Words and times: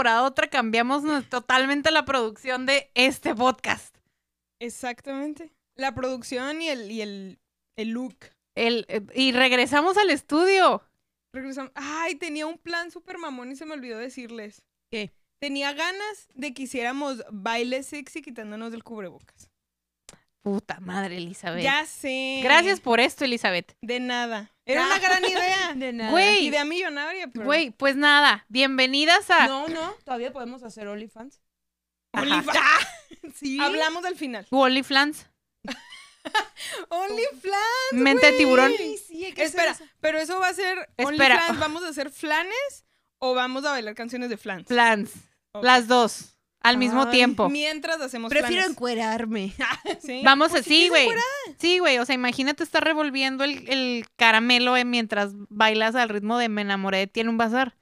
temporada 0.00 0.20
a 0.20 0.24
otra 0.24 0.48
cambiamos 0.48 1.02
totalmente 1.28 1.90
la 1.90 2.06
producción 2.06 2.64
de 2.64 2.90
este 2.94 3.34
podcast. 3.34 3.94
Exactamente. 4.58 5.52
La 5.76 5.94
producción 5.94 6.62
y 6.62 6.70
el, 6.70 6.90
y 6.90 7.02
el, 7.02 7.38
el 7.76 7.90
look. 7.90 8.16
El, 8.56 8.86
eh, 8.88 9.02
y 9.14 9.32
regresamos 9.32 9.98
al 9.98 10.08
estudio. 10.08 10.82
Regresamos. 11.34 11.70
Ay, 11.74 12.14
tenía 12.14 12.46
un 12.46 12.56
plan 12.56 12.90
súper 12.90 13.18
mamón 13.18 13.52
y 13.52 13.56
se 13.56 13.66
me 13.66 13.74
olvidó 13.74 13.98
decirles. 13.98 14.64
¿Qué? 14.90 15.12
Tenía 15.38 15.74
ganas 15.74 16.28
de 16.32 16.54
que 16.54 16.62
hiciéramos 16.62 17.22
baile 17.30 17.82
sexy 17.82 18.22
quitándonos 18.22 18.72
del 18.72 18.82
cubrebocas. 18.82 19.49
Puta 20.42 20.80
madre, 20.80 21.18
Elizabeth. 21.18 21.62
Ya 21.62 21.84
sé. 21.84 22.40
Gracias 22.42 22.80
por 22.80 22.98
esto, 22.98 23.24
Elizabeth. 23.24 23.76
De 23.82 24.00
nada. 24.00 24.50
Era 24.64 24.86
una 24.86 24.98
gran 24.98 25.22
idea. 25.24 25.72
De 25.76 25.92
nada. 25.92 26.10
Güey. 26.10 26.46
Idea 26.46 26.64
millonaria, 26.64 27.28
pero... 27.28 27.44
Güey, 27.44 27.70
pues 27.72 27.96
nada, 27.96 28.46
bienvenidas 28.48 29.30
a 29.30 29.46
No, 29.46 29.68
no, 29.68 29.92
todavía 30.04 30.32
podemos 30.32 30.62
hacer 30.62 30.88
OnlyFans. 30.88 31.40
OnlyFans. 32.12 32.58
Sí. 33.34 33.60
Hablamos 33.60 34.04
al 34.04 34.16
final. 34.16 34.46
OnlyFans. 34.50 35.26
OnlyFans. 36.88 37.92
Mente 37.92 38.32
de 38.32 38.38
tiburón. 38.38 38.72
Sí, 38.76 38.98
sí, 38.98 39.34
Espera, 39.36 39.72
eso. 39.72 39.84
pero 40.00 40.18
eso 40.18 40.38
va 40.40 40.48
a 40.48 40.54
ser 40.54 40.78
Espera. 40.96 41.36
OnlyFans. 41.36 41.58
¿Vamos 41.60 41.84
a 41.84 41.88
hacer 41.88 42.10
flanes 42.10 42.86
o 43.18 43.34
vamos 43.34 43.64
a 43.64 43.70
bailar 43.72 43.94
canciones 43.94 44.30
de 44.30 44.36
flans? 44.36 44.66
Plans. 44.66 45.12
Ok. 45.52 45.64
Las 45.64 45.86
dos. 45.86 46.36
Al 46.62 46.76
mismo 46.76 47.04
Ay, 47.04 47.10
tiempo. 47.10 47.48
Mientras 47.48 47.98
hacemos 48.00 48.28
Prefiero 48.28 48.54
flanes. 48.56 48.70
encuerarme. 48.70 49.54
¿Sí? 50.02 50.20
Vamos 50.24 50.48
a, 50.50 50.52
Pues 50.52 50.66
sí, 50.66 50.88
güey. 50.88 51.08
Sí, 51.58 51.78
güey. 51.78 51.98
O 51.98 52.04
sea, 52.04 52.14
imagínate 52.14 52.62
estar 52.62 52.84
revolviendo 52.84 53.44
el, 53.44 53.66
el 53.68 54.04
caramelo 54.16 54.76
eh, 54.76 54.84
mientras 54.84 55.32
bailas 55.48 55.94
al 55.94 56.10
ritmo 56.10 56.36
de 56.36 56.50
Me 56.50 56.60
enamoré 56.62 56.98
de 56.98 57.06
ti 57.06 57.20
en 57.20 57.30
un 57.30 57.38
bazar. 57.38 57.78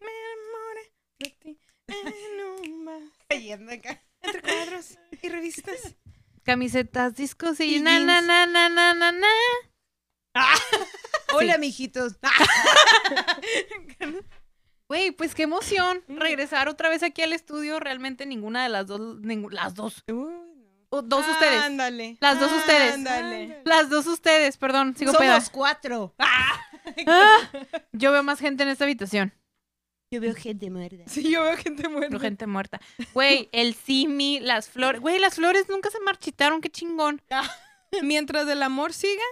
Me 0.00 0.06
enamoré 0.06 0.92
de 1.18 1.30
ti 1.30 1.58
en 1.88 2.70
un 2.70 2.84
bar, 2.86 3.02
Entre 4.22 4.40
cuadros 4.40 4.96
y 5.20 5.28
revistas. 5.28 5.94
Camisetas, 6.44 7.14
discos 7.14 7.60
y, 7.60 7.76
Y 7.76 7.80
na, 7.80 8.00
na, 8.00 8.22
na, 8.22 8.46
na, 8.46 8.70
na, 8.70 8.94
na, 8.94 9.12
na. 9.12 9.26
Hola, 11.34 11.58
mijitos. 11.58 12.16
Güey, 14.94 15.10
pues 15.10 15.34
qué 15.34 15.42
emoción 15.42 16.04
Mm. 16.06 16.18
regresar 16.18 16.68
otra 16.68 16.88
vez 16.88 17.02
aquí 17.02 17.20
al 17.22 17.32
estudio. 17.32 17.80
Realmente 17.80 18.26
ninguna 18.26 18.62
de 18.62 18.68
las 18.68 18.86
dos, 18.86 19.00
las 19.50 19.74
dos, 19.74 20.04
o 20.88 21.02
dos 21.02 21.26
ustedes. 21.28 21.62
Ándale. 21.62 22.16
Las 22.20 22.38
dos 22.38 22.52
ustedes. 22.52 22.94
Ándale. 22.94 23.60
Las 23.64 23.90
dos 23.90 24.06
ustedes, 24.06 24.56
perdón, 24.56 24.94
sigo 24.96 25.10
Somos 25.10 25.26
peda. 25.26 25.42
cuatro. 25.50 26.14
Ah, 26.20 26.60
yo 27.92 28.12
veo 28.12 28.22
más 28.22 28.38
gente 28.38 28.62
en 28.62 28.68
esta 28.68 28.84
habitación. 28.84 29.34
Yo 30.12 30.20
veo 30.20 30.32
gente 30.36 30.70
muerta. 30.70 31.02
Sí, 31.08 31.28
yo 31.28 31.42
veo 31.42 31.56
gente 31.56 31.88
muerta. 31.88 32.10
Veo 32.10 32.20
gente 32.20 32.46
muerta. 32.46 32.80
Güey, 33.14 33.48
el 33.52 33.74
simi, 33.74 34.38
las 34.38 34.68
flores. 34.68 35.00
Güey, 35.00 35.18
las 35.18 35.34
flores 35.34 35.68
nunca 35.68 35.90
se 35.90 35.98
marchitaron, 35.98 36.60
qué 36.60 36.70
chingón. 36.70 37.20
Mientras 38.00 38.46
el 38.46 38.62
amor 38.62 38.92
siga, 38.92 39.24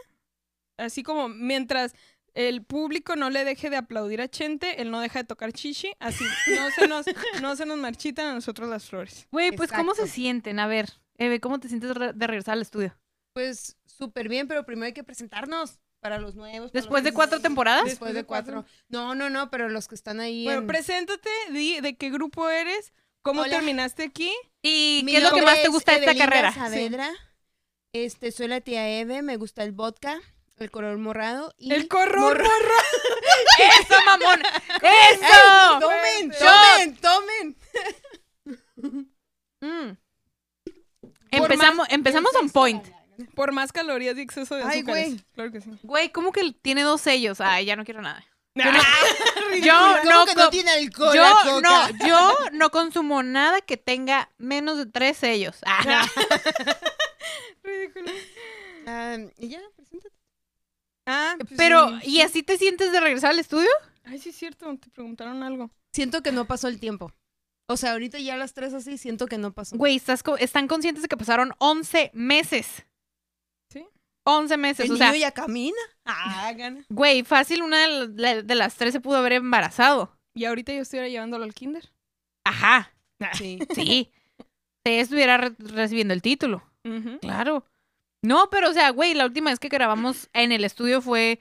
así 0.77 1.05
como 1.05 1.28
mientras 1.28 1.94
el 2.34 2.62
público 2.64 3.16
no 3.16 3.30
le 3.30 3.44
deje 3.44 3.69
de 3.70 3.77
aplaudir 3.77 4.20
a 4.22 4.28
Chente, 4.28 4.80
él 4.80 4.91
no 4.91 5.00
deja 5.00 5.20
de 5.20 5.25
tocar 5.25 5.52
chichi, 5.52 5.92
así 6.00 6.25
no 6.56 6.70
se 6.70 6.89
nos, 6.89 7.06
no 7.42 7.56
se 7.56 7.66
nos 7.66 7.78
marchitan 7.78 8.27
a 8.28 8.34
nosotros 8.34 8.69
las 8.69 8.86
flores. 8.89 9.27
Güey, 9.30 9.52
pues 9.52 9.70
¿cómo 9.72 9.94
se 9.94 10.08
sienten? 10.08 10.58
A 10.58 10.66
ver, 10.66 10.91
Eve, 11.19 11.41
¿cómo 11.41 11.61
te 11.61 11.69
sientes 11.69 11.89
de 11.89 11.94
re- 11.94 12.12
de 12.12 12.27
regresar 12.27 12.52
al 12.55 12.62
estudio? 12.62 12.97
Pues 13.34 13.77
súper 13.86 14.28
bien, 14.28 14.48
pero 14.48 14.64
primero 14.64 14.86
hay 14.86 14.92
que 14.92 15.05
presentarnos 15.05 15.78
para 16.00 16.19
los 16.19 16.34
nuevos. 16.34 16.72
Después 16.72 17.02
los 17.02 17.11
de 17.12 17.14
cuatro 17.14 17.41
temporadas. 17.41 17.84
Después 17.84 18.12
de 18.12 18.24
cuatro. 18.24 18.64
No, 18.89 19.14
no, 19.14 19.30
no, 19.30 19.51
pero 19.51 19.68
los 19.68 19.86
que 19.89 19.95
están 19.95 20.20
ahí. 20.20 20.45
Bueno, 20.45 20.61
en- 20.62 20.67
preséntate, 20.67 21.30
di 21.51 21.80
de 21.80 21.96
qué 21.96 22.11
grupo 22.11 22.48
eres, 22.48 22.92
cómo 23.23 23.42
Hola. 23.42 23.57
terminaste 23.57 24.02
aquí. 24.02 24.33
¿Y 24.62 25.02
Mi 25.05 25.12
qué 25.12 25.18
es 25.18 25.24
lo 25.24 25.33
que 25.34 25.42
más 25.42 25.62
te 25.62 25.68
gusta 25.68 25.92
de 25.92 25.98
esta 26.05 26.14
carrera? 26.17 26.52
Saavedra. 26.52 27.11
Este, 27.95 28.33
soy 28.33 28.48
la 28.48 28.61
tía 28.61 28.89
Eve, 28.89 29.23
me 29.23 29.36
gusta 29.36 29.62
el 29.64 29.73
vodka, 29.73 30.18
el 30.62 30.70
color 30.70 30.96
morado 30.98 31.52
y... 31.58 31.73
El 31.73 31.89
corro 31.89 32.20
Morra- 32.20 32.42
morro. 32.45 32.74
¡Eso, 33.80 33.95
mamón! 34.06 34.42
¡Eso! 34.83 35.80
¡Tomen, 35.80 36.33
tomen, 36.98 37.56
tomen! 38.77 39.06
Mm. 39.64 39.96
Empezamos, 41.30 41.86
empezamos 41.90 42.34
on 42.34 42.51
point. 42.51 42.84
Por 43.36 43.52
más 43.52 43.70
calorías 43.72 44.17
y 44.18 44.22
exceso 44.22 44.56
de 44.56 44.64
Ay, 44.64 44.78
azúcares. 44.80 45.06
güey. 45.11 45.24
Claro 45.34 45.52
que 45.52 45.61
sí. 45.61 45.70
Güey, 45.84 46.11
¿cómo 46.11 46.33
que 46.33 46.52
tiene 46.62 46.83
dos 46.83 47.01
sellos? 47.01 47.40
Ay, 47.40 47.67
ya 47.67 47.77
no 47.77 47.84
quiero 47.84 48.02
nada. 48.02 48.24
Yo 48.55 48.62
¿Cómo 50.02 50.11
no, 50.11 50.27
que 50.27 50.34
no 50.34 50.51
tiene 50.51 50.70
alcohol 50.72 51.14
yo 51.14 51.22
la 51.22 51.30
coca? 51.45 51.61
no, 51.92 52.06
yo 52.06 52.36
no 52.52 52.70
consumo 52.70 53.22
nada 53.22 53.61
que 53.61 53.77
tenga 53.77 54.30
menos 54.36 54.77
de 54.78 54.86
tres 54.86 55.17
sellos. 55.17 55.56
Ah. 55.64 56.05
Ridículo. 57.62 58.11
Y 59.39 59.48
ya, 59.48 59.61
preséntate. 59.77 60.12
Ah, 61.07 61.35
pues 61.39 61.51
Pero, 61.57 62.01
sí. 62.01 62.11
¿y 62.11 62.20
así 62.20 62.42
te 62.42 62.57
sientes 62.58 62.92
de 62.92 63.01
regresar 63.01 63.30
al 63.30 63.39
estudio? 63.39 63.68
Ay, 64.05 64.18
sí 64.18 64.29
es 64.30 64.36
cierto, 64.36 64.77
te 64.79 64.89
preguntaron 64.90 65.42
algo. 65.42 65.70
Siento 65.92 66.23
que 66.23 66.33
no 66.33 66.46
pasó 66.46 66.68
el 66.68 66.79
tiempo. 66.80 67.13
O 67.68 67.77
sea, 67.77 67.92
ahorita 67.92 68.18
ya 68.18 68.35
a 68.35 68.36
las 68.36 68.55
tres 68.55 68.74
así, 68.74 68.98
siento 68.98 69.27
que 69.27 69.39
no 69.39 69.52
pasó. 69.52 69.77
Güey, 69.77 69.96
¿estás 69.96 70.23
co- 70.23 70.36
están 70.36 70.68
conscientes 70.68 71.02
de 71.02 71.08
que 71.08 71.17
pasaron 71.17 71.52
11 71.58 72.11
meses. 72.14 72.85
¿Sí? 73.73 73.86
11 74.27 74.57
meses, 74.57 74.86
El 74.86 74.92
o 74.92 74.96
sea, 74.96 75.08
niño 75.13 75.20
ya 75.20 75.30
camina. 75.33 75.79
Ah, 76.05 76.52
gana. 76.57 76.85
güey, 76.89 77.23
fácil 77.23 77.63
una 77.63 77.79
de 77.86 78.08
la- 78.17 78.42
de 78.42 78.55
las 78.55 78.74
tres 78.77 78.92
se 78.92 79.01
pudo 79.01 79.17
haber 79.19 79.33
embarazado. 79.34 80.17
Y 80.34 80.45
ahorita 80.45 80.73
yo 80.73 80.83
estuviera 80.83 81.08
llevándolo 81.08 81.45
al 81.45 81.55
kinder. 81.55 81.90
Ajá, 82.45 82.92
Sí. 83.34 83.58
sí. 83.74 84.11
Te 84.84 84.98
estuviera 85.01 85.36
re- 85.39 85.55
recibiendo 85.58 86.13
el 86.13 86.23
título. 86.23 86.63
Claro. 87.20 87.64
No, 88.22 88.48
pero 88.50 88.70
o 88.70 88.72
sea, 88.72 88.90
güey, 88.90 89.14
la 89.14 89.27
última 89.27 89.50
vez 89.50 89.58
que 89.58 89.68
grabamos 89.68 90.28
en 90.33 90.52
el 90.52 90.64
estudio 90.64 91.00
fue 91.02 91.40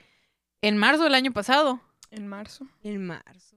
en 0.62 0.78
marzo 0.78 1.04
del 1.04 1.14
año 1.16 1.32
pasado. 1.32 1.80
En 2.10 2.28
marzo, 2.28 2.68
En 2.84 3.06
marzo. 3.06 3.56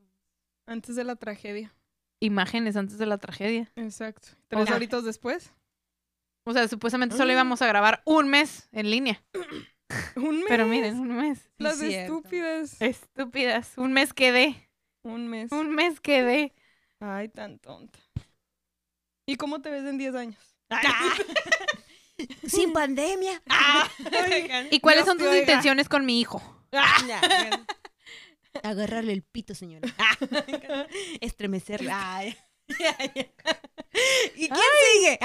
antes 0.66 0.94
de 0.96 1.04
la 1.04 1.16
tragedia. 1.16 1.74
Imágenes 2.20 2.76
antes 2.76 2.98
de 2.98 3.06
la 3.06 3.18
tragedia. 3.18 3.70
Exacto. 3.76 4.28
Tres 4.48 4.70
horitos 4.70 5.04
después. 5.04 5.52
O 6.44 6.52
sea, 6.52 6.68
supuestamente 6.68 7.16
solo 7.16 7.30
Ah. 7.30 7.34
íbamos 7.34 7.62
a 7.62 7.66
grabar 7.66 8.02
un 8.04 8.28
mes 8.28 8.68
en 8.72 8.90
línea. 8.90 9.22
Un 10.16 10.36
mes. 10.38 10.44
Pero 10.48 10.66
miren, 10.66 10.98
un 10.98 11.14
mes. 11.14 11.50
Las 11.58 11.80
estúpidas. 11.80 12.80
Estúpidas. 12.80 13.74
Un 13.76 13.92
mes 13.92 14.12
quedé. 14.14 14.68
Un 15.02 15.28
mes. 15.28 15.52
Un 15.52 15.74
mes 15.74 16.00
quedé. 16.00 16.54
Ay, 17.00 17.28
tan 17.28 17.58
tonta. 17.58 17.98
¿Y 19.26 19.36
cómo 19.36 19.60
te 19.60 19.70
ves 19.70 19.84
en 19.84 19.98
10 19.98 20.14
años? 20.14 20.56
Sin 22.46 22.72
pandemia. 22.72 23.42
¿Y 24.70 24.80
cuáles 24.80 25.04
son 25.04 25.18
tus 25.18 25.26
oiga. 25.26 25.40
intenciones 25.40 25.88
con 25.88 26.06
mi 26.06 26.20
hijo? 26.20 26.42
Agarrarle 28.62 29.12
el 29.12 29.22
pito, 29.22 29.54
señora. 29.54 29.88
Estremecerle. 31.20 31.90
Ay. 31.92 32.36
¿Y 34.36 34.48
quién 34.48 34.60
sigue? 34.92 35.18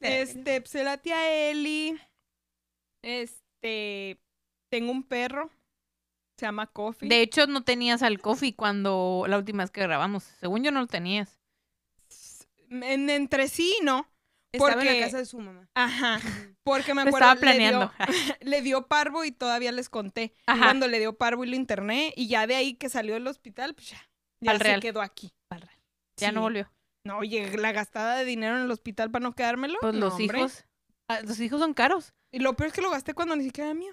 Este, 0.00 0.60
pues 0.60 0.74
la 0.74 0.98
tía 0.98 1.50
Eli. 1.50 1.98
Este, 3.02 4.20
tengo 4.68 4.92
un 4.92 5.02
perro. 5.02 5.50
Se 6.36 6.46
llama 6.46 6.66
Coffee. 6.66 7.08
De 7.08 7.22
hecho, 7.22 7.46
no 7.46 7.62
tenías 7.62 8.02
al 8.02 8.20
coffee 8.20 8.54
cuando 8.54 9.24
la 9.28 9.38
última 9.38 9.62
vez 9.62 9.70
que 9.70 9.82
grabamos. 9.82 10.24
Según 10.40 10.64
yo, 10.64 10.72
no 10.72 10.80
lo 10.80 10.86
tenías. 10.86 11.38
En, 12.70 13.10
entre 13.10 13.48
sí, 13.48 13.78
¿no? 13.82 14.08
Estaba 14.52 14.72
en 14.72 14.78
Porque- 14.78 15.00
la 15.00 15.06
casa 15.06 15.18
de 15.18 15.26
su 15.26 15.38
mamá. 15.38 15.68
Ajá. 15.74 16.20
Porque 16.62 16.92
me 16.94 17.02
acuerdo. 17.02 17.18
estaba 17.18 17.40
planeando. 17.40 17.92
Le 17.98 18.06
dio, 18.06 18.34
le 18.40 18.62
dio 18.62 18.86
parvo 18.86 19.24
y 19.24 19.32
todavía 19.32 19.72
les 19.72 19.88
conté. 19.88 20.34
Ajá. 20.46 20.64
Cuando 20.64 20.88
le 20.88 20.98
dio 20.98 21.16
parvo 21.16 21.44
y 21.44 21.48
lo 21.48 21.56
interné. 21.56 22.12
Y 22.16 22.28
ya 22.28 22.46
de 22.46 22.54
ahí 22.56 22.74
que 22.74 22.88
salió 22.88 23.14
del 23.14 23.26
hospital, 23.26 23.74
pues 23.74 23.90
ya. 23.90 24.10
Ya 24.40 24.50
Al 24.52 24.58
se 24.58 24.64
real. 24.64 24.80
quedó 24.80 25.00
aquí. 25.00 25.32
Ya 26.20 26.28
Sí. 26.28 26.34
no 26.34 26.42
volvió. 26.42 26.70
No, 27.04 27.18
oye, 27.18 27.56
la 27.56 27.72
gastada 27.72 28.16
de 28.18 28.24
dinero 28.24 28.56
en 28.56 28.62
el 28.64 28.70
hospital 28.70 29.10
para 29.10 29.22
no 29.22 29.34
quedármelo. 29.34 29.78
Pues 29.80 29.94
no, 29.94 30.00
los 30.00 30.14
hombre. 30.14 30.38
hijos. 30.38 30.64
ah, 31.08 31.20
Los 31.22 31.40
hijos 31.40 31.58
son 31.58 31.72
caros. 31.74 32.12
Y 32.30 32.38
lo 32.40 32.54
peor 32.54 32.68
es 32.68 32.74
que 32.74 32.82
lo 32.82 32.90
gasté 32.90 33.14
cuando 33.14 33.34
ni 33.34 33.44
siquiera 33.44 33.70
era 33.70 33.78
mío. 33.78 33.92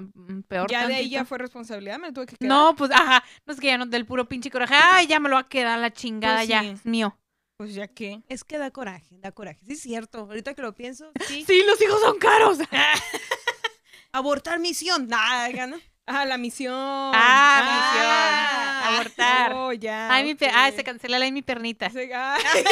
Mm, 0.00 0.40
Peor 0.48 0.70
Ya 0.70 0.86
de 0.88 0.94
ahí 0.94 1.10
ya 1.10 1.24
fue 1.26 1.36
responsabilidad, 1.38 1.98
me 1.98 2.08
lo 2.08 2.12
tuve 2.14 2.26
que 2.26 2.36
quedar. 2.36 2.48
No, 2.48 2.74
pues, 2.74 2.90
ajá. 2.90 3.22
No 3.46 3.52
es 3.52 3.60
que 3.60 3.66
ya 3.66 3.76
no 3.78 3.86
del 3.86 4.06
puro 4.06 4.26
pinche 4.26 4.50
coraje. 4.50 4.74
Ay, 4.74 5.06
ya 5.06 5.20
me 5.20 5.28
lo 5.28 5.34
va 5.36 5.42
a 5.42 5.48
quedar 5.48 5.78
la 5.78 5.92
chingada, 5.92 6.38
Pues 6.38 6.48
ya. 6.48 6.64
Es 6.64 6.84
mío. 6.86 7.16
Pues 7.62 7.74
ya 7.74 7.86
que. 7.86 8.22
Es 8.28 8.42
que 8.42 8.58
da 8.58 8.72
coraje, 8.72 9.18
da 9.20 9.30
coraje. 9.30 9.60
Sí, 9.64 9.74
es 9.74 9.82
cierto. 9.82 10.18
Ahorita 10.18 10.52
que 10.54 10.62
lo 10.62 10.74
pienso, 10.74 11.12
sí. 11.28 11.44
Sí, 11.46 11.62
los 11.64 11.80
hijos 11.80 12.00
son 12.00 12.18
caros. 12.18 12.58
Abortar 14.12 14.58
misión. 14.58 15.06
Nada, 15.06 15.48
gana. 15.50 15.78
Ah, 16.06 16.24
la 16.24 16.38
misión. 16.38 16.74
Ah, 16.74 18.80
misión. 18.82 18.94
Abortar. 18.96 19.52
Oh, 19.54 19.72
ya. 19.72 20.12
Ay, 20.12 20.24
mi 20.24 20.34
pe- 20.34 20.50
Ay, 20.52 20.70
ok. 20.72 20.76
se 20.76 20.82
cancela 20.82 21.20
la 21.20 21.26
de 21.26 21.30
mi 21.30 21.42
pernita. 21.42 21.88
Se- 21.88 22.12
ay, 22.12 22.42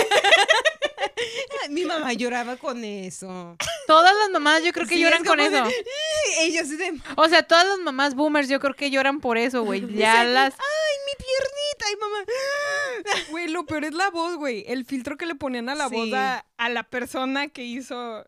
Mi 1.70 1.84
mamá 1.84 2.12
lloraba 2.12 2.56
con 2.56 2.84
eso. 2.84 3.56
Todas 3.86 4.12
las 4.18 4.30
mamás 4.30 4.62
yo 4.64 4.72
creo 4.72 4.86
que 4.86 4.94
Sí, 4.96 5.02
lloran 5.02 5.22
es 5.22 5.28
con 5.28 5.40
eso. 5.40 5.64
de- 5.64 5.74
Ellos 6.40 6.68
sí 6.68 6.76
de, 6.76 6.98
O 7.16 7.28
sea, 7.28 7.42
todas 7.42 7.66
las 7.66 7.78
mamás 7.78 8.14
boomers 8.14 8.48
yo 8.48 8.60
creo 8.60 8.74
que 8.74 8.90
lloran 8.90 9.20
por 9.20 9.38
eso, 9.38 9.62
güey. 9.62 9.80
Ya 9.96 10.12
Dicen, 10.20 10.34
las... 10.34 10.54
Ay, 10.54 10.96
mi 11.06 11.24
piernita. 11.24 11.86
Ay, 11.86 11.96
mamá. 12.00 12.24
Güey, 13.30 13.48
lo 13.48 13.64
peor 13.64 13.84
es 13.84 13.94
la 13.94 14.10
voz, 14.10 14.36
güey. 14.36 14.64
El 14.68 14.84
filtro 14.84 15.16
que 15.16 15.26
le 15.26 15.34
ponían 15.34 15.68
a 15.68 15.74
la 15.74 15.88
voz 15.88 16.04
Sí. 16.06 16.14
a, 16.14 16.44
a 16.58 16.68
la 16.68 16.82
persona 16.84 17.48
que 17.48 17.64
hizo. 17.64 18.24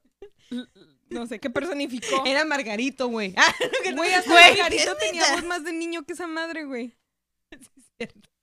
No 1.11 1.27
sé, 1.27 1.39
que 1.41 1.51
personificó. 1.51 2.23
Era 2.27 2.45
Margarito, 2.45 3.09
güey. 3.09 3.35
Ah, 3.37 3.55
Güey, 3.95 4.13
hasta 4.15 4.31
Güey, 4.33 4.45
Margarito 4.57 4.97
tenía 4.97 5.25
voz 5.35 5.45
más 5.45 5.65
de 5.65 5.73
niño 5.73 6.05
que 6.05 6.15
esa 6.15 6.27
madre, 6.27 6.65
güey. 6.65 6.97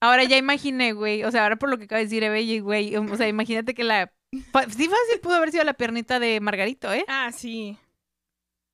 Ahora 0.02 0.24
ya 0.24 0.38
imaginé, 0.38 0.94
güey. 0.94 1.24
O 1.24 1.32
sea, 1.32 1.44
ahora 1.44 1.58
por 1.58 1.70
lo 1.70 1.78
que 1.78 1.86
acaba 1.86 2.00
de 2.00 2.06
decir 2.06 2.24
Ebelle, 2.24 2.62
güey. 2.62 2.96
O 2.96 3.18
sea, 3.18 3.28
imagínate 3.28 3.74
que 3.74 3.84
la. 3.84 4.14
Sí, 4.32 4.44
fácil 4.88 5.20
pudo 5.22 5.36
haber 5.36 5.52
sido 5.52 5.64
la 5.64 5.74
piernita 5.74 6.20
de 6.20 6.40
Margarito, 6.40 6.92
¿eh? 6.94 7.04
Ah, 7.08 7.32
sí. 7.32 7.78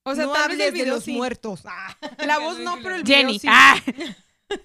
O 0.03 0.13
sea, 0.13 0.25
no 0.25 0.33
tal 0.33 0.55
vez 0.57 0.73
de 0.73 0.85
los 0.85 1.03
sí. 1.05 1.13
muertos. 1.13 1.61
Ah. 1.65 1.95
La 2.25 2.37
voz 2.39 2.59
no, 2.59 2.75
pero 2.83 2.95
el 2.95 3.03
video 3.03 3.17
Jenny. 3.17 3.39
sí. 3.39 3.47
Ah, 3.49 3.75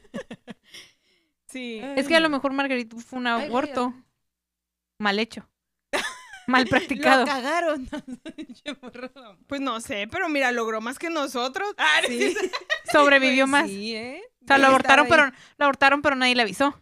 Sí. 1.47 1.81
es 1.97 2.07
que 2.07 2.15
a 2.15 2.21
lo 2.21 2.29
mejor 2.29 2.53
Margarito 2.53 2.97
fue 2.99 3.19
un 3.19 3.27
Ay, 3.27 3.47
aborto. 3.47 3.93
Mal 4.99 5.19
hecho. 5.19 5.49
Mal 6.47 6.63
Lo 6.65 6.71
practicado. 6.71 7.25
cagaron. 7.27 7.89
Pues 9.49 9.61
no 9.61 9.81
sé, 9.81 10.07
pero 10.11 10.29
mira, 10.29 10.53
logró 10.53 10.81
más 10.81 10.99
que 10.99 11.11
nosotros. 11.11 11.75
Ah, 11.77 12.01
Sí. 12.07 12.37
Sobrevivió 12.93 13.47
más. 13.49 13.67
Sí, 13.69 13.97
¿eh? 13.97 14.23
O 14.43 14.47
sea, 14.47 14.59
lo 14.59 14.67
abortaron, 14.69 15.07
pero, 15.09 15.27
lo 15.59 15.65
abortaron, 15.65 16.03
pero 16.03 16.15
nadie 16.17 16.35
le 16.37 16.43
avisó. 16.43 16.81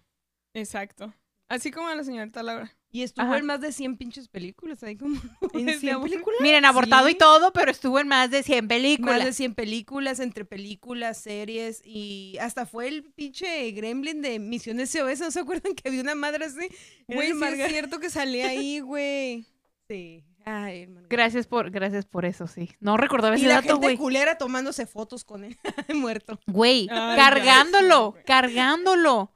Exacto. 0.55 1.14
Así 1.49 1.70
como 1.70 1.88
a 1.88 1.94
la 1.94 2.05
señorita 2.05 2.43
Laura. 2.43 2.70
Y 2.98 3.02
estuvo 3.04 3.26
Ajá. 3.26 3.38
en 3.38 3.46
más 3.46 3.60
de 3.60 3.70
100 3.70 3.96
pinches 3.96 4.26
películas. 4.26 4.82
Ahí 4.82 4.96
como... 4.96 5.20
¿En 5.54 5.66
de 5.66 5.78
100 5.78 5.94
aborto. 5.94 6.10
películas? 6.10 6.40
Miren, 6.40 6.64
abortado 6.64 7.08
y 7.08 7.14
todo, 7.14 7.52
pero 7.52 7.70
estuvo 7.70 8.00
en 8.00 8.08
más 8.08 8.28
de 8.32 8.42
100 8.42 8.64
Más 8.64 8.68
películas. 8.68 9.24
de 9.24 9.32
100 9.32 9.54
películas, 9.54 10.18
entre 10.18 10.44
películas, 10.44 11.18
series 11.18 11.80
y 11.84 12.36
hasta 12.40 12.66
fue 12.66 12.88
el 12.88 13.04
pinche 13.04 13.70
gremlin 13.70 14.20
de 14.20 14.40
Misiones 14.40 14.90
SOS. 14.90 15.20
¿No 15.20 15.30
se 15.30 15.38
acuerdan 15.38 15.76
que 15.76 15.88
había 15.88 16.00
una 16.00 16.16
madre 16.16 16.46
así? 16.46 16.68
Güey, 17.06 17.32
sí 17.34 17.60
es 17.62 17.70
cierto 17.70 18.00
que 18.00 18.10
salía 18.10 18.48
ahí, 18.48 18.80
güey. 18.80 19.46
Sí. 19.88 20.24
Ay, 20.44 20.86
Margarito. 20.88 21.08
Gracias 21.10 21.46
por, 21.46 21.70
gracias 21.70 22.04
por 22.04 22.24
eso, 22.24 22.48
sí. 22.48 22.70
No 22.80 22.96
recordaba 22.96 23.36
Y 23.36 23.40
ese 23.40 23.48
la 23.48 23.54
dato, 23.56 23.74
gente 23.74 23.86
güey. 23.86 23.96
culera 23.96 24.38
tomándose 24.38 24.86
fotos 24.86 25.22
con 25.24 25.44
él 25.44 25.56
muerto. 25.94 26.40
Güey, 26.48 26.88
cargándolo, 26.88 28.16
cargándolo. 28.26 29.32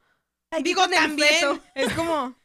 Digo, 0.61 0.87
también. 0.89 1.61
Es 1.75 1.93
como. 1.93 2.35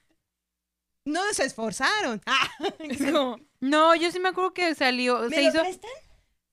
No 1.09 1.21
se 1.33 1.45
esforzaron. 1.45 2.21
Ah. 2.27 2.51
No, 3.61 3.97
yo 3.97 4.13
sí 4.13 4.21
me 4.21 4.29
acuerdo 4.29 4.55
que 4.55 4.73
salió, 4.77 5.19
¿Me 5.19 5.31
se 5.31 5.43
lo 5.43 5.49
hizo, 5.49 5.61
prestan? 5.63 5.91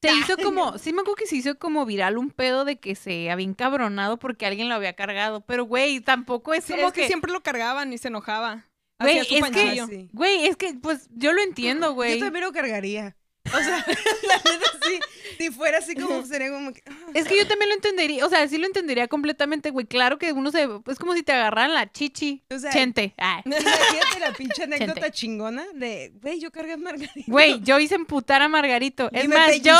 se 0.01 0.11
hizo 0.11 0.37
como, 0.43 0.79
sí 0.79 0.91
me 0.91 1.01
acuerdo 1.01 1.17
que 1.17 1.27
se 1.27 1.35
hizo 1.35 1.59
como 1.59 1.85
viral 1.85 2.17
un 2.17 2.31
pedo 2.31 2.65
de 2.65 2.79
que 2.79 2.95
se 2.95 3.29
había 3.29 3.45
encabronado 3.45 4.17
porque 4.17 4.47
alguien 4.47 4.67
lo 4.67 4.73
había 4.73 4.93
cargado, 4.93 5.41
pero 5.41 5.65
güey, 5.65 5.99
tampoco 5.99 6.55
es 6.55 6.65
como 6.65 6.87
es 6.87 6.93
que, 6.93 7.01
que, 7.01 7.07
siempre 7.07 7.31
lo 7.31 7.43
cargaban 7.43 7.93
y 7.93 7.99
se 7.99 8.07
enojaba. 8.07 8.65
Güey, 8.99 9.19
es 9.19 9.27
que- 9.27 9.39
panchillo. 9.39 9.87
Güey, 10.13 10.47
es 10.47 10.57
que 10.57 10.73
pues 10.73 11.07
yo 11.11 11.31
lo 11.31 11.43
entiendo, 11.43 11.93
güey. 11.93 12.17
Yo 12.17 12.25
también 12.25 12.45
lo 12.45 12.51
cargaría. 12.51 13.15
O 13.53 13.57
sea, 13.57 13.85
la 14.27 14.35
neta 14.51 14.71
sí. 14.87 14.99
Si 15.37 15.51
fuera 15.51 15.79
así 15.79 15.95
como 15.95 16.25
sería 16.25 16.49
como 16.49 16.73
que. 16.73 16.81
ah, 16.87 16.93
Es 17.13 17.27
que 17.27 17.37
yo 17.37 17.47
también 17.47 17.69
lo 17.69 17.75
entendería, 17.75 18.25
o 18.25 18.29
sea, 18.29 18.47
sí 18.47 18.57
lo 18.57 18.65
entendería 18.65 19.07
completamente, 19.07 19.69
güey. 19.69 19.85
Claro 19.85 20.17
que 20.17 20.31
uno 20.31 20.49
se, 20.51 20.67
es 20.87 20.97
como 20.97 21.13
si 21.13 21.23
te 21.23 21.33
agarraran 21.33 21.73
la 21.73 21.91
chichi, 21.91 22.43
O 22.49 22.57
sea, 22.57 22.71
chente. 22.71 23.13
Ah. 23.17 23.41
Imagínate 23.45 24.19
la 24.19 24.31
pinche 24.33 24.63
anécdota 24.63 24.93
Chente. 24.93 25.11
chingona 25.11 25.65
de, 25.73 26.13
güey, 26.21 26.39
yo 26.39 26.51
cargué 26.51 26.73
a 26.73 26.77
Margarita. 26.77 27.21
Güey, 27.27 27.59
yo 27.61 27.79
hice 27.79 27.95
emputar 27.95 28.41
a 28.41 28.47
Margarito. 28.47 29.09
Es 29.11 29.27
más, 29.27 29.61
yo, 29.61 29.73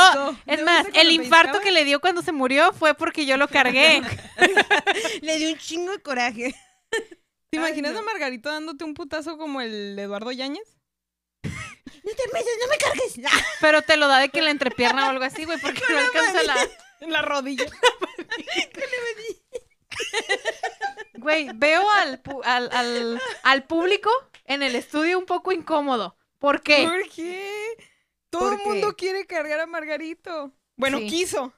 es 0.46 0.58
¿No 0.60 0.64
más, 0.66 0.86
el 0.94 1.10
infarto 1.10 1.60
que 1.60 1.70
le 1.72 1.84
dio 1.84 2.00
cuando 2.00 2.22
se 2.22 2.32
murió 2.32 2.72
fue 2.72 2.94
porque 2.94 3.24
yo 3.26 3.36
lo 3.36 3.48
cargué. 3.48 4.02
Le 5.22 5.38
dio 5.38 5.48
un 5.50 5.58
chingo 5.58 5.92
de 5.92 5.98
coraje. 6.00 6.54
¿Te 7.50 7.58
Ay, 7.58 7.64
imaginas 7.66 7.92
no. 7.94 8.00
a 8.00 8.02
Margarito 8.02 8.48
dándote 8.50 8.84
un 8.84 8.94
putazo 8.94 9.38
como 9.38 9.60
el 9.60 9.98
Eduardo 9.98 10.32
Yáñez? 10.32 10.75
No 12.04 12.12
te 12.12 12.22
metas, 12.32 12.52
no 12.60 12.68
me 12.68 12.76
cargues. 12.78 13.14
Ah, 13.32 13.44
Pero 13.60 13.82
te 13.82 13.96
lo 13.96 14.08
da 14.08 14.18
de 14.20 14.28
que 14.28 14.42
la 14.42 14.50
entrepierna 14.50 15.06
o 15.06 15.10
algo 15.10 15.24
así, 15.24 15.44
güey, 15.44 15.58
porque 15.60 15.82
no 15.88 15.98
alcanza 15.98 16.42
la. 16.42 16.56
En 17.00 17.12
la 17.12 17.22
rodilla. 17.22 17.66
Güey, 21.14 21.48
veo 21.54 21.88
al, 21.90 22.22
pu- 22.22 22.42
al, 22.44 22.70
al, 22.72 23.20
al 23.42 23.64
público 23.64 24.10
en 24.44 24.62
el 24.62 24.76
estudio 24.76 25.18
un 25.18 25.26
poco 25.26 25.50
incómodo. 25.52 26.16
¿Por 26.38 26.60
qué? 26.62 26.86
¿Por 26.86 27.08
qué? 27.08 27.76
Todo 28.30 28.50
¿Por 28.50 28.52
el 28.60 28.66
mundo 28.66 28.96
quiere 28.96 29.26
cargar 29.26 29.60
a 29.60 29.66
Margarito. 29.66 30.52
Bueno, 30.76 30.98
Sí. 30.98 31.06
quiso 31.08 31.52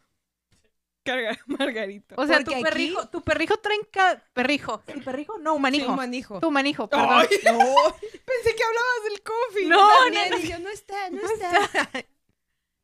cargar 1.08 1.34
a 1.34 1.43
Margarito. 1.46 2.14
O 2.19 2.26
sea, 2.26 2.43
tu 2.44 2.52
aquí- 2.52 2.62
perrijo, 2.62 3.08
tu 3.08 3.22
perrijo 3.22 3.56
trae 3.58 3.78
ca- 3.90 4.22
perrijo. 4.32 4.82
¿Sí, 4.93 5.00
perrijo? 5.00 5.38
No, 5.38 5.55
humanijo. 5.55 5.90
Un 5.90 5.96
manijo. 5.96 6.88
Tu 6.88 6.96
perdón. 6.96 7.08
Ay, 7.10 7.28
No, 7.44 7.58
pensé 7.58 8.55
que 8.56 8.62
hablabas 8.64 9.05
del 9.08 9.22
coffee. 9.22 9.66
No, 9.66 10.10
no, 10.10 10.38
y 10.38 10.49
yo, 10.49 10.58
no 10.58 10.69
está, 10.70 11.10
no 11.10 11.20
está. 11.20 12.05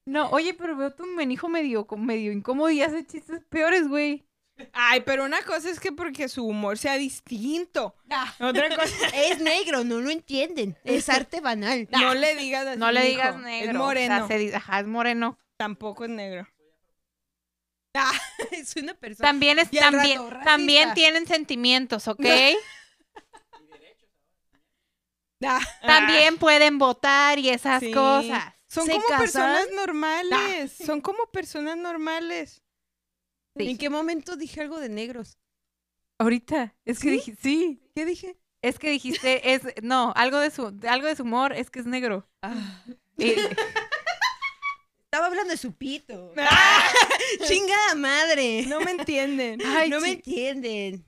No, 0.07 0.29
oye, 0.31 0.53
pero 0.55 0.77
veo 0.77 0.91
tu 0.93 1.05
humanijo 1.05 1.49
medio, 1.49 1.87
como 1.87 2.05
medio 2.05 2.31
incómodo 2.33 2.71
y 2.71 2.83
hace 2.83 3.07
chistes 3.07 3.43
peores, 3.49 3.89
güey. 3.89 4.25
Ay, 4.73 5.01
pero 5.01 5.25
una 5.25 5.43
cosa 5.43 5.69
es 5.71 5.81
que 5.81 5.91
porque 5.93 6.29
su 6.29 6.45
humor 6.47 6.79
sea 6.79 6.97
distinto. 6.97 7.97
Ah, 8.11 8.33
Otra 8.41 8.69
cosa, 8.69 8.95
Es 9.15 9.41
negro, 9.41 9.83
no 9.83 10.01
lo 10.01 10.11
entienden. 10.11 10.77
Es 10.85 11.09
arte 11.09 11.41
banal. 11.41 11.89
no 11.91 12.15
le 12.15 12.37
digas 12.37 12.67
así, 12.67 12.79
No 12.79 12.93
le 12.93 13.01
digas 13.03 13.37
negro. 13.37 13.65
Es 13.65 13.69
o 13.69 13.73
sea, 13.73 13.79
moreno. 13.81 14.29
se 14.29 14.39
dice- 14.39 14.57
ajá, 14.57 14.81
es 14.81 14.87
moreno. 14.87 15.39
Tampoco 15.57 16.05
es 16.05 16.11
negro. 16.11 16.47
Es 18.53 18.77
una 18.77 18.95
persona. 18.95 19.29
También 19.29 19.59
es, 19.59 19.71
también, 19.71 20.31
rato, 20.31 20.45
también 20.45 20.95
tienen 20.95 21.27
sentimientos, 21.27 22.09
¿ok? 22.09 22.21
Ah, 25.47 25.61
También 25.85 26.39
pueden 26.39 26.79
votar 26.79 27.39
y 27.39 27.51
esas 27.51 27.81
Sí. 27.81 27.91
cosas. 27.93 28.55
Son 28.67 28.87
¿Se 28.87 28.93
como 28.93 29.05
casan? 29.05 29.21
personas 29.21 29.67
normales. 29.75 30.73
Son 30.73 31.01
como 31.03 31.27
personas 31.31 31.77
normales. 31.77 32.63
Sí. 33.57 33.69
¿En 33.71 33.77
qué 33.79 33.91
momento 33.91 34.37
dije 34.37 34.63
algo 34.63 34.81
de 34.81 34.89
negros? 34.89 35.39
Ahorita, 36.19 36.75
es 36.87 36.99
que 36.99 37.09
¿Sí? 37.09 37.11
dije, 37.11 37.37
sí, 37.43 37.91
¿Qué 37.95 38.05
dije? 38.07 38.39
es 38.63 38.79
que 38.79 38.89
dijiste, 38.91 39.53
es, 39.53 39.63
no, 39.83 40.13
algo 40.17 40.39
de 40.39 40.51
su, 40.51 40.75
algo 40.89 41.07
de 41.09 41.17
su 41.17 41.25
humor 41.25 41.53
es 41.53 41.71
que 41.71 41.81
es 41.81 41.87
negro. 41.87 42.27
Y- 43.19 43.35
Estaba 45.15 45.29
hablando 45.29 45.53
de 45.53 45.57
su 45.57 45.73
pito. 45.77 46.33
Ah, 46.39 46.89
¡Chingada 47.47 47.95
madre! 47.95 48.65
no 48.67 48.81
me 48.81 48.91
entienden. 48.91 49.61
ay, 49.65 49.89
no 49.89 50.01
me 50.01 50.11
entienden. 50.13 51.05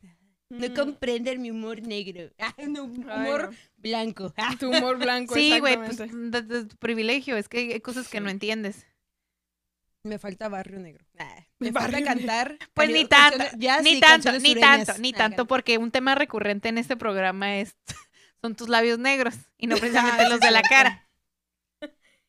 No 0.48 0.68
Mm. 0.68 0.74
comprenden 0.76 1.42
mi 1.42 1.50
humor 1.50 1.82
negro. 1.82 2.30
Ah, 2.38 2.54
no, 2.68 2.84
humor 2.84 3.50
Ay, 3.50 3.56
blanco. 3.78 4.32
Ah. 4.36 4.54
Tu 4.60 4.68
humor 4.70 4.96
blanco, 4.98 5.34
sí, 5.34 5.58
güey, 5.58 5.76
pues 5.76 5.90
exactamente. 5.98 6.42
de, 6.42 6.60
de 6.62 6.64
tu 6.66 6.76
privilegio, 6.76 7.36
es 7.36 7.48
que 7.48 7.58
hay 7.58 7.80
cosas 7.80 8.06
que 8.06 8.20
no 8.20 8.30
entiendes. 8.30 8.86
Me 10.04 10.20
falta 10.20 10.48
barrio 10.48 10.78
negro. 10.78 11.04
Ah, 11.18 11.44
me 11.58 11.72
Barrio 11.72 11.98
falta 11.98 12.14
cantar. 12.14 12.58
Pues 12.74 12.90
ni 12.90 13.06
tanto, 13.06 13.44
jazz 13.58 13.82
ni 13.82 13.98
tanto, 13.98 14.30
ni 14.38 14.50
sureñas. 14.50 14.86
tanto, 14.86 15.02
ni 15.02 15.10
Ah, 15.14 15.16
tanto, 15.18 15.46
porque 15.48 15.78
un 15.78 15.90
tema 15.90 16.14
recurrente 16.14 16.68
en 16.68 16.78
este 16.78 16.96
programa 16.96 17.56
es 17.58 17.74
son 18.40 18.54
tus 18.54 18.68
labios 18.68 19.00
negros 19.00 19.34
y 19.58 19.66
no 19.66 19.76
precisamente 19.78 20.22
Ah, 20.26 20.28
los 20.28 20.38
de 20.38 20.52
la 20.52 20.62
cara. 20.62 21.05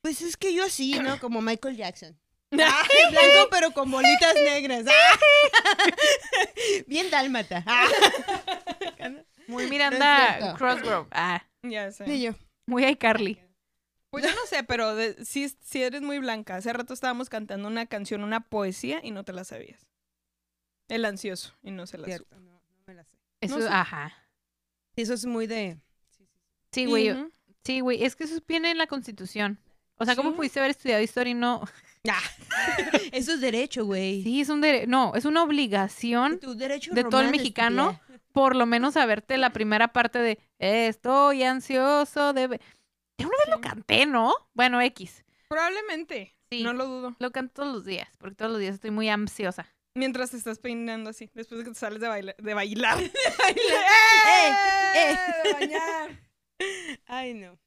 Pues 0.08 0.22
es 0.22 0.38
que 0.38 0.54
yo 0.54 0.64
así, 0.64 0.98
¿no? 1.00 1.20
Como 1.20 1.42
Michael 1.42 1.76
Jackson. 1.76 2.18
Ah, 2.54 2.84
blanco 3.12 3.50
pero 3.52 3.72
con 3.72 3.92
bolitas 3.92 4.34
negras. 4.36 4.86
Ah. 4.88 5.20
Bien 6.88 7.10
dálmata. 7.12 7.62
Ah. 7.68 7.88
Muy 9.48 9.66
No 9.66 9.70
Miranda 9.70 10.38
cierto. 10.38 10.58
Crossgrove. 10.58 11.08
Ah, 11.12 11.46
Ya 11.64 11.92
sé. 11.92 12.06
Y 12.10 12.22
yo. 12.22 12.32
muy 12.66 12.86
iCarly. 12.86 13.42
Pues 14.12 14.24
yo 14.24 14.32
no 14.34 14.46
sé, 14.48 14.64
pero 14.64 14.96
de- 14.96 15.26
sí, 15.26 15.54
sí 15.62 15.84
eres 15.84 16.02
muy 16.02 16.20
blanca. 16.20 16.56
Hace 16.56 16.72
rato 16.72 16.94
estábamos 16.94 17.28
cantando 17.30 17.68
una 17.68 17.86
canción, 17.86 18.24
una 18.24 18.40
poesía, 18.40 19.02
y 19.04 19.12
no 19.12 19.26
te 19.26 19.34
la 19.34 19.44
sabías. 19.44 19.86
El 20.88 21.04
ansioso, 21.04 21.54
y 21.64 21.72
no 21.72 21.86
se 21.86 21.98
la 21.98 22.06
supo. 22.06 22.16
Cierto, 22.16 22.40
no, 22.40 22.52
no 22.52 22.84
me 22.88 22.94
la 22.94 23.04
sé. 23.04 23.18
Eso, 23.42 23.58
No 23.60 23.66
sé. 23.68 23.70
ajá. 23.74 24.14
Eso 24.96 25.14
es 25.14 25.26
muy 25.26 25.48
de. 25.48 25.78
Sí, 26.72 26.86
güey. 26.86 27.14
Sí, 27.66 27.82
güey. 27.82 28.04
Es 28.06 28.16
que 28.16 28.24
eso 28.24 28.40
viene 28.48 28.72
en 28.72 28.78
la 28.78 28.88
Constitución. 28.88 29.60
O 29.98 30.06
sea, 30.06 30.16
¿cómo 30.16 30.32
Sí. 30.32 30.36
pudiste 30.38 30.60
haber 30.60 30.72
estudiado 30.72 31.02
historia 31.02 31.32
y 31.32 31.36
no? 31.36 31.62
Eso 33.12 33.34
es 33.34 33.42
derecho, 33.42 33.86
güey. 33.86 34.24
Sí, 34.24 34.42
es 34.42 34.50
un 34.50 34.62
dere- 34.62 34.86
no, 34.88 35.14
es 35.16 35.26
una 35.26 35.44
obligación 35.44 36.40
Tu 36.40 36.56
derecho 36.56 36.94
de 36.94 37.04
todo 37.04 37.22
el 37.22 37.32
mexicano, 37.32 38.00
por 38.32 38.56
lo 38.56 38.66
menos 38.66 38.94
saberte 38.94 39.38
la 39.38 39.52
primera 39.52 39.90
parte 39.90 40.20
de 40.20 40.40
estoy 40.60 41.44
ansioso 41.44 42.34
de 42.34 42.48
ve-". 42.48 42.62
Ya 43.18 43.26
una 43.28 43.36
vez 43.46 43.50
lo 43.56 43.62
canté, 43.62 44.06
¿no? 44.06 44.34
Bueno, 44.54 44.80
X. 44.82 45.24
Probablemente. 45.50 46.36
Sí. 46.50 46.64
No 46.64 46.72
lo 46.72 46.86
dudo. 46.86 47.16
Lo 47.20 47.32
canto 47.32 47.64
todos 47.64 47.74
los 47.74 47.86
días, 47.86 48.08
porque 48.20 48.36
todos 48.36 48.52
los 48.52 48.62
días 48.62 48.76
estoy 48.76 48.92
muy 48.92 49.10
ansiosa. 49.10 49.68
Mientras 49.96 50.30
te 50.32 50.38
estás 50.38 50.60
peinando 50.60 51.10
así, 51.10 51.30
después 51.34 51.58
de 51.60 51.66
que 51.66 51.72
te 51.72 51.80
sales 51.80 52.00
de, 52.00 52.08
baila- 52.08 52.36
de 52.38 52.54
bailar. 52.54 53.02
¡Eh! 53.02 53.12
¡Eh! 54.96 55.18
De 55.44 55.54
bañar. 55.54 56.22
Ay, 57.08 57.34
no. 57.34 57.58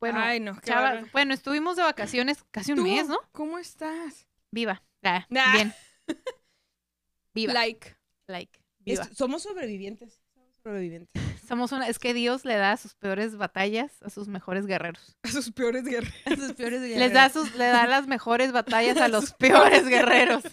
Bueno, 0.00 0.18
Ay, 0.18 0.40
no, 0.40 0.54
chava- 0.62 1.06
bueno, 1.12 1.34
estuvimos 1.34 1.76
de 1.76 1.82
vacaciones 1.82 2.42
casi 2.50 2.72
un 2.72 2.78
¿Tú 2.78 2.82
mes, 2.84 3.06
¿no? 3.06 3.18
¿Cómo 3.32 3.58
estás? 3.58 4.26
Viva. 4.50 4.82
Ah. 5.02 5.26
Bien. 5.28 5.74
Viva. 7.34 7.52
Like. 7.52 7.96
like. 8.26 8.58
Viva. 8.80 9.04
Es- 9.04 9.16
somos 9.16 9.42
sobrevivientes. 9.42 10.20
sobrevivientes. 10.62 11.10
Somos 11.50 11.72
una, 11.72 11.88
es 11.88 11.98
que 11.98 12.14
Dios 12.14 12.44
le 12.44 12.54
da 12.54 12.76
sus 12.76 12.94
peores 12.94 13.36
batallas 13.36 14.00
a 14.04 14.10
sus 14.10 14.28
mejores 14.28 14.66
guerreros. 14.66 15.16
A 15.24 15.28
sus 15.30 15.50
peores 15.50 15.84
guerreros. 15.84 16.14
A 16.26 16.36
sus 16.36 16.52
peores 16.52 16.80
Les 16.80 17.12
da 17.12 17.28
sus, 17.28 17.52
le 17.56 17.64
da 17.64 17.88
las 17.88 18.06
mejores 18.06 18.52
batallas 18.52 18.96
a 18.98 19.08
los 19.08 19.32
peores 19.32 19.84
guerreros. 19.88 20.44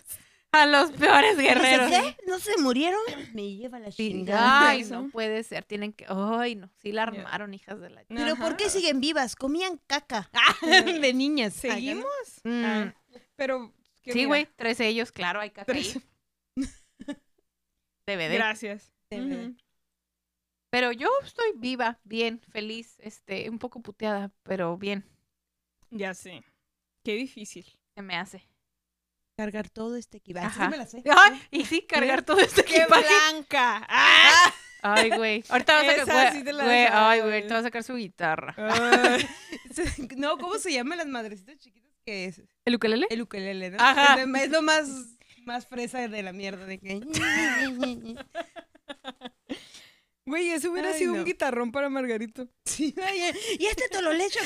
A 0.54 0.66
los 0.66 0.92
peores 0.92 1.38
guerreros. 1.38 1.90
¿Qué? 1.90 2.18
¿No 2.26 2.40
se 2.40 2.58
murieron? 2.58 3.00
Me 3.34 3.56
lleva 3.56 3.80
la 3.80 3.92
chingada. 3.92 4.70
Ay, 4.70 4.84
no 4.86 5.10
puede 5.10 5.44
ser. 5.44 5.66
Tienen 5.66 5.94
que. 5.94 6.06
Ay, 6.08 6.56
no. 6.56 6.70
Sí 6.78 6.92
la 6.92 7.04
armaron, 7.04 7.54
hijas 7.54 7.80
de 7.80 7.90
la. 7.90 8.04
¿Pero 8.06 8.36
por 8.38 8.56
qué 8.58 8.70
siguen 8.70 9.00
vivas? 9.02 9.36
Comían 9.36 9.80
caca. 9.88 10.32
de 11.02 11.14
niñas. 11.14 11.54
¿Seguimos? 11.54 12.08
Mm, 12.44 12.64
Ah, 12.66 12.96
pero. 13.36 13.74
sí, 14.04 14.26
güey. 14.26 14.48
Tres 14.56 14.78
de 14.80 14.88
ellos, 14.88 15.12
claro, 15.12 15.42
hay 15.42 15.52
caca 15.52 15.72
ahí. 15.74 15.84
tres- 15.84 16.04
DVD. 18.08 18.34
Gracias. 18.36 18.92
DVD. 19.10 19.48
Ujú. 19.50 19.56
Pero 20.70 20.92
yo 20.92 21.10
estoy 21.24 21.52
viva, 21.56 22.00
bien, 22.04 22.42
feliz, 22.52 22.96
este, 23.00 23.50
un 23.50 23.58
poco 23.60 23.82
puteada, 23.82 24.32
pero 24.44 24.78
bien, 24.78 25.06
Ya 25.92 26.14
sé. 26.14 26.44
Qué 27.04 27.14
difícil. 27.14 27.66
se 27.96 28.02
me 28.02 28.16
hace. 28.18 28.48
Cargar 29.38 29.70
todo 29.70 29.96
este 29.98 30.18
equipaje. 30.18 30.48
Ajá. 30.48 30.66
Sí 30.66 30.72
me 30.72 30.78
la 30.78 30.88
sé. 30.88 31.04
Ay, 31.16 31.42
y 31.52 31.64
sí, 31.66 31.82
cargar 31.88 32.24
todo 32.24 32.40
este 32.40 32.64
¡Qué 32.66 32.78
equipaje. 32.78 33.06
blanca! 33.32 33.86
¡Ah! 33.88 34.54
Ay, 34.82 35.12
güey. 35.12 35.44
Ahorita 35.50 35.74
vas 35.76 35.88
a 35.88 36.06
sacar. 36.06 36.34
sí 36.34 36.44
te 36.44 36.50
ay, 36.52 37.20
güey, 37.20 37.34
ahorita 37.36 37.54
va 37.54 37.60
a 37.60 37.64
sacar 37.64 37.84
su 37.84 37.96
guitarra. 37.96 38.56
No, 40.18 40.40
¿cómo 40.40 40.58
se 40.58 40.74
llaman 40.74 40.98
las 40.98 41.06
madrecitas 41.06 41.56
chiquitas? 41.60 41.92
que 42.04 42.26
es? 42.26 42.42
¿El 42.66 42.76
ukelele? 42.76 43.06
El 43.12 43.22
ukelele, 43.22 43.70
¿no? 43.70 43.78
Ajá. 43.80 44.18
Es 44.20 44.50
lo- 44.50 44.64
más, 44.64 44.88
más 45.46 45.68
fresa 45.68 46.08
de 46.08 46.24
la 46.24 46.34
mierda. 46.34 46.66
De 46.66 46.80
que... 46.80 47.00
Güey, 50.26 50.50
ese 50.50 50.68
hubiera 50.70 50.90
Ay, 50.90 50.98
sido 50.98 51.14
no. 51.14 51.20
un 51.20 51.26
guitarrón 51.26 51.72
para 51.72 51.90
Margarito. 51.90 52.48
Sí, 52.66 52.96
ay, 53.06 53.32
y 53.60 53.66
este 53.68 53.88
tololecho. 53.90 54.40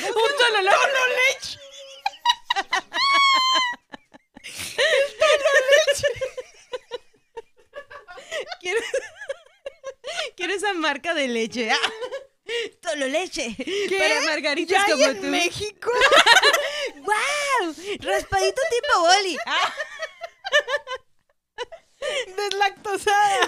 ¿Cómo 4.76 4.88
¡Un 4.88 5.18
tolololeche! 5.20 6.08
Quiero, 8.60 8.80
quiero 10.36 10.54
esa 10.54 10.74
marca 10.74 11.14
de 11.14 11.28
leche. 11.28 11.72
Ah, 11.72 11.78
Tololeche. 12.82 13.56
Para 13.98 14.22
margaritas 14.22 14.78
¿Ya 14.78 14.84
hay 14.86 14.92
como 14.92 15.06
en 15.06 15.22
tú. 15.22 15.28
México? 15.28 15.92
¡Wow! 16.98 17.76
Raspadito 18.00 18.62
tipo 18.70 19.00
boli. 19.00 19.38
Ah, 19.46 19.74
Deslactosada. 22.36 23.48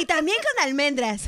y 0.00 0.06
también 0.06 0.38
con 0.38 0.64
almendras. 0.64 1.22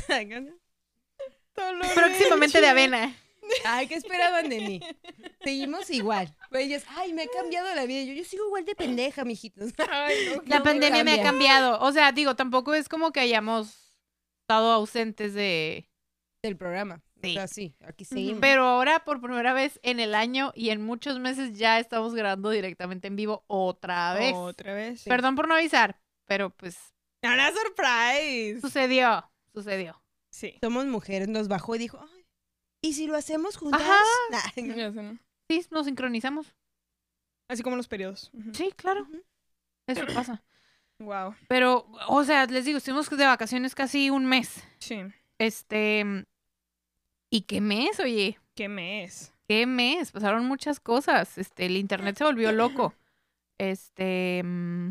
Próximamente 1.95 2.61
de 2.61 2.69
avena. 2.69 3.17
Ay, 3.65 3.87
¿qué 3.87 3.95
esperaban 3.95 4.49
de 4.49 4.61
mí? 4.61 4.81
Seguimos 5.43 5.91
igual. 5.91 6.35
Pues 6.51 6.67
ellos, 6.67 6.83
ay, 6.97 7.13
me 7.13 7.23
ha 7.23 7.27
cambiado 7.29 7.75
la 7.75 7.87
vida. 7.87 8.03
Yo, 8.05 8.13
yo 8.15 8.25
sigo 8.25 8.47
igual 8.47 8.65
de 8.65 8.75
pendeja, 8.75 9.25
mijitos. 9.25 9.73
Ay, 9.91 10.17
no. 10.35 10.43
La 10.47 10.59
No 10.59 10.65
me 10.65 10.71
pandemia 10.71 11.05
me 11.05 11.13
ha 11.13 11.15
cambia. 11.17 11.23
cambiado. 11.23 11.81
O 11.81 11.93
sea, 11.93 12.13
digo, 12.13 12.37
tampoco 12.37 12.75
es 12.75 12.89
como 12.89 13.13
que 13.13 13.21
hayamos 13.21 13.99
estado 14.43 14.73
ausentes 14.73 15.35
de. 15.35 15.89
Del 16.43 16.57
programa. 16.57 17.03
Sí. 17.23 17.33
O 17.33 17.35
sea, 17.35 17.49
sí, 17.49 17.75
aquí 17.87 18.05
seguimos. 18.07 18.41
Pero 18.41 18.65
ahora, 18.65 19.05
por 19.05 19.21
primera 19.21 19.53
vez 19.53 19.79
en 19.83 20.01
el 20.01 20.15
año 20.15 20.53
y 20.55 20.71
en 20.71 20.81
muchos 20.83 21.19
meses, 21.19 21.53
ya 21.59 21.79
estamos 21.79 22.15
grabando 22.15 22.49
directamente 22.49 23.09
en 23.09 23.17
vivo 23.17 23.45
otra 23.47 24.15
vez. 24.15 24.33
Otra 24.35 24.73
vez. 24.73 25.05
Perdón 25.05 25.35
por 25.37 25.47
no 25.47 25.55
avisar, 25.55 26.01
pero 26.27 26.49
pues 26.49 26.79
Una 27.23 27.51
surprise. 27.53 28.61
sucedió. 28.63 29.31
Sucedió. 29.53 30.03
Sí. 30.31 30.57
Somos 30.63 30.87
mujeres, 30.87 31.29
nos 31.29 31.49
bajó 31.49 31.75
y 31.75 31.79
dijo, 31.81 31.99
ay, 32.01 32.20
¿y 32.83 32.95
si 32.95 33.07
lo 33.07 33.17
hacemos 33.17 33.57
juntas? 33.57 33.81
Ajá. 33.83 33.99
Nah. 34.31 34.77
Ya 34.77 34.93
sé, 34.93 35.03
¿no? 35.03 35.19
Sí, 35.49 35.67
nos 35.71 35.87
sincronizamos. 35.87 36.55
Así 37.49 37.63
como 37.63 37.77
los 37.77 37.89
periodos. 37.89 38.31
Sí, 38.53 38.73
claro. 38.77 39.07
Eso 39.87 40.05
pasa. 40.15 40.43
Wow. 41.01 41.35
Pero, 41.49 41.87
o 42.09 42.25
sea, 42.25 42.47
les 42.47 42.65
digo, 42.65 42.79
estuvimos 42.79 43.09
de 43.11 43.25
vacaciones 43.27 43.75
casi 43.75 44.11
un 44.11 44.27
mes. 44.27 44.63
Sí. 44.79 45.01
Este. 45.39 46.05
¿Y 47.31 47.43
qué 47.43 47.61
mes, 47.61 47.99
oye? 48.01 48.39
¿Qué 48.55 48.69
mes? 48.69 49.33
¿Qué 49.49 49.67
mes? 49.67 50.13
Pasaron 50.13 50.45
muchas 50.47 50.79
cosas. 50.79 51.39
Este, 51.39 51.67
el 51.67 51.77
internet 51.77 52.17
se 52.17 52.25
volvió 52.25 52.53
loco. 52.53 52.95
Este. 53.59 54.43
mm, 54.45 54.91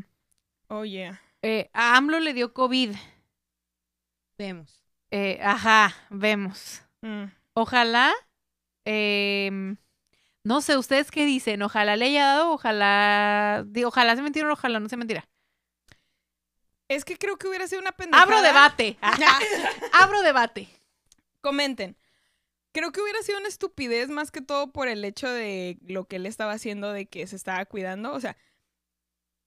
Oh, 0.70 0.84
yeah. 0.86 1.22
eh, 1.42 1.70
a 1.74 1.96
AMLO 1.98 2.20
le 2.20 2.34
dio 2.34 2.54
COVID. 2.54 2.96
Vemos. 4.38 4.84
Eh, 5.12 5.40
ajá, 5.42 5.94
vemos. 6.10 6.82
Mm. 7.02 7.26
Ojalá. 7.60 8.14
em, 8.86 9.76
no 10.44 10.62
sé, 10.62 10.78
¿ustedes 10.78 11.12
qué 11.12 11.26
dicen? 11.26 11.62
Ojalá 11.62 11.96
le 11.96 12.06
haya 12.06 12.26
dado, 12.26 12.52
ojalá. 12.54 13.66
Ojalá 13.86 14.16
se 14.16 14.22
mentira, 14.22 14.52
ojalá 14.52 14.80
no 14.80 14.88
se 14.88 14.98
mentira. 14.98 15.28
Es 16.88 17.06
que 17.06 17.18
creo 17.18 17.38
que 17.38 17.48
hubiera 17.48 17.68
sido 17.68 17.82
una 17.82 17.92
pendejada. 17.92 18.24
Abro 18.24 18.42
debate. 18.42 18.98
Abro 19.94 20.22
debate. 20.22 20.70
Comenten. 21.42 21.98
Creo 22.72 22.92
que 22.92 23.02
hubiera 23.02 23.22
sido 23.22 23.38
una 23.40 23.48
estupidez 23.48 24.10
más 24.10 24.32
que 24.32 24.42
todo 24.42 24.72
por 24.72 24.88
el 24.88 25.04
hecho 25.04 25.30
de 25.30 25.78
lo 25.82 26.06
que 26.06 26.16
él 26.16 26.26
estaba 26.26 26.54
haciendo, 26.54 26.92
de 26.94 27.08
que 27.08 27.28
se 27.28 27.36
estaba 27.36 27.66
cuidando. 27.66 28.14
O 28.14 28.20
sea, 28.20 28.38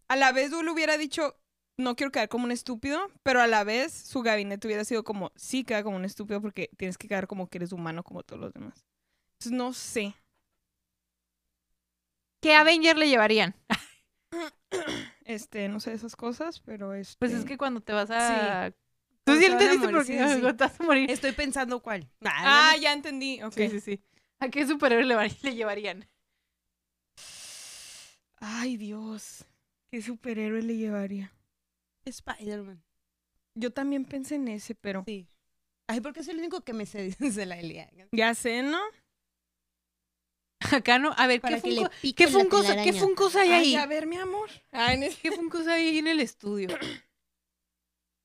a 0.08 0.16
la 0.16 0.32
vez 0.32 0.50
le 0.50 0.70
hubiera 0.70 0.98
dicho, 0.98 1.36
no 1.76 1.96
quiero 1.96 2.12
quedar 2.12 2.28
como 2.28 2.44
un 2.44 2.52
estúpido, 2.52 3.10
pero 3.22 3.40
a 3.40 3.46
la 3.46 3.64
vez 3.64 3.92
su 3.92 4.22
gabinete 4.22 4.66
hubiera 4.66 4.84
sido 4.84 5.04
como, 5.04 5.32
sí, 5.36 5.64
queda 5.64 5.82
como 5.82 5.96
un 5.96 6.04
estúpido 6.04 6.40
porque 6.40 6.70
tienes 6.76 6.98
que 6.98 7.08
quedar 7.08 7.26
como 7.26 7.48
que 7.48 7.58
eres 7.58 7.72
humano 7.72 8.02
como 8.02 8.22
todos 8.22 8.40
los 8.40 8.52
demás. 8.52 8.84
Entonces, 9.34 9.52
no 9.52 9.72
sé. 9.72 10.14
¿Qué 12.40 12.54
Avenger 12.54 12.96
le 12.98 13.08
llevarían? 13.08 13.54
Este, 15.24 15.68
no 15.68 15.78
sé 15.78 15.92
esas 15.92 16.16
cosas, 16.16 16.60
pero 16.60 16.94
este... 16.94 17.16
Pues 17.18 17.32
es 17.32 17.44
que 17.44 17.56
cuando 17.56 17.80
te 17.80 17.92
vas 17.92 18.10
a. 18.10 18.72
Tú 19.24 19.36
sí 19.36 19.42
van 19.42 19.52
a 19.52 19.62
entendiste 19.62 19.88
por 19.88 20.04
sí, 20.04 20.12
qué 20.12 20.28
sí, 20.28 20.34
sí. 20.34 20.40
vas 20.40 20.80
a 20.80 20.82
morir. 20.82 21.10
Estoy 21.10 21.32
pensando 21.32 21.80
cuál. 21.80 22.10
Ah, 22.24 22.74
ya 22.80 22.92
entendí. 22.92 23.40
Ok. 23.42 23.52
Sí, 23.52 23.68
sí, 23.68 23.80
sí. 23.80 24.04
¿A 24.40 24.48
qué 24.48 24.66
superhéroe 24.66 25.04
le, 25.04 25.36
le 25.42 25.54
llevarían? 25.54 26.08
Ay, 28.40 28.76
Dios. 28.76 29.44
¿Qué 29.90 30.02
superhéroe 30.02 30.62
le 30.62 30.76
llevaría? 30.76 31.32
Spider-Man. 32.04 32.82
Yo 33.54 33.70
también 33.72 34.04
pensé 34.04 34.36
en 34.36 34.48
ese, 34.48 34.74
pero... 34.74 35.04
Sí. 35.06 35.28
Ay, 35.88 36.00
porque 36.00 36.20
es 36.20 36.28
el 36.28 36.38
único 36.38 36.62
que 36.62 36.72
me 36.72 36.86
sé 36.86 37.14
de 37.18 37.46
la 37.46 37.58
Elia. 37.58 37.90
Ya 38.12 38.34
sé, 38.34 38.62
¿no? 38.62 38.80
Acá 40.72 40.98
no. 40.98 41.12
A 41.16 41.26
ver, 41.26 41.40
Para 41.40 41.60
¿qué, 41.60 41.70
funko- 41.70 41.90
¿qué, 42.14 42.28
funcos, 42.28 42.66
¿qué 42.84 42.92
funcos 42.92 43.36
hay 43.36 43.50
Ay, 43.50 43.60
ahí? 43.64 43.74
a 43.76 43.86
ver, 43.86 44.06
mi 44.06 44.16
amor. 44.16 44.48
Ay, 44.70 44.96
ne- 44.98 45.10
¿Qué 45.10 45.32
funcos 45.32 45.66
hay 45.66 45.88
ahí 45.88 45.98
en 45.98 46.06
el 46.06 46.20
estudio? 46.20 46.68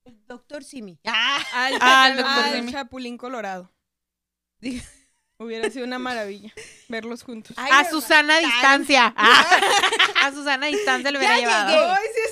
El 0.05 0.25
Doctor 0.25 0.63
Simi. 0.63 0.97
Ah, 1.05 1.43
Al, 1.53 1.73
Ah, 1.81 2.07
el 2.09 2.17
doctor 2.17 2.55
Simi. 2.55 2.71
Chapulín 2.71 3.17
Colorado. 3.17 3.73
Hubiera 5.37 5.69
sido 5.69 5.83
una 5.85 5.99
maravilla 5.99 6.53
verlos 6.87 7.23
juntos. 7.23 7.57
Ay, 7.59 7.69
A 7.73 7.83
no, 7.83 7.89
Susana 7.89 8.37
a 8.37 8.39
distancia. 8.39 9.13
Ah, 9.17 9.45
a 10.23 10.31
Susana 10.31 10.67
a 10.67 10.69
distancia 10.69 11.11
le 11.11 11.17
hubiera 11.17 11.35
Ya 11.35 11.41
llevado. 11.41 11.69
llegué. 11.71 11.85
Ay, 11.91 12.07
sí, 12.15 12.21
sí. 12.21 12.26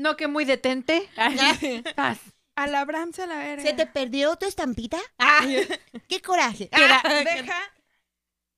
No, 0.00 0.16
que 0.16 0.28
muy 0.28 0.46
detente. 0.46 1.08
Paz. 1.96 2.18
A 2.56 2.66
la 2.66 2.84
Brahms 2.86 3.18
a 3.18 3.26
la 3.26 3.36
verga. 3.36 3.62
¿Se 3.62 3.74
te 3.74 3.86
perdió 3.86 4.34
tu 4.36 4.46
estampita? 4.46 4.98
Ah, 5.18 5.40
¡Qué 6.08 6.22
coraje! 6.22 6.68
Queda- 6.70 7.02
Ah, 7.04 7.22
Deja. 7.24 7.58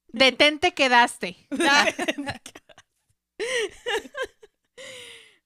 Detente 0.09 0.73
quedaste. 0.73 1.37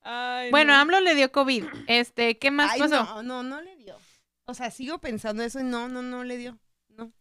Ay, 0.03 0.51
Bueno, 0.51 0.73
no. 0.75 0.79
AMLO 0.81 1.01
le 1.01 1.15
dio 1.15 1.33
COVID. 1.33 1.65
Este, 1.89 2.39
¿qué 2.39 2.51
más 2.51 2.73
Ay, 2.73 2.81
pasó? 2.81 3.03
no, 3.05 3.23
no, 3.23 3.43
no 3.43 3.61
le 3.63 3.75
dio. 3.77 3.99
O 4.45 4.55
sea, 4.55 4.71
sigo 4.71 4.99
pensando 4.99 5.43
eso 5.43 5.59
y 5.61 5.65
no, 5.65 5.89
no, 5.89 6.03
no 6.03 6.23
le 6.25 6.37
dio. 6.37 6.59
No. 6.89 7.13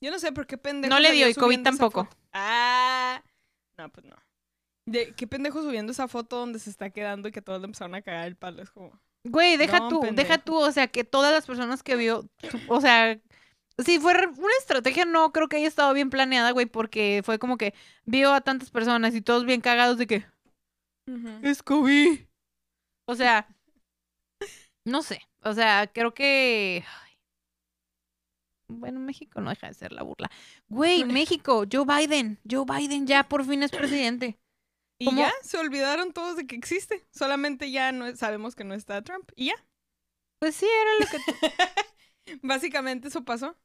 Yo 0.00 0.10
no 0.10 0.18
sé 0.18 0.32
por 0.32 0.46
qué 0.46 0.56
pendejo. 0.58 0.92
No 0.92 0.98
le 1.00 1.12
dio 1.12 1.28
y 1.28 1.34
COVID 1.34 1.62
tampoco. 1.62 2.08
Ah. 2.32 3.22
No, 3.78 3.88
pues 3.90 4.06
no. 4.06 4.16
De, 4.86 5.14
¿Qué 5.14 5.26
pendejo 5.26 5.62
subiendo 5.62 5.92
esa 5.92 6.08
foto 6.08 6.38
donde 6.38 6.58
se 6.58 6.70
está 6.70 6.90
quedando 6.90 7.28
y 7.28 7.32
que 7.32 7.42
todos 7.42 7.60
le 7.60 7.66
empezaron 7.66 7.94
a 7.94 8.02
cagar 8.02 8.26
el 8.26 8.36
palo? 8.36 8.62
Es 8.62 8.70
como. 8.70 9.00
Güey, 9.24 9.56
deja 9.56 9.78
No, 9.78 9.88
tú, 9.88 10.00
deja 10.12 10.38
tú, 10.38 10.56
o 10.56 10.72
sea, 10.72 10.88
que 10.88 11.04
todas 11.04 11.32
las 11.32 11.46
personas 11.46 11.84
que 11.84 11.94
vio, 11.94 12.28
o 12.68 12.80
sea, 12.80 13.20
si 13.78 14.00
fue 14.00 14.12
una 14.14 14.54
estrategia, 14.58 15.04
no 15.04 15.32
creo 15.32 15.48
que 15.48 15.56
haya 15.56 15.68
estado 15.68 15.94
bien 15.94 16.10
planeada, 16.10 16.50
güey, 16.50 16.66
porque 16.66 17.22
fue 17.24 17.38
como 17.38 17.56
que 17.56 17.72
vio 18.04 18.32
a 18.32 18.40
tantas 18.40 18.70
personas 18.70 19.14
y 19.14 19.22
todos 19.22 19.44
bien 19.44 19.60
cagados 19.60 19.96
de 19.98 20.06
que 20.08 20.26
es 21.42 21.62
COVID. 21.62 22.20
O 23.06 23.14
sea, 23.14 23.48
no 24.84 25.02
sé, 25.02 25.22
o 25.42 25.52
sea, 25.52 25.86
creo 25.92 26.14
que... 26.14 26.84
ay. 26.86 27.12
Bueno, 28.68 29.00
México 29.00 29.40
no 29.40 29.50
deja 29.50 29.68
de 29.68 29.74
ser 29.74 29.92
la 29.92 30.02
burla. 30.02 30.30
Güey, 30.68 31.04
México, 31.04 31.64
Joe 31.70 31.84
Biden, 31.84 32.38
Joe 32.48 32.64
Biden 32.64 33.06
ya 33.06 33.28
por 33.28 33.44
fin 33.44 33.62
es 33.62 33.70
presidente. 33.70 34.38
Y 35.02 35.04
¿Cómo? 35.06 35.20
ya 35.20 35.32
se 35.42 35.58
olvidaron 35.58 36.12
todos 36.12 36.36
de 36.36 36.46
que 36.46 36.54
existe. 36.54 37.04
Solamente 37.10 37.70
ya 37.70 37.90
no 37.92 38.14
sabemos 38.16 38.54
que 38.54 38.64
no 38.64 38.74
está 38.74 39.02
Trump. 39.02 39.30
Y 39.36 39.46
ya. 39.46 39.54
Pues 40.40 40.54
sí, 40.56 40.66
era 40.66 40.90
lo 41.00 41.06
que... 41.10 42.38
Básicamente 42.42 43.08
eso 43.08 43.24
pasó. 43.24 43.56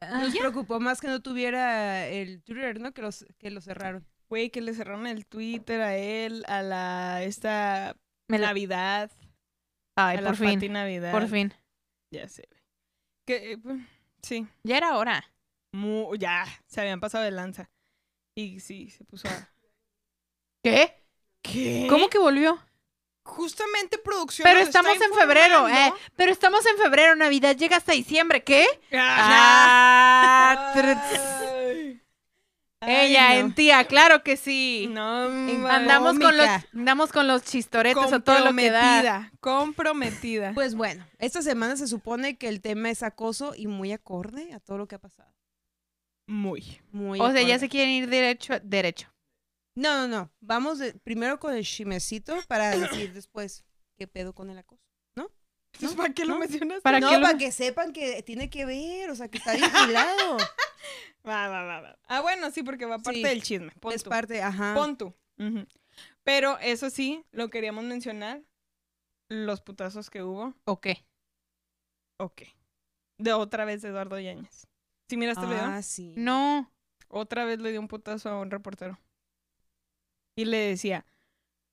Ah, 0.00 0.20
Nos 0.22 0.36
preocupó 0.36 0.80
más 0.80 1.00
que 1.00 1.08
no 1.08 1.20
tuviera 1.20 2.06
el 2.06 2.42
Twitter, 2.42 2.80
¿no? 2.80 2.92
Que, 2.92 3.02
los, 3.02 3.26
que 3.38 3.50
lo 3.50 3.60
cerraron. 3.60 4.06
Güey, 4.28 4.50
que 4.50 4.60
le 4.60 4.74
cerraron 4.74 5.06
el 5.06 5.26
Twitter 5.26 5.80
a 5.80 5.96
él, 5.96 6.44
a 6.46 6.62
la 6.62 7.22
esta 7.22 7.96
Me 8.30 8.38
la- 8.38 8.48
Navidad, 8.48 9.10
Ay, 9.96 10.16
a 10.16 10.20
por 10.20 10.30
la 10.30 10.34
fin, 10.34 10.54
Pati 10.54 10.68
Navidad. 10.68 11.12
por 11.12 11.28
fin. 11.28 11.52
Ya 12.14 12.28
sé. 12.28 12.48
Que 13.26 13.52
eh, 13.52 13.58
sí, 14.22 14.46
Ya 14.64 14.76
era 14.76 14.96
hora. 14.96 15.24
mu- 15.74 16.14
ya 16.16 16.44
se 16.66 16.80
habían 16.80 17.00
pasado 17.00 17.24
de 17.24 17.30
lanza. 17.32 17.70
Y 18.36 18.60
sí, 18.60 18.90
se 18.90 19.04
puso 19.04 19.28
a 19.28 19.48
¿Qué? 20.62 20.94
¿Qué? 21.42 21.86
¿Cómo 21.88 22.08
que 22.08 22.18
volvió? 22.18 22.58
Justamente 23.22 23.98
producción. 23.98 24.44
Pero 24.44 24.60
estamos 24.60 25.00
en 25.00 25.12
febrero, 25.14 25.68
eh. 25.68 25.92
Pero 26.16 26.32
estamos 26.32 26.64
en 26.66 26.76
febrero, 26.78 27.14
Navidad 27.14 27.56
llega 27.56 27.76
hasta 27.76 27.92
diciembre, 27.92 28.42
¿qué? 28.42 28.66
Ah. 28.92 30.72
Ah. 30.72 30.72
Ay. 30.74 32.00
Ella 32.80 33.30
Ay, 33.30 33.38
en 33.40 33.48
no. 33.48 33.54
tía, 33.54 33.84
claro 33.84 34.22
que 34.22 34.36
sí. 34.36 34.86
No, 34.88 35.22
Andamos 35.68 36.16
con 36.18 36.36
los, 36.36 36.46
andamos 36.72 37.10
con 37.12 37.26
los 37.26 37.42
chistoretes 37.42 38.12
o 38.12 38.20
todo 38.20 38.38
lo 38.38 38.54
que 38.54 38.70
da. 38.70 38.80
comprometida, 38.80 39.32
comprometida. 39.40 40.52
Pues 40.54 40.76
bueno, 40.76 41.04
esta 41.18 41.42
semana 41.42 41.76
se 41.76 41.88
supone 41.88 42.38
que 42.38 42.46
el 42.48 42.60
tema 42.60 42.88
es 42.90 43.02
acoso 43.02 43.52
y 43.56 43.66
muy 43.66 43.90
acorde 43.92 44.52
a 44.54 44.60
todo 44.60 44.78
lo 44.78 44.86
que 44.86 44.94
ha 44.94 45.00
pasado. 45.00 45.28
Muy. 46.28 46.80
Muy 46.92 47.18
O 47.20 47.24
sea, 47.32 47.42
ya 47.42 47.54
acorde. 47.54 47.58
se 47.58 47.68
quieren 47.68 47.90
ir 47.90 48.08
derecho, 48.08 48.54
derecho. 48.62 49.08
No, 49.78 49.96
no, 49.96 50.08
no. 50.08 50.30
Vamos 50.40 50.78
de- 50.78 50.94
primero 50.94 51.38
con 51.38 51.54
el 51.54 51.64
chimecito 51.64 52.36
para 52.48 52.70
decir 53.06 53.12
después 53.12 53.64
qué 53.96 54.06
pedo 54.06 54.34
con 54.34 54.50
el 54.50 54.58
acoso. 54.58 54.82
Entonces, 55.74 55.96
¿Para 55.98 56.14
qué 56.14 56.24
lo 56.24 56.34
¿No? 56.34 56.40
mencionas? 56.40 56.80
¿Para 56.80 56.98
no, 56.98 57.10
qué 57.10 57.16
lo- 57.18 57.22
para 57.26 57.36
que 57.38 57.52
sepan 57.52 57.92
que 57.92 58.22
tiene 58.22 58.48
que 58.48 58.64
ver, 58.64 59.10
o 59.10 59.14
sea, 59.14 59.28
que 59.28 59.36
está 59.38 59.52
vinculado. 59.54 60.38
Va, 61.28 61.46
va, 61.48 61.62
va, 61.62 61.80
va. 61.80 61.98
Ah, 62.08 62.20
bueno, 62.22 62.50
sí, 62.50 62.62
porque 62.62 62.86
va 62.86 62.98
parte 62.98 63.18
Sí. 63.18 63.22
del 63.24 63.42
chisme. 63.42 63.70
Pon 63.80 63.92
es 63.92 64.02
tú. 64.02 64.08
parte, 64.08 64.40
ajá. 64.42 64.74
Pon 64.74 64.96
tú. 64.96 65.14
Ujú. 65.38 65.66
Pero 66.24 66.58
eso 66.60 66.88
sí, 66.88 67.22
lo 67.32 67.50
queríamos 67.50 67.84
mencionar. 67.84 68.42
Los 69.28 69.60
putazos 69.60 70.08
que 70.08 70.22
hubo. 70.22 70.54
¿O 70.64 70.80
qué? 70.80 71.04
Ok. 72.18 72.42
De 73.18 73.32
otra 73.34 73.66
vez 73.66 73.82
de 73.82 73.88
Eduardo 73.90 74.18
Yáñez. 74.18 74.66
¿Sí 75.10 75.16
miraste 75.18 75.44
el 75.44 75.50
video? 75.50 75.64
Ah, 75.64 75.82
sí. 75.82 76.14
No. 76.16 76.72
Otra 77.08 77.44
vez 77.44 77.60
le 77.60 77.70
dio 77.72 77.80
un 77.80 77.88
putazo 77.88 78.30
a 78.30 78.40
un 78.40 78.50
reportero. 78.50 78.98
Y 80.38 80.44
le 80.44 80.58
decía, 80.58 81.04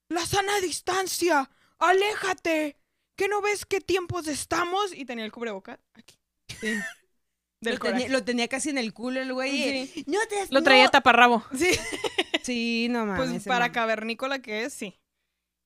la 0.09 0.25
sana 0.25 0.59
distancia, 0.59 1.51
aléjate, 1.77 2.77
que 3.15 3.27
no 3.27 3.41
ves 3.41 3.65
qué 3.65 3.79
tiempos 3.79 4.27
estamos. 4.27 4.91
Y 4.93 5.05
tenía 5.05 5.23
el 5.25 5.31
cubrebocas 5.31 5.79
aquí. 5.93 6.17
Sí. 6.59 6.67
Del 7.61 7.75
Lo 7.75 7.79
tenía, 7.79 7.79
coraje. 7.79 8.09
lo 8.09 8.23
tenía 8.23 8.47
casi 8.47 8.69
en 8.69 8.77
el 8.77 8.93
culo 8.93 9.21
el 9.21 9.33
güey. 9.33 9.87
Sí. 9.87 10.03
No 10.07 10.19
te 10.27 10.47
Lo 10.53 10.61
traía 10.63 10.85
no. 10.85 10.91
taparrabo. 10.91 11.43
Sí. 11.57 11.69
Sí, 12.43 12.87
no 12.91 13.07
mames. 13.07 13.29
Pues 13.31 13.43
para 13.45 13.71
cavernícola 13.71 14.37
que 14.39 14.65
es, 14.65 14.73
sí. 14.73 14.99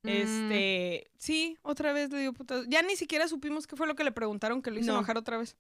Mm. 0.03 0.07
Este, 0.09 1.11
sí, 1.17 1.57
otra 1.61 1.91
vez 1.91 2.09
le 2.09 2.19
dio 2.21 2.31
putazo. 2.33 2.63
Ya 2.69 2.81
ni 2.83 2.95
siquiera 2.95 3.27
supimos 3.27 3.67
qué 3.67 3.75
fue 3.75 3.85
lo 3.85 3.95
que 3.95 4.05
le 4.05 4.13
preguntaron 4.13 4.61
que 4.61 4.71
lo 4.71 4.79
hizo 4.79 4.93
No. 4.93 4.99
enojar 4.99 5.17
otra 5.17 5.37
vez. 5.37 5.57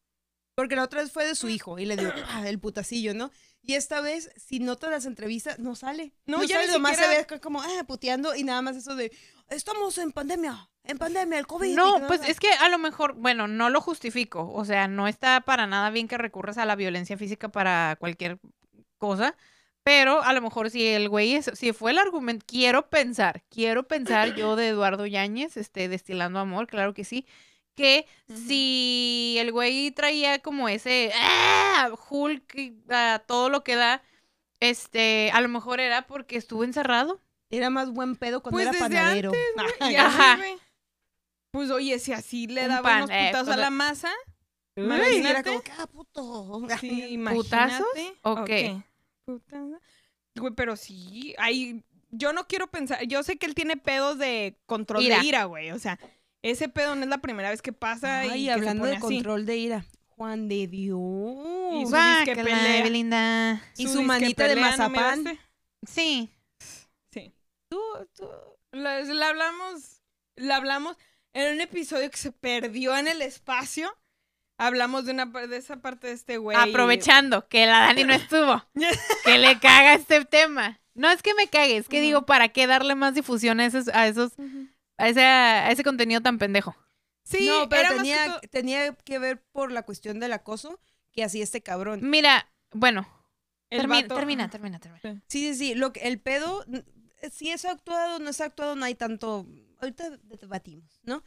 Porque 0.59 0.75
la 0.75 0.83
otra 0.83 1.01
vez 1.01 1.09
fue 1.09 1.25
de 1.25 1.35
su 1.35 1.47
hijo 1.47 1.79
y 1.79 1.85
le 1.85 1.95
dio 1.95 2.11
ah, 2.27 2.45
el 2.45 2.59
putacillo, 2.59 3.13
¿no? 3.13 3.31
Y 3.61 3.75
esta 3.75 4.01
vez, 4.01 4.29
si 4.35 4.59
notas 4.59 4.91
las 4.91 5.05
entrevistas, 5.05 5.57
no 5.57 5.73
sale. 5.73 6.11
No, 6.25 6.39
No, 6.39 6.43
ya 6.43 6.57
sale, 6.57 6.73
nomás 6.73 6.97
siquiera- 6.97 7.25
se 7.25 7.33
ve 7.35 7.39
como, 7.39 7.61
ah, 7.61 7.83
puteando 7.87 8.35
y 8.35 8.43
nada 8.43 8.61
más 8.61 8.75
eso 8.75 8.93
de, 8.93 9.09
estamos 9.47 9.97
en 9.99 10.11
pandemia, 10.11 10.69
en 10.83 10.97
pandemia, 10.97 11.39
el 11.39 11.47
COVID. 11.47 11.73
No, 11.77 12.05
pues 12.07 12.27
es 12.27 12.41
que 12.41 12.51
a 12.51 12.67
lo 12.67 12.77
mejor, 12.77 13.13
bueno, 13.13 13.47
no 13.47 13.69
lo 13.69 13.79
justifico. 13.79 14.51
O 14.53 14.65
sea, 14.65 14.89
no 14.89 15.07
está 15.07 15.39
para 15.39 15.65
nada 15.65 15.91
bien 15.91 16.09
que 16.09 16.17
recurras 16.17 16.57
a 16.57 16.65
la 16.65 16.75
violencia 16.75 17.17
física 17.17 17.47
para 17.47 17.95
cualquier 17.97 18.37
cosa. 18.97 19.37
Pero 19.83 20.21
a 20.21 20.33
lo 20.33 20.41
mejor 20.41 20.69
si 20.71 20.85
el 20.85 21.07
güey, 21.07 21.35
es, 21.35 21.49
si 21.53 21.71
fue 21.71 21.91
el 21.91 21.99
argumento, 21.99 22.45
quiero 22.45 22.89
pensar, 22.89 23.43
quiero 23.49 23.87
pensar 23.87 24.35
yo 24.35 24.57
de 24.57 24.67
Eduardo 24.67 25.05
Yáñez, 25.05 25.55
este, 25.55 25.87
destilando 25.87 26.37
amor, 26.37 26.67
claro 26.67 26.93
que 26.93 27.05
sí, 27.05 27.25
que 27.79 28.05
si 28.27 29.37
el 29.39 29.53
güey 29.53 29.91
traía 29.91 30.39
como 30.39 30.67
ese 30.67 31.13
¡ah! 31.15 31.89
Hulk, 32.09 32.55
y, 32.55 32.75
ah, 32.89 33.23
todo 33.25 33.47
lo 33.47 33.63
que 33.63 33.77
da, 33.77 34.03
este, 34.59 35.31
a 35.31 35.39
lo 35.39 35.47
mejor 35.47 35.79
era 35.79 36.05
porque 36.05 36.35
estuvo 36.35 36.65
encerrado. 36.65 37.21
Era 37.49 37.69
más 37.69 37.89
buen 37.91 38.17
pedo 38.17 38.43
cuando 38.43 38.57
Pues 38.57 38.67
era 38.67 38.73
desde 38.73 38.83
panadero. 38.83 39.31
Y 39.89 39.95
Ajá. 39.95 40.37
Pues 41.51 41.71
oye, 41.71 41.99
si 41.99 42.11
así 42.11 42.47
le 42.47 42.63
Un 42.63 42.67
daba 42.67 42.83
pan, 42.83 43.03
unos 43.03 43.11
eh, 43.11 43.27
putazos 43.29 43.47
pues, 43.47 43.57
a 43.57 43.61
la 43.61 43.69
masa, 43.69 44.11
Uy, 44.75 44.83
Imagínate. 44.83 45.29
era 45.29 45.43
como 45.43 45.61
que, 45.61 45.71
ah, 45.77 45.87
puto. 45.87 46.67
sí, 46.81 47.17
¿Putazos? 47.31 47.87
imagínate. 47.95 48.17
¿O 48.23 48.43
qué? 48.43 48.71
Ok. 48.71 48.83
Putazo. 49.25 49.79
Güey, 50.35 50.53
pero 50.53 50.75
sí, 50.75 51.33
hay... 51.37 51.81
Yo 52.11 52.33
no 52.33 52.45
quiero 52.45 52.67
pensar... 52.67 53.03
Yo 53.05 53.23
sé 53.23 53.37
que 53.37 53.45
él 53.45 53.55
tiene 53.55 53.77
pedos 53.77 54.17
de 54.17 54.57
control 54.65 55.01
Ira. 55.01 55.19
de 55.19 55.25
ira, 55.25 55.43
güey. 55.45 55.71
O 55.71 55.79
sea, 55.79 55.97
ese 56.41 56.69
pedo 56.69 56.95
no 56.95 57.03
es 57.03 57.09
la 57.09 57.19
primera 57.19 57.49
vez 57.49 57.61
que 57.61 57.73
pasa 57.73 58.25
y 58.25 58.29
Ay, 58.29 58.39
que 58.39 58.45
se 58.45 58.51
hablando 58.53 58.81
pone 58.81 58.91
de 58.91 58.97
así. 58.97 59.05
control 59.05 59.45
de 59.45 59.57
ira. 59.57 59.85
Juan 60.07 60.49
de 60.49 60.67
Dios. 60.67 60.99
Y 61.73 61.85
su 61.85 61.89
Guácala, 61.91 62.19
disque 62.19 62.35
pelea. 62.35 63.63
Y 63.77 63.87
su 63.87 64.01
manita 64.03 64.43
de 64.43 64.49
pelea, 64.55 64.71
¿no 64.71 64.89
mazapán. 64.89 65.23
miraste? 65.23 65.39
Sí. 65.87 66.29
Sí. 67.11 67.33
Tú, 67.69 67.79
tú. 68.15 68.27
La, 68.71 68.99
la 69.01 69.29
hablamos, 69.29 70.01
la 70.35 70.57
hablamos 70.57 70.97
en 71.33 71.53
un 71.53 71.61
episodio 71.61 72.09
que 72.11 72.17
se 72.17 72.31
perdió 72.31 72.97
en 72.97 73.07
el 73.07 73.21
espacio. 73.21 73.95
Hablamos 74.57 75.05
de 75.05 75.13
una 75.13 75.25
de 75.25 75.55
esa 75.55 75.77
parte 75.77 76.07
de 76.07 76.13
este 76.13 76.37
güey. 76.37 76.57
Aprovechando 76.59 77.47
que 77.47 77.65
la 77.65 77.79
Dani 77.79 78.03
no 78.03 78.13
estuvo. 78.13 78.61
que 79.25 79.37
le 79.37 79.57
caga 79.59 79.93
este 79.93 80.25
tema. 80.25 80.81
No 80.95 81.09
es 81.09 81.21
que 81.23 81.33
me 81.33 81.47
cague, 81.47 81.77
es 81.77 81.87
que 81.87 82.01
digo, 82.01 82.25
¿para 82.25 82.49
qué 82.49 82.67
darle 82.67 82.93
más 82.95 83.15
difusión 83.15 83.61
a 83.61 83.65
esos, 83.65 83.87
a 83.87 84.07
esos. 84.07 84.33
A 84.99 85.07
ese, 85.09 85.21
a 85.23 85.71
ese 85.71 85.83
contenido 85.83 86.21
tan 86.21 86.37
pendejo? 86.37 86.75
Sí, 87.23 87.45
no, 87.47 87.69
pero 87.69 87.81
era 87.81 87.89
más 87.91 87.97
que 88.07 88.13
tenía, 88.13 88.25
todo- 88.25 88.39
tenía 88.51 88.93
que 88.95 89.19
ver 89.19 89.43
por 89.51 89.71
la 89.71 89.83
cuestión 89.83 90.19
del 90.19 90.33
acoso 90.33 90.79
que 91.11 91.23
hacía 91.23 91.43
este 91.43 91.61
cabrón. 91.61 91.99
Mira, 92.09 92.51
bueno, 92.71 93.07
termina, 93.69 94.01
vato- 94.03 94.15
termina, 94.15 94.49
termina, 94.49 94.79
termina. 94.79 95.23
Sí, 95.27 95.53
sí, 95.53 95.55
sí. 95.55 95.75
Lo 95.75 95.93
que, 95.93 96.01
el 96.01 96.19
pedo, 96.19 96.65
si 97.31 97.49
es 97.51 97.65
actuado 97.65 98.17
o 98.17 98.19
no 98.19 98.29
es 98.29 98.41
actuado, 98.41 98.75
no 98.75 98.85
hay 98.85 98.95
tanto. 98.95 99.45
Ahorita 99.79 100.17
debatimos, 100.41 100.99
¿no? 101.03 101.23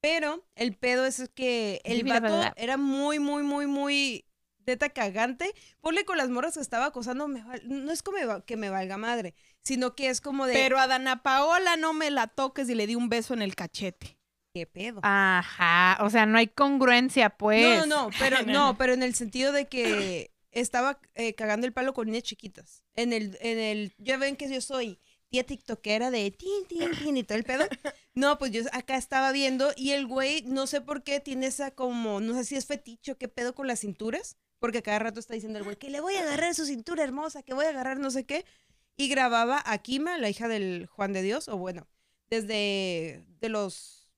Pero 0.00 0.44
el 0.54 0.76
pedo 0.76 1.06
es 1.06 1.30
que 1.34 1.80
el 1.84 2.04
vato 2.04 2.34
era 2.56 2.76
muy, 2.76 3.18
muy, 3.18 3.42
muy, 3.42 3.66
muy 3.66 4.25
teta 4.66 4.90
cagante. 4.90 5.54
Ponle 5.80 6.04
con 6.04 6.18
las 6.18 6.28
morras 6.28 6.54
que 6.54 6.60
estaba 6.60 6.86
acosando, 6.86 7.28
me 7.28 7.42
val- 7.42 7.62
no 7.64 7.92
es 7.92 8.02
como 8.02 8.18
que 8.44 8.56
me 8.56 8.68
valga 8.68 8.98
madre, 8.98 9.34
sino 9.62 9.94
que 9.94 10.08
es 10.08 10.20
como 10.20 10.46
de. 10.46 10.52
Pero 10.52 10.78
a 10.78 10.86
Dana 10.88 11.22
Paola 11.22 11.76
no 11.76 11.94
me 11.94 12.10
la 12.10 12.26
toques 12.26 12.68
y 12.68 12.74
le 12.74 12.86
di 12.86 12.96
un 12.96 13.08
beso 13.08 13.32
en 13.32 13.42
el 13.42 13.54
cachete. 13.54 14.18
¿Qué 14.52 14.66
pedo? 14.66 15.00
Ajá, 15.04 15.98
o 16.04 16.10
sea, 16.10 16.26
no 16.26 16.38
hay 16.38 16.48
congruencia, 16.48 17.30
pues. 17.30 17.62
No, 17.62 17.86
no, 17.86 18.08
no, 18.08 18.10
pero 18.18 18.42
no. 18.46 18.76
pero 18.76 18.92
en 18.92 19.02
el 19.02 19.14
sentido 19.14 19.52
de 19.52 19.68
que 19.68 20.32
estaba 20.50 20.98
eh, 21.14 21.34
cagando 21.34 21.66
el 21.66 21.72
palo 21.72 21.94
con 21.94 22.06
niñas 22.08 22.24
chiquitas. 22.24 22.82
En 22.94 23.12
el, 23.12 23.38
en 23.40 23.58
el, 23.58 23.92
ya 23.98 24.16
ven 24.16 24.36
que 24.36 24.50
yo 24.50 24.60
soy 24.60 24.98
tía 25.28 25.44
tiktokera 25.44 26.10
de 26.10 26.30
tin, 26.30 26.66
tin, 26.68 26.90
tin 26.96 27.16
y 27.18 27.22
todo 27.24 27.36
el 27.38 27.44
pedo. 27.44 27.66
No, 28.14 28.38
pues 28.38 28.50
yo 28.52 28.62
acá 28.72 28.96
estaba 28.96 29.30
viendo 29.32 29.72
y 29.76 29.90
el 29.92 30.06
güey, 30.06 30.42
no 30.42 30.66
sé 30.66 30.80
por 30.80 31.02
qué, 31.02 31.20
tiene 31.20 31.46
esa 31.48 31.70
como, 31.72 32.20
no 32.20 32.34
sé 32.34 32.44
si 32.44 32.56
es 32.56 32.64
feticho, 32.66 33.18
qué 33.18 33.28
pedo 33.28 33.54
con 33.54 33.66
las 33.66 33.80
cinturas, 33.80 34.36
porque 34.58 34.82
cada 34.82 34.98
rato 34.98 35.20
está 35.20 35.34
diciendo 35.34 35.58
el 35.58 35.64
güey 35.64 35.76
que 35.76 35.90
le 35.90 36.00
voy 36.00 36.14
a 36.14 36.22
agarrar 36.22 36.54
su 36.54 36.66
cintura 36.66 37.04
hermosa, 37.04 37.42
que 37.42 37.54
voy 37.54 37.66
a 37.66 37.70
agarrar 37.70 37.98
no 37.98 38.10
sé 38.10 38.24
qué. 38.24 38.44
Y 38.96 39.08
grababa 39.08 39.62
a 39.66 39.78
Kima, 39.78 40.16
la 40.16 40.30
hija 40.30 40.48
del 40.48 40.86
Juan 40.86 41.12
de 41.12 41.22
Dios, 41.22 41.48
o 41.48 41.58
bueno, 41.58 41.86
desde 42.30 43.26
de 43.40 43.48
los 43.48 44.08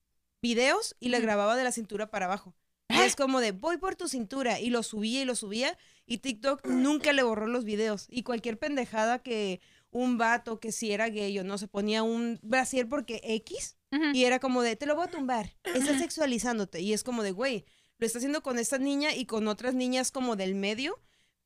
videos 0.41 0.95
y 0.99 1.09
le 1.09 1.19
grababa 1.19 1.57
de 1.57 1.63
la 1.63 1.71
cintura 1.71 2.09
para 2.09 2.25
abajo. 2.25 2.55
Y 2.89 2.97
es 2.97 3.15
como 3.15 3.39
de, 3.39 3.51
voy 3.51 3.77
por 3.77 3.95
tu 3.95 4.07
cintura. 4.07 4.59
Y 4.59 4.69
lo 4.69 4.81
subía 4.83 5.21
y 5.21 5.25
lo 5.25 5.35
subía. 5.35 5.77
Y 6.05 6.19
TikTok 6.19 6.65
nunca 6.65 7.13
le 7.13 7.23
borró 7.23 7.47
los 7.47 7.63
videos. 7.63 8.07
Y 8.09 8.23
cualquier 8.23 8.57
pendejada 8.57 9.19
que 9.19 9.61
un 9.91 10.17
vato 10.17 10.59
que 10.59 10.71
si 10.71 10.91
era 10.91 11.09
gay 11.09 11.37
o 11.39 11.43
no 11.43 11.57
se 11.57 11.67
ponía 11.67 12.03
un 12.03 12.39
brasier 12.41 12.87
porque 12.87 13.21
X. 13.23 13.77
Y 14.13 14.23
era 14.25 14.39
como 14.39 14.61
de, 14.61 14.75
te 14.75 14.85
lo 14.85 14.95
voy 14.95 15.05
a 15.05 15.11
tumbar. 15.11 15.55
Estás 15.63 15.99
sexualizándote. 15.99 16.81
Y 16.81 16.93
es 16.93 17.03
como 17.03 17.21
de, 17.21 17.31
güey, 17.31 17.65
lo 17.99 18.05
está 18.07 18.17
haciendo 18.19 18.41
con 18.41 18.57
esta 18.57 18.77
niña 18.77 19.13
y 19.13 19.25
con 19.25 19.47
otras 19.47 19.75
niñas 19.75 20.11
como 20.11 20.35
del 20.35 20.55
medio. 20.55 20.99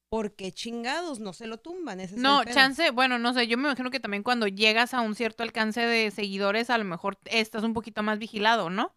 Porque 0.10 0.52
chingados, 0.52 1.20
no 1.20 1.34
se 1.34 1.48
lo 1.48 1.58
tumban. 1.58 2.00
Ese 2.00 2.18
No, 2.18 2.46
chance, 2.46 2.92
bueno, 2.92 3.18
no 3.18 3.34
sé, 3.34 3.48
yo 3.48 3.58
me 3.58 3.64
imagino 3.64 3.90
que 3.90 4.00
también 4.00 4.22
cuando 4.22 4.48
llegas 4.48 4.94
a 4.94 5.02
un 5.02 5.16
cierto 5.16 5.42
alcance 5.42 5.82
de 5.82 6.12
seguidores, 6.12 6.70
a 6.70 6.78
lo 6.78 6.86
mejor 6.86 7.18
estás 7.26 7.64
un 7.64 7.74
poquito 7.74 8.04
más 8.04 8.20
vigilado, 8.20 8.70
¿no? 8.70 8.96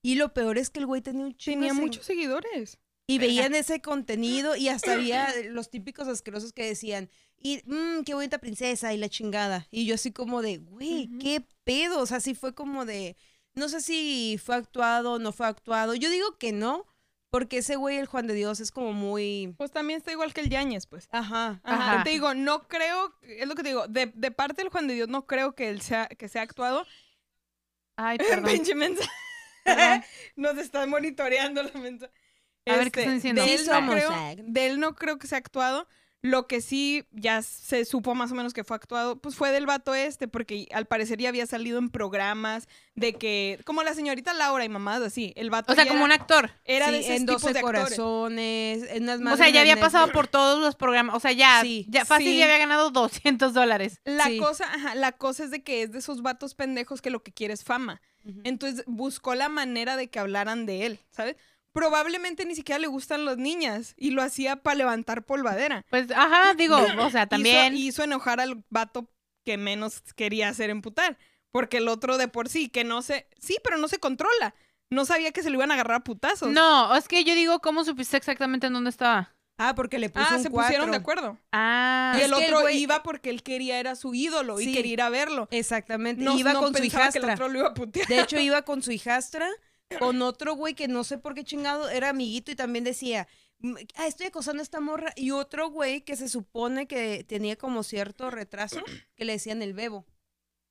Y 0.00 0.14
lo 0.14 0.32
peor 0.32 0.56
es 0.56 0.70
que 0.70 0.78
el 0.78 0.86
güey 0.86 1.02
tenía 1.02 1.24
un 1.24 1.36
chingo 1.36 1.58
Tenía 1.58 1.74
muchos 1.74 2.06
seguidores. 2.06 2.78
Y 3.06 3.18
veían 3.18 3.54
ese 3.54 3.80
contenido 3.80 4.54
y 4.54 4.68
hasta 4.68 4.92
había 4.92 5.28
los 5.50 5.70
típicos 5.70 6.06
asquerosos 6.08 6.52
que 6.52 6.64
decían, 6.64 7.10
y 7.36 7.60
mmm, 7.66 8.02
qué 8.04 8.14
bonita 8.14 8.38
princesa 8.38 8.94
y 8.94 8.96
la 8.96 9.08
chingada. 9.08 9.66
Y 9.70 9.86
yo 9.86 9.96
así 9.96 10.12
como 10.12 10.40
de, 10.40 10.58
güey, 10.58 11.10
qué 11.20 11.44
pedo. 11.64 12.00
O 12.00 12.06
sea, 12.06 12.20
sí 12.20 12.34
fue 12.34 12.54
como 12.54 12.86
de, 12.86 13.16
No 13.54 13.68
sé 13.68 13.80
si 13.80 14.38
fue 14.42 14.56
actuado 14.56 15.12
o 15.14 15.18
no 15.18 15.32
fue 15.32 15.46
actuado. 15.46 15.94
Yo 15.94 16.10
digo 16.10 16.36
que 16.38 16.52
no, 16.52 16.86
porque 17.30 17.58
ese 17.58 17.76
güey, 17.76 17.98
el 17.98 18.06
Juan 18.06 18.26
de 18.26 18.34
Dios, 18.34 18.60
es 18.60 18.70
como 18.70 18.92
muy... 18.92 19.54
Pues 19.58 19.70
también 19.70 19.98
está 19.98 20.12
igual 20.12 20.32
que 20.32 20.40
el 20.40 20.50
Yañez, 20.50 20.86
pues. 20.86 21.08
Ajá. 21.10 21.60
Ajá. 21.62 21.92
Ajá. 21.92 22.04
Te 22.04 22.10
digo, 22.10 22.34
no 22.34 22.68
creo, 22.68 23.14
es 23.22 23.46
lo 23.46 23.54
que 23.54 23.62
te 23.62 23.70
digo, 23.70 23.88
de, 23.88 24.06
de 24.14 24.30
parte 24.30 24.62
del 24.62 24.70
Juan 24.70 24.86
de 24.86 24.94
Dios 24.94 25.08
no 25.08 25.26
creo 25.26 25.54
que 25.54 25.68
él 25.68 25.80
sea, 25.80 26.06
que 26.06 26.28
sea 26.28 26.42
actuado. 26.42 26.86
Ay, 27.96 28.18
perdón. 28.28 28.52
Pinche 28.52 28.74
mensa. 28.74 29.04
Perdón. 29.64 30.04
Nos 30.36 30.58
están 30.58 30.90
monitoreando 30.90 31.62
la 31.62 31.72
mensa. 31.72 32.10
A 32.66 32.76
ver, 32.76 32.90
¿qué 32.90 33.00
están 33.00 33.16
diciendo? 33.16 33.42
De 33.42 33.48
Sí 33.48 33.54
él, 33.54 33.66
no 33.66 33.92
creo, 33.92 34.10
de 34.38 34.66
él 34.66 34.80
no 34.80 34.94
creo 34.94 35.18
que 35.18 35.26
sea 35.26 35.38
actuado. 35.38 35.86
Lo 36.26 36.46
que 36.46 36.62
sí 36.62 37.04
ya 37.12 37.42
se 37.42 37.84
supo 37.84 38.14
más 38.14 38.32
o 38.32 38.34
menos 38.34 38.54
que 38.54 38.64
fue 38.64 38.76
actuado, 38.76 39.16
pues 39.16 39.36
fue 39.36 39.50
del 39.52 39.66
vato 39.66 39.94
este, 39.94 40.26
porque 40.26 40.66
al 40.72 40.86
parecer 40.86 41.18
ya 41.18 41.28
había 41.28 41.44
salido 41.46 41.78
en 41.78 41.90
programas 41.90 42.66
de 42.94 43.12
que, 43.12 43.60
como 43.66 43.82
la 43.82 43.92
señorita 43.92 44.32
Laura 44.32 44.64
y 44.64 44.70
mamadas 44.70 45.02
así, 45.08 45.34
el 45.36 45.50
vato 45.50 45.70
O 45.72 45.76
sea, 45.76 45.86
como 45.86 46.02
un 46.02 46.12
actor. 46.12 46.50
era 46.64 46.90
de 46.90 47.00
esos 47.00 47.10
en 47.10 47.26
tipos 47.26 47.42
12 47.42 47.52
de 47.52 47.58
actores. 47.58 47.82
corazones, 47.82 48.82
en 48.90 49.26
O 49.28 49.36
sea, 49.36 49.50
ya 49.50 49.60
había 49.60 49.78
pasado 49.78 50.10
por 50.12 50.26
todos 50.26 50.60
los 50.62 50.76
programas. 50.76 51.14
O 51.14 51.20
sea, 51.20 51.32
ya, 51.32 51.60
Sí, 51.60 51.84
ya 51.90 52.06
fácil 52.06 52.28
sí. 52.28 52.38
ya 52.38 52.46
había 52.46 52.56
ganado 52.58 52.90
200 52.90 53.52
dólares. 53.52 54.00
La 54.04 54.24
Sí. 54.24 54.38
cosa, 54.38 54.64
ajá, 54.72 54.94
la 54.94 55.12
cosa 55.12 55.44
es 55.44 55.50
de 55.50 55.62
que 55.62 55.82
es 55.82 55.92
de 55.92 55.98
esos 55.98 56.22
vatos 56.22 56.54
pendejos 56.54 57.02
que 57.02 57.10
lo 57.10 57.22
que 57.22 57.32
quiere 57.32 57.52
es 57.52 57.64
fama. 57.64 58.00
Entonces 58.44 58.82
buscó 58.86 59.34
la 59.34 59.50
manera 59.50 59.98
de 59.98 60.08
que 60.08 60.18
hablaran 60.18 60.64
de 60.64 60.86
él, 60.86 61.00
¿sabes? 61.10 61.36
Probablemente 61.74 62.46
ni 62.46 62.54
siquiera 62.54 62.78
le 62.78 62.86
gustan 62.86 63.24
las 63.24 63.36
niñas 63.36 63.94
y 63.98 64.12
lo 64.12 64.22
hacía 64.22 64.56
para 64.62 64.76
levantar 64.76 65.24
polvadera. 65.26 65.84
Pues, 65.90 66.10
ajá, 66.12 66.54
digo, 66.54 66.78
o 66.98 67.10
sea, 67.10 67.26
también. 67.28 67.74
Hizo, 67.74 67.88
hizo 67.88 68.04
enojar 68.04 68.40
al 68.40 68.64
vato 68.70 69.10
que 69.44 69.58
menos 69.58 70.00
quería 70.14 70.48
hacer 70.48 70.70
emputar. 70.70 71.18
Porque 71.50 71.78
el 71.78 71.88
otro 71.88 72.16
de 72.16 72.28
por 72.28 72.48
sí, 72.48 72.68
que 72.68 72.84
no 72.84 73.02
se... 73.02 73.26
Sí, 73.40 73.58
pero 73.62 73.76
no 73.76 73.88
se 73.88 73.98
controla. 73.98 74.54
No 74.90 75.04
sabía 75.04 75.32
que 75.32 75.42
se 75.42 75.50
lo 75.50 75.56
iban 75.56 75.72
a 75.72 75.74
agarrar 75.74 75.96
a 75.98 76.04
putazos. 76.04 76.48
No, 76.50 76.94
es 76.94 77.08
que 77.08 77.24
yo 77.24 77.34
digo, 77.34 77.58
¿cómo 77.60 77.84
supiste 77.84 78.16
exactamente 78.16 78.68
en 78.68 78.72
dónde 78.72 78.90
estaba? 78.90 79.34
Ah, 79.58 79.74
porque 79.76 79.98
le 79.98 80.10
puso 80.10 80.26
Ah, 80.30 80.36
un 80.36 80.42
se 80.42 80.50
pusieron 80.50 80.90
de 80.90 80.96
acuerdo. 80.96 81.38
Ah, 81.52 82.14
y 82.16 82.20
Es 82.20 82.24
el 82.26 82.34
que 82.34 82.46
el 82.46 82.54
otro 82.54 82.68
güey- 82.68 82.74
iba 82.76 83.02
porque 83.04 83.30
él 83.30 83.42
quería, 83.44 83.78
era 83.78 83.94
su 83.94 84.14
ídolo 84.14 84.60
y 84.60 84.72
quería 84.72 84.92
ir 84.92 85.02
a 85.02 85.10
verlo. 85.10 85.46
Exactamente. 85.52 86.22
No, 86.24 86.36
iba 86.38 86.52
no 86.52 86.60
con 86.60 86.74
su 86.74 86.80
pensaba 86.80 87.10
que 87.10 87.18
el 87.18 87.30
otro 87.30 87.48
lo 87.48 87.58
iba 87.60 87.68
a 87.68 87.74
putear. 87.74 88.06
De 88.08 88.20
hecho, 88.20 88.36
iba 88.40 88.62
con 88.62 88.82
su 88.82 88.90
hijastra, 88.90 89.48
con 89.98 90.22
otro 90.22 90.54
güey 90.54 90.74
que 90.74 90.88
no 90.88 91.04
sé 91.04 91.18
por 91.18 91.34
qué 91.34 91.44
chingado 91.44 91.88
era 91.88 92.10
amiguito 92.10 92.50
y 92.50 92.56
también 92.56 92.84
decía, 92.84 93.28
"Mm, 93.58 93.74
ah, 93.96 94.06
estoy 94.06 94.26
acosando 94.26 94.60
a 94.60 94.64
esta 94.64 94.80
morra. 94.80 95.12
Y 95.16 95.30
otro 95.30 95.70
güey 95.70 96.00
que 96.02 96.16
se 96.16 96.28
supone 96.28 96.86
que 96.86 97.24
tenía 97.24 97.56
como 97.56 97.82
cierto 97.82 98.30
retraso, 98.30 98.82
que 99.14 99.24
le 99.24 99.32
decían 99.34 99.62
el 99.62 99.74
bebo. 99.74 100.06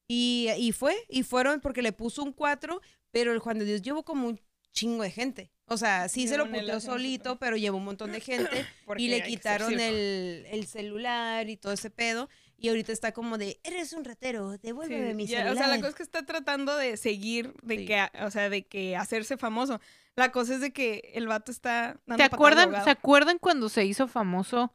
Y, 0.08 0.50
y 0.58 0.72
fue, 0.74 0.96
y 1.10 1.24
fueron 1.24 1.62
porque 1.62 1.82
le 1.82 1.94
puso 1.94 2.24
un 2.24 2.34
cuatro, 2.34 2.82
pero 3.12 3.32
el 3.32 3.40
Juan 3.40 3.60
de 3.60 3.66
Dios 3.66 3.82
llevó 3.82 4.04
como 4.04 4.28
un 4.28 4.42
chingo 4.72 5.04
de 5.04 5.12
gente. 5.12 5.52
O 5.66 5.78
sea, 5.78 6.10
sí 6.10 6.28
se 6.28 6.36
lo 6.38 6.46
puteó 6.50 6.80
solito, 6.82 7.40
pero 7.40 7.56
llevó 7.56 7.78
un 7.78 7.86
montón 7.86 8.12
de 8.12 8.20
gente. 8.20 8.66
Y 8.98 9.08
le 9.08 9.24
quitaron 9.24 9.80
el, 9.80 10.46
el 10.52 10.68
celular 10.68 11.50
y 11.50 11.56
todo 11.56 11.72
ese 11.72 11.90
pedo. 11.90 12.30
Y 12.64 12.70
ahorita 12.70 12.94
está 12.94 13.12
como 13.12 13.38
de, 13.38 13.60
eres 13.66 13.92
un 13.92 14.06
ratero, 14.06 14.58
devuélveme 14.58 15.10
Sí, 15.10 15.14
mi 15.16 15.26
ya, 15.28 15.40
celular. 15.40 15.54
O 15.54 15.58
sea, 15.58 15.68
la 15.68 15.76
cosa 15.76 15.90
es 15.90 15.96
que 15.96 16.04
está 16.04 16.26
tratando 16.26 16.78
de 16.78 16.96
seguir, 16.96 17.54
de 17.62 17.80
Sí. 17.80 17.86
que, 17.86 18.08
o 18.24 18.32
sea, 18.32 18.50
de 18.50 18.66
que 18.66 18.96
hacerse 18.96 19.36
famoso. 19.36 19.82
La 20.16 20.32
cosa 20.32 20.56
es 20.56 20.62
de 20.62 20.72
que 20.72 21.12
el 21.14 21.28
vato 21.28 21.52
está 21.52 21.98
dando 22.06 22.24
¿Se 22.24 22.30
patadas 22.30 22.30
de 22.30 22.36
acuerdan. 22.36 22.84
¿Se 22.86 22.90
acuerdan 22.90 23.38
cuando 23.38 23.68
se 23.68 23.84
hizo 23.84 24.08
famoso 24.08 24.74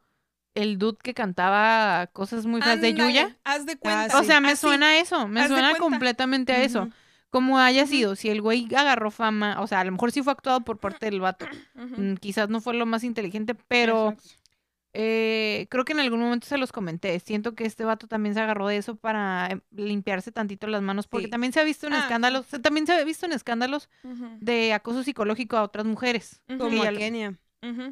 el 0.55 0.77
dude 0.77 0.99
que 1.03 1.15
cantaba 1.15 2.09
cosas 2.09 2.45
muy 2.45 2.61
feas 2.61 2.79
de 2.83 2.93
Yuya? 2.93 3.39
Haz 3.43 3.65
de 3.65 3.79
cuenta. 3.79 4.19
O 4.19 4.23
sea, 4.23 4.43
me 4.43 4.51
Así. 4.53 4.61
suena 4.61 4.89
a 4.89 4.99
eso, 4.99 5.27
me 5.27 5.41
haz 5.41 5.49
suena 5.49 5.75
completamente 5.77 6.53
a 6.53 6.63
eso. 6.63 6.91
Como 7.31 7.59
haya 7.59 7.87
sido, 7.87 8.17
si 8.17 8.29
el 8.29 8.43
güey 8.43 8.69
agarró 8.75 9.11
fama, 9.11 9.63
o 9.63 9.67
sea, 9.67 9.81
a 9.81 9.85
lo 9.85 9.93
mejor 9.93 10.13
sí 10.13 10.23
fue 10.23 10.33
actuado 10.35 10.61
por 10.61 10.79
parte 10.79 11.07
del 11.07 11.21
vato. 11.21 11.47
Mm, 11.75 12.17
Quizás 12.17 12.51
no 12.51 12.61
fue 12.61 12.75
lo 12.75 12.85
más 12.85 13.03
inteligente, 13.03 13.55
pero 13.55 14.11
Exacto. 14.11 14.31
Eh, 14.95 15.67
creo 15.71 15.85
que 15.85 15.93
en 15.93 16.01
algún 16.01 16.21
momento 16.21 16.47
se 16.47 16.59
los 16.59 16.73
comenté. 16.73 17.19
Siento 17.21 17.55
que 17.55 17.65
este 17.65 17.85
vato 17.85 18.07
también 18.09 18.35
se 18.35 18.41
agarró 18.41 18.69
de 18.69 18.77
eso 18.79 18.97
para 18.97 19.49
em, 19.51 19.61
limpiarse 19.71 20.33
tantito 20.33 20.67
las 20.67 20.83
manos, 20.83 21.07
porque 21.07 21.27
Sí. 21.27 21.31
también 21.31 21.53
se 21.53 21.61
ha 21.61 21.65
visto 21.65 21.87
en 21.87 21.93
Ah, 21.95 22.01
escándalos, 22.01 22.47
también 22.63 22.87
se 22.87 22.93
ha 22.95 23.05
visto 23.05 23.27
en 23.27 23.33
escándalos 23.33 23.89
de 24.41 24.73
acoso 24.73 25.03
psicológico 25.03 25.57
a 25.57 25.63
otras 25.63 25.85
mujeres. 25.87 26.41
Ujú. 26.49 26.59
Como 26.59 26.83
ya 26.83 26.93
a. 26.93 27.39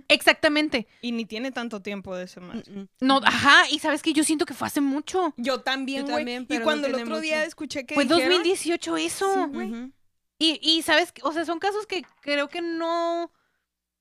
Exactamente. 0.09 0.87
Y 1.03 1.13
ni 1.13 1.25
tiene 1.25 1.51
tanto 1.53 1.83
tiempo 1.83 2.15
de 2.17 2.25
más. 2.41 2.69
Mm. 2.69 2.85
No, 3.01 3.21
ajá, 3.25 3.69
y 3.71 3.79
sabes 3.79 4.03
que 4.03 4.13
yo 4.13 4.25
siento 4.25 4.47
que 4.47 4.55
fue 4.55 4.67
hace 4.69 4.81
mucho. 4.81 5.35
Yo 5.37 5.61
también, 5.61 6.05
güey. 6.05 6.17
también, 6.17 6.43
Y 6.43 6.47
pero 6.47 6.61
no 6.61 6.65
cuando 6.65 6.87
el 6.87 6.95
tiene 6.95 7.11
otro 7.11 7.21
día 7.21 7.37
mucho. 7.39 7.49
escuché 7.49 7.87
que 7.87 7.95
Fue 7.95 8.05
dijeron... 8.05 8.29
2018 8.31 8.97
eso. 8.97 9.49
Güey. 9.49 9.93
Y, 10.39 10.61
y 10.63 10.83
sabes, 10.83 11.13
o 11.23 11.33
sea, 11.33 11.45
son 11.45 11.59
casos 11.59 11.87
que 11.87 12.05
creo 12.21 12.49
que 12.49 12.61
no, 12.61 13.31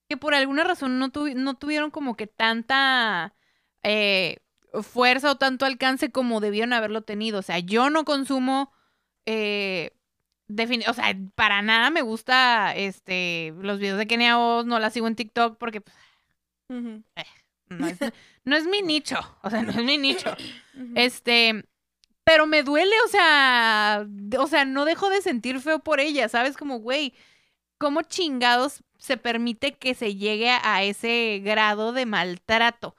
que 0.08 0.18
por 0.18 0.34
alguna 0.36 0.64
razón 0.64 1.00
no, 1.00 1.12
tuvi- 1.12 1.36
no 1.36 1.56
tuvieron 1.56 1.92
como 1.92 2.16
que 2.16 2.28
tanta 2.28 3.34
eh, 3.84 4.38
fuerza 4.84 5.32
o 5.32 5.38
tanto 5.38 5.66
alcance 5.66 6.12
como 6.12 6.40
debieron 6.42 6.74
haberlo 6.74 7.02
tenido. 7.04 7.40
O 7.40 7.44
sea, 7.44 7.60
yo 7.60 7.90
no 7.90 8.06
consumo, 8.06 8.72
eh, 9.26 9.92
o 10.88 10.94
sea, 10.94 11.18
para 11.36 11.62
nada 11.62 11.90
me 11.90 12.02
gusta 12.02 12.76
este 12.76 13.54
los 13.60 13.80
videos 13.80 13.98
de 13.98 14.08
Kenia 14.08 14.38
Oz, 14.38 14.66
no 14.66 14.80
la 14.80 14.90
sigo 14.92 15.08
en 15.08 15.16
TikTok 15.16 15.58
porque 15.58 15.82
pues, 15.82 15.96
Ujú. 16.70 17.04
no, 17.70 17.88
es, 17.88 18.00
no 18.44 18.56
es 18.56 18.66
mi 18.68 18.82
nicho, 18.82 19.18
o 19.42 19.50
sea, 19.50 19.64
no 19.64 19.72
es 19.72 19.84
mi 19.84 19.98
nicho. 19.98 20.36
Este, 20.94 21.66
pero 22.24 22.46
me 22.48 22.64
duele, 22.64 22.96
o 23.06 23.08
sea, 23.08 24.08
o 24.40 24.48
sea, 24.48 24.66
no 24.66 24.86
dejo 24.86 25.10
de 25.10 25.22
sentir 25.22 25.60
feo 25.60 25.80
por 25.80 26.00
ella, 26.00 26.30
¿sabes? 26.30 26.58
Como, 26.58 26.80
güey, 26.80 27.14
¿cómo 27.80 28.02
chingados 28.04 28.84
se 29.06 29.18
permite 29.18 29.74
que 29.74 29.94
se 29.96 30.16
llegue 30.16 30.50
a 30.50 30.84
ese 30.84 31.42
grado 31.44 31.94
de 31.94 32.06
maltrato? 32.06 32.96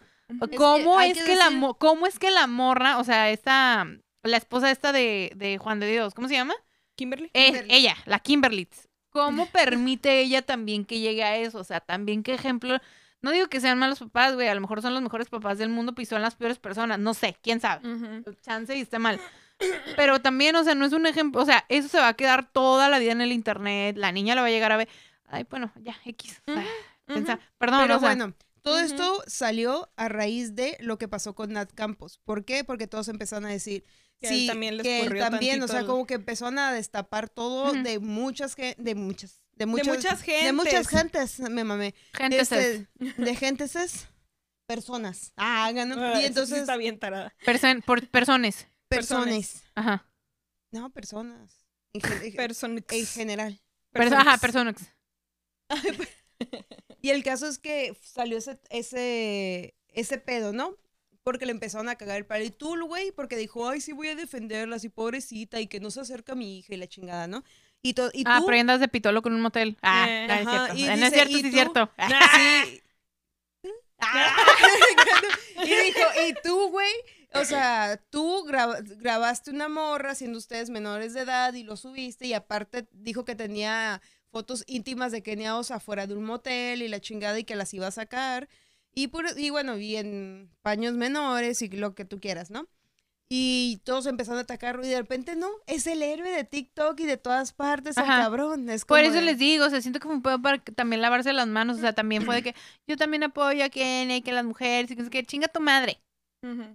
Que 0.51 0.57
¿Cómo 0.57 1.01
es 1.01 1.17
que 1.19 1.25
que, 1.25 1.37
la 1.37 1.51
decir- 1.51 1.77
cómo 1.79 2.07
es 2.07 2.19
que 2.19 2.31
la 2.31 2.47
morra, 2.47 2.99
o 2.99 3.05
sea, 3.05 3.31
esta 3.31 3.87
la 4.23 4.37
esposa 4.37 4.71
esta 4.73 4.91
de, 4.93 5.31
de 5.37 5.59
Juan 5.59 5.79
de 5.79 5.91
Dios, 5.91 6.15
¿cómo 6.15 6.27
se 6.27 6.35
llama? 6.35 6.55
Kimberly. 6.97 7.31
Es 7.33 7.53
Kimberly. 7.53 7.75
ella, 7.75 7.97
la 8.07 8.19
Kimberly. 8.19 8.69
¿Cómo 9.11 9.47
permite 9.47 10.21
ella 10.21 10.43
también 10.43 10.85
que 10.85 10.99
llegue 10.99 11.23
a 11.23 11.37
eso? 11.37 11.59
O 11.59 11.65
sea, 11.65 11.81
también 11.81 12.23
qué 12.23 12.35
ejemplo. 12.35 12.79
No 13.23 13.31
digo 13.31 13.47
que 13.49 13.61
sean 13.61 13.79
malos 13.79 13.99
papás, 14.01 14.35
güey. 14.35 14.49
A 14.49 14.55
lo 14.55 14.61
mejor 14.61 14.83
son 14.83 14.95
los 14.95 15.03
mejores 15.03 15.29
papás 15.29 15.59
del 15.59 15.69
mundo, 15.69 15.95
pues 15.95 16.09
son 16.09 16.23
las 16.23 16.35
peores 16.35 16.59
personas. 16.59 16.99
No 16.99 17.15
sé, 17.15 17.37
quién 17.41 17.61
sabe 17.61 17.89
Ujú. 17.89 18.25
chance 18.43 18.77
y 18.77 18.81
esté 18.81 18.99
mal. 18.99 19.21
Pero 19.97 20.21
también, 20.21 20.55
o 20.57 20.65
sea, 20.65 20.75
no 20.75 20.85
es 20.85 20.93
un 20.93 21.07
ejemplo, 21.07 21.41
o 21.41 21.47
sea, 21.47 21.65
eso 21.69 21.89
se 21.89 21.99
va 21.99 22.09
a 22.09 22.15
quedar 22.15 22.45
toda 22.51 22.89
la 22.91 22.99
vida 22.99 23.13
en 23.13 23.23
el 23.23 23.33
internet, 23.33 23.97
la 23.97 24.13
niña 24.13 24.35
la 24.35 24.43
va 24.43 24.49
a 24.49 24.51
llegar 24.51 24.71
a 24.73 24.77
ver. 24.77 24.89
Ay, 25.29 25.47
bueno, 25.51 25.73
ya, 25.83 25.97
X. 26.05 26.41
Ujú. 26.47 26.61
pensa- 27.07 27.39
Perdón, 27.59 27.83
Pero 27.83 27.97
o 27.97 28.01
sea, 28.01 28.09
bueno, 28.09 28.35
todo 28.63 28.79
esto 28.81 29.23
salió 29.27 29.91
a 29.97 30.09
raíz 30.09 30.55
de 30.57 30.77
lo 30.81 30.99
que 30.99 31.07
pasó 31.09 31.35
con 31.35 31.53
Nat 31.53 31.73
Campos. 31.73 32.19
¿Por 32.25 32.45
qué? 32.45 32.65
Porque 32.65 32.87
todos 32.87 33.09
empezaron 33.09 33.45
a 33.47 33.51
decir, 33.51 33.85
Que 34.21 34.29
él 34.29 34.35
sí, 34.35 34.47
también 34.47 34.77
le 34.77 34.83
que 34.83 35.03
él 35.03 35.19
también, 35.19 35.63
o 35.63 35.69
sea, 35.69 35.81
el- 35.81 35.87
como 35.87 36.07
que 36.07 36.15
empezaron 36.15 36.59
a 36.59 36.73
destapar 36.73 37.29
todo 37.29 37.73
de 37.75 37.99
muchas, 37.99 38.57
de 38.57 38.95
muchas, 38.95 39.43
de 39.53 39.67
muchas, 39.67 39.87
muchas 39.87 40.27
de 40.27 40.53
muchas 40.53 40.89
gentes. 40.89 41.37
gentes, 41.37 41.51
me 41.51 41.65
mamé, 41.65 41.95
gente 42.15 42.41
Este, 42.41 42.89
de 42.99 43.35
gentes 43.37 43.77
es 43.77 44.09
personas, 44.67 45.33
ah, 45.37 45.71
ganó, 45.73 45.95
Ah, 46.03 46.15
y 46.17 46.21
sí 46.23 46.27
entonces 46.27 46.59
está 46.61 46.77
bien 46.77 46.99
tarada. 46.99 47.33
perso- 47.45 47.83
por 47.85 48.09
personas. 48.09 48.67
personas, 48.89 49.63
Ajá. 49.75 50.07
no, 50.73 50.91
personas, 50.91 51.67
en, 51.93 52.01
en 52.23 52.35
Personas. 52.37 52.85
general. 53.13 53.61
Perso- 53.93 54.17
ajá, 54.17 54.39
personas. 54.39 54.77
Y 57.03 57.11
el 57.11 57.23
caso 57.23 57.47
es 57.47 57.59
que 57.59 57.97
salió 58.03 58.37
ese, 58.39 58.59
ese, 58.71 59.75
ese 59.89 60.19
pedo, 60.19 60.53
¿no? 60.53 60.77
Porque 61.23 61.47
le 61.47 61.53
empezaron 61.53 61.89
a 61.89 61.95
cagar 61.97 62.17
el 62.17 62.27
palo. 62.27 62.45
Y 62.45 62.51
tú, 62.51 62.77
güey, 62.87 63.13
porque 63.13 63.37
dijo, 63.37 63.69
ay, 63.69 63.81
sí 63.81 63.93
voy 63.93 64.09
a 64.09 64.17
defenderla, 64.17 64.77
así 64.77 64.89
pobrecita, 64.89 65.61
y 65.61 65.67
que 65.69 65.79
no 65.81 65.91
se 65.91 66.01
acerca 66.01 66.33
a 66.33 66.37
mi 66.37 66.59
hija 66.59 66.75
y 66.75 66.79
la 66.79 66.89
chingada, 66.89 67.27
¿no? 67.29 67.45
Y, 67.83 67.95
to- 67.95 68.11
y 68.13 68.25
Ah, 68.27 68.39
tú, 68.41 68.47
pero 68.47 68.59
andas 68.61 68.81
de 68.81 68.89
pitolo 68.89 69.23
con 69.23 69.33
un 69.35 69.41
motel. 69.41 69.77
Ah, 69.83 70.07
Eh, 70.09 70.27
no 70.27 70.35
es 70.35 70.49
cierto. 70.49 70.75
y 70.77 70.85
no 70.99 71.07
es 71.07 71.13
cierto, 71.13 71.37
¿y 71.37 71.41
sí 71.41 71.47
es 71.47 71.53
cierto. 71.55 71.91
sí. 72.37 72.83
Ah. 73.99 74.37
y 75.65 75.69
dijo, 75.69 76.01
y 76.29 76.35
tú, 76.43 76.69
güey, 76.71 76.93
o 77.35 77.45
sea, 77.45 78.01
tú 78.11 78.45
graba- 78.45 78.81
grabaste 78.83 79.51
una 79.51 79.69
morra 79.69 80.15
siendo 80.15 80.39
ustedes 80.39 80.71
menores 80.71 81.15
de 81.15 81.21
edad 81.21 81.55
y 81.55 81.63
lo 81.65 81.77
subiste 81.77 82.27
y 82.27 82.35
aparte 82.35 82.89
dijo 82.93 83.25
que 83.25 83.35
tenía 83.35 84.01
fotos 84.37 84.65
íntimas 84.67 85.13
de 85.13 85.23
Kenia 85.23 85.57
Oz 85.57 85.71
afuera 85.71 86.07
de 86.07 86.15
un 86.15 86.25
motel 86.25 86.83
y 86.83 86.89
la 86.89 87.01
chingada 87.01 87.39
y 87.39 87.45
que 87.45 87.57
las 87.57 87.73
iba 87.73 87.87
a 87.87 87.91
sacar 87.91 88.49
y, 88.93 89.09
puro- 89.09 89.31
y 89.37 89.49
bueno, 89.49 89.79
y 89.79 89.97
en 89.97 90.51
paños 90.61 90.93
menores 90.93 91.63
y 91.63 91.69
lo 91.69 91.95
que 91.95 92.05
tú 92.05 92.21
quieras, 92.21 92.51
¿no? 92.51 92.67
Y 93.31 93.81
todos 93.85 94.05
empezaron 94.07 94.39
a 94.39 94.43
atacarlo 94.43 94.85
y 94.85 94.89
de 94.91 94.99
repente 94.99 95.37
no, 95.37 95.49
es 95.67 95.87
el 95.87 96.03
héroe 96.03 96.31
de 96.31 96.45
TikTok 96.45 97.01
y 97.01 97.07
de 97.07 97.17
todas 97.17 97.53
partes, 97.55 97.97
el 97.97 98.05
cabrón. 98.05 98.69
Es 98.69 98.85
Por 98.85 99.01
eso 99.01 99.15
de- 99.15 99.23
les 99.23 99.39
digo, 99.39 99.65
o 99.65 99.71
sea, 99.71 99.81
siento 99.81 99.99
que 100.01 100.07
fue 100.07 100.15
un 100.17 100.23
pedo 100.23 100.41
para 100.43 100.59
también 100.63 101.01
lavarse 101.03 101.33
las 101.33 101.49
manos. 101.49 101.79
O 101.79 101.81
sea, 101.81 101.93
también 101.95 102.23
fue 102.25 102.37
de 102.37 102.43
que 102.43 102.55
yo 102.87 102.97
también 102.97 103.23
apoyo 103.25 103.65
a 103.65 103.69
Kenia 103.71 104.17
y 104.19 104.23
que 104.23 104.33
las 104.33 104.45
mujeres, 104.45 104.91
y 104.91 104.97
que, 105.09 105.25
chinga 105.25 105.49
tu 105.49 105.61
madre, 105.61 105.99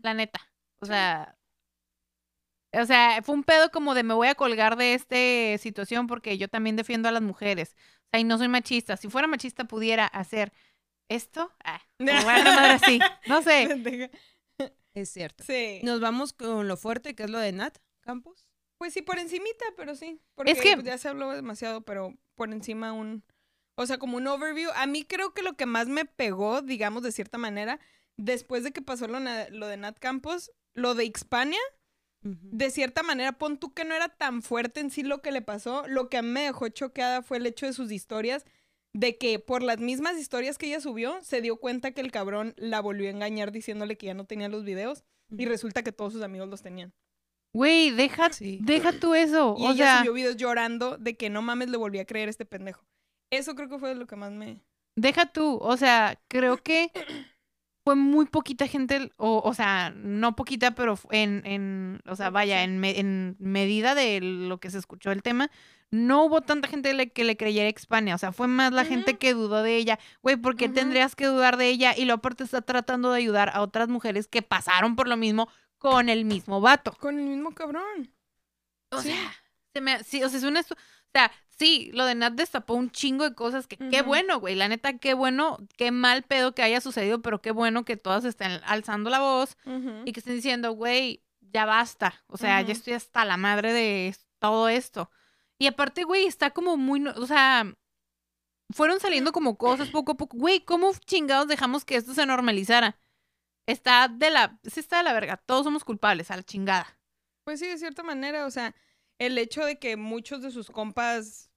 la 0.03 0.13
neta. 0.13 0.41
O 0.81 0.85
sea, 0.87 1.37
O 2.73 2.85
sea, 2.85 3.21
fue 3.23 3.35
un 3.35 3.43
pedo 3.43 3.69
como 3.71 3.93
de 3.93 4.03
me 4.03 4.13
voy 4.13 4.27
a 4.29 4.35
colgar 4.35 4.77
de 4.77 4.93
esta 4.93 5.61
situación 5.61 6.07
porque 6.07 6.37
yo 6.37 6.47
también 6.47 6.75
defiendo 6.75 7.09
a 7.09 7.11
las 7.11 7.21
mujeres. 7.21 7.75
O 8.05 8.09
sea, 8.11 8.19
y 8.19 8.23
no 8.23 8.37
soy 8.37 8.47
machista. 8.47 8.95
Si 8.97 9.09
fuera 9.09 9.27
machista 9.27 9.65
pudiera 9.65 10.05
hacer 10.05 10.53
esto. 11.09 11.51
Ah, 11.63 11.81
me 11.99 12.13
voy 12.23 12.33
a 12.33 12.37
llamar 12.43 12.71
así. 12.71 12.99
No 13.27 13.41
sé. 13.41 14.11
Es 14.93 15.09
cierto. 15.09 15.43
Sí. 15.45 15.79
Nos 15.83 16.01
vamos 16.01 16.33
con 16.33 16.67
lo 16.67 16.75
fuerte, 16.75 17.15
que 17.15 17.23
es 17.23 17.29
lo 17.29 17.39
de 17.39 17.53
Nat 17.53 17.77
Campos. 18.01 18.45
Pues 18.77 18.93
sí, 18.93 19.01
por 19.01 19.19
encimita, 19.19 19.63
pero 19.77 19.95
sí. 19.95 20.19
Porque 20.35 20.51
Es 20.51 20.59
que- 20.59 20.81
ya 20.83 20.97
se 20.97 21.07
habló 21.07 21.31
demasiado, 21.31 21.81
pero 21.81 22.13
por 22.35 22.51
encima 22.51 22.91
un... 22.91 23.23
O 23.75 23.85
sea, 23.85 23.97
como 23.99 24.17
un 24.17 24.27
overview. 24.27 24.69
A 24.75 24.85
mí 24.87 25.05
creo 25.05 25.33
que 25.33 25.43
lo 25.43 25.53
que 25.55 25.65
más 25.65 25.87
me 25.87 26.03
pegó, 26.03 26.61
digamos, 26.61 27.03
de 27.03 27.13
cierta 27.13 27.37
manera, 27.37 27.79
después 28.17 28.63
de 28.65 28.71
que 28.73 28.81
pasó 28.81 29.07
lo, 29.07 29.19
lo 29.19 29.67
de 29.67 29.77
Nat 29.77 29.97
Campos, 29.97 30.51
lo 30.73 30.93
de 30.93 31.05
Hispania, 31.05 31.59
de 32.23 32.69
cierta 32.69 33.01
manera, 33.03 33.31
pon 33.33 33.57
tú 33.57 33.73
que 33.73 33.83
no 33.85 33.95
era 33.95 34.09
tan 34.09 34.41
fuerte 34.41 34.79
en 34.79 34.91
sí 34.91 35.03
lo 35.03 35.21
que 35.21 35.31
le 35.31 35.41
pasó. 35.41 35.83
Lo 35.87 36.09
que 36.09 36.17
a 36.17 36.21
mí 36.21 36.29
me 36.29 36.41
dejó 36.43 36.67
choqueada 36.69 37.21
fue 37.23 37.37
el 37.37 37.45
hecho 37.47 37.65
de 37.65 37.73
sus 37.73 37.91
historias, 37.91 38.45
de 38.93 39.17
que 39.17 39.39
por 39.39 39.63
las 39.63 39.79
mismas 39.79 40.17
historias 40.19 40.57
que 40.57 40.67
ella 40.67 40.81
subió, 40.81 41.19
se 41.23 41.41
dio 41.41 41.55
cuenta 41.57 41.91
que 41.91 42.01
el 42.01 42.11
cabrón 42.11 42.53
la 42.57 42.79
volvió 42.81 43.07
a 43.07 43.11
engañar 43.11 43.51
diciéndole 43.51 43.97
que 43.97 44.07
ya 44.07 44.13
no 44.13 44.25
tenía 44.25 44.49
los 44.49 44.63
videos. 44.63 45.03
Y 45.35 45.45
resulta 45.45 45.81
que 45.81 45.91
todos 45.93 46.11
sus 46.13 46.21
amigos 46.23 46.49
los 46.49 46.61
tenían. 46.61 46.93
Güey, 47.53 47.89
deja, 47.91 48.31
Sí. 48.33 48.59
deja 48.61 48.91
tú 48.91 49.13
eso. 49.15 49.55
Y 49.57 49.65
o 49.65 49.71
ella 49.71 49.85
sea, 49.85 49.97
subió 49.99 50.13
videos 50.13 50.37
llorando 50.37 50.97
de 50.97 51.15
que 51.15 51.29
no 51.29 51.41
mames, 51.41 51.69
le 51.69 51.77
volví 51.77 51.99
a 51.99 52.05
creer 52.05 52.27
a 52.27 52.31
este 52.31 52.45
pendejo. 52.45 52.85
Eso 53.31 53.55
creo 53.55 53.69
que 53.69 53.79
fue 53.79 53.95
lo 53.95 54.07
que 54.07 54.15
más 54.17 54.31
me... 54.33 54.61
deja 54.97 55.25
tú. 55.25 55.57
O 55.61 55.77
sea, 55.77 56.19
creo 56.27 56.57
que 56.57 56.91
fue 57.83 57.95
muy 57.95 58.25
poquita 58.25 58.67
gente, 58.67 59.11
o, 59.17 59.41
o 59.43 59.53
sea, 59.53 59.91
no 59.95 60.35
poquita, 60.35 60.71
pero 60.75 60.99
en, 61.09 61.41
en 61.45 62.01
o 62.07 62.15
sea, 62.15 62.29
vaya, 62.29 62.63
en, 62.63 62.79
me- 62.79 62.99
en 62.99 63.35
medida 63.39 63.95
de 63.95 64.19
lo 64.21 64.59
que 64.59 64.69
se 64.69 64.77
escuchó 64.77 65.11
el 65.11 65.23
tema, 65.23 65.49
no 65.89 66.23
hubo 66.25 66.41
tanta 66.41 66.67
gente 66.67 66.93
le- 66.93 67.11
que 67.11 67.23
le 67.23 67.35
creyera 67.37 67.67
a 67.67 67.71
Hispania. 67.71 68.15
O 68.15 68.17
sea, 68.17 68.31
fue 68.31 68.47
más 68.47 68.71
la 68.71 68.85
gente 68.85 69.17
que 69.17 69.33
dudó 69.33 69.63
de 69.63 69.75
ella. 69.77 69.99
Güey, 70.21 70.37
¿por 70.37 70.55
qué 70.55 70.69
tendrías 70.69 71.15
que 71.15 71.25
dudar 71.25 71.57
de 71.57 71.67
ella? 71.69 71.93
Y 71.97 72.05
luego 72.05 72.19
aparte 72.19 72.43
está 72.43 72.61
tratando 72.61 73.11
de 73.11 73.17
ayudar 73.17 73.49
a 73.53 73.61
otras 73.61 73.89
mujeres 73.89 74.27
que 74.27 74.41
pasaron 74.41 74.95
por 74.95 75.07
lo 75.07 75.17
mismo 75.17 75.49
con 75.79 76.07
el 76.09 76.23
mismo 76.23 76.61
vato. 76.61 76.95
Con 76.99 77.19
el 77.19 77.25
mismo 77.25 77.51
cabrón. 77.53 78.13
O 78.91 79.01
Sí. 79.01 79.09
sea, 79.09 79.33
se 79.73 79.81
me, 79.81 80.03
sí, 80.03 80.23
o 80.23 80.29
sea, 80.29 80.37
es 80.37 80.43
una 80.45 80.61
o 80.61 80.63
sea, 81.13 81.31
sí, 81.61 81.91
lo 81.93 82.05
de 82.05 82.15
Nat 82.15 82.33
destapó 82.33 82.73
un 82.73 82.89
chingo 82.89 83.23
de 83.23 83.35
cosas 83.35 83.67
que 83.67 83.77
qué 83.77 84.01
bueno, 84.01 84.39
güey, 84.39 84.55
la 84.55 84.67
neta, 84.67 84.97
qué 84.97 85.13
bueno, 85.13 85.59
qué 85.77 85.91
mal 85.91 86.23
pedo 86.23 86.55
que 86.55 86.63
haya 86.63 86.81
sucedido, 86.81 87.21
pero 87.21 87.39
qué 87.39 87.51
bueno 87.51 87.85
que 87.85 87.97
todas 87.97 88.25
estén 88.25 88.59
alzando 88.65 89.11
la 89.11 89.19
voz 89.19 89.57
y 90.03 90.11
que 90.11 90.19
estén 90.19 90.33
diciendo, 90.33 90.71
güey, 90.71 91.23
ya 91.39 91.65
basta, 91.65 92.23
o 92.25 92.37
sea, 92.37 92.61
ya 92.61 92.71
estoy 92.71 92.93
hasta 92.93 93.25
la 93.25 93.37
madre 93.37 93.73
de 93.73 94.15
todo 94.39 94.69
esto. 94.69 95.11
Y 95.59 95.67
aparte, 95.67 96.03
güey, 96.03 96.25
está 96.25 96.49
como 96.49 96.77
muy, 96.77 97.05
o 97.05 97.27
sea, 97.27 97.71
fueron 98.71 98.99
saliendo 98.99 99.31
como 99.31 99.59
cosas 99.59 99.89
poco 99.91 100.13
a 100.13 100.17
poco. 100.17 100.37
Güey, 100.37 100.61
¿cómo 100.61 100.91
chingados 101.05 101.47
dejamos 101.47 101.85
que 101.85 101.95
esto 101.95 102.15
se 102.15 102.25
normalizara? 102.25 102.97
Está 103.67 104.07
de 104.07 104.31
la, 104.31 104.59
sí 104.63 104.79
está 104.79 104.97
de 104.97 105.03
la 105.03 105.13
verga, 105.13 105.37
todos 105.37 105.63
somos 105.63 105.83
culpables, 105.83 106.31
a 106.31 106.37
la 106.37 106.43
chingada. 106.43 106.97
Pues 107.43 107.59
sí, 107.59 107.67
de 107.67 107.77
cierta 107.77 108.01
manera, 108.01 108.47
o 108.47 108.49
sea, 108.49 108.73
el 109.19 109.37
hecho 109.37 109.63
de 109.63 109.77
que 109.77 109.95
muchos 109.95 110.41
de 110.41 110.49
sus 110.49 110.71
compas 110.71 111.50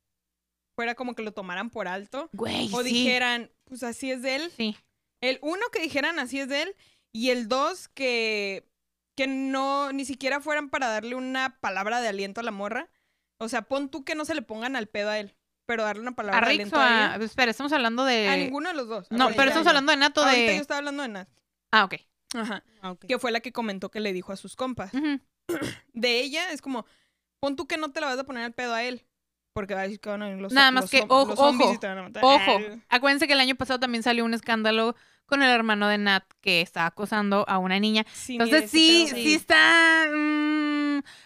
fuera 0.75 0.95
como 0.95 1.15
que 1.15 1.23
lo 1.23 1.33
tomaran 1.33 1.71
por 1.71 1.89
alto 1.89 2.29
Güey, 2.33 2.69
o 2.73 2.83
sí. 2.83 2.91
dijeran, 2.91 3.51
pues 3.65 3.83
así 3.83 4.11
es 4.11 4.23
de 4.23 4.37
él. 4.37 4.53
Sí. 4.57 4.77
El 5.21 5.39
uno 5.43 5.63
que 5.73 5.81
dijeran 5.81 6.19
así 6.19 6.41
es 6.41 6.49
de 6.49 6.63
él 6.63 6.77
y 7.13 7.31
el 7.31 7.49
dos 7.49 7.89
que 7.89 8.69
que 9.17 9.27
no 9.27 9.93
ni 9.93 10.05
siquiera 10.05 10.41
fueran 10.41 10.71
para 10.71 10.89
darle 10.89 11.15
una 11.15 11.59
palabra 11.61 12.01
de 12.01 12.09
aliento 12.09 12.41
a 12.41 12.45
la 12.45 12.51
morra. 12.51 12.91
O 13.39 13.49
sea, 13.49 13.63
pon 13.63 13.89
tú 13.89 14.05
que 14.05 14.15
no 14.15 14.25
se 14.25 14.35
le 14.35 14.43
pongan 14.43 14.77
al 14.77 14.89
pedo 14.89 15.11
a 15.11 15.19
él, 15.19 15.37
pero 15.67 15.85
darle 15.85 16.03
una 16.03 16.17
palabra 16.17 16.39
¿A 16.39 16.49
de 16.49 16.55
aliento 16.55 16.77
a, 16.77 17.13
a... 17.13 17.15
ella. 17.17 17.25
Espera, 17.25 17.51
estamos 17.51 17.73
hablando 17.73 18.05
de... 18.05 18.29
A 18.29 18.37
ninguno 18.37 18.69
de 18.69 18.75
los 18.75 18.89
dos. 18.89 19.11
No, 19.11 19.25
Ahorita 19.25 19.37
pero 19.37 19.49
estamos 19.51 19.69
hablando 19.69 19.93
de 19.93 19.99
Nato 19.99 20.23
Ahorita 20.23 20.51
de... 20.51 20.57
yo 20.57 20.61
estaba 20.63 20.79
hablando 20.79 21.03
de 21.03 21.09
Nat. 21.11 21.29
Ah, 21.71 21.85
ok. 21.85 21.95
Ajá. 22.35 22.65
Ah, 22.83 22.91
ok. 22.93 23.05
Que 23.07 23.19
fue 23.19 23.31
la 23.31 23.41
que 23.41 23.53
comentó 23.53 23.91
que 23.91 24.01
le 24.01 24.13
dijo 24.13 24.33
a 24.33 24.37
sus 24.37 24.57
compas. 24.57 24.91
De 25.93 26.21
ella 26.21 26.51
es 26.51 26.63
como, 26.63 26.87
pon 27.39 27.55
tú 27.55 27.67
que 27.69 27.77
no 27.77 27.93
te 27.93 28.01
la 28.01 28.07
vas 28.07 28.19
a 28.19 28.25
poner 28.25 28.45
al 28.45 28.55
pedo 28.55 28.75
a 28.75 28.83
él. 28.83 29.05
Porque 29.55 29.73
va 29.73 29.81
a 29.81 29.85
decir 29.85 30.01
que 30.01 30.11
van 30.11 30.43
los 30.43 30.53
Nada 30.53 30.73
más 30.73 30.83
los 30.83 30.91
que, 30.91 31.05
ojo, 31.09 31.33
ojo. 31.33 31.79
Ojo, 32.23 32.61
acuérdense 32.89 33.29
que 33.29 33.35
el 33.35 33.41
año 33.41 33.55
pasado 33.55 33.79
también 33.79 34.03
salió 34.03 34.25
un 34.25 34.35
escándalo 34.35 34.97
con 35.27 35.43
el 35.43 35.49
hermano 35.49 35.89
de 35.89 35.97
Nat 35.97 36.25
que 36.41 36.61
estaba 36.61 36.87
acosando 36.87 37.45
a 37.49 37.59
una 37.59 37.79
niña. 37.79 38.05
sí, 38.13 38.33
Entonces 38.33 38.73
mire, 38.75 39.07
sí, 39.07 39.07
pedo, 39.13 39.17
sí 39.23 39.35
está... 39.35 40.07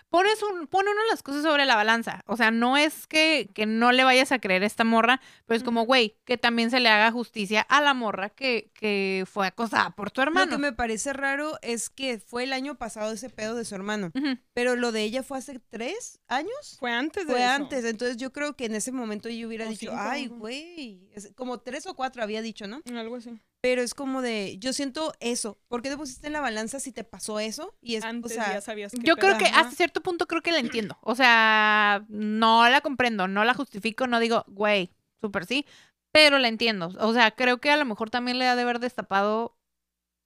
pones 0.08 0.42
un, 0.42 0.66
pone 0.66 0.90
uno 0.90 1.00
las 1.10 1.22
cosas 1.22 1.42
sobre 1.42 1.66
la 1.66 1.76
balanza. 1.76 2.22
O 2.26 2.36
sea, 2.36 2.50
no 2.50 2.76
es 2.76 3.06
que, 3.06 3.50
que 3.54 3.66
no 3.66 3.92
le 3.92 4.04
vayas 4.04 4.32
a 4.32 4.38
creer 4.38 4.62
a 4.62 4.66
esta 4.66 4.84
morra, 4.84 5.20
pero 5.46 5.56
es 5.58 5.64
como, 5.64 5.84
güey, 5.84 6.16
que 6.24 6.38
también 6.38 6.70
se 6.70 6.80
le 6.80 6.88
haga 6.88 7.10
justicia 7.12 7.60
a 7.62 7.80
la 7.80 7.94
morra 7.94 8.30
que, 8.30 8.70
que 8.74 9.24
fue 9.30 9.46
acosada 9.46 9.90
por 9.90 10.10
tu 10.10 10.20
Lo 10.20 10.28
hermano. 10.28 10.50
que 10.50 10.58
me 10.58 10.72
parece 10.72 11.12
raro 11.12 11.58
es 11.62 11.90
que 11.90 12.18
fue 12.18 12.44
el 12.44 12.52
año 12.52 12.76
pasado 12.76 13.12
ese 13.12 13.30
pedo 13.30 13.54
de 13.54 13.64
su 13.64 13.74
hermano, 13.74 14.12
pero 14.54 14.76
lo 14.76 14.92
de 14.92 15.02
ella 15.02 15.22
fue 15.22 15.38
hace 15.38 15.58
tres 15.58 16.20
años. 16.28 16.76
Fue 16.78 16.92
antes 16.92 17.26
de 17.26 17.32
Fue 17.32 17.42
eso. 17.42 17.52
antes, 17.52 17.84
entonces 17.84 18.16
yo 18.16 18.32
creo 18.32 18.54
que 18.56 18.66
en 18.66 18.74
ese 18.74 18.92
momento 18.92 19.28
yo 19.28 19.48
hubiera 19.48 19.66
O 19.66 19.68
dicho, 19.68 19.90
cinco, 19.90 19.96
ay, 19.98 20.26
güey, 20.28 21.08
es 21.12 21.32
como 21.34 21.58
tres 21.58 21.86
o 21.86 21.94
cuatro 21.94 22.22
había 22.22 22.42
dicho, 22.42 22.66
¿no? 22.66 22.80
Algo 22.94 23.16
así. 23.16 23.38
Pero 23.60 23.82
es 23.82 23.92
como 23.92 24.22
de, 24.22 24.56
yo 24.58 24.72
siento 24.72 25.12
eso, 25.18 25.58
¿por 25.66 25.82
qué 25.82 25.88
te 25.90 25.96
pusiste 25.96 26.28
en 26.28 26.32
la 26.32 26.40
balanza 26.40 26.78
si 26.78 26.92
te 26.92 27.02
pasó 27.02 27.40
eso? 27.40 27.74
Y 27.80 27.96
es, 27.96 28.04
Antes 28.04 28.32
o 28.32 28.34
sea, 28.36 28.54
ya 28.54 28.60
sabías 28.60 28.92
que 28.92 28.98
Yo 29.02 29.16
creo 29.16 29.36
que 29.36 29.46
hasta 29.46 29.72
cierto 29.72 30.00
punto 30.00 30.26
creo 30.28 30.42
que 30.42 30.52
la 30.52 30.60
entiendo. 30.60 30.96
O 31.00 31.16
sea, 31.16 32.04
no 32.08 32.68
la 32.68 32.80
comprendo, 32.82 33.26
no 33.26 33.44
la 33.44 33.54
justifico, 33.54 34.06
no 34.06 34.20
digo, 34.20 34.44
güey, 34.46 34.92
súper 35.20 35.44
sí, 35.44 35.66
pero 36.12 36.38
la 36.38 36.46
entiendo. 36.46 36.92
O 37.00 37.12
sea, 37.12 37.32
creo 37.32 37.58
que 37.58 37.70
a 37.70 37.76
lo 37.76 37.84
mejor 37.84 38.10
también 38.10 38.38
le 38.38 38.46
ha 38.46 38.54
de 38.54 38.62
haber 38.62 38.78
destapado, 38.78 39.56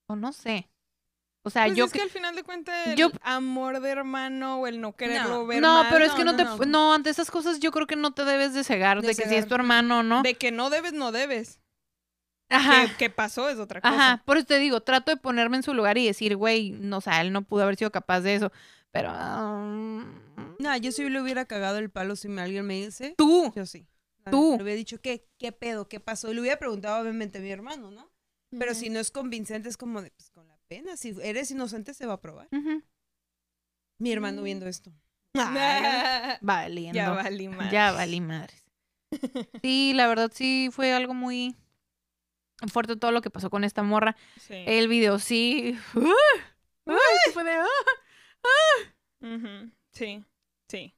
o 0.09 0.15
no 0.17 0.33
sé. 0.35 0.69
O 1.45 1.49
sea, 1.51 1.65
Pues 1.65 1.77
yo 1.77 1.87
es 1.87 1.93
que 1.93 2.03
al 2.03 2.11
final 2.11 2.37
de 2.37 2.45
cuentas 2.45 2.87
el 2.89 2.97
yo- 2.97 3.11
amor 3.23 3.81
de 3.81 3.91
hermano 3.91 4.61
o 4.61 4.67
el 4.67 4.81
no 4.81 4.95
quererlo 4.95 5.29
No. 5.41 5.47
ver 5.47 5.61
No, 5.63 5.83
mal, 5.83 5.87
pero 5.91 6.05
es 6.05 6.13
no, 6.13 6.17
que 6.19 6.25
no, 6.25 6.33
no, 6.33 6.37
te... 6.37 6.45
no. 6.45 6.57
No, 6.67 6.95
ante 6.95 7.09
esas 7.11 7.31
cosas 7.31 7.59
yo 7.61 7.73
creo 7.73 7.87
que 7.87 7.97
no 7.97 8.13
te 8.13 8.25
debes 8.27 8.53
de 8.53 8.63
cegar 8.63 9.01
de, 9.01 9.09
De 9.09 9.15
que 9.17 9.27
si 9.27 9.35
es 9.37 9.49
tu 9.49 9.55
hermano 9.55 10.01
o 10.01 10.03
no. 10.03 10.23
de 10.23 10.35
que 10.35 10.53
no 10.53 10.69
debes, 10.71 10.93
no 10.93 11.11
debes. 11.11 11.59
Ajá. 12.53 12.87
Que, 12.87 12.97
que 12.97 13.11
pasó 13.11 13.49
es 13.49 13.59
otra 13.59 13.81
cosa. 13.81 13.95
Ajá, 13.95 14.23
por 14.25 14.37
eso 14.37 14.47
te 14.47 14.59
digo, 14.59 14.81
trato 14.83 15.11
de 15.11 15.17
ponerme 15.17 15.57
en 15.57 15.63
su 15.63 15.75
lugar 15.75 15.99
y 15.99 16.07
decir, 16.07 16.37
güey, 16.37 16.71
no, 16.71 16.99
o 16.99 17.01
sea, 17.01 17.21
él 17.21 17.33
no 17.33 17.43
pudo 17.43 17.63
haber 17.65 17.77
sido 17.77 17.91
capaz 17.93 18.21
de 18.21 18.35
eso. 18.37 18.53
Pero... 18.91 19.11
um, 19.13 20.05
no, 20.59 20.77
yo 20.77 20.93
sí 20.93 21.09
le 21.09 21.21
hubiera 21.21 21.45
cagado 21.47 21.79
el 21.79 21.91
palo 21.91 22.15
si 22.17 22.29
me- 22.29 22.43
alguien 22.43 22.67
me 22.67 22.75
dice, 22.75 23.15
tú. 23.17 23.53
yo 23.57 23.65
sí. 23.67 23.87
Tú. 24.31 24.55
Le 24.59 24.63
hubiera 24.63 24.77
dicho, 24.77 25.01
¿qué, 25.01 25.27
qué 25.39 25.51
pedo? 25.51 25.89
¿Qué 25.89 25.99
pasó? 25.99 26.31
Y 26.31 26.35
le 26.35 26.41
hubiera 26.43 26.59
preguntado 26.59 27.01
obviamente 27.03 27.39
a 27.39 27.41
mi 27.41 27.51
hermano, 27.51 27.91
¿no? 27.91 28.09
Pero 28.57 28.75
si 28.75 28.91
no 28.91 29.01
es 29.01 29.11
convincente 29.11 29.69
es 29.71 29.77
como 29.79 30.03
de, 30.03 30.11
pues 30.11 30.31
con 30.31 30.47
la 30.47 30.59
pena, 30.69 30.97
si 30.99 31.17
eres 31.23 31.51
inocente 31.51 31.95
se 31.95 32.05
va 32.07 32.13
a 32.15 32.21
probar. 32.21 32.49
Ujú. 32.53 32.83
Mi 33.99 34.13
hermano 34.13 34.43
Mm. 34.43 34.45
viendo 34.45 34.67
esto. 34.69 34.93
Valiendo. 36.41 36.95
ya 36.97 37.11
valí 37.11 37.49
más. 37.49 37.73
Ya 37.73 37.93
valí 37.93 38.21
madres. 38.21 38.63
Sí, 39.63 39.93
la 39.95 40.07
verdad 40.07 40.31
sí 40.35 40.69
fue 40.73 40.93
algo 40.93 41.15
muy 41.15 41.57
fuerte 42.69 42.97
todo 42.97 43.13
lo 43.13 43.23
que 43.23 43.31
pasó 43.31 43.51
con 43.51 43.65
esta 43.65 43.83
morra. 43.83 44.17
Sí. 44.39 44.65
El 44.67 44.89
video 44.89 45.19
sí. 45.19 45.79
¡Uh! 45.95 46.03
De, 46.85 47.53
¡ah! 47.53 48.93
Ujú. 49.21 49.71
Sí. 49.93 50.25
Sí. 50.69 50.95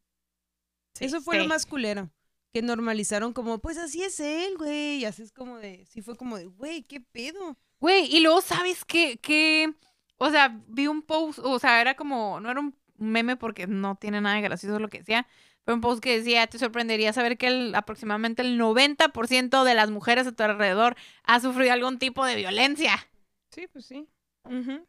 Sí, 0.94 1.04
Eso 1.04 1.20
fue 1.20 1.38
lo 1.38 1.46
más 1.46 1.66
culero. 1.66 2.10
Que 2.52 2.62
normalizaron 2.62 3.32
como, 3.32 3.58
pues 3.58 3.78
así 3.78 4.02
es 4.02 4.20
él, 4.20 4.56
güey. 4.56 4.98
Y 4.98 5.04
así 5.04 5.22
es 5.22 5.32
como 5.32 5.58
de, 5.58 5.84
sí 5.86 6.02
fue 6.02 6.16
como 6.16 6.38
de, 6.38 6.46
güey, 6.46 6.82
¿qué 6.82 7.00
pedo? 7.00 7.58
Güey, 7.80 8.06
y 8.14 8.20
luego 8.20 8.40
sabes 8.40 8.84
que, 8.84 9.18
que, 9.18 9.74
o 10.18 10.30
sea, 10.30 10.60
vi 10.68 10.86
un 10.86 11.02
post, 11.02 11.40
o 11.42 11.58
sea, 11.58 11.80
era 11.80 11.96
como, 11.96 12.40
no 12.40 12.50
era 12.50 12.60
un 12.60 12.74
meme 12.96 13.36
porque 13.36 13.66
no 13.66 13.96
tiene 13.96 14.20
nada 14.20 14.36
de 14.36 14.42
gracioso 14.42 14.78
lo 14.78 14.88
que 14.88 14.98
decía, 14.98 15.26
pero 15.64 15.74
un 15.76 15.80
post 15.80 16.02
que 16.02 16.18
decía, 16.18 16.46
te 16.46 16.58
sorprendería 16.58 17.12
saber 17.12 17.38
que 17.38 17.46
el, 17.46 17.74
aproximadamente 17.74 18.42
el 18.42 18.58
90% 18.60 19.64
de 19.64 19.74
las 19.74 19.90
mujeres 19.90 20.26
a 20.26 20.32
tu 20.32 20.42
alrededor 20.42 20.96
ha 21.24 21.40
sufrido 21.40 21.72
algún 21.72 21.98
tipo 21.98 22.24
de 22.24 22.36
violencia. 22.36 23.08
Sí, 23.50 23.66
pues 23.72 23.86
sí. 23.86 24.06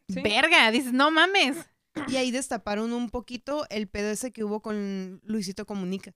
Verga, 0.09 0.69
dices, 0.71 0.91
no 0.91 1.11
mames. 1.11 1.57
Y 2.09 2.17
ahí 2.17 2.29
destaparon 2.31 2.91
un 2.91 3.09
poquito 3.09 3.65
el 3.69 3.87
pedo 3.87 4.09
ese 4.09 4.33
que 4.33 4.43
hubo 4.43 4.61
con 4.61 5.21
Luisito 5.23 5.65
Comunica. 5.65 6.11
De 6.11 6.15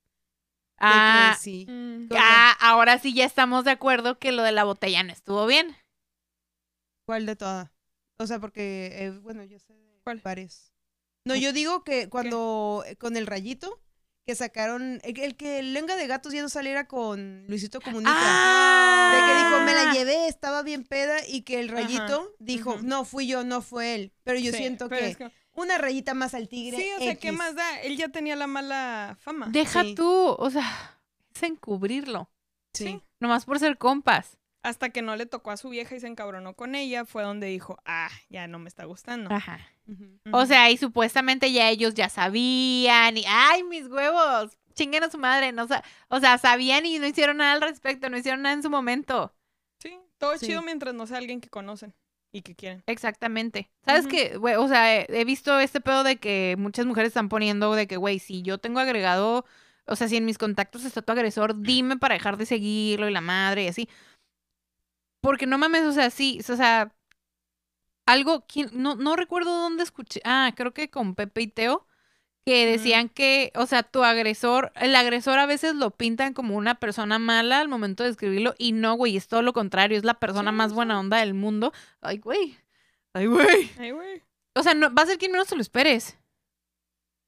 que 0.88 0.88
Ah, 0.88 1.38
sí. 1.40 1.66
Mm. 1.70 2.10
ah, 2.18 2.58
ahora 2.60 3.00
sí 3.00 3.14
ya 3.14 3.26
estamos 3.26 3.64
de 3.64 3.72
acuerdo 3.72 4.20
que 4.20 4.32
lo 4.34 4.44
de 4.44 4.52
la 4.52 4.66
botella 4.66 5.04
no 5.04 5.14
estuvo 5.14 5.46
bien. 5.46 5.76
¿Cuál 7.06 7.26
de 7.26 7.36
todas? 7.36 7.70
O 8.18 8.28
sea, 8.28 8.40
porque, 8.40 8.92
eh, 8.94 9.12
bueno, 9.22 9.44
yo 9.44 9.58
sé 9.60 9.74
de 9.74 10.00
¿Cuál? 10.04 10.20
varios. 10.24 10.72
No, 11.26 11.36
yo 11.36 11.54
digo 11.54 11.84
que 11.84 12.10
cuando, 12.10 12.84
eh, 12.86 12.96
con 12.98 13.16
el 13.18 13.28
rayito, 13.28 13.80
que 14.30 14.36
sacaron, 14.36 15.00
el, 15.04 15.20
el 15.20 15.36
que 15.36 15.58
el 15.58 15.74
lenga 15.74 15.96
de 15.96 16.06
gatos 16.06 16.32
ya 16.32 16.44
no 16.44 16.50
saliera 16.50 16.88
con 16.88 17.46
Luisito 17.48 17.82
Comunica. 17.82 18.12
Ah, 18.14 19.12
De 19.12 19.26
que 19.26 19.40
dijo, 19.40 19.64
me 19.66 19.74
la 19.74 19.92
llevé, 19.92 20.28
estaba 20.28 20.62
bien 20.62 20.84
peda, 20.84 21.18
y 21.28 21.42
que 21.42 21.60
el 21.60 21.70
Ajá, 21.72 21.78
rayito 21.82 22.36
dijo, 22.38 22.78
no, 22.84 23.06
fui 23.06 23.26
yo, 23.26 23.44
no 23.44 23.64
fue 23.64 23.96
él. 23.96 24.14
Pero 24.24 24.38
yo 24.38 24.52
Sí, 24.52 24.60
siento 24.60 24.88
pero 24.88 25.02
que 25.02 25.08
es 25.10 25.18
que 25.18 25.32
una 25.54 25.80
rayita 25.80 26.14
más 26.14 26.36
al 26.36 26.48
tigre. 26.48 26.78
Sí, 26.78 26.88
o 26.96 27.00
sea, 27.00 27.16
¿qué 27.16 27.32
más 27.32 27.56
da? 27.56 27.82
Él 27.82 27.98
ya 27.98 28.10
tenía 28.10 28.36
la 28.36 28.46
mala 28.46 29.18
fama. 29.20 29.48
Deja 29.50 29.82
Sí. 29.82 29.96
tú, 29.96 30.08
o 30.38 30.50
sea, 30.52 31.00
es 31.34 31.42
encubrirlo. 31.42 32.30
Sí. 32.76 33.02
Nomás 33.20 33.46
por 33.46 33.58
ser 33.58 33.80
compas. 33.80 34.38
Hasta 34.62 34.90
que 34.90 35.02
no 35.02 35.16
le 35.16 35.26
tocó 35.26 35.52
a 35.52 35.58
su 35.58 35.70
vieja 35.70 35.96
y 35.96 36.00
se 36.02 36.08
encabronó 36.08 36.54
con 36.54 36.76
ella, 36.76 37.06
fue 37.06 37.24
donde 37.24 37.48
dijo, 37.48 37.78
ah, 37.86 38.10
ya 38.30 38.48
no 38.48 38.60
me 38.60 38.68
está 38.68 38.84
gustando. 38.86 39.34
Ajá. 39.34 39.60
O 40.32 40.46
sea, 40.46 40.70
y 40.70 40.78
supuestamente 40.78 41.52
ya 41.52 41.70
ellos 41.70 41.94
ya 41.94 42.10
sabían 42.10 43.18
y 43.18 43.24
¡ay, 43.28 43.64
mis 43.64 43.88
huevos! 43.88 44.58
Chinguen 44.74 45.04
a 45.04 45.10
su 45.10 45.18
madre, 45.18 45.52
no 45.52 45.68
o 46.10 46.20
sea, 46.20 46.38
sabían 46.38 46.86
y 46.86 47.00
no 47.00 47.08
hicieron 47.08 47.38
nada 47.38 47.54
al 47.54 47.62
respecto, 47.62 48.10
no 48.10 48.18
hicieron 48.18 48.42
nada 48.42 48.54
en 48.56 48.64
su 48.64 48.70
momento. 48.70 49.34
Sí, 49.80 49.98
todo 50.18 50.38
Sí. 50.38 50.48
chido 50.48 50.62
mientras 50.62 50.94
no 50.94 51.08
sea 51.08 51.18
alguien 51.18 51.42
que 51.42 51.50
conocen 51.50 51.94
y 52.32 52.42
que 52.44 52.56
quieren. 52.56 52.84
Exactamente. 52.86 53.70
¿Sabes 53.86 54.08
qué? 54.08 54.38
Güey, 54.38 54.56
o 54.56 54.68
sea, 54.68 54.96
he, 54.96 55.08
he 55.10 55.26
visto 55.26 55.60
este 55.60 55.82
pedo 55.82 56.04
de 56.04 56.18
que 56.18 56.56
muchas 56.58 56.86
mujeres 56.86 57.10
están 57.10 57.30
poniendo 57.30 57.74
de 57.74 57.88
que, 57.88 57.98
güey, 57.98 58.20
si 58.20 58.42
yo 58.42 58.58
tengo 58.58 58.80
agregado, 58.80 59.46
o 59.86 59.96
sea, 59.96 60.08
si 60.08 60.18
en 60.18 60.26
mis 60.26 60.38
contactos 60.38 60.86
está 60.86 61.02
tu 61.02 61.12
agresor, 61.12 61.60
dime 61.62 61.98
para 61.98 62.14
dejar 62.14 62.38
de 62.38 62.46
seguirlo 62.46 63.10
y 63.10 63.14
la 63.14 63.22
madre 63.22 63.64
y 63.64 63.68
así. 63.68 63.90
Porque 65.22 65.46
no 65.48 65.58
mames, 65.58 65.84
o 65.86 65.92
sea, 65.94 66.10
sí, 66.10 66.40
o 66.50 66.56
sea, 66.56 66.94
algo, 68.06 68.46
¿quién? 68.48 68.70
No, 68.74 68.96
no 68.96 69.16
recuerdo 69.16 69.52
dónde 69.56 69.84
escuché, 69.84 70.22
ah, 70.26 70.52
creo 70.56 70.74
que 70.74 70.90
con 70.90 71.16
Pepe 71.16 71.42
y 71.44 71.48
Teo, 71.48 71.86
que 72.46 72.66
decían 72.68 73.10
que, 73.10 73.52
o 73.56 73.66
sea, 73.68 73.84
tu 73.84 74.04
agresor, 74.04 74.72
el 74.76 74.96
agresor 74.96 75.40
a 75.40 75.48
veces 75.48 75.76
lo 75.76 75.92
pintan 75.92 76.34
como 76.34 76.58
una 76.58 76.76
persona 76.80 77.20
mala 77.20 77.60
al 77.62 77.70
momento 77.70 78.04
de 78.04 78.12
escribirlo 78.12 78.56
y 78.60 78.74
no, 78.74 78.96
güey, 78.96 79.18
es 79.18 79.28
todo 79.28 79.42
lo 79.44 79.54
contrario, 79.54 79.98
es 79.98 80.06
la 80.06 80.20
persona 80.20 80.52
Sí, 80.52 80.54
más 80.54 80.74
buena 80.74 81.00
onda 81.00 81.18
del 81.20 81.34
mundo. 81.36 81.74
Ay, 82.02 82.20
güey. 82.20 82.58
Ay, 83.14 83.28
güey. 83.28 83.72
Ay, 83.78 83.92
güey. 83.92 84.24
O 84.56 84.64
sea, 84.64 84.74
no, 84.76 84.94
va 84.94 85.04
a 85.04 85.06
ser 85.08 85.18
quien 85.18 85.32
menos 85.32 85.48
te 85.48 85.56
lo 85.56 85.62
esperes. 85.62 86.18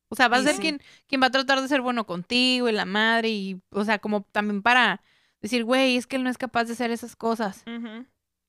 O 0.09 0.15
sea, 0.15 0.27
va 0.27 0.37
a 0.37 0.43
Sí, 0.43 0.43
ser 0.43 0.57
sí. 0.57 0.59
quien, 0.59 0.81
quien 1.07 1.21
va 1.21 1.27
a 1.27 1.31
tratar 1.31 1.61
de 1.61 1.67
ser 1.67 1.81
bueno 1.81 2.05
contigo 2.05 2.67
y 2.69 2.73
la 2.73 2.85
madre 2.85 3.29
y, 3.29 3.61
o 3.71 3.85
sea, 3.85 3.99
como 3.99 4.23
también 4.31 4.61
para 4.61 5.01
decir, 5.41 5.63
güey, 5.63 5.97
es 5.97 6.07
que 6.07 6.15
él 6.15 6.23
no 6.23 6.29
es 6.29 6.37
capaz 6.37 6.65
de 6.65 6.73
hacer 6.73 6.91
esas 6.91 7.15
cosas. 7.15 7.63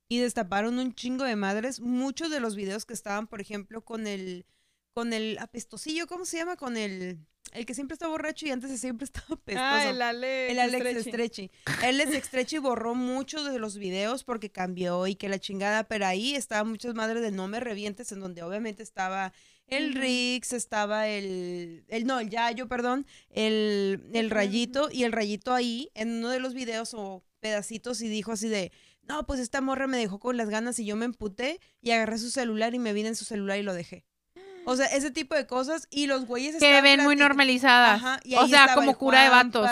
Y 0.08 0.18
destaparon 0.18 0.78
un 0.78 0.94
chingo 0.94 1.24
de 1.24 1.36
madres. 1.36 1.80
Muchos 1.80 2.30
de 2.30 2.40
los 2.40 2.54
videos 2.54 2.84
que 2.84 2.94
estaban, 2.94 3.26
por 3.26 3.40
ejemplo, 3.40 3.82
con 3.82 4.06
el, 4.06 4.44
con 4.92 5.12
el 5.12 5.38
apestosillo, 5.38 6.06
¿cómo 6.06 6.24
se 6.24 6.36
llama? 6.36 6.56
Con 6.56 6.76
el, 6.76 7.18
el 7.52 7.66
que 7.66 7.74
siempre 7.74 7.94
está 7.94 8.08
borracho 8.08 8.46
y 8.46 8.50
antes 8.50 8.70
siempre 8.80 9.04
estaba 9.04 9.34
apestoso. 9.34 9.64
Ah, 9.64 9.88
el 9.88 10.02
Alex. 10.02 10.52
El 10.52 10.58
Alex. 10.58 11.04
Stretchy. 11.04 11.50
Alex 11.82 12.26
Stretchy 12.26 12.58
borró 12.58 12.94
muchos 12.94 13.50
de 13.50 13.58
los 13.58 13.76
videos 13.78 14.24
porque 14.24 14.50
cambió 14.50 15.06
y 15.06 15.14
que 15.14 15.28
la 15.28 15.38
chingada, 15.38 15.84
pero 15.84 16.06
ahí 16.06 16.34
estaban 16.34 16.68
muchas 16.68 16.94
madres 16.94 17.22
de 17.22 17.30
no 17.30 17.48
me 17.48 17.60
revientes, 17.60 18.12
en 18.12 18.20
donde 18.20 18.42
obviamente 18.42 18.82
estaba 18.82 19.32
el. 19.66 19.94
Rix, 19.94 20.52
estaba 20.52 21.08
el, 21.08 21.84
el 21.88 22.04
no, 22.06 22.20
el 22.20 22.28
Yayo, 22.30 22.68
perdón, 22.68 23.06
el, 23.30 24.02
el. 24.12 24.30
Rayito, 24.30 24.88
y 24.90 25.04
el 25.04 25.12
Rayito 25.12 25.54
ahí, 25.54 25.90
en 25.94 26.18
uno 26.18 26.28
de 26.30 26.40
los 26.40 26.54
videos 26.54 26.94
o 26.94 27.24
pedacitos, 27.40 28.00
y 28.02 28.08
dijo 28.08 28.32
así 28.32 28.48
de, 28.48 28.72
no, 29.02 29.26
pues 29.26 29.40
esta 29.40 29.60
morra 29.60 29.86
me 29.86 29.96
dejó 29.96 30.18
con 30.20 30.36
las 30.36 30.48
ganas 30.48 30.78
y 30.78 30.84
yo 30.84 30.94
me 30.96 31.04
emputé 31.06 31.58
y 31.80 31.90
agarré 31.90 32.18
su 32.18 32.30
celular 32.30 32.74
y 32.74 32.78
me 32.78 32.92
vine 32.92 33.08
en 33.08 33.16
su 33.16 33.24
celular 33.24 33.58
y 33.58 33.62
lo 33.62 33.74
dejé. 33.74 34.04
O 34.64 34.76
sea, 34.76 34.86
ese 34.86 35.10
tipo 35.10 35.34
de 35.34 35.44
cosas, 35.48 35.88
y 35.90 36.06
los 36.06 36.24
güeyes 36.24 36.54
Que 36.60 36.80
ven 36.82 37.02
muy 37.02 37.16
normalizadas. 37.16 37.96
Ajá, 38.00 38.20
y 38.22 38.36
o 38.36 38.46
sea, 38.46 38.74
como 38.76 38.96
cura 38.96 39.24
de 39.24 39.28
vatos. 39.28 39.68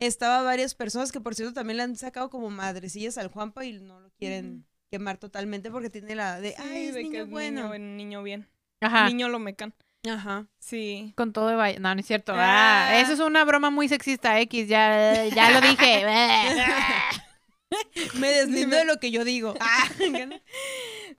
Estaba 0.00 0.42
varias 0.42 0.74
personas 0.74 1.12
que 1.12 1.20
por 1.20 1.36
cierto 1.36 1.54
también 1.54 1.76
le 1.76 1.84
han 1.84 1.96
sacado 1.96 2.28
como 2.28 2.50
madrecillas 2.50 3.18
al 3.18 3.28
Juanpa 3.28 3.64
y 3.64 3.74
no 3.74 4.00
lo 4.00 4.10
quieren 4.18 4.66
quemar 4.90 5.18
totalmente 5.18 5.70
porque 5.70 5.90
tiene 5.90 6.16
la 6.16 6.40
de 6.40 6.50
Sí, 6.50 6.56
ay 6.58 6.86
es 6.86 6.94
de 6.94 7.02
que 7.02 7.08
niño 7.10 7.22
es 7.22 7.30
bueno. 7.30 7.56
Niño, 7.60 7.68
buen- 7.68 7.96
niño 7.96 8.22
bien. 8.24 8.48
Ajá. 8.86 9.08
Niño 9.08 9.28
lo 9.28 9.38
mecan. 9.38 9.74
Ajá. 10.08 10.46
Sí. 10.60 11.12
Con 11.16 11.32
todo 11.32 11.48
de 11.48 11.78
No, 11.80 11.94
no 11.94 12.00
es 12.00 12.06
cierto. 12.06 12.32
Ah, 12.36 12.86
Ah. 12.88 13.00
eso 13.00 13.12
es 13.12 13.20
una 13.20 13.44
broma 13.44 13.70
muy 13.70 13.88
sexista, 13.88 14.38
X. 14.40 14.68
Ya, 14.68 15.24
ya 15.26 15.50
lo 15.50 15.60
dije. 15.60 16.04
Me 18.14 18.28
deslindo 18.28 18.76
de 18.76 18.84
lo 18.84 18.98
que 19.00 19.10
yo 19.10 19.24
digo. 19.24 19.54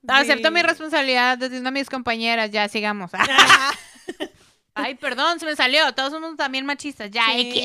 Ah, 0.06 0.18
Acepto 0.20 0.48
Sí. 0.48 0.54
mi 0.54 0.62
responsabilidad 0.62 1.36
desde 1.36 1.66
a 1.66 1.70
mis 1.70 1.90
compañeras. 1.90 2.50
Ya, 2.50 2.68
sigamos. 2.68 3.10
Ay, 4.74 4.94
perdón, 4.94 5.40
se 5.40 5.46
me 5.46 5.56
salió. 5.56 5.92
Todos 5.92 6.12
somos 6.12 6.36
también 6.36 6.64
machistas. 6.64 7.10
Ya, 7.10 7.24
Sí, 7.32 7.40
X, 7.50 7.62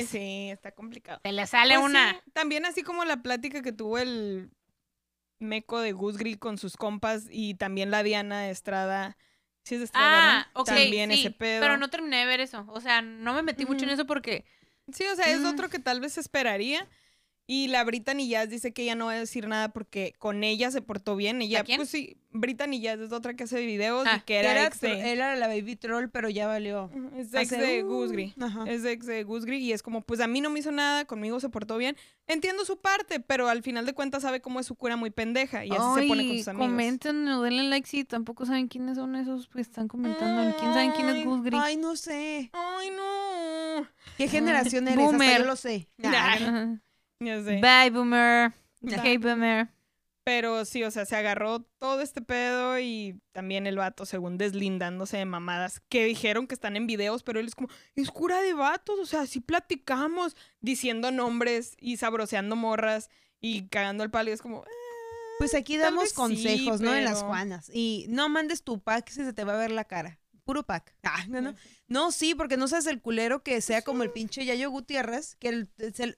X. 0.00 0.08
Sí, 0.10 0.48
está 0.50 0.72
complicado. 0.72 1.20
Se 1.24 1.30
le 1.32 1.46
sale 1.46 1.74
Pues 1.76 1.86
una. 1.86 2.10
sí, 2.12 2.18
también 2.32 2.66
así 2.66 2.82
como 2.82 3.04
la 3.04 3.22
plática 3.22 3.62
que 3.62 3.72
tuvo 3.72 3.98
el 3.98 4.50
meco 5.38 5.78
de 5.80 5.92
Gus 5.92 6.18
Grill 6.18 6.38
con 6.40 6.58
sus 6.58 6.76
compas 6.76 7.24
y 7.30 7.54
también 7.54 7.90
la 7.92 8.02
Diana 8.02 8.50
Estrada. 8.50 9.16
Sí 9.66 9.74
es 9.74 9.80
de 9.80 9.84
Estrada, 9.86 10.48
Ah. 10.54 10.62
También 10.64 11.10
sí, 11.10 11.20
ese 11.20 11.30
pedo. 11.32 11.60
Pero 11.60 11.76
no 11.76 11.88
terminé 11.90 12.18
de 12.18 12.26
ver 12.26 12.38
eso. 12.40 12.64
O 12.68 12.80
sea, 12.80 13.02
no 13.02 13.34
me 13.34 13.42
metí 13.42 13.66
mucho 13.66 13.84
en 13.84 13.90
eso 13.90 14.06
porque. 14.06 14.44
Sí, 14.92 15.04
o 15.12 15.16
sea, 15.16 15.26
es 15.26 15.40
Mm. 15.40 15.46
otro 15.46 15.68
que 15.68 15.80
tal 15.80 16.00
vez 16.00 16.16
esperaría. 16.18 16.86
Y 17.48 17.68
la 17.68 17.84
Brittany 17.84 18.28
Jazz 18.28 18.48
dice 18.48 18.72
que 18.72 18.82
ella 18.82 18.96
no 18.96 19.06
va 19.06 19.12
a 19.12 19.18
decir 19.20 19.46
nada 19.46 19.68
porque 19.72 20.14
con 20.18 20.42
ella 20.42 20.70
se 20.72 20.82
portó 20.82 21.14
bien. 21.14 21.40
Ella, 21.42 21.62
quién? 21.62 21.76
pues 21.76 21.90
sí, 21.90 22.16
Brittany 22.32 22.80
Jazz 22.80 22.98
es 22.98 23.12
otra 23.12 23.34
que 23.34 23.44
hace 23.44 23.64
videos 23.64 24.04
Ah, 24.10 24.16
y 24.16 24.20
que 24.24 24.38
era, 24.40 24.50
Era, 24.50 24.66
ex 24.66 24.80
de, 24.80 25.12
era 25.12 25.36
la 25.36 25.46
baby 25.46 25.76
troll, 25.76 26.08
pero 26.08 26.28
ya 26.28 26.48
valió. 26.48 26.90
Es 27.16 27.32
ex 27.32 27.52
Hace, 27.52 27.58
de 27.58 27.84
uh, 27.84 27.86
Gus 27.86 28.10
Gris. 28.10 28.34
ajá. 28.40 28.64
Es 28.66 28.84
ex 28.84 29.06
de 29.06 29.22
Gus 29.22 29.44
Gris 29.44 29.62
y 29.62 29.72
es 29.72 29.84
como, 29.84 30.00
pues 30.00 30.18
a 30.18 30.26
mí 30.26 30.40
no 30.40 30.50
me 30.50 30.58
hizo 30.58 30.72
nada, 30.72 31.04
conmigo 31.04 31.38
se 31.38 31.48
portó 31.48 31.76
bien. 31.78 31.96
Entiendo 32.26 32.64
su 32.64 32.80
parte, 32.80 33.20
pero 33.20 33.48
al 33.48 33.62
final 33.62 33.86
de 33.86 33.92
cuentas 33.92 34.22
sabe 34.22 34.40
cómo 34.40 34.58
es 34.58 34.66
su 34.66 34.74
cura 34.74 34.96
muy 34.96 35.10
pendeja 35.10 35.64
y 35.64 35.70
así 35.70 36.00
se 36.02 36.08
pone 36.08 36.26
con 36.26 36.38
sus 36.38 36.48
amigos. 36.48 36.68
comenten, 36.68 37.24
no 37.24 37.42
denle 37.42 37.62
like 37.64 37.86
si 37.88 38.02
tampoco 38.04 38.44
saben 38.44 38.66
quiénes 38.66 38.96
son 38.96 39.14
esos. 39.14 39.46
Pues 39.46 39.68
están 39.68 39.86
comentando. 39.86 40.56
¿Quién 40.58 40.74
sabe 40.74 40.92
quién 40.96 41.08
es 41.10 41.24
Gus 41.24 41.42
Gris? 41.44 41.60
Ay, 41.62 41.76
no 41.76 41.94
sé. 41.94 42.50
Ay, 42.52 42.90
no. 42.90 43.86
¿Qué 44.16 44.26
generación 44.26 44.88
eres? 44.88 45.12
Hasta 45.12 45.38
yo 45.38 45.44
lo 45.44 45.54
sé. 45.54 45.88
Nah. 45.98 46.32
Ajá. 46.34 46.80
Ya 47.20 47.42
sé. 47.42 47.60
Bye, 47.60 47.90
boomer. 47.90 48.52
Bye. 48.80 49.00
Hey, 49.02 49.16
boomer. 49.18 49.68
Pero 50.24 50.64
sí, 50.64 50.82
o 50.82 50.90
sea, 50.90 51.06
se 51.06 51.14
agarró 51.14 51.60
todo 51.78 52.00
este 52.00 52.20
pedo 52.20 52.80
y 52.80 53.20
también 53.30 53.68
el 53.68 53.76
vato, 53.76 54.04
según 54.04 54.38
deslindándose 54.38 55.18
de 55.18 55.24
mamadas, 55.24 55.80
que 55.88 56.04
dijeron 56.04 56.48
que 56.48 56.54
están 56.54 56.74
en 56.74 56.88
videos, 56.88 57.22
pero 57.22 57.38
él 57.38 57.46
es 57.46 57.54
como, 57.54 57.68
es 57.94 58.10
cura 58.10 58.42
de 58.42 58.52
vatos, 58.52 58.98
o 58.98 59.06
sea, 59.06 59.26
sí 59.26 59.38
platicamos, 59.38 60.34
diciendo 60.60 61.12
nombres 61.12 61.76
y 61.78 61.98
sabroseando 61.98 62.56
morras 62.56 63.08
y 63.40 63.68
cagando 63.68 64.02
el 64.02 64.10
palo 64.10 64.30
y 64.30 64.32
es 64.32 64.42
como, 64.42 64.64
"Eh, 64.64 64.70
Pues 65.38 65.54
aquí 65.54 65.74
Tal 65.74 65.82
damos 65.94 66.08
sí, 66.08 66.14
consejos, 66.16 66.80
¿no? 66.80 66.92
En 66.92 67.04
las 67.04 67.22
Juanas. 67.22 67.70
Y 67.72 68.06
no 68.08 68.28
mandes 68.28 68.64
tu 68.64 68.80
pack 68.80 69.08
si 69.10 69.22
se 69.24 69.32
te 69.32 69.44
va 69.44 69.52
a 69.54 69.58
ver 69.58 69.70
la 69.70 69.84
cara. 69.84 70.18
Puro 70.46 70.62
pack. 70.62 70.94
Ah, 71.02 71.24
no, 71.28 71.42
no. 71.42 71.54
No, 71.88 72.10
sí, 72.12 72.34
porque 72.34 72.56
no 72.56 72.68
seas 72.68 72.86
el 72.86 73.02
culero 73.02 73.42
que 73.42 73.60
sea 73.60 73.82
como 73.82 74.02
el 74.02 74.10
pinche 74.12 74.44
Yayo 74.46 74.70
Gutiérrez, 74.70 75.36
que 75.36 75.48
el- 75.48 75.70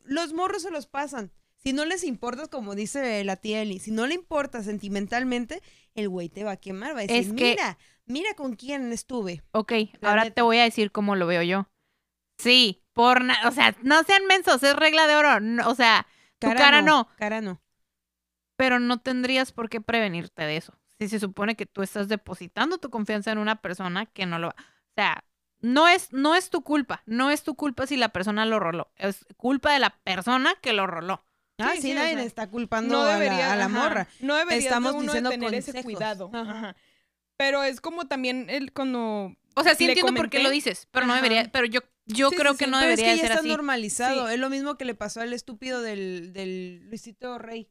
los 0.04 0.32
morros 0.34 0.62
se 0.62 0.70
los 0.70 0.86
pasan. 0.86 1.32
Si 1.56 1.72
no 1.72 1.84
les 1.84 2.04
importas, 2.04 2.48
como 2.48 2.76
dice 2.76 3.24
la 3.24 3.34
tía 3.36 3.60
Eli, 3.62 3.80
si 3.80 3.90
no 3.90 4.06
le 4.06 4.14
importa 4.14 4.62
sentimentalmente, 4.62 5.60
el 5.94 6.08
güey 6.08 6.28
te 6.28 6.44
va 6.44 6.52
a 6.52 6.56
quemar, 6.56 6.94
va 6.94 7.00
a 7.00 7.02
decir, 7.02 7.16
Es 7.16 7.26
que- 7.32 7.50
mira, 7.50 7.78
mira 8.06 8.34
con 8.34 8.54
quién 8.54 8.92
estuve. 8.92 9.42
Ok, 9.50 9.72
La 10.00 10.10
ahora 10.10 10.22
neta. 10.24 10.34
te 10.36 10.42
voy 10.42 10.58
a 10.58 10.62
decir 10.64 10.92
cómo 10.92 11.16
lo 11.16 11.26
veo 11.26 11.42
yo. 11.42 11.68
Sí, 12.38 12.84
por 12.92 13.24
na- 13.24 13.40
o 13.48 13.50
sea, 13.50 13.74
no 13.82 14.02
sean 14.04 14.24
mensos, 14.26 14.62
es 14.62 14.76
regla 14.76 15.06
de 15.08 15.16
oro. 15.16 15.40
no- 15.40 15.68
o 15.68 15.74
sea, 15.74 16.06
tu 16.38 16.46
cara 16.52 16.80
no. 16.82 17.08
Cara 17.18 17.40
no. 17.40 17.60
pero 18.56 18.78
no 18.78 19.00
tendrías 19.00 19.52
por 19.52 19.68
qué 19.68 19.80
prevenirte 19.80 20.42
de 20.42 20.56
eso. 20.58 20.78
Si 20.98 21.08
se 21.08 21.20
supone 21.20 21.54
que 21.56 21.66
tú 21.66 21.82
estás 21.82 22.08
depositando 22.08 22.78
tu 22.78 22.90
confianza 22.90 23.30
en 23.30 23.38
una 23.38 23.56
persona 23.62 24.06
que 24.06 24.26
no 24.26 24.38
lo 24.38 24.48
va. 24.48 24.56
O 24.58 24.92
sea, 24.96 25.24
no 25.60 25.88
es, 25.88 26.12
no 26.12 26.34
es 26.34 26.50
tu 26.50 26.62
culpa. 26.62 27.02
No 27.06 27.30
es 27.30 27.42
tu 27.42 27.54
culpa 27.54 27.86
si 27.86 27.96
la 27.96 28.08
persona 28.10 28.44
lo 28.46 28.58
roló. 28.60 28.90
Es 28.96 29.26
culpa 29.36 29.72
de 29.72 29.78
la 29.78 29.90
persona 29.90 30.54
que 30.60 30.72
lo 30.72 30.86
roló. 30.86 31.24
Ah, 31.58 31.70
Sí, 31.74 31.82
sí, 31.82 31.82
sí, 31.88 31.92
o 31.92 31.94
nadie 31.96 32.22
está 32.24 32.48
culpando 32.48 32.94
no 32.96 33.02
a, 33.02 33.14
debería, 33.14 33.48
la, 33.48 33.52
a 33.52 33.56
la 33.56 33.64
ajá, 33.66 33.78
morra. 33.78 34.08
No 34.20 34.36
debería 34.36 34.58
Estamos 34.60 34.92
de 34.92 34.98
uno 34.98 35.04
diciendo 35.06 35.30
de 35.30 35.36
tener 35.38 35.54
ese 35.54 35.82
cuidado. 35.82 36.30
Ajá. 36.32 36.76
Pero 37.36 37.62
es 37.62 37.80
como 37.80 38.06
también 38.06 38.50
el 38.50 38.72
cuando 38.72 39.36
O 39.54 39.62
sea, 39.62 39.74
sí 39.74 39.86
entiendo 39.86 40.14
por 40.14 40.30
qué 40.30 40.40
lo 40.42 40.50
dices, 40.50 40.88
pero 40.90 41.06
no 41.06 41.12
Ajá. 41.14 41.22
debería, 41.22 41.50
pero 41.52 41.66
yo, 41.66 41.80
yo 42.06 42.30
Sí, 42.30 42.36
creo 42.36 42.52
sí, 42.52 42.58
que 42.58 42.64
sí, 42.66 42.70
no 42.70 42.78
Pero 42.80 42.90
es 42.92 42.96
debería 42.96 43.14
que 43.14 43.16
de 43.16 43.16
ya 43.18 43.22
ser 43.22 43.30
está 43.32 43.40
así. 43.40 43.48
normalizado. 43.48 44.26
Sí. 44.28 44.34
Es 44.34 44.40
lo 44.40 44.50
mismo 44.50 44.76
que 44.76 44.84
le 44.84 44.94
pasó 44.94 45.20
al 45.20 45.32
estúpido 45.32 45.82
del, 45.82 46.32
del 46.32 46.86
Luisito 46.88 47.38
Rey. 47.38 47.68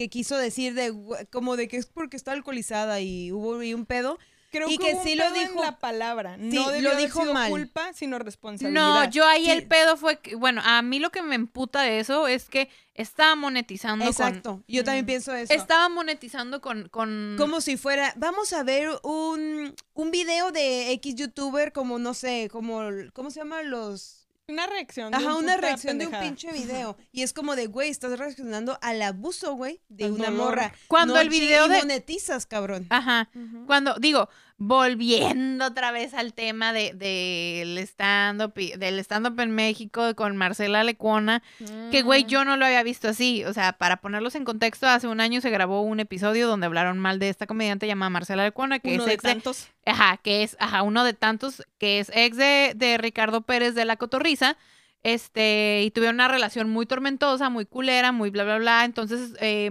Que 0.00 0.08
quiso 0.08 0.38
decir 0.38 0.72
de 0.72 0.94
como 1.30 1.56
de 1.58 1.68
que 1.68 1.76
es 1.76 1.84
porque 1.84 2.16
está 2.16 2.32
alcoholizada 2.32 3.00
y 3.02 3.32
hubo 3.32 3.58
ahí 3.58 3.74
un 3.74 3.84
pedo. 3.84 4.18
creo 4.50 4.66
Y 4.70 4.78
que, 4.78 4.86
que 4.86 4.92
hubo 4.94 5.00
un 5.02 5.06
sí 5.06 5.14
lo 5.14 5.24
pedo 5.24 5.36
en 5.36 5.48
dijo- 5.48 5.62
la 5.62 5.78
palabra, 5.78 6.36
Sí, 6.36 6.48
no 6.56 6.70
lo 6.80 6.96
dijo 6.96 7.20
sido 7.20 7.34
mal. 7.34 7.50
culpa, 7.50 7.92
sino 7.92 8.18
responsabilidad. 8.18 8.82
No, 8.82 9.10
yo 9.10 9.26
ahí 9.26 9.44
Sí. 9.44 9.50
el 9.50 9.66
pedo 9.68 9.98
fue 9.98 10.18
que, 10.20 10.34
bueno, 10.36 10.62
a 10.64 10.80
mí 10.80 11.00
lo 11.00 11.10
que 11.10 11.20
me 11.20 11.34
emputa 11.34 11.82
de 11.82 12.00
eso 12.00 12.26
es 12.26 12.48
que 12.48 12.70
estaba 12.94 13.34
monetizando 13.36 14.06
Exacto. 14.06 14.64
Yo 14.66 14.82
también 14.84 15.04
Mm. 15.04 15.06
pienso 15.06 15.34
eso. 15.34 15.52
Estaba 15.52 15.90
monetizando 15.90 16.62
con. 16.62 16.88
con 16.88 17.36
Como 17.38 17.60
si 17.60 17.76
fuera, 17.76 18.14
vamos 18.16 18.54
a 18.54 18.62
ver 18.62 18.88
un, 19.02 19.74
un 19.92 20.10
video 20.10 20.50
de 20.50 20.92
X 20.92 21.14
youtuber 21.14 21.72
como, 21.72 21.98
no 21.98 22.14
sé, 22.14 22.48
como, 22.50 22.80
¿cómo 23.12 23.30
se 23.30 23.40
llama? 23.40 23.62
Los... 23.62 24.19
Una 24.50 24.66
reacción. 24.66 25.10
de 25.10 25.16
Ajá, 25.16 25.34
un 25.36 25.44
una 25.44 25.56
reacción 25.56 25.98
de 25.98 26.06
un 26.06 26.12
pinche 26.20 26.52
video. 26.52 26.96
Y 27.12 27.22
es 27.22 27.32
como 27.32 27.56
de, 27.56 27.66
güey, 27.66 27.90
estás 27.90 28.18
reaccionando 28.18 28.78
al 28.82 29.00
abuso, 29.02 29.54
güey, 29.54 29.80
de 29.88 30.10
una 30.10 30.30
morra. 30.30 30.72
Cuando 30.88 31.14
No 31.14 31.20
el 31.20 31.28
video 31.28 31.68
de- 31.68 31.78
monetizas, 31.78 32.46
cabrón. 32.46 32.86
Ajá. 32.90 33.30
Cuando, 33.66 33.94
digo, 33.98 34.28
volviendo 34.60 35.64
otra 35.66 35.90
vez 35.90 36.12
al 36.14 36.34
tema 36.34 36.72
de, 36.74 36.92
del 36.92 37.78
stand-up, 37.78 38.52
y- 38.58 38.72
del 38.76 38.98
stand-up 39.00 39.40
en 39.40 39.50
México 39.52 40.14
con 40.14 40.36
Marcela 40.36 40.84
Lecuona, 40.84 41.42
que 41.90 42.02
güey, 42.02 42.24
Mm. 42.24 42.26
yo 42.28 42.44
no 42.44 42.56
lo 42.58 42.66
había 42.66 42.82
visto 42.82 43.08
así. 43.08 43.42
O 43.44 43.52
sea, 43.54 43.72
para 43.72 43.96
ponerlos 44.02 44.34
en 44.34 44.44
contexto, 44.44 44.86
hace 44.86 45.08
un 45.08 45.20
año 45.20 45.40
se 45.40 45.48
grabó 45.50 45.80
un 45.82 45.98
episodio 45.98 46.46
donde 46.46 46.66
hablaron 46.66 46.98
mal 46.98 47.18
de 47.18 47.30
esta 47.30 47.46
comediante 47.46 47.86
llamada 47.86 48.10
Marcela 48.10 48.44
Lecuona, 48.44 48.78
que 48.80 48.94
Uno 48.94 49.02
es 49.02 49.06
de 49.08 49.14
ex 49.14 49.22
de- 49.22 49.28
tantos. 49.30 49.68
Ajá, 49.86 50.18
que 50.18 50.42
es, 50.42 50.56
ajá, 50.60 50.82
uno 50.82 51.04
de 51.04 51.14
tantos, 51.14 51.62
que 51.78 51.98
es 51.98 52.10
ex 52.14 52.36
de, 52.36 52.72
de 52.76 52.98
Ricardo 52.98 53.40
Pérez 53.40 53.74
de 53.74 53.84
la 53.86 53.96
Cotorriza. 53.96 54.56
Este, 55.02 55.82
y 55.86 55.90
tuvieron 55.90 56.16
una 56.16 56.28
relación 56.28 56.68
muy 56.68 56.84
tormentosa, 56.84 57.48
muy 57.48 57.64
culera, 57.64 58.12
muy 58.12 58.28
bla, 58.28 58.44
bla, 58.44 58.58
bla. 58.58 58.84
Entonces, 58.84 59.32
eh, 59.40 59.70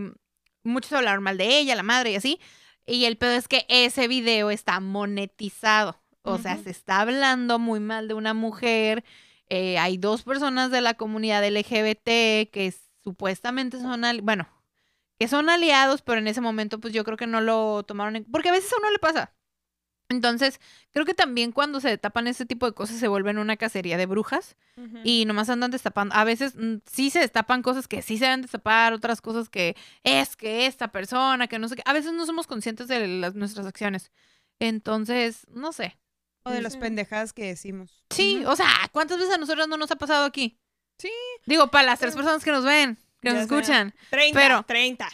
muchos 0.63 0.91
hablaron 0.93 1.23
mal 1.23 1.37
de 1.37 1.59
ella, 1.59 1.75
la 1.75 1.83
madre 1.83 2.11
y 2.11 2.15
así. 2.15 2.39
Y 2.89 3.05
el 3.05 3.17
pedo 3.17 3.33
es 3.33 3.47
que 3.47 3.65
ese 3.69 4.07
video 4.07 4.49
está 4.49 4.79
monetizado. 4.79 6.01
O 6.23 6.37
sea, 6.37 6.57
se 6.57 6.69
está 6.69 7.01
hablando 7.01 7.59
muy 7.59 7.79
mal 7.79 8.07
de 8.07 8.13
una 8.13 8.33
mujer. 8.33 9.03
Eh, 9.47 9.77
hay 9.77 9.97
dos 9.97 10.23
personas 10.23 10.69
de 10.69 10.81
la 10.81 10.93
comunidad 10.95 11.47
LGBT 11.47 12.49
que 12.51 12.73
supuestamente 13.03 13.79
son, 13.79 14.01
bueno, 14.23 14.47
que 15.17 15.27
son 15.27 15.49
aliados, 15.49 16.01
pero 16.01 16.19
en 16.19 16.27
ese 16.27 16.41
momento 16.41 16.79
pues 16.79 16.93
yo 16.93 17.03
creo 17.03 17.17
que 17.17 17.27
no 17.27 17.41
lo 17.41 17.83
tomaron 17.83 18.15
en... 18.15 18.25
Porque 18.25 18.49
a 18.49 18.53
veces 18.53 18.71
a 18.73 18.77
uno 18.77 18.91
le 18.91 18.99
pasa. 18.99 19.33
Entonces, 20.09 20.59
creo 20.91 21.05
que 21.05 21.13
también 21.13 21.51
cuando 21.51 21.79
se 21.79 21.97
tapan 21.99 22.27
ese 22.27 22.45
tipo 22.45 22.65
de 22.65 22.73
cosas 22.73 22.97
se 22.97 23.07
vuelven 23.07 23.37
una 23.37 23.57
cacería 23.57 23.95
de 23.95 24.07
brujas 24.07 24.55
y 25.03 25.25
nomás 25.25 25.49
andan 25.49 25.69
destapando. 25.71 26.15
A 26.15 26.23
veces 26.23 26.55
mm, 26.55 26.77
sí 26.91 27.09
se 27.11 27.19
destapan 27.19 27.61
cosas 27.61 27.87
que 27.87 28.01
sí 28.01 28.17
se 28.17 28.25
deben 28.25 28.41
destapar, 28.41 28.93
otras 28.93 29.21
cosas 29.21 29.49
que 29.49 29.75
es 30.03 30.35
que 30.35 30.65
esta 30.65 30.87
persona, 30.91 31.47
que 31.47 31.59
no 31.59 31.67
sé 31.69 31.75
qué. 31.75 31.83
A 31.85 31.93
veces 31.93 32.11
no 32.13 32.25
somos 32.25 32.47
conscientes 32.47 32.87
de 32.87 33.07
las, 33.07 33.35
nuestras 33.35 33.67
acciones. 33.67 34.11
Entonces, 34.59 35.45
no 35.49 35.71
sé. 35.73 35.97
O 36.43 36.51
de 36.51 36.61
las 36.61 36.77
pendejadas 36.77 37.33
que 37.33 37.45
decimos. 37.45 38.03
Sí, 38.09 38.43
o 38.47 38.55
sea, 38.55 38.67
¿cuántas 38.91 39.17
veces 39.19 39.33
a 39.33 39.37
nosotros 39.37 39.67
no 39.67 39.77
nos 39.77 39.91
ha 39.91 39.95
pasado 39.97 40.25
aquí? 40.25 40.57
Sí. 40.97 41.11
Digo, 41.45 41.67
para 41.69 41.85
las 41.85 41.99
tres 41.99 42.15
personas 42.15 42.43
que 42.43 42.51
nos 42.51 42.65
ven, 42.65 42.95
que 43.21 43.29
Ya 43.29 43.33
nos 43.33 43.47
sé. 43.47 43.55
escuchan. 43.55 43.93
30, 44.09 44.39
Pero- 44.39 44.63
30. 44.63 45.07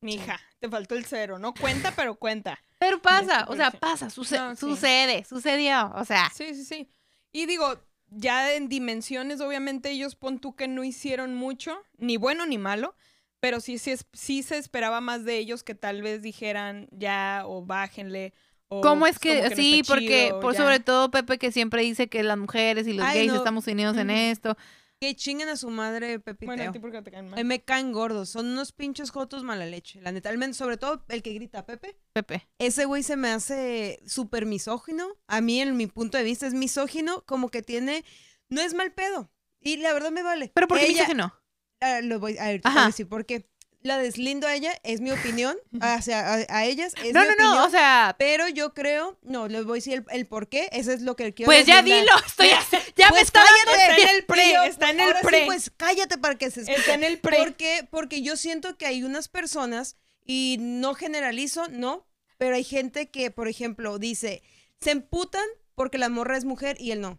Mija, 0.00 0.40
te 0.60 0.68
faltó 0.68 0.94
el 0.94 1.04
cero. 1.04 1.38
No 1.38 1.52
cuenta, 1.52 1.92
pero 1.94 2.14
cuenta. 2.14 2.58
Pero 2.80 3.00
pasa, 3.00 3.44
o 3.48 3.54
sea, 3.54 3.70
pasa, 3.70 4.08
suce- 4.10 4.38
No, 4.38 4.56
sí. 4.56 4.60
sucede, 4.60 5.24
sucedió. 5.24 5.92
O 5.94 6.04
sea, 6.04 6.30
Sí, 6.34 6.54
sí, 6.54 6.64
sí. 6.64 6.88
Y 7.30 7.44
digo, 7.46 7.78
ya 8.08 8.54
en 8.54 8.68
dimensiones, 8.68 9.40
obviamente 9.40 9.90
ellos 9.90 10.16
pon 10.16 10.38
tú 10.40 10.56
que 10.56 10.66
no 10.66 10.82
hicieron 10.82 11.34
mucho, 11.34 11.80
ni 11.98 12.16
bueno 12.16 12.46
ni 12.46 12.56
malo, 12.58 12.96
pero 13.38 13.60
sí, 13.60 13.76
sí, 13.78 13.94
sí 14.14 14.42
se 14.42 14.56
esperaba 14.56 15.00
más 15.02 15.24
de 15.26 15.36
ellos 15.36 15.62
que 15.62 15.74
tal 15.74 16.00
vez 16.02 16.22
dijeran 16.22 16.88
ya 16.90 17.42
o 17.46 17.62
bájenle. 17.64 18.32
O, 18.68 18.80
¿Cómo 18.80 19.06
es 19.06 19.18
pues, 19.18 19.42
que, 19.42 19.50
no 19.50 19.56
sí, 19.56 19.82
porque 19.86 20.26
chido, 20.28 20.40
por 20.40 20.54
ya. 20.54 20.58
sobre 20.62 20.80
todo 20.80 21.10
Pepe 21.10 21.38
que 21.38 21.52
siempre 21.52 21.82
dice 21.82 22.08
que 22.08 22.22
las 22.22 22.38
mujeres 22.38 22.86
y 22.86 22.94
los 22.94 23.04
Ay, 23.06 23.18
gays 23.18 23.32
no. 23.32 23.38
estamos 23.38 23.66
unidos 23.66 23.96
en 23.98 24.08
esto. 24.10 24.56
Que 25.00 25.16
chinguen 25.16 25.48
a 25.48 25.56
su 25.56 25.70
madre, 25.70 26.20
Pepiteo. 26.20 26.54
Bueno, 26.54 26.68
a 26.68 26.72
ti 26.72 26.78
porque 26.78 27.00
te 27.00 27.10
caen 27.10 27.30
mal. 27.30 27.38
mí 27.38 27.44
me 27.44 27.62
caen 27.62 27.90
gordos. 27.90 28.28
Son 28.28 28.46
unos 28.46 28.72
pinches 28.72 29.10
jotos 29.10 29.42
mala 29.44 29.64
leche. 29.64 29.98
La 30.02 30.12
neta, 30.12 30.28
al 30.28 30.36
menos, 30.36 30.58
sobre 30.58 30.76
todo 30.76 31.02
el 31.08 31.22
que 31.22 31.32
grita 31.32 31.64
Pepe. 31.64 31.96
Pepe. 32.12 32.46
Ese 32.58 32.84
güey 32.84 33.02
se 33.02 33.16
me 33.16 33.30
hace 33.30 34.02
súper 34.06 34.44
misógino. 34.44 35.08
A 35.26 35.40
mí, 35.40 35.58
en 35.62 35.74
mi 35.78 35.86
punto 35.86 36.18
de 36.18 36.24
vista, 36.24 36.46
es 36.46 36.52
misógino. 36.52 37.24
Como 37.26 37.48
que 37.48 37.62
tiene. 37.62 38.04
No 38.50 38.60
es 38.60 38.74
mal 38.74 38.92
pedo. 38.92 39.32
Y 39.58 39.78
la 39.78 39.94
verdad 39.94 40.10
me 40.10 40.22
vale. 40.22 40.52
Pero 40.54 40.68
¿por 40.68 40.78
qué 40.78 40.84
Ella- 40.84 40.92
misógino? 41.04 41.34
Ah, 41.80 42.00
lo 42.02 42.20
voy 42.20 42.36
a 42.36 42.48
ver, 42.48 42.60
te 42.60 42.68
voy 42.68 42.78
a 42.78 42.86
decir 42.86 43.08
por 43.08 43.24
qué. 43.24 43.48
La 43.82 43.96
deslindo 43.98 44.46
a 44.46 44.54
ella, 44.54 44.72
es 44.82 45.00
mi 45.00 45.10
opinión. 45.10 45.56
hacia, 45.80 46.20
a, 46.20 46.44
a 46.48 46.64
ellas, 46.66 46.92
es 47.02 47.14
No, 47.14 47.20
mi 47.22 47.26
no, 47.28 47.32
opinión. 47.32 47.54
no, 47.54 47.64
o 47.66 47.70
sea, 47.70 48.14
Pero 48.18 48.48
yo 48.48 48.74
creo, 48.74 49.18
no, 49.22 49.48
les 49.48 49.64
voy 49.64 49.74
a 49.74 49.78
decir 49.78 49.94
el, 49.94 50.04
el 50.10 50.26
por 50.26 50.48
qué, 50.48 50.68
eso 50.72 50.92
es 50.92 51.00
lo 51.02 51.16
que 51.16 51.32
quiero 51.32 51.48
pues 51.48 51.64
ya 51.66 51.82
dilo, 51.82 52.12
estoy 52.26 52.48
ya 52.48 53.06
me 53.06 53.10
Pues 53.10 53.22
está 53.22 53.40
dando- 53.40 53.72
cállate. 53.72 53.92
Está 54.02 54.10
en 54.10 54.16
el 54.16 54.24
pre, 54.26 54.66
está 54.66 54.90
en 54.90 55.00
el 55.00 55.06
ahora 55.06 55.20
sí, 55.20 55.26
pre. 55.26 55.46
pues 55.46 55.70
cállate 55.76 56.18
para 56.18 56.36
que 56.36 56.50
se 56.50 56.60
Está 56.60 56.94
en 56.94 57.04
el 57.04 57.18
pre. 57.18 57.38
Porque, 57.38 57.88
porque 57.90 58.20
yo 58.22 58.36
siento 58.36 58.76
que 58.76 58.86
hay 58.86 59.02
unas 59.02 59.28
personas, 59.28 59.96
y 60.26 60.58
no 60.60 60.94
generalizo, 60.94 61.66
no, 61.68 62.06
pero 62.38 62.54
hay 62.56 62.64
gente 62.64 63.10
que, 63.10 63.30
por 63.30 63.48
ejemplo, 63.48 63.98
dice, 63.98 64.42
se 64.80 64.90
emputan 64.92 65.44
porque 65.74 65.98
la 65.98 66.08
morra 66.08 66.36
es 66.36 66.44
mujer 66.44 66.76
y 66.78 66.90
él 66.92 67.00
no. 67.00 67.18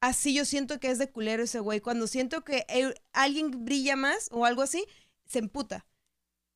Así 0.00 0.34
yo 0.34 0.44
siento 0.44 0.78
que 0.78 0.90
es 0.90 0.98
de 0.98 1.10
culero 1.10 1.42
ese 1.44 1.60
güey. 1.60 1.80
Cuando 1.80 2.06
siento 2.06 2.44
que 2.44 2.66
alguien 3.12 3.64
brilla 3.64 3.96
más 3.96 4.28
o 4.30 4.44
algo 4.44 4.62
así, 4.62 4.84
se 5.26 5.38
emputa. 5.38 5.86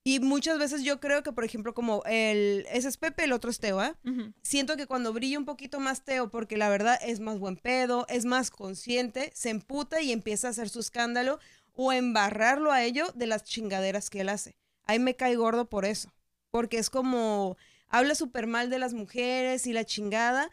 Y 0.07 0.20
muchas 0.20 0.57
veces 0.61 0.84
yo 0.84 1.00
creo 1.00 1.24
que, 1.24 1.32
por 1.32 1.44
ejemplo, 1.44 1.74
como 1.74 2.04
el, 2.07 2.64
ese 2.70 2.86
es 2.86 2.96
Pepe, 2.96 3.24
el 3.24 3.32
otro 3.32 3.50
es 3.50 3.59
Teo. 3.59 3.80
Ujú. 4.04 4.32
siento 4.40 4.76
que 4.76 4.86
cuando 4.86 5.12
brilla 5.12 5.36
un 5.36 5.44
poquito 5.44 5.80
más 5.80 6.04
Teo, 6.04 6.30
porque 6.30 6.57
la 6.57 6.68
verdad 6.68 6.96
es 7.02 7.18
más 7.18 7.40
buen 7.40 7.57
pedo, 7.57 8.07
es 8.09 8.24
más 8.24 8.52
consciente, 8.52 9.32
se 9.34 9.50
emputa 9.50 10.00
y 10.00 10.12
empieza 10.12 10.46
a 10.46 10.50
hacer 10.52 10.68
su 10.68 10.78
escándalo 10.78 11.40
o 11.74 11.92
embarrarlo 11.92 12.70
a 12.70 12.84
ello 12.84 13.09
de 13.16 13.26
las 13.26 13.42
chingaderas 13.42 14.09
que 14.09 14.20
él 14.20 14.28
hace. 14.28 14.54
Ahí 14.84 15.00
me 15.00 15.16
cae 15.16 15.34
gordo 15.34 15.68
por 15.68 15.84
eso, 15.84 16.14
porque 16.52 16.78
es 16.78 16.88
como 16.88 17.57
habla 17.88 18.14
súper 18.14 18.46
mal 18.46 18.70
de 18.70 18.78
las 18.78 18.94
mujeres 18.94 19.66
y 19.66 19.72
la 19.72 19.84
chingada 19.84 20.52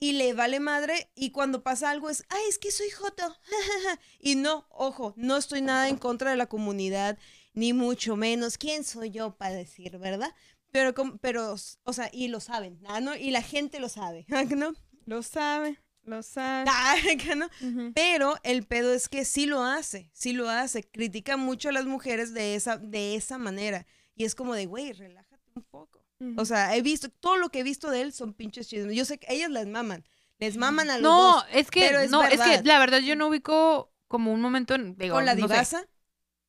y 0.00 0.12
le 0.12 0.32
vale 0.32 0.60
madre 0.60 1.10
y 1.14 1.30
cuando 1.30 1.62
pasa 1.62 1.90
algo 1.90 2.08
es, 2.08 2.24
ay, 2.30 2.42
es 2.48 2.58
que 2.58 2.70
soy 2.70 2.88
joto. 2.88 3.36
y 4.18 4.36
no, 4.36 4.66
ojo, 4.70 5.12
no 5.18 5.36
estoy 5.36 5.60
nada 5.60 5.90
en 5.90 5.98
contra 5.98 6.30
de 6.30 6.38
la 6.38 6.46
comunidad, 6.46 7.18
ni 7.54 7.72
mucho 7.72 8.16
menos. 8.16 8.58
¿Quién 8.58 8.84
soy 8.84 9.10
yo 9.10 9.36
para 9.36 9.54
decir, 9.54 9.96
verdad? 9.98 10.34
Pero, 10.70 10.92
pero, 11.20 11.54
o 11.84 11.92
sea, 11.92 12.10
y 12.12 12.28
lo 12.28 12.40
saben, 12.40 12.80
¿ah, 12.86 13.00
¿no? 13.00 13.14
Y 13.16 13.30
la 13.30 13.42
gente 13.42 13.78
lo 13.80 13.88
sabe, 13.88 14.26
¿ah, 14.32 14.44
que 14.48 14.56
¿no? 14.56 14.74
Lo 15.06 15.22
sabe, 15.22 15.78
lo 16.02 16.22
sabe. 16.22 16.68
Ah, 16.70 16.96
¿no? 17.36 17.48
Pero 17.94 18.34
el 18.42 18.64
pedo 18.64 18.92
es 18.92 19.08
que 19.08 19.24
sí 19.24 19.46
lo 19.46 19.62
hace, 19.62 20.10
sí 20.12 20.32
lo 20.32 20.48
hace. 20.48 20.82
Critica 20.82 21.36
mucho 21.36 21.68
a 21.68 21.72
las 21.72 21.86
mujeres 21.86 22.34
de 22.34 22.54
esa, 22.56 22.76
de 22.76 23.14
esa 23.14 23.38
manera. 23.38 23.86
Y 24.16 24.24
es 24.24 24.34
como 24.34 24.54
de, 24.54 24.66
güey, 24.66 24.92
relájate 24.92 25.50
un 25.54 25.62
poco. 25.62 26.00
O 26.38 26.44
sea, 26.46 26.74
he 26.74 26.80
visto, 26.80 27.10
todo 27.10 27.36
lo 27.36 27.50
que 27.50 27.60
he 27.60 27.62
visto 27.62 27.90
de 27.90 28.00
él 28.00 28.12
son 28.12 28.32
pinches 28.32 28.66
chismes. 28.68 28.96
Yo 28.96 29.04
sé 29.04 29.18
que 29.18 29.26
ellas 29.34 29.50
les 29.50 29.66
maman. 29.66 30.04
Les 30.38 30.56
maman 30.56 30.88
a 30.88 30.94
los 30.94 31.02
No, 31.02 31.34
dos. 31.34 31.44
es 31.52 31.70
que 31.70 31.80
pero 31.80 32.00
es 32.00 32.10
no, 32.10 32.24
es 32.24 32.40
que 32.40 32.62
la 32.62 32.78
verdad 32.78 33.00
yo 33.00 33.14
no 33.14 33.28
ubico 33.28 33.92
como 34.08 34.32
un 34.32 34.40
momento 34.40 34.74
en 34.74 34.96
digo, 34.96 35.16
Con 35.16 35.26
la 35.26 35.34
no 35.34 35.46
sé. 35.48 35.76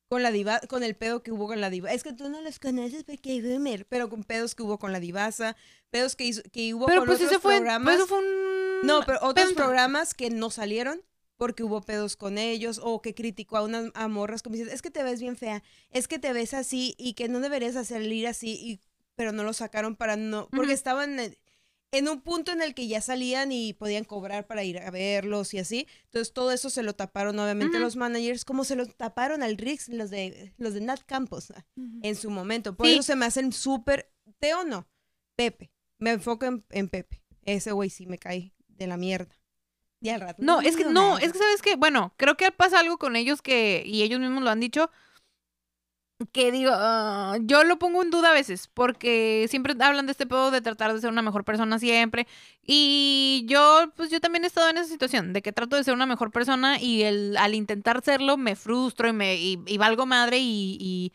Con 0.08 0.22
la 0.22 0.30
diva, 0.30 0.60
con 0.68 0.82
el 0.84 0.94
pedo 0.94 1.22
que 1.22 1.32
hubo 1.32 1.48
con 1.48 1.60
la 1.60 1.68
diva. 1.68 1.92
Es 1.92 2.04
que 2.04 2.12
tú 2.12 2.28
no 2.28 2.40
los 2.40 2.58
conoces 2.60 3.02
porque 3.02 3.42
boomer, 3.42 3.86
pero 3.86 4.08
con 4.08 4.22
pedos 4.22 4.54
que 4.54 4.62
hubo 4.62 4.78
con 4.78 4.92
la 4.92 5.00
divasa, 5.00 5.56
pedos 5.90 6.14
que, 6.14 6.24
hizo, 6.24 6.42
que 6.52 6.72
hubo 6.74 6.86
Pero 6.86 7.00
con 7.00 7.08
pues 7.08 7.16
otros 7.18 7.32
ese 7.32 7.40
fue, 7.40 7.56
programas. 7.56 7.84
pues 7.86 7.96
eso 7.98 8.06
fue 8.06 8.18
un 8.18 8.86
No, 8.86 9.02
pero 9.04 9.18
otros 9.22 9.52
programas 9.54 10.14
que 10.14 10.30
no 10.30 10.50
salieron 10.50 11.02
porque 11.36 11.64
hubo 11.64 11.82
pedos 11.82 12.16
con 12.16 12.38
ellos 12.38 12.80
o 12.82 13.02
que 13.02 13.14
criticó 13.14 13.56
a 13.56 13.62
unas 13.62 13.90
a 13.94 14.08
morras 14.08 14.42
como 14.42 14.54
diciendo, 14.54 14.72
es 14.74 14.80
que 14.80 14.90
te 14.90 15.02
ves 15.02 15.20
bien 15.20 15.36
fea, 15.36 15.62
es 15.90 16.08
que 16.08 16.18
te 16.18 16.32
ves 16.32 16.54
así 16.54 16.94
y 16.98 17.12
que 17.14 17.28
no 17.28 17.40
deberías 17.40 17.74
salir 17.86 18.26
así, 18.26 18.52
y, 18.52 18.80
pero 19.16 19.32
no 19.32 19.42
lo 19.44 19.52
sacaron 19.52 19.96
para 19.96 20.16
no, 20.16 20.48
porque 20.50 20.72
estaban 20.72 21.18
en, 21.98 22.08
un 22.08 22.20
punto 22.20 22.52
en 22.52 22.62
el 22.62 22.74
que 22.74 22.86
ya 22.88 23.00
salían 23.00 23.52
y 23.52 23.72
podían 23.72 24.04
cobrar 24.04 24.46
para 24.46 24.64
ir 24.64 24.78
a 24.78 24.90
verlos 24.90 25.54
y 25.54 25.58
así. 25.58 25.86
Entonces 26.04 26.32
todo 26.32 26.52
eso 26.52 26.70
se 26.70 26.82
lo 26.82 26.94
taparon 26.94 27.38
obviamente 27.38 27.78
los 27.78 27.96
managers, 27.96 28.44
como 28.44 28.64
se 28.64 28.76
lo 28.76 28.86
taparon 28.86 29.42
al 29.42 29.56
Rix, 29.56 29.88
los 29.88 30.10
de, 30.10 30.52
los 30.58 30.74
de 30.74 30.80
Nat 30.80 31.00
Campos 31.06 31.50
Ujú. 31.76 31.98
en 32.02 32.16
su 32.16 32.30
momento. 32.30 32.76
Por 32.76 32.86
Sí. 32.86 32.92
eso 32.94 33.02
se 33.02 33.16
me 33.16 33.26
hacen 33.26 33.52
súper, 33.52 34.10
Teo 34.38 34.64
no, 34.64 34.86
Pepe. 35.34 35.70
Me 35.98 36.10
enfoco 36.12 36.46
en, 36.46 36.64
en 36.70 36.88
Pepe. 36.88 37.22
Ese 37.44 37.72
güey 37.72 37.90
sí 37.90 38.06
me 38.06 38.18
cae 38.18 38.52
de 38.68 38.86
la 38.86 38.96
mierda. 38.96 39.34
Y 40.00 40.10
al 40.10 40.20
rato. 40.20 40.42
No, 40.42 40.60
es 40.60 40.76
que 40.76 40.84
no, 40.84 41.18
es 41.18 41.32
que 41.32 41.38
sabes 41.38 41.62
que, 41.62 41.74
bueno, 41.76 42.12
creo 42.16 42.36
que 42.36 42.52
pasa 42.52 42.80
algo 42.80 42.98
con 42.98 43.16
ellos 43.16 43.40
que, 43.40 43.82
y 43.86 44.02
ellos 44.02 44.20
mismos 44.20 44.44
lo 44.44 44.50
han 44.50 44.60
dicho, 44.60 44.90
que 46.32 46.50
digo, 46.50 46.70
ah, 46.74 47.36
yo 47.42 47.62
lo 47.64 47.78
pongo 47.78 48.02
en 48.02 48.10
duda 48.10 48.30
a 48.30 48.34
veces, 48.34 48.68
porque 48.72 49.46
siempre 49.50 49.74
hablan 49.80 50.06
de 50.06 50.12
este 50.12 50.26
pedo 50.26 50.50
de 50.50 50.60
tratar 50.62 50.94
de 50.94 51.00
ser 51.00 51.10
una 51.10 51.22
mejor 51.22 51.44
persona 51.44 51.78
siempre, 51.78 52.26
y 52.62 53.44
yo, 53.48 53.92
pues 53.96 54.10
yo 54.10 54.20
también 54.20 54.44
he 54.44 54.46
estado 54.46 54.70
en 54.70 54.78
esa 54.78 54.88
situación, 54.88 55.32
de 55.32 55.42
que 55.42 55.52
trato 55.52 55.76
de 55.76 55.84
ser 55.84 55.94
una 55.94 56.06
mejor 56.06 56.30
persona 56.30 56.80
y 56.80 57.02
el, 57.02 57.36
al 57.36 57.54
intentar 57.54 58.02
serlo 58.02 58.36
me 58.36 58.56
frustro 58.56 59.08
y 59.08 59.12
me, 59.12 59.36
y, 59.36 59.62
y 59.66 59.76
valgo 59.78 60.06
madre 60.06 60.38
y, 60.38 60.78
y, 60.80 61.12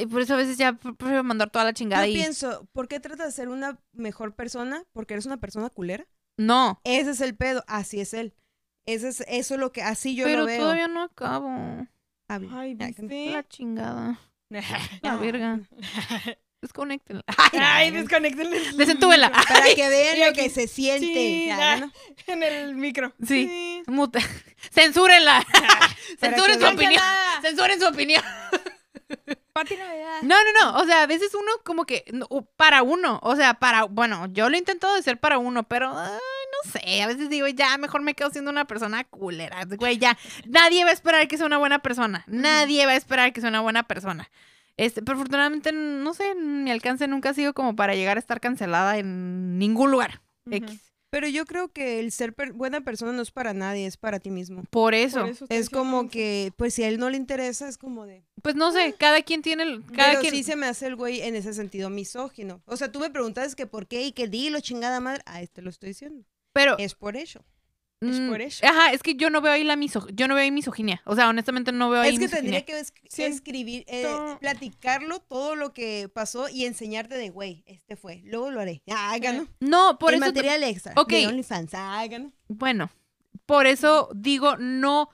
y 0.00 0.06
por 0.06 0.22
eso 0.22 0.34
a 0.34 0.38
veces 0.38 0.58
ya 0.58 0.72
prefiero 0.72 1.22
mandar 1.22 1.50
toda 1.50 1.64
la 1.64 1.72
chingada 1.72 2.06
Yo 2.06 2.12
y... 2.12 2.16
pienso, 2.16 2.66
¿por 2.72 2.88
qué 2.88 2.98
tratas 2.98 3.26
de 3.26 3.32
ser 3.32 3.48
una 3.48 3.78
mejor 3.92 4.34
persona? 4.34 4.84
Porque 4.92 5.14
eres 5.14 5.26
una 5.26 5.36
persona 5.36 5.70
culera. 5.70 6.06
No, 6.36 6.80
Ese 6.84 7.10
es 7.10 7.20
el 7.20 7.36
pedo. 7.36 7.62
Así 7.66 8.00
es 8.00 8.14
él. 8.14 8.34
Ese 8.86 9.08
es, 9.08 9.22
eso 9.28 9.54
es 9.54 9.60
lo 9.60 9.70
que, 9.70 9.82
así 9.82 10.14
yo 10.16 10.24
pero 10.24 10.40
lo 10.40 10.46
veo. 10.46 10.60
todavía 10.60 10.88
no 10.88 11.02
acabo. 11.02 11.86
Ay. 12.28 12.76
La 12.76 13.46
chingada. 13.46 14.18
La 15.02 15.12
Ah. 15.12 15.16
verga. 15.16 15.60
Desconéctenla. 16.62 17.24
Ay, 17.58 17.90
Desentúbela. 17.90 19.30
micro. 19.30 19.44
Para 19.48 19.74
que 19.74 19.88
vean 19.88 20.20
lo 20.28 20.32
que 20.32 20.48
se 20.48 20.68
siente. 20.68 21.06
Sí, 21.06 21.46
Ya, 21.48 21.56
ya. 21.56 21.76
¿no? 21.78 21.92
En 22.28 22.42
el 22.44 22.76
micro. 22.76 23.12
Sí. 23.26 23.82
Muta. 23.88 24.20
Censúrenla. 24.70 25.44
Censuren 26.20 26.60
su 26.60 26.66
opinión. 26.68 27.02
Censuren 27.42 27.80
su 27.80 27.86
opinión. 27.88 28.22
No, 30.22 30.36
no, 30.44 30.52
no. 30.60 30.78
O 30.80 30.84
sea, 30.86 31.02
a 31.02 31.06
veces 31.06 31.34
uno 31.34 31.50
como 31.64 31.84
que 31.84 32.04
para 32.56 32.82
uno. 32.82 33.18
O 33.24 33.34
sea, 33.36 33.54
para. 33.54 33.84
Bueno, 33.84 34.26
yo 34.30 34.48
lo 34.48 34.54
he 34.54 34.58
intentado 34.58 34.94
de 34.94 35.02
ser 35.02 35.18
para 35.18 35.38
uno, 35.38 35.64
pero 35.64 35.92
ay, 35.98 36.10
no 36.64 36.70
sé. 36.70 37.02
A 37.02 37.06
veces 37.06 37.28
digo, 37.30 37.46
ya, 37.48 37.76
mejor 37.78 38.02
me 38.02 38.14
quedo 38.14 38.30
siendo 38.30 38.50
una 38.50 38.66
persona 38.66 39.04
culera. 39.04 39.64
Güey, 39.64 39.98
ya. 39.98 40.16
Nadie 40.46 40.84
va 40.84 40.90
a 40.90 40.94
esperar 40.94 41.26
que 41.28 41.36
sea 41.36 41.46
una 41.46 41.58
buena 41.58 41.80
persona. 41.80 42.24
Nadie 42.26 42.86
va 42.86 42.92
a 42.92 42.96
esperar 42.96 43.32
que 43.32 43.40
sea 43.40 43.50
una 43.50 43.60
buena 43.60 43.82
persona. 43.88 44.30
Este, 44.76 45.02
pero 45.02 45.16
afortunadamente, 45.16 45.70
no 45.72 46.14
sé, 46.14 46.34
mi 46.34 46.70
alcance 46.70 47.06
nunca 47.06 47.30
ha 47.30 47.34
sido 47.34 47.52
como 47.52 47.76
para 47.76 47.94
llegar 47.94 48.16
a 48.16 48.20
estar 48.20 48.40
cancelada 48.40 48.98
en 48.98 49.58
ningún 49.58 49.90
lugar. 49.90 50.22
X. 50.50 50.80
Pero 51.10 51.28
yo 51.28 51.44
creo 51.44 51.68
que 51.70 52.00
el 52.00 52.10
ser 52.10 52.32
per- 52.32 52.54
buena 52.54 52.80
persona 52.80 53.12
no 53.12 53.20
es 53.20 53.30
para 53.30 53.52
nadie, 53.52 53.84
es 53.86 53.98
para 53.98 54.18
ti 54.18 54.30
mismo. 54.30 54.64
Por 54.70 54.94
eso. 54.94 55.20
Por 55.20 55.28
eso 55.28 55.44
estoy 55.44 55.58
Es 55.58 55.68
como 55.68 56.08
que, 56.08 56.54
pues 56.56 56.72
si 56.72 56.84
a 56.84 56.88
él 56.88 56.98
no 56.98 57.10
le 57.10 57.18
interesa, 57.18 57.68
es 57.68 57.76
como 57.76 58.06
de... 58.06 58.24
Pues 58.40 58.54
no 58.56 58.72
sé, 58.72 58.94
cada 58.98 59.20
quien 59.20 59.42
tiene. 59.42 59.64
el- 59.64 59.84
Cada 59.94 60.08
Pero 60.12 60.20
quien. 60.22 60.32
sí 60.34 60.42
se 60.42 60.56
me 60.56 60.64
hace 60.64 60.86
el 60.86 60.96
güey 60.96 61.20
en 61.20 61.36
ese 61.36 61.52
sentido 61.52 61.90
misógino. 61.90 62.62
O 62.64 62.78
sea, 62.78 62.90
tú 62.90 62.98
me 62.98 63.10
preguntas 63.10 63.54
que 63.54 63.66
por 63.66 63.86
qué 63.86 64.04
y 64.06 64.12
que 64.12 64.26
dilo, 64.26 64.58
chingada 64.60 65.00
madre. 65.00 65.20
Ah, 65.26 65.42
este 65.42 65.60
lo 65.60 65.68
estoy 65.68 65.90
diciendo. 65.90 66.24
Pero. 66.52 66.76
Es 66.78 66.94
por 66.94 67.16
eso. 67.16 67.44
Es 68.00 68.18
mm, 68.18 68.28
por 68.30 68.40
eso. 68.40 68.66
Ajá, 68.66 68.92
es 68.92 69.00
que 69.02 69.14
yo 69.14 69.30
no 69.30 69.40
veo 69.40 69.52
ahí 69.52 69.62
la 69.62 69.76
miso 69.76 70.08
yo 70.08 70.26
no 70.26 70.34
veo 70.34 70.42
ahí 70.42 70.50
misoginia. 70.50 71.00
O 71.04 71.14
sea, 71.14 71.28
honestamente 71.28 71.70
no 71.70 71.88
veo 71.88 72.00
ahí 72.00 72.14
Es 72.14 72.18
que 72.18 72.24
misoginia. 72.26 72.64
tendría 72.64 72.64
que 72.66 72.80
es- 72.80 72.92
escribir, 73.18 73.84
eh, 73.86 74.08
platicarlo 74.40 75.20
todo 75.20 75.54
lo 75.54 75.72
que 75.72 76.10
pasó 76.12 76.48
y 76.48 76.64
enseñarte 76.66 77.14
de, 77.16 77.30
güey, 77.30 77.62
este 77.66 77.94
fue. 77.96 78.20
Luego 78.24 78.50
lo 78.50 78.60
haré. 78.60 78.82
Ah, 78.90 79.12
Háganlo. 79.12 79.46
No, 79.60 79.98
por 80.00 80.14
el 80.14 80.22
eso. 80.22 80.32
te- 80.32 80.40
material 80.40 80.64
extra. 80.64 80.94
Ok. 80.96 81.10
De 81.10 81.26
OnlyFans. 81.28 81.74
Ah, 81.74 82.00
Háganlo. 82.00 82.32
Bueno, 82.48 82.90
por 83.46 83.66
eso 83.68 84.10
digo, 84.16 84.56
no. 84.56 85.08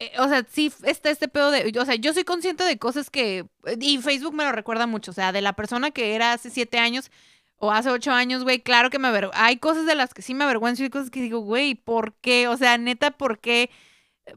eh, 0.00 0.10
o 0.18 0.26
sea, 0.28 0.44
sí 0.50 0.72
está 0.82 1.10
este 1.10 1.28
pedo 1.28 1.52
de. 1.52 1.72
O 1.78 1.84
sea, 1.84 1.94
yo 1.94 2.12
soy 2.12 2.24
consciente 2.24 2.64
de 2.64 2.78
cosas 2.78 3.10
que. 3.10 3.46
Y 3.80 3.98
Facebook 3.98 4.34
me 4.34 4.42
lo 4.44 4.50
recuerda 4.50 4.88
mucho. 4.88 5.12
O 5.12 5.14
sea, 5.14 5.30
de 5.30 5.40
la 5.40 5.52
persona 5.54 5.92
que 5.92 6.16
era 6.16 6.32
hace 6.32 6.50
siete 6.50 6.78
años 6.78 7.12
o 7.58 7.70
hace 7.72 7.90
ocho 7.90 8.12
años, 8.12 8.44
güey, 8.44 8.60
claro 8.60 8.90
que 8.90 8.98
me 8.98 9.08
avergüenzo. 9.08 9.40
Hay 9.42 9.58
cosas 9.58 9.86
de 9.86 9.94
las 9.94 10.14
que 10.14 10.22
sí 10.22 10.34
me 10.34 10.44
avergüenzo 10.44 10.82
y 10.82 10.84
hay 10.84 10.90
cosas 10.90 11.10
que 11.10 11.20
digo, 11.20 11.40
güey, 11.40 11.74
¿por 11.74 12.14
qué? 12.14 12.48
O 12.48 12.56
sea, 12.56 12.78
neta, 12.78 13.10
¿por 13.12 13.38
qué? 13.40 13.70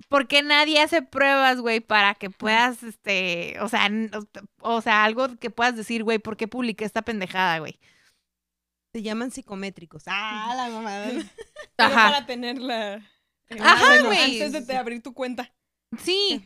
¿Por 0.07 0.27
qué 0.27 0.41
nadie 0.41 0.81
hace 0.81 1.01
pruebas, 1.01 1.59
güey, 1.59 1.81
para 1.81 2.15
que 2.15 2.29
puedas, 2.29 2.81
este, 2.83 3.57
o 3.59 3.67
sea, 3.69 3.89
o 4.59 4.81
sea, 4.81 5.03
algo 5.03 5.35
que 5.37 5.49
puedas 5.49 5.75
decir, 5.75 6.03
güey, 6.03 6.17
¿por 6.17 6.37
qué 6.37 6.47
publiqué 6.47 6.85
esta 6.85 7.01
pendejada, 7.01 7.59
güey? 7.59 7.77
Se 8.93 9.01
llaman 9.01 9.31
psicométricos. 9.31 10.03
Ah, 10.07 10.53
la 10.55 10.69
mamada. 10.69 11.07
Ajá. 11.77 12.11
para 12.11 12.25
tenerla. 12.25 13.05
en 13.49 13.61
Ajá, 13.61 14.03
güey. 14.03 14.41
Antes 14.41 14.51
de 14.53 14.61
te 14.61 14.77
abrir 14.77 15.01
tu 15.01 15.13
cuenta. 15.13 15.53
Sí, 15.97 16.43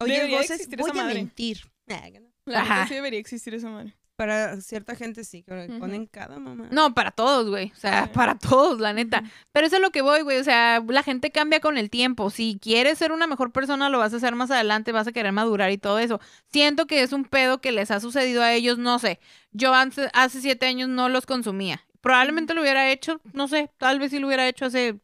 Oye, 0.00 0.14
Debería 0.14 0.38
voces, 0.38 0.68
voy 0.76 0.90
a 0.90 0.94
madre. 0.94 1.14
mentir. 1.14 1.70
Ah, 1.88 2.00
Háganlo. 2.04 2.30
La 2.46 2.60
Ajá. 2.62 2.88
sí 2.88 2.94
debería 2.94 3.20
existir 3.20 3.54
esa 3.54 3.70
madre. 3.70 3.94
Para 4.16 4.60
cierta 4.60 4.94
gente 4.94 5.24
sí, 5.24 5.42
que 5.42 5.66
Ujú. 5.68 5.80
ponen 5.80 6.06
cada 6.06 6.38
mamá. 6.38 6.68
No, 6.70 6.94
para 6.94 7.10
todos, 7.10 7.48
güey. 7.50 7.72
O 7.72 7.76
sea, 7.76 8.12
para 8.12 8.36
todos, 8.38 8.78
la 8.80 8.92
neta. 8.92 9.24
Pero 9.52 9.66
eso 9.66 9.76
es 9.76 9.82
lo 9.82 9.90
que 9.90 10.02
voy, 10.02 10.22
güey. 10.22 10.38
O 10.38 10.44
sea, 10.44 10.80
la 10.86 11.02
gente 11.02 11.32
cambia 11.32 11.58
con 11.58 11.78
el 11.78 11.90
tiempo. 11.90 12.30
Si 12.30 12.58
quieres 12.60 12.98
ser 12.98 13.10
una 13.10 13.26
mejor 13.26 13.50
persona, 13.50 13.88
lo 13.88 13.98
vas 13.98 14.14
a 14.14 14.18
hacer 14.18 14.36
más 14.36 14.52
adelante, 14.52 14.92
vas 14.92 15.08
a 15.08 15.12
querer 15.12 15.32
madurar 15.32 15.72
y 15.72 15.78
todo 15.78 15.98
eso. 15.98 16.20
Siento 16.52 16.86
que 16.86 17.02
es 17.02 17.12
un 17.12 17.24
pedo 17.24 17.60
que 17.60 17.72
les 17.72 17.90
ha 17.90 17.98
sucedido 17.98 18.42
a 18.42 18.52
ellos, 18.52 18.78
no 18.78 19.00
sé. 19.00 19.18
Yo 19.50 19.74
antes, 19.74 20.08
hace 20.12 20.40
siete 20.40 20.66
años 20.66 20.88
no 20.88 21.08
los 21.08 21.26
consumía. 21.26 21.84
Probablemente 22.00 22.54
lo 22.54 22.60
hubiera 22.60 22.90
hecho, 22.90 23.20
no 23.32 23.48
sé, 23.48 23.70
tal 23.78 23.98
vez 23.98 24.10
sí 24.10 24.18
lo 24.18 24.26
hubiera 24.26 24.46
hecho 24.46 24.66
hace 24.66 25.00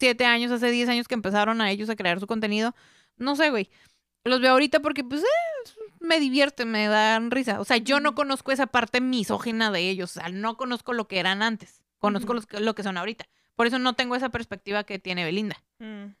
siete 0.00 0.26
años, 0.26 0.50
hace 0.50 0.70
diez 0.70 0.88
años 0.88 1.08
que 1.08 1.14
empezaron 1.14 1.60
a 1.60 1.70
ellos 1.70 1.88
a 1.88 1.96
crear 1.96 2.20
su 2.20 2.26
contenido. 2.26 2.74
No 3.16 3.36
sé, 3.36 3.50
güey. 3.50 3.70
Los 4.24 4.40
veo 4.40 4.52
ahorita 4.52 4.80
porque, 4.80 5.04
pues, 5.04 5.22
eh, 5.22 5.26
me 6.04 6.20
divierte, 6.20 6.64
me 6.64 6.86
dan 6.88 7.30
risa. 7.30 7.60
O 7.60 7.64
sea, 7.64 7.76
yo 7.78 8.00
no 8.00 8.14
conozco 8.14 8.52
esa 8.52 8.66
parte 8.66 9.00
misógina 9.00 9.70
de 9.70 9.88
ellos. 9.88 10.16
O 10.16 10.20
sea, 10.20 10.28
no 10.28 10.56
conozco 10.56 10.92
lo 10.92 11.08
que 11.08 11.18
eran 11.18 11.42
antes. 11.42 11.82
Conozco 11.98 12.26
Ujú. 12.28 12.34
los 12.34 12.46
que- 12.46 12.60
lo 12.60 12.74
que 12.74 12.82
son 12.82 12.96
ahorita. 12.96 13.26
Por 13.56 13.66
eso 13.66 13.78
no 13.78 13.94
tengo 13.94 14.16
esa 14.16 14.28
perspectiva 14.30 14.84
que 14.84 14.98
tiene 14.98 15.24
Belinda. 15.24 15.56
Mm. 15.78 16.14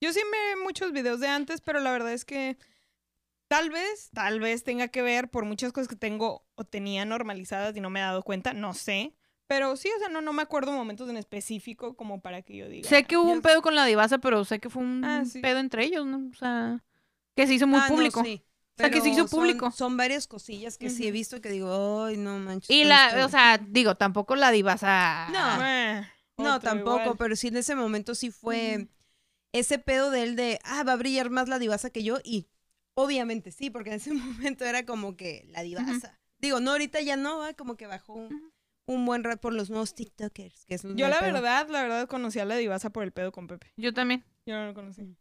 Yo 0.00 0.12
sí 0.12 0.20
me 0.30 0.62
muchos 0.62 0.92
videos 0.92 1.20
de 1.20 1.28
antes, 1.28 1.60
pero 1.60 1.80
la 1.80 1.90
verdad 1.90 2.12
es 2.12 2.24
que 2.24 2.58
tal 3.48 3.70
vez, 3.70 4.10
tal 4.12 4.40
vez 4.40 4.62
tenga 4.64 4.88
que 4.88 5.02
ver 5.02 5.30
por 5.30 5.44
muchas 5.44 5.72
cosas 5.72 5.88
que 5.88 5.96
tengo 5.96 6.44
o 6.54 6.64
tenía 6.64 7.04
normalizadas 7.04 7.76
y 7.76 7.80
no 7.80 7.90
me 7.90 8.00
he 8.00 8.02
dado 8.02 8.22
cuenta, 8.22 8.52
no 8.52 8.74
sé. 8.74 9.14
Pero 9.46 9.76
sí, 9.76 9.88
o 9.96 9.98
sea, 10.00 10.08
no, 10.08 10.20
no 10.20 10.32
me 10.32 10.42
acuerdo 10.42 10.72
momentos 10.72 11.08
en 11.08 11.16
específico 11.16 11.94
como 11.96 12.20
para 12.20 12.42
que 12.42 12.56
yo 12.56 12.68
diga. 12.68 12.88
Sé 12.88 13.04
que 13.04 13.16
hubo 13.16 13.30
un 13.30 13.42
pedo 13.42 13.62
con 13.62 13.76
la 13.76 13.86
divasa, 13.86 14.18
pero 14.18 14.44
sé 14.44 14.58
que 14.58 14.68
fue 14.68 14.82
un 14.82 15.04
Ah, 15.04 15.24
sí. 15.24 15.40
pedo 15.40 15.60
entre 15.60 15.84
ellos, 15.84 16.04
¿no? 16.04 16.28
O 16.30 16.34
sea, 16.34 16.82
que 17.36 17.46
se 17.46 17.54
hizo 17.54 17.66
muy 17.68 17.78
Ah, 17.78 17.88
no, 17.88 17.94
público. 17.94 18.22
O 18.78 18.78
sea, 18.78 18.90
que 18.90 19.00
se 19.00 19.08
hizo 19.08 19.26
son- 19.26 19.38
público. 19.40 19.70
Son, 19.70 19.96
varias 19.96 20.26
cosillas 20.26 20.76
que 20.76 20.90
sí 20.90 21.06
he 21.06 21.10
visto 21.10 21.40
que 21.40 21.48
digo, 21.50 22.04
ay, 22.04 22.16
no 22.18 22.38
manches. 22.38 22.68
Y 22.70 22.84
la, 22.84 23.08
esto". 23.08 23.24
o 23.26 23.28
sea, 23.30 23.58
digo, 23.58 23.94
tampoco 23.96 24.36
la 24.36 24.50
divasa. 24.50 25.28
No. 25.32 25.66
Eh, 25.66 26.06
No, 26.38 26.60
tampoco, 26.60 27.00
igual. 27.00 27.16
pero 27.18 27.36
sí 27.36 27.48
en 27.48 27.56
ese 27.56 27.74
momento 27.74 28.14
sí 28.14 28.30
fue 28.30 28.88
ese 29.54 29.78
pedo 29.78 30.10
de 30.10 30.22
él 30.24 30.36
de, 30.36 30.58
ah, 30.64 30.82
va 30.84 30.92
a 30.92 30.96
brillar 30.96 31.30
más 31.30 31.48
la 31.48 31.58
divasa 31.58 31.88
que 31.88 32.02
yo. 32.04 32.18
Y 32.22 32.48
obviamente 32.94 33.50
sí, 33.52 33.70
porque 33.70 33.88
en 33.90 33.96
ese 33.96 34.12
momento 34.60 34.64
era 34.66 34.84
como 34.84 35.16
que 35.16 35.46
la 35.48 35.62
divasa. 35.62 36.18
Digo, 36.38 36.60
no, 36.60 36.72
ahorita 36.72 37.00
ya 37.00 37.16
no, 37.16 37.38
va, 37.38 37.54
como 37.54 37.78
que 37.78 37.86
bajó 37.86 38.12
un, 38.12 38.52
un 38.86 39.06
buen 39.06 39.24
rato 39.24 39.40
por 39.40 39.54
los 39.54 39.70
nuevos 39.70 39.94
TikTokers. 39.94 40.66
Que 40.66 40.74
es 40.74 40.82
Yo 40.82 41.08
la 41.08 41.20
pedo. 41.20 41.32
verdad, 41.32 41.66
la 41.70 41.80
verdad 41.82 42.08
conocí 42.08 42.38
a 42.40 42.44
la 42.44 42.56
divasa 42.56 42.90
por 42.90 43.04
el 43.04 43.12
pedo 43.12 43.32
con 43.32 43.46
Pepe. 43.46 43.72
Yo 43.78 43.94
también. 43.94 44.22
Yo 44.44 44.54
no 44.56 44.66
lo 44.66 44.74
conocí. 44.74 45.16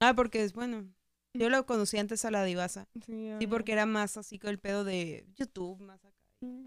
Ah, 0.00 0.14
porque 0.16 0.42
es 0.42 0.52
bueno. 0.54 0.88
Yo 1.34 1.48
lo 1.48 1.64
conocí 1.66 1.96
antes 1.98 2.24
a 2.24 2.30
la 2.30 2.44
divasa. 2.44 2.88
Sí, 3.06 3.46
porque 3.48 3.72
era 3.72 3.86
más 3.86 4.16
así 4.16 4.38
con 4.38 4.50
el 4.50 4.58
pedo 4.58 4.84
de 4.84 5.26
YouTube, 5.36 5.80
más 5.80 6.04
acá. 6.04 6.16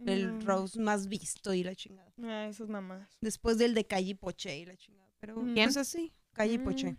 El 0.05 0.33
Mm. 0.33 0.41
Rose 0.45 0.79
más 0.79 1.07
visto 1.07 1.53
y 1.53 1.63
la 1.63 1.75
chingada. 1.75 2.13
Ah, 2.23 2.47
esas 2.47 2.69
mamás. 2.69 3.09
Después 3.21 3.57
del 3.57 3.73
de 3.73 3.85
Calle 3.85 4.15
Poche 4.15 4.57
y 4.57 4.65
la 4.65 4.77
chingada. 4.77 5.09
Pero 5.19 5.35
¿Quién? 5.35 5.55
pues 5.65 5.77
así, 5.77 6.13
Calle 6.33 6.53
y 6.53 6.57
Poche. 6.59 6.91
Mm. 6.91 6.97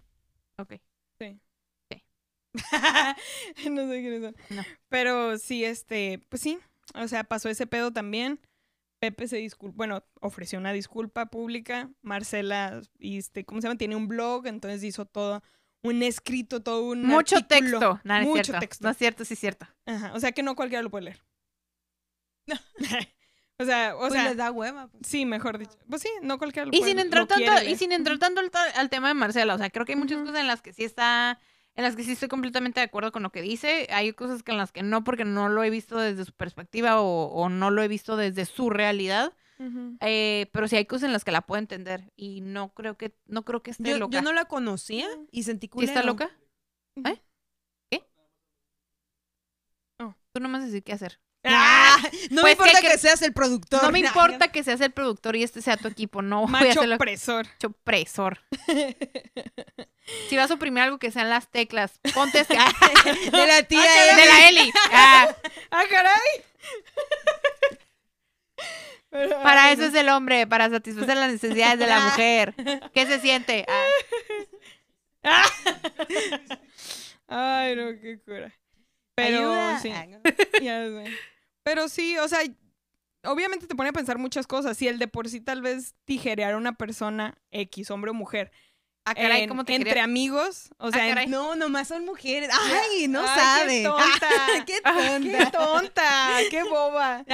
Ok. 0.60 0.72
Sí. 1.20 1.40
Sí. 1.90 2.02
no 3.70 3.88
sé 3.88 4.00
quiénes 4.00 4.22
son. 4.22 4.36
No. 4.50 4.62
Pero 4.88 5.38
sí, 5.38 5.64
este, 5.64 6.24
pues 6.28 6.42
sí. 6.42 6.58
O 6.94 7.08
sea, 7.08 7.24
pasó 7.24 7.48
ese 7.48 7.66
pedo 7.66 7.92
también. 7.92 8.40
Pepe 9.00 9.28
se 9.28 9.36
disculpó, 9.36 9.76
bueno, 9.76 10.04
ofreció 10.20 10.58
una 10.58 10.72
disculpa 10.72 11.26
pública. 11.26 11.90
Marcela, 12.02 12.80
y 12.98 13.18
este, 13.18 13.44
¿cómo 13.44 13.60
se 13.60 13.68
llama? 13.68 13.78
Tiene 13.78 13.96
un 13.96 14.08
blog, 14.08 14.46
entonces 14.46 14.82
hizo 14.82 15.04
todo 15.06 15.42
un 15.84 16.02
escrito, 16.02 16.60
todo 16.62 16.82
un 16.84 17.02
Mucho 17.06 17.36
artículo. 17.36 17.78
texto. 17.78 18.00
No, 18.02 18.14
no 18.14 18.20
es 18.20 18.26
Mucho 18.26 18.44
cierto. 18.44 18.60
texto. 18.60 18.84
No 18.84 18.90
es 18.90 18.96
cierto, 18.96 19.24
sí 19.24 19.34
es 19.34 19.40
cierto. 19.40 19.66
Ajá, 19.86 20.12
o 20.14 20.18
sea 20.20 20.32
que 20.32 20.42
no 20.42 20.56
cualquiera 20.56 20.82
lo 20.82 20.90
puede 20.90 21.04
leer. 21.04 21.22
o 23.58 23.64
sea, 23.64 23.94
o 23.96 24.00
Pues 24.00 24.12
sea, 24.14 24.28
le 24.30 24.34
da 24.34 24.50
hueva. 24.50 24.88
pues. 24.88 25.06
sí, 25.06 25.24
mejor 25.26 25.58
dicho. 25.58 25.78
Pues 25.88 26.02
sí, 26.02 26.08
no 26.22 26.38
cualquiera 26.38 26.66
lo 26.66 26.72
Y 26.74 26.78
puede 26.80 26.90
sin 26.90 26.98
entrar 26.98 27.22
lo 27.22 27.26
tanto, 27.28 27.64
y 27.68 27.76
sin 27.76 27.92
entrar 27.92 28.18
tanto 28.18 28.40
al, 28.76 28.90
tema 28.90 29.08
de 29.08 29.14
Marcela, 29.14 29.54
o 29.54 29.58
sea, 29.58 29.70
creo 29.70 29.84
que 29.86 29.92
hay 29.92 29.98
muchas 29.98 30.18
cosas 30.18 30.36
en 30.40 30.46
las 30.46 30.60
que 30.62 30.72
sí 30.72 30.84
está, 30.84 31.38
en 31.74 31.84
las 31.84 31.96
que 31.96 32.02
sí 32.04 32.12
estoy 32.12 32.28
completamente 32.28 32.80
de 32.80 32.86
acuerdo 32.86 33.12
con 33.12 33.22
lo 33.22 33.30
que 33.30 33.42
dice, 33.42 33.86
hay 33.90 34.12
cosas 34.12 34.42
que 34.42 34.52
en 34.52 34.58
las 34.58 34.72
que 34.72 34.82
no, 34.82 35.04
porque 35.04 35.24
no 35.24 35.48
lo 35.48 35.62
he 35.64 35.70
visto 35.70 35.98
desde 35.98 36.24
su 36.24 36.32
perspectiva 36.32 37.00
o, 37.00 37.26
o 37.26 37.48
no 37.48 37.70
lo 37.70 37.82
he 37.82 37.88
visto 37.88 38.16
desde 38.16 38.44
su 38.46 38.70
realidad, 38.70 39.32
Eh, 40.00 40.50
pero 40.52 40.66
sí 40.68 40.76
hay 40.76 40.84
cosas 40.84 41.04
en 41.06 41.12
las 41.12 41.24
que 41.24 41.30
la 41.30 41.40
puedo 41.42 41.58
entender 41.58 42.12
y 42.16 42.40
no 42.40 42.74
creo 42.74 42.96
que, 42.96 43.14
no 43.26 43.44
creo 43.44 43.62
que 43.62 43.70
esté 43.70 43.90
Yo, 43.90 43.98
loca. 43.98 44.12
yo 44.14 44.22
no 44.22 44.32
la 44.32 44.44
conocía 44.46 45.08
y 45.30 45.44
sentí 45.44 45.66
¿Sí 45.66 45.70
culero. 45.70 45.92
está 45.92 46.02
loca? 46.04 46.30
¿Eh? 47.04 47.20
¿Qué? 47.90 48.04
Oh. 50.00 50.14
Tú 50.32 50.40
no 50.40 50.48
me 50.48 50.54
vas 50.58 50.62
a 50.64 50.66
decir 50.66 50.82
qué 50.82 50.92
hacer. 50.92 51.20
Ah, 51.46 51.96
no 52.30 52.40
Pues 52.40 52.44
me 52.44 52.50
importa 52.52 52.80
que- 52.80 52.88
que, 52.88 52.98
seas 52.98 53.22
el 53.22 53.32
productor. 53.32 53.82
No 53.82 53.90
me 53.92 53.98
importa 54.00 54.48
que 54.50 54.62
seas 54.64 54.80
el 54.80 54.90
productor 54.92 55.36
y 55.36 55.42
este 55.42 55.62
sea 55.62 55.76
tu 55.76 55.88
equipo, 55.88 56.20
no 56.22 56.40
voy 56.42 56.48
a 56.48 56.50
Macho 56.52 56.80
hacerlo 56.80 56.96
opresor. 56.96 58.38
Si 60.28 60.36
vas 60.36 60.50
a 60.50 60.54
oprimir 60.54 60.82
algo 60.82 60.98
que 60.98 61.10
sean 61.10 61.30
las 61.30 61.48
teclas, 61.50 61.98
ponte 62.12 62.40
este- 62.40 62.56
ah, 62.58 62.70
De 63.32 63.46
la 63.46 63.62
tía 63.62 63.80
Ah, 63.82 64.16
de 64.16 64.26
la 64.26 64.48
Eli. 64.50 64.72
Ah, 64.92 65.28
¡Ah, 65.70 65.82
caray! 65.88 66.44
Para 69.42 69.64
ay, 69.66 69.74
eso 69.74 69.82
no. 69.82 69.88
es 69.88 69.94
el 69.94 70.08
hombre, 70.08 70.46
para 70.46 70.68
satisfacer 70.70 71.16
las 71.16 71.30
necesidades 71.30 71.78
de 71.78 71.86
la 71.86 72.00
mujer. 72.06 72.54
¿Qué 72.92 73.06
se 73.06 73.20
siente? 73.20 73.64
Ah, 75.22 75.44
Ay, 77.28 77.76
no, 77.76 77.84
qué 78.00 78.18
cura. 78.24 78.52
Pero 79.14 79.38
Ayuda. 79.38 79.80
sí, 79.80 79.90
Ah, 79.90 80.06
ya 80.62 80.84
sé. 80.86 81.04
Pero 81.62 81.88
sí, 81.88 82.18
o 82.18 82.28
sea, 82.28 82.40
obviamente 83.24 83.66
te 83.66 83.74
pone 83.74 83.88
a 83.90 83.92
pensar 83.92 84.18
muchas 84.18 84.46
cosas. 84.46 84.76
Si 84.76 84.88
el 84.88 84.98
de 84.98 85.08
por 85.08 85.28
sí 85.28 85.40
tal 85.40 85.62
vez 85.62 85.94
tijerear 86.04 86.54
a 86.54 86.56
una 86.56 86.72
persona 86.74 87.34
X, 87.50 87.90
hombre 87.90 88.10
o 88.10 88.14
mujer, 88.14 88.50
ah, 89.06 89.14
caray, 89.14 89.42
en- 89.44 89.48
¿cómo 89.48 89.64
te 89.64 89.74
entre 89.74 89.90
quería? 89.90 90.04
amigos, 90.04 90.70
o 90.78 90.90
sea, 90.90 91.02
Ah, 91.02 91.06
en- 91.06 91.14
caray. 91.14 91.26
No, 91.28 91.54
nomás 91.56 91.88
son 91.88 92.04
mujeres. 92.04 92.50
Ay, 92.52 93.08
no 93.08 93.22
Ay, 93.26 93.40
sabe. 93.40 93.82
qué 93.82 93.88
tonta. 93.88 94.64
qué 94.66 94.72
¡Qué 94.74 94.80
tonta. 94.82 95.50
tonta! 95.52 96.38
¡Qué 96.50 96.62
boba! 96.64 97.24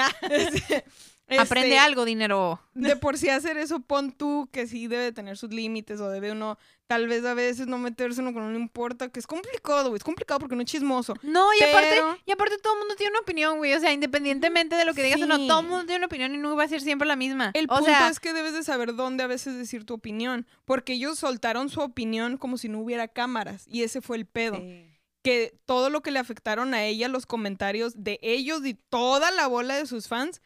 Este, 1.30 1.42
Aprende 1.42 1.68
Este, 1.68 1.78
algo, 1.78 2.04
dinero. 2.04 2.60
De 2.74 2.96
por 2.96 3.16
sí 3.16 3.28
hacer 3.28 3.56
eso, 3.56 3.78
pon 3.78 4.10
tú 4.10 4.48
que 4.52 4.66
sí 4.66 4.88
debe 4.88 5.12
tener 5.12 5.36
sus 5.36 5.50
límites 5.50 6.00
o 6.00 6.10
debe 6.10 6.32
uno, 6.32 6.58
tal 6.88 7.06
vez 7.06 7.24
a 7.24 7.34
veces 7.34 7.68
no 7.68 7.78
meterse 7.78 8.20
uno 8.20 8.32
con 8.34 8.52
no 8.52 8.58
importa, 8.58 9.10
que 9.10 9.20
es 9.20 9.28
complicado, 9.28 9.90
güey. 9.90 9.98
Es 9.98 10.02
complicado 10.04 10.40
porque 10.40 10.56
no 10.56 10.62
es 10.62 10.66
chismoso. 10.68 11.14
No, 11.22 11.54
y 11.54 11.58
Pero- 11.60 11.78
aparte, 11.78 12.22
y 12.26 12.32
aparte 12.32 12.58
todo 12.58 12.72
el 12.72 12.78
mundo 12.80 12.96
tiene 12.96 13.12
una 13.12 13.20
opinión, 13.20 13.58
güey. 13.58 13.74
O 13.74 13.80
sea, 13.80 13.92
independientemente 13.92 14.74
de 14.74 14.84
lo 14.84 14.92
que 14.92 15.04
digas 15.04 15.22
o 15.22 15.26
no, 15.26 15.38
todo 15.46 15.60
el 15.60 15.66
mundo 15.68 15.84
tiene 15.86 15.98
una 15.98 16.06
opinión 16.06 16.34
y 16.34 16.38
no 16.38 16.56
va 16.56 16.64
a 16.64 16.68
ser 16.68 16.80
siempre 16.80 17.06
la 17.06 17.14
misma. 17.14 17.52
El 17.54 17.66
o 17.66 17.76
punto 17.76 17.84
sea, 17.84 18.08
es 18.08 18.18
que 18.18 18.32
debes 18.32 18.52
de 18.52 18.64
saber 18.64 18.96
dónde 18.96 19.22
a 19.22 19.28
veces 19.28 19.56
decir 19.56 19.84
tu 19.84 19.94
opinión, 19.94 20.48
porque 20.64 20.94
ellos 20.94 21.16
soltaron 21.16 21.68
su 21.68 21.80
opinión 21.80 22.38
como 22.38 22.58
si 22.58 22.68
no 22.68 22.80
hubiera 22.80 23.06
cámaras 23.06 23.66
y 23.68 23.84
ese 23.84 24.00
fue 24.00 24.16
el 24.16 24.26
pedo. 24.26 24.56
Sí. 24.56 24.86
Que 25.22 25.54
todo 25.64 25.90
lo 25.90 26.00
que 26.00 26.10
le 26.10 26.18
afectaron 26.18 26.74
a 26.74 26.82
ella, 26.82 27.06
los 27.06 27.26
comentarios 27.26 28.02
de 28.02 28.18
ellos 28.22 28.64
y 28.66 28.74
toda 28.74 29.30
la 29.30 29.46
bola 29.46 29.76
de 29.76 29.86
sus 29.86 30.08
fans, 30.08 30.40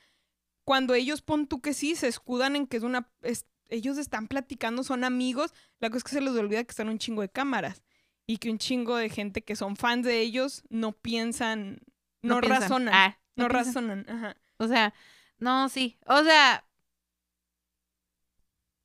cuando 0.64 0.94
ellos 0.94 1.22
pon 1.22 1.46
tú 1.46 1.60
que 1.60 1.74
sí, 1.74 1.94
se 1.96 2.08
escudan 2.08 2.56
en 2.56 2.66
que 2.66 2.76
es 2.78 2.82
una... 2.82 3.08
es- 3.22 3.46
ellos 3.70 3.96
están 3.98 4.28
platicando, 4.28 4.84
son 4.84 5.04
amigos, 5.04 5.52
la 5.80 5.88
cosa 5.88 5.98
es 5.98 6.04
que 6.04 6.10
se 6.10 6.20
les 6.20 6.34
olvida 6.34 6.62
que 6.62 6.70
están 6.70 6.88
un 6.90 6.98
chingo 6.98 7.22
de 7.22 7.30
cámaras 7.30 7.82
y 8.26 8.36
que 8.36 8.50
un 8.50 8.58
chingo 8.58 8.94
de 8.96 9.08
gente 9.08 9.42
que 9.42 9.56
son 9.56 9.76
fans 9.76 10.04
de 10.06 10.20
ellos 10.20 10.62
no 10.68 10.92
piensan, 10.92 11.80
no, 12.22 12.40
piensan. 12.40 12.60
razonan, 12.62 12.94
Ah, 12.94 13.18
no, 13.36 13.44
no 13.44 13.48
razonan, 13.48 14.06
ajá. 14.08 14.36
O 14.58 14.68
sea, 14.68 14.92
no, 15.38 15.68
sí. 15.70 15.98
O 16.06 16.22
sea, 16.22 16.64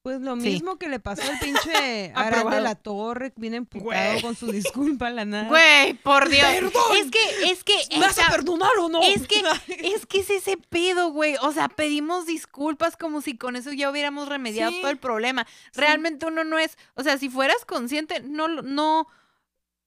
Pues 0.10 0.22
lo 0.22 0.36
Sí. 0.38 0.42
mismo 0.42 0.78
que 0.80 0.90
le 0.90 1.00
pasó 1.00 1.22
al 1.22 1.38
pinche 1.40 2.12
Arad 2.16 2.48
de 2.50 2.62
la 2.62 2.74
Torre, 2.74 3.32
bien 3.36 3.54
emputado 3.54 3.92
Güey. 3.92 4.22
con 4.24 4.36
su 4.36 4.52
disculpa 4.52 5.06
a 5.06 5.10
la 5.12 5.24
nada. 5.24 5.48
güey, 5.50 5.94
por 5.94 6.30
Dios. 6.30 6.48
Perdón. 6.48 6.72
Es 6.98 7.12
que, 7.12 7.52
es 7.52 7.64
que, 7.64 7.76
¿Me 7.92 8.00
vas 8.08 8.18
a 8.18 8.28
perdonar 8.32 8.72
o 8.80 8.90
no? 8.90 9.04
es 9.04 9.28
que, 9.28 9.40
es 9.96 10.08
que 10.08 10.22
es 10.22 10.32
ese 10.32 10.58
pedo, 10.58 11.12
güey. 11.12 11.36
O 11.44 11.52
sea, 11.52 11.70
pedimos 11.70 12.26
disculpas 12.26 12.98
como 12.98 13.22
si 13.22 13.38
con 13.38 13.56
eso 13.56 13.72
ya 13.72 13.92
hubiéramos 13.92 14.28
remediado 14.30 14.72
Sí. 14.72 14.80
todo 14.82 14.90
el 14.90 14.98
problema. 14.98 15.46
Realmente 15.76 16.26
uno 16.26 16.44
no 16.44 16.58
es, 16.58 16.76
o 16.96 17.04
sea, 17.04 17.20
si 17.20 17.30
fueras 17.30 17.64
consciente, 17.66 18.20
no, 18.22 18.48
no, 18.48 19.06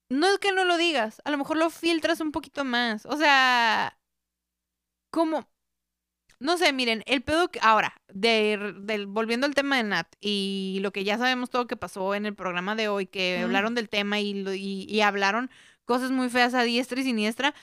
no 0.08 0.26
es 0.28 0.38
que 0.38 0.52
no 0.52 0.64
lo 0.64 0.76
digas. 0.76 1.20
A 1.24 1.30
lo 1.32 1.36
mejor 1.38 1.56
lo 1.56 1.68
filtras 1.68 2.20
un 2.20 2.30
poquito 2.30 2.64
más. 2.64 3.06
O 3.06 3.16
sea, 3.16 3.98
como, 5.10 5.48
no 6.42 6.58
sé, 6.58 6.72
miren, 6.72 7.02
el 7.06 7.22
pedo 7.22 7.50
que, 7.50 7.58
ahora, 7.62 7.94
de, 8.12 8.74
del- 8.80 9.06
volviendo 9.06 9.46
al 9.46 9.54
tema 9.54 9.76
de 9.76 9.84
Nat 9.84 10.08
y 10.20 10.78
lo 10.82 10.92
que 10.92 11.04
ya 11.04 11.16
sabemos 11.18 11.50
todo 11.50 11.66
que 11.66 11.76
pasó 11.76 12.14
en 12.14 12.26
el 12.26 12.34
programa 12.34 12.74
de 12.74 12.88
hoy, 12.88 13.06
que 13.06 13.38
hablaron 13.42 13.74
del 13.74 13.88
tema 13.88 14.20
y, 14.20 14.30
y, 14.48 14.86
y 14.88 15.00
hablaron 15.00 15.50
cosas 15.84 16.10
muy 16.10 16.28
feas 16.28 16.54
a 16.54 16.62
diestra 16.62 17.00
y 17.00 17.04
siniestra. 17.04 17.54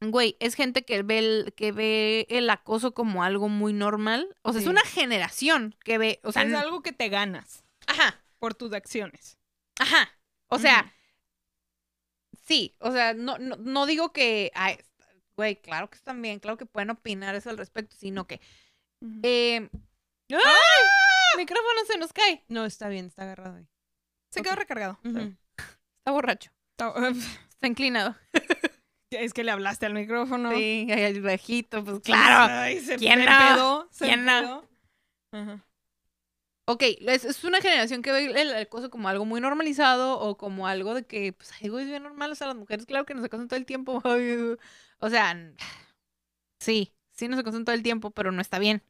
Güey, 0.00 0.36
es 0.40 0.54
gente 0.54 0.84
que 0.84 1.02
ve, 1.02 1.18
el, 1.18 1.54
que 1.56 1.72
ve 1.72 2.26
el 2.28 2.50
acoso 2.50 2.92
como 2.92 3.22
algo 3.22 3.48
muy 3.48 3.72
normal. 3.72 4.36
O 4.42 4.52
sea, 4.52 4.60
es 4.60 4.66
una 4.66 4.82
generación 4.82 5.74
que 5.82 5.96
ve, 5.98 6.20
o 6.24 6.32
sea, 6.32 6.42
es 6.42 6.52
algo 6.54 6.82
que 6.82 6.92
te 6.92 7.08
ganas 7.08 7.64
ajá, 7.86 8.20
por 8.38 8.54
tus 8.54 8.72
acciones. 8.72 9.38
ajá. 9.78 10.10
O 10.48 10.58
sea, 10.58 10.92
sí, 12.46 12.74
o 12.80 12.92
sea, 12.92 13.14
no, 13.14 13.38
no, 13.38 13.56
no 13.56 13.86
digo 13.86 14.12
que, 14.12 14.50
ay, 14.54 14.76
güey, 15.36 15.56
claro 15.60 15.88
que 15.90 15.96
están 15.96 16.20
bien, 16.22 16.38
claro 16.40 16.56
que 16.56 16.66
pueden 16.66 16.90
opinar 16.90 17.34
eso 17.34 17.50
al 17.50 17.58
respecto, 17.58 17.96
sino 17.96 18.26
que, 18.26 18.40
eh, 19.22 19.68
¡ay! 20.30 20.38
Micrófono 21.36 21.80
se 21.86 21.98
nos 21.98 22.12
cae, 22.12 22.44
No, 22.48 22.64
está 22.64 22.88
bien, 22.88 23.06
está 23.06 23.22
agarrado 23.22 23.56
ahí. 23.56 23.66
Se 24.30 24.42
quedó 24.42 24.54
recargado. 24.54 24.98
Está 25.04 26.10
borracho, 26.12 26.50
Está- 26.78 26.94
está 27.50 27.66
inclinado. 27.66 28.14
Es 29.10 29.32
que 29.32 29.44
le 29.44 29.52
hablaste 29.52 29.86
al 29.86 29.94
micrófono. 29.94 30.50
Sí, 30.50 30.88
ay, 30.90 31.02
el 31.02 31.20
viejito, 31.20 31.84
pues 31.84 32.00
claro. 32.00 32.52
Ay, 32.52 32.80
se 32.80 32.96
¿Quién 32.96 33.24
no? 33.24 33.88
¿Quién 33.96 34.24
no? 34.24 34.68
Ajá. 35.30 35.64
Ok, 36.66 36.82
es, 36.82 37.24
es 37.26 37.44
una 37.44 37.60
generación 37.60 38.00
que 38.00 38.10
ve 38.10 38.24
el 38.40 38.54
acoso 38.54 38.88
como 38.88 39.08
algo 39.08 39.26
muy 39.26 39.40
normalizado 39.40 40.18
o 40.18 40.38
como 40.38 40.66
algo 40.66 40.94
de 40.94 41.04
que, 41.04 41.34
pues, 41.34 41.52
güey, 41.60 41.84
es 41.84 41.90
bien 41.90 42.02
normal. 42.02 42.32
O 42.32 42.34
sea, 42.34 42.46
las 42.46 42.56
mujeres, 42.56 42.86
claro 42.86 43.04
que 43.04 43.14
nos 43.14 43.24
acosan 43.24 43.48
todo 43.48 43.58
el 43.58 43.66
tiempo. 43.66 44.02
o 44.98 45.10
sea, 45.10 45.52
sí, 46.58 46.94
sí 47.12 47.28
nos 47.28 47.38
acosan 47.38 47.64
todo 47.64 47.74
el 47.74 47.82
tiempo, 47.82 48.10
pero 48.10 48.32
no 48.32 48.40
está 48.40 48.58
bien. 48.58 48.82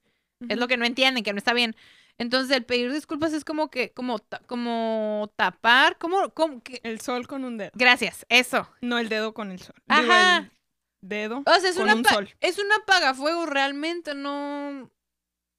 Es 0.48 0.58
lo 0.58 0.68
que 0.68 0.76
no 0.76 0.84
entienden, 0.84 1.24
que 1.24 1.32
no 1.32 1.38
está 1.38 1.52
bien. 1.52 1.74
Entonces, 2.16 2.56
el 2.56 2.64
pedir 2.64 2.92
disculpas 2.92 3.32
es 3.32 3.44
como 3.44 3.70
que, 3.70 3.90
como, 3.92 4.20
como 4.46 5.32
tapar, 5.36 5.98
como, 5.98 6.30
como 6.30 6.62
que... 6.62 6.80
El 6.84 7.00
sol 7.00 7.26
con 7.26 7.44
un 7.44 7.56
dedo. 7.56 7.70
Gracias, 7.74 8.24
eso. 8.28 8.68
No 8.82 8.98
el 8.98 9.08
dedo 9.08 9.34
con 9.34 9.50
el 9.50 9.58
sol. 9.58 9.74
Digo, 9.86 10.12
Ajá. 10.12 10.38
el 10.38 10.50
dedo 11.00 11.42
O 11.44 11.54
sea, 11.60 11.70
es 11.70 11.74
con 11.74 11.84
una, 11.84 11.94
un 11.96 12.04
sol. 12.04 12.30
es 12.40 12.58
un 12.58 12.70
apagafuego 12.72 13.46
realmente, 13.46 14.14
no... 14.14 14.90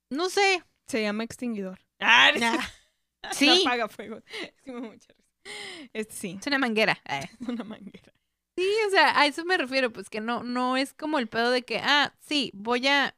No 0.09 0.29
sé. 0.29 0.63
Se 0.87 1.01
llama 1.01 1.23
extinguidor. 1.23 1.84
Ah, 1.99 2.31
Sí, 3.31 3.63
apaga 3.65 3.87
fuego. 3.87 4.21
Sí, 4.65 4.71
mucha. 4.71 5.13
Este 5.93 6.13
sí, 6.13 6.37
es 6.39 6.47
una 6.47 6.57
manguera. 6.59 6.99
Eh. 7.05 7.29
es 7.39 7.47
una 7.47 7.63
manguera. 7.63 8.13
Sí, 8.57 8.67
o 8.87 8.89
sea, 8.89 9.19
a 9.19 9.25
eso 9.25 9.43
me 9.45 9.57
refiero, 9.57 9.91
pues 9.91 10.09
que 10.09 10.21
no, 10.21 10.43
no 10.43 10.77
es 10.77 10.93
como 10.93 11.19
el 11.19 11.27
pedo 11.27 11.51
de 11.51 11.63
que, 11.63 11.79
ah, 11.79 12.13
sí, 12.21 12.51
voy 12.53 12.87
a 12.87 13.15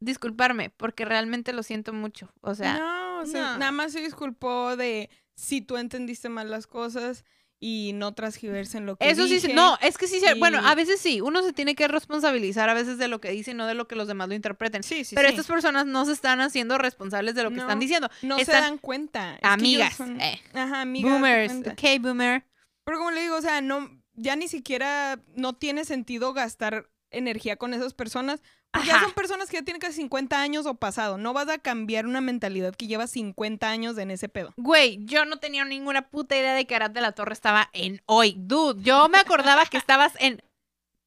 disculparme, 0.00 0.70
porque 0.70 1.04
realmente 1.04 1.52
lo 1.52 1.62
siento 1.62 1.92
mucho. 1.92 2.32
O 2.40 2.54
sea, 2.54 2.78
no, 2.78 3.20
o 3.20 3.26
sea, 3.26 3.52
no. 3.52 3.58
nada 3.58 3.72
más 3.72 3.92
se 3.92 4.00
disculpó 4.00 4.76
de 4.76 5.10
si 5.34 5.60
tú 5.60 5.76
entendiste 5.76 6.28
mal 6.28 6.50
las 6.50 6.66
cosas 6.66 7.24
y 7.60 7.92
no 7.94 8.14
transgiversen 8.14 8.86
lo 8.86 8.96
que 8.96 9.10
eso 9.10 9.26
sí, 9.26 9.34
dije. 9.40 9.52
no, 9.52 9.76
es 9.80 9.98
que 9.98 10.06
sí, 10.06 10.20
se- 10.20 10.34
bueno, 10.34 10.60
y- 10.62 10.66
a 10.66 10.74
veces 10.76 11.00
sí, 11.00 11.20
uno 11.20 11.42
se 11.42 11.52
tiene 11.52 11.74
que 11.74 11.88
responsabilizar 11.88 12.68
a 12.68 12.74
veces 12.74 12.98
de 12.98 13.08
lo 13.08 13.20
que 13.20 13.30
dice 13.30 13.50
y 13.50 13.54
no 13.54 13.66
de 13.66 13.74
lo 13.74 13.88
que 13.88 13.96
los 13.96 14.06
demás 14.06 14.28
lo 14.28 14.34
interpreten. 14.34 14.82
Sí, 14.84 15.04
sí, 15.04 15.16
Pero 15.16 15.28
sí. 15.28 15.34
estas 15.34 15.46
personas 15.48 15.84
no 15.86 16.04
se 16.04 16.12
están 16.12 16.40
haciendo 16.40 16.78
responsables 16.78 17.34
de 17.34 17.42
lo 17.42 17.50
que 17.50 17.56
No, 17.56 17.62
están 17.62 17.80
diciendo. 17.80 18.08
no 18.22 18.38
se 18.38 18.52
dan 18.52 18.78
cuenta. 18.78 19.34
Es 19.34 19.40
que 19.40 19.46
Amigas, 19.48 19.86
ellos 19.88 19.96
son- 19.96 20.20
eh, 20.20 20.40
Ajá, 20.54 20.82
amigas. 20.82 21.10
boomers, 21.12 21.52
ok, 21.66 22.00
boomer. 22.00 22.44
Pero 22.84 22.98
como 22.98 23.10
le 23.10 23.22
digo, 23.22 23.36
o 23.36 23.42
sea, 23.42 23.60
no, 23.60 23.90
ya 24.14 24.36
ni 24.36 24.46
siquiera 24.48 25.20
no 25.34 25.54
tiene 25.54 25.84
sentido 25.84 26.32
gastar 26.32 26.88
energía 27.10 27.56
con 27.56 27.74
esas 27.74 27.92
personas. 27.94 28.40
Porque 28.72 28.88
ya 28.88 29.00
son 29.00 29.12
personas 29.12 29.48
que 29.48 29.56
ya 29.56 29.62
tienen 29.62 29.80
casi 29.80 29.94
50 29.94 30.40
años 30.40 30.66
o 30.66 30.74
pasado. 30.74 31.16
No 31.18 31.32
vas 31.32 31.48
a 31.48 31.58
cambiar 31.58 32.06
una 32.06 32.20
mentalidad 32.20 32.74
que 32.76 32.86
lleva 32.86 33.06
50 33.06 33.68
años 33.68 33.96
en 33.98 34.10
ese 34.10 34.28
pedo. 34.28 34.52
Güey, 34.56 34.98
yo 35.04 35.24
no 35.24 35.38
tenía 35.38 35.64
ninguna 35.64 36.08
puta 36.10 36.36
idea 36.36 36.54
de 36.54 36.66
que 36.66 36.76
Arad 36.76 36.90
de 36.90 37.00
la 37.00 37.12
Torre 37.12 37.32
estaba 37.32 37.70
en 37.72 38.02
hoy. 38.06 38.34
Dude, 38.38 38.82
yo 38.82 39.08
me 39.08 39.18
acordaba 39.18 39.64
que 39.66 39.78
estabas 39.78 40.12
en 40.18 40.42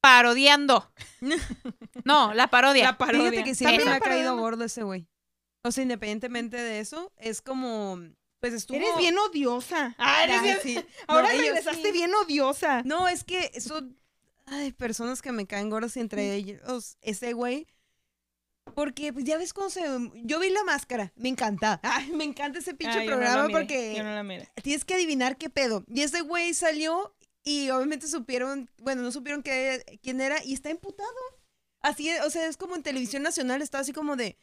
parodiando. 0.02 0.90
No, 2.04 2.34
la 2.34 2.48
parodia. 2.48 2.84
La 2.84 2.98
parodia. 2.98 3.30
Fíjate 3.30 3.44
que 3.48 3.54
siempre 3.54 3.76
Esa. 3.82 3.90
me 3.90 3.96
ha 3.96 4.00
caído 4.00 4.36
gordo 4.36 4.64
ese 4.64 4.82
güey. 4.82 5.06
O 5.64 5.70
sea, 5.70 5.82
independientemente 5.82 6.56
de 6.56 6.80
eso, 6.80 7.12
es 7.16 7.40
como, 7.42 7.96
pues 8.40 8.54
estuvo... 8.54 8.76
Eres 8.76 8.96
bien 8.98 9.16
odiosa. 9.18 9.94
Ah, 9.98 10.24
eres 10.24 10.42
bien- 10.42 10.58
sí. 10.64 10.84
Ahora 11.06 11.32
No, 11.32 11.38
regresaste 11.38 11.82
sí. 11.84 11.92
bien 11.92 12.10
odiosa. 12.14 12.82
No, 12.84 13.06
es 13.06 13.22
que 13.22 13.60
son 13.60 13.96
ay, 14.52 14.72
personas 14.72 15.22
que 15.22 15.32
me 15.32 15.46
caen 15.46 15.70
gordas 15.70 15.96
y 15.96 16.00
entre 16.00 16.34
ellos 16.34 16.96
ese 17.00 17.32
güey. 17.32 17.66
Porque 18.74 19.12
pues 19.12 19.24
ya 19.24 19.38
ves 19.38 19.52
cómo 19.52 19.70
se... 19.70 19.82
Yo 20.24 20.38
vi 20.38 20.50
la 20.50 20.62
máscara, 20.62 21.12
me 21.16 21.28
encanta. 21.28 21.80
Ay, 21.82 22.12
me 22.12 22.24
encanta 22.24 22.60
ese 22.60 22.74
pinche 22.74 23.00
Ah, 23.00 23.02
no 23.02 23.06
programa 23.06 23.48
porque 23.48 23.94
yo 23.96 24.04
no 24.04 24.22
la 24.22 24.44
tienes 24.62 24.84
que 24.84 24.94
adivinar 24.94 25.36
qué 25.36 25.50
pedo. 25.50 25.84
Y 25.88 26.02
ese 26.02 26.20
güey 26.20 26.54
salió 26.54 27.12
y 27.42 27.70
obviamente 27.70 28.06
supieron, 28.06 28.70
bueno, 28.78 29.02
no 29.02 29.10
supieron 29.10 29.42
qué, 29.42 29.98
quién 30.00 30.20
era 30.20 30.42
y 30.44 30.54
está 30.54 30.70
imputado. 30.70 31.10
Así, 31.80 32.08
o 32.24 32.30
sea, 32.30 32.46
es 32.46 32.56
como 32.56 32.76
en 32.76 32.84
televisión 32.84 33.24
nacional, 33.24 33.62
está 33.62 33.80
así 33.80 33.92
como 33.92 34.14
de, 34.14 34.36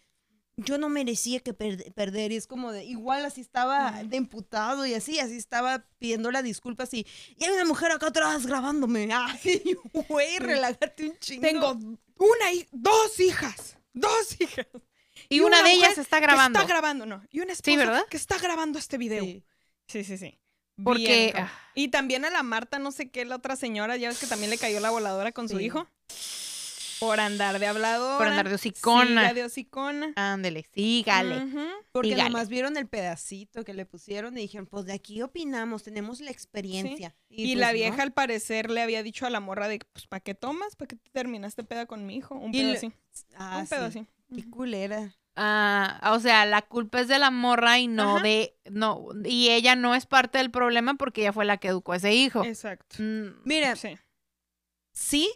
yo 0.66 0.78
no 0.78 0.89
merecía 0.89 1.39
que 1.39 1.53
per- 1.53 1.91
perder 1.93 2.32
y 2.32 2.36
es 2.36 2.47
como 2.47 2.72
de, 2.72 2.84
igual 2.86 3.26
así 3.26 3.41
estaba 3.41 4.03
de 4.03 4.18
imputado 4.18 4.86
y 4.86 4.93
así, 4.93 5.20
así 5.20 5.36
estaba 5.38 5.86
pidiendo 5.99 6.32
las 6.32 6.43
disculpas 6.43 6.93
y, 6.93 7.05
y 7.38 7.43
hay 7.45 7.51
una 7.51 7.66
mujer 7.66 7.91
acá 7.91 8.07
atrás 8.07 8.45
grabándome. 8.45 9.10
Ay, 9.14 9.78
güey, 10.07 10.39
relájate 10.39 11.10
un 11.10 11.18
chingo. 11.20 11.41
Tengo 11.41 11.72
una 12.18 12.51
y 12.53 12.68
dos 12.72 13.20
hijas. 13.20 13.78
Dos 13.93 14.39
hijas. 14.39 14.68
y 15.30 15.39
una, 15.41 15.62
de 15.64 15.72
ellas 15.72 15.97
está 15.97 16.20
grabando. 16.20 16.60
Está 16.60 16.72
grabando, 16.72 17.05
no. 17.05 17.24
Y 17.32 17.39
una 17.41 17.53
esposa 17.53 17.78
¿verdad? 17.78 18.05
que 18.10 18.18
está 18.18 18.38
grabando 18.38 18.78
este 18.80 18.97
video. 18.97 19.24
Sí. 19.24 19.43
Sí, 19.88 20.03
sí, 20.03 20.18
sí. 20.18 20.39
Porque- 20.84 21.03
Bien, 21.03 21.32
cabrón. 21.32 21.51
y 21.76 21.88
también 21.89 22.24
a 22.26 22.30
la 22.30 22.41
Marta, 22.43 22.80
no 22.80 22.91
sé 22.91 23.10
qué, 23.10 23.26
la 23.26 23.36
otra 23.36 23.55
señora, 23.57 23.97
ya 23.97 24.07
ves 24.10 24.20
que 24.20 24.28
también 24.28 24.49
le 24.49 24.57
cayó 24.57 24.80
la 24.80 24.91
voladora 24.91 25.32
con 25.34 25.49
su 25.49 25.60
hijo. 25.60 25.88
Por 26.99 27.19
andar 27.19 27.59
de 27.59 27.67
habladora. 27.67 28.17
Por 28.17 28.27
andar 28.27 28.49
de 28.49 28.55
hocicona. 28.55 29.21
Siga 29.21 29.33
de 29.33 29.43
hocicona. 29.45 30.13
Ándele, 30.15 30.65
sígale. 30.73 31.47
Porque 31.91 32.09
Dígale. 32.09 32.29
nomás 32.29 32.49
vieron 32.49 32.77
el 32.77 32.87
pedacito 32.87 33.63
que 33.63 33.73
le 33.73 33.85
pusieron 33.85 34.37
y 34.37 34.41
dijeron, 34.41 34.67
pues 34.67 34.85
de 34.85 34.93
aquí 34.93 35.21
opinamos, 35.21 35.83
tenemos 35.83 36.19
la 36.21 36.31
experiencia. 36.31 37.15
Y, 37.29 37.47
pues, 37.53 37.57
la 37.59 37.67
no. 37.67 37.73
vieja 37.73 38.03
al 38.03 38.11
parecer 38.13 38.69
le 38.69 38.81
había 38.81 39.01
dicho 39.03 39.25
a 39.25 39.29
la 39.29 39.39
morra 39.39 39.67
de, 39.67 39.79
pues, 39.93 40.07
¿para 40.07 40.19
qué 40.19 40.35
tomas? 40.35 40.75
¿Para 40.75 40.87
qué 40.89 40.95
te 40.97 41.09
terminaste 41.11 41.63
peda 41.63 41.85
con 41.85 42.05
mi 42.05 42.17
hijo? 42.17 42.35
Un 42.35 42.51
pedo 42.51 42.73
así. 42.73 42.91
Ah, 43.35 43.59
Un 43.61 43.67
pedo 43.67 43.91
sí. 43.91 43.99
así. 43.99 44.07
Qué 44.43 44.49
culera. 44.49 45.15
Ah, 45.35 46.11
o 46.13 46.19
sea, 46.19 46.45
la 46.45 46.61
culpa 46.63 46.99
es 46.99 47.07
de 47.07 47.17
la 47.17 47.31
morra 47.31 47.79
y 47.79 47.87
no 47.87 48.17
Ajá. 48.17 48.23
de. 48.23 48.57
No, 48.69 49.07
y 49.23 49.49
ella 49.49 49.75
no 49.75 49.95
es 49.95 50.05
parte 50.05 50.37
del 50.37 50.51
problema 50.51 50.95
porque 50.95 51.21
ella 51.21 51.31
fue 51.33 51.45
la 51.45 51.57
que 51.57 51.69
educó 51.69 51.93
a 51.93 51.95
ese 51.95 52.13
hijo. 52.13 52.43
Exacto. 52.43 52.97
Mm, 53.01 53.41
Mira, 53.45 53.75
Sí. 53.77 53.97
sí, 54.91 55.31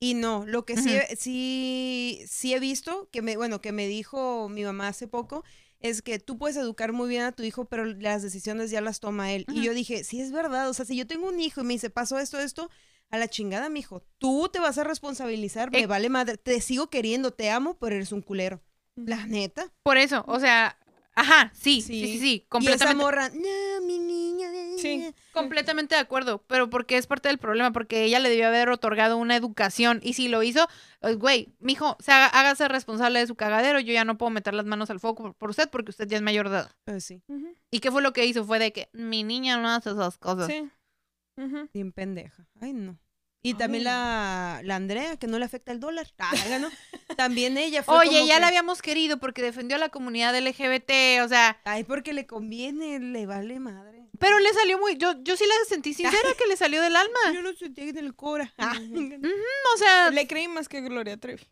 y 0.00 0.14
no. 0.14 0.44
Lo 0.46 0.64
que 0.64 0.76
sí, 0.76 0.90
he- 0.94 1.16
sí, 1.16 2.22
sí 2.26 2.54
he 2.54 2.58
visto, 2.60 3.08
que 3.12 3.22
me, 3.22 3.36
bueno, 3.36 3.60
que 3.60 3.72
me 3.72 3.86
dijo 3.86 4.48
mi 4.48 4.64
mamá 4.64 4.88
hace 4.88 5.06
poco, 5.06 5.44
es 5.80 6.02
que 6.02 6.18
tú 6.18 6.36
puedes 6.38 6.56
educar 6.56 6.92
muy 6.92 7.08
bien 7.08 7.22
a 7.22 7.32
tu 7.32 7.42
hijo, 7.42 7.66
pero 7.66 7.84
las 7.84 8.22
decisiones 8.22 8.70
ya 8.70 8.80
las 8.80 9.00
toma 9.00 9.32
él. 9.32 9.46
Y 9.52 9.62
yo 9.62 9.72
dije, 9.74 10.04
sí 10.04 10.20
es 10.20 10.32
verdad, 10.32 10.68
o 10.68 10.74
sea, 10.74 10.84
si 10.84 10.96
yo 10.96 11.06
tengo 11.06 11.28
un 11.28 11.40
hijo 11.40 11.60
y 11.60 11.64
me 11.64 11.74
dice, 11.74 11.88
pasó 11.90 12.18
esto, 12.18 12.38
esto, 12.40 12.70
a 13.10 13.18
la 13.18 13.28
chingada, 13.28 13.68
mijo. 13.70 14.02
Tú 14.18 14.48
te 14.52 14.58
vas 14.60 14.78
a 14.78 14.84
responsabilizar, 14.84 15.70
me 15.70 15.80
Eh. 15.80 15.86
vale 15.86 16.08
madre. 16.08 16.36
Te 16.36 16.60
sigo 16.60 16.88
queriendo, 16.90 17.32
te 17.32 17.50
amo, 17.50 17.78
pero 17.78 17.96
eres 17.96 18.12
un 18.12 18.22
culero. 18.22 18.62
La 18.96 19.26
neta. 19.26 19.72
Por 19.82 19.96
eso, 19.96 20.24
o 20.28 20.38
sea, 20.40 20.78
ajá, 21.14 21.50
sí, 21.54 21.80
sí, 21.82 22.00
Sí. 22.00 22.06
sí, 22.12 22.18
sí, 22.18 22.32
Y 22.32 22.36
esa 22.38 22.48
completamente. 22.48 23.02
morra, 23.02 23.28
no, 23.30 23.86
mi 23.86 23.98
niña. 23.98 24.48
Sí. 24.78 25.14
Completamente 25.32 25.94
de 25.94 26.00
acuerdo, 26.00 26.42
pero 26.46 26.70
porque 26.70 26.96
es 26.96 27.06
parte 27.06 27.28
del 27.28 27.38
problema, 27.38 27.72
porque 27.72 28.04
ella 28.04 28.18
le 28.18 28.30
debió 28.30 28.46
haber 28.48 28.70
otorgado 28.70 29.16
una 29.18 29.36
educación 29.36 30.00
y 30.02 30.14
si 30.14 30.28
lo 30.28 30.42
hizo, 30.42 30.66
pues, 31.00 31.18
güey, 31.18 31.52
mijo, 31.58 31.96
se 32.00 32.12
haga, 32.12 32.26
hágase 32.26 32.66
responsable 32.68 33.18
de 33.18 33.26
su 33.26 33.34
cagadero, 33.34 33.78
yo 33.80 33.92
ya 33.92 34.04
no 34.04 34.16
puedo 34.16 34.30
meter 34.30 34.54
las 34.54 34.64
manos 34.66 34.88
al 34.90 34.98
fuego 35.00 35.16
por, 35.16 35.34
por 35.34 35.50
usted 35.50 35.68
porque 35.68 35.90
usted 35.90 36.08
ya 36.08 36.16
es 36.16 36.22
mayor 36.22 36.48
de 36.48 36.56
edad. 36.58 36.70
Pues 36.84 37.04
sí. 37.04 37.22
¿Y 37.70 37.80
qué 37.80 37.90
fue 37.90 38.00
lo 38.02 38.12
que 38.12 38.24
hizo? 38.24 38.44
Fue 38.44 38.58
de 38.58 38.72
que 38.72 38.88
mi 38.92 39.22
niña 39.22 39.58
no 39.58 39.68
hace 39.68 39.90
esas 39.90 40.16
cosas. 40.18 40.46
Sí. 40.46 40.70
Ujú. 41.36 41.68
bien 41.72 41.92
pendeja. 41.92 42.46
Ay, 42.60 42.72
no. 42.72 42.98
Y 43.42 43.54
también 43.54 43.84
la, 43.84 44.60
la 44.64 44.76
Andrea, 44.76 45.16
que 45.16 45.26
no 45.26 45.38
le 45.38 45.46
afecta 45.46 45.72
el 45.72 45.80
dólar. 45.80 46.06
Ah, 46.18 46.30
¿no? 46.60 46.68
También 47.16 47.56
ella 47.56 47.82
fue 47.82 47.96
Oye, 47.96 48.10
como 48.18 48.26
ya 48.26 48.34
que, 48.34 48.40
la 48.40 48.48
habíamos 48.48 48.82
querido 48.82 49.18
porque 49.18 49.40
defendió 49.40 49.76
a 49.76 49.80
la 49.80 49.88
comunidad 49.88 50.36
LGBT, 50.38 51.22
o 51.24 51.28
sea, 51.28 51.58
Ay, 51.64 51.84
porque 51.84 52.12
le 52.12 52.26
conviene, 52.26 52.98
le 53.00 53.24
vale 53.24 53.58
madre. 53.58 54.04
pero 54.18 54.38
le 54.40 54.52
salió 54.52 54.78
muy, 54.78 54.98
yo, 54.98 55.14
yo 55.22 55.36
sí 55.38 55.44
la 55.46 55.54
sentí 55.68 55.94
sincera 55.94 56.28
que 56.36 56.46
le 56.48 56.56
salió 56.56 56.82
del 56.82 56.94
alma. 56.94 57.18
Yo 57.32 57.40
lo 57.40 57.54
sentí 57.54 57.88
en 57.88 57.96
el 57.98 58.14
cora. 58.14 58.52
Ah, 58.58 58.74
O 59.74 59.78
sea, 59.78 60.10
Le 60.10 60.26
creí 60.26 60.46
más 60.46 60.68
que 60.68 60.82
Gloria 60.82 61.16
Trevi. 61.16 61.46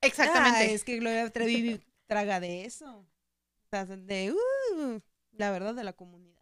exactamente. 0.00 0.72
es 0.72 0.82
que 0.84 0.96
Gloria 0.96 1.28
Trevi 1.30 1.78
traga 2.06 2.40
de 2.40 2.64
eso. 2.64 2.86
O 3.00 3.68
sea, 3.70 3.84
de, 3.84 4.32
uh, 4.32 5.00
la 5.32 5.50
verdad, 5.50 5.74
de 5.74 5.84
la 5.84 5.92
comunidad. 5.92 6.40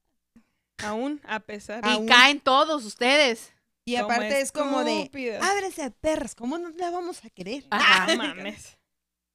Aún, 0.78 1.20
a 1.24 1.41
pesar. 1.41 1.84
y 1.84 1.89
aún- 1.89 2.07
caen 2.07 2.39
todos 2.39 2.84
ustedes. 2.84 3.53
Y 3.89 3.97
Como 3.97 4.11
aparte 4.12 4.41
es 4.41 4.51
como 4.51 4.82
de, 4.84 5.39
ábrese 5.41 5.91
perras, 5.93 6.34
¿cómo 6.34 6.59
no 6.59 6.70
la 6.70 6.91
vamos 6.91 7.24
a 7.24 7.30
querer? 7.30 7.64
Ajá. 7.70 8.09
No 8.09 8.16
mames. 8.16 8.76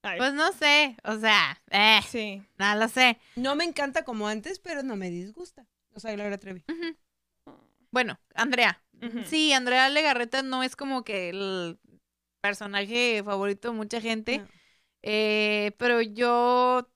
Ay, 0.03 0.17
Pues 0.17 0.33
no 0.33 0.51
sé, 0.51 0.97
o 1.03 1.17
sea, 1.17 1.61
eh, 1.69 1.99
sí. 2.09 2.43
no 2.57 2.75
lo 2.75 2.87
sé. 2.89 3.17
No 3.35 3.55
me 3.55 3.63
encanta 3.63 4.03
como 4.03 4.27
antes, 4.27 4.59
pero 4.59 4.83
no 4.83 4.95
me 4.95 5.09
disgusta. 5.09 5.67
O 5.93 5.99
sea, 5.99 6.11
Gloria 6.13 6.37
Trevi. 6.37 6.63
Bueno, 7.91 8.19
Andrea. 8.35 8.83
Sí, 9.25 9.51
Andrea 9.53 9.89
Legarreta 9.89 10.43
no 10.43 10.63
es 10.63 10.75
como 10.75 11.03
que 11.03 11.29
el 11.29 11.79
personaje 12.41 13.21
favorito 13.23 13.69
de 13.69 13.73
mucha 13.77 13.99
gente, 14.01 14.39
No. 14.39 14.47
eh, 15.03 15.71
pero 15.77 16.01
yo, 16.01 16.87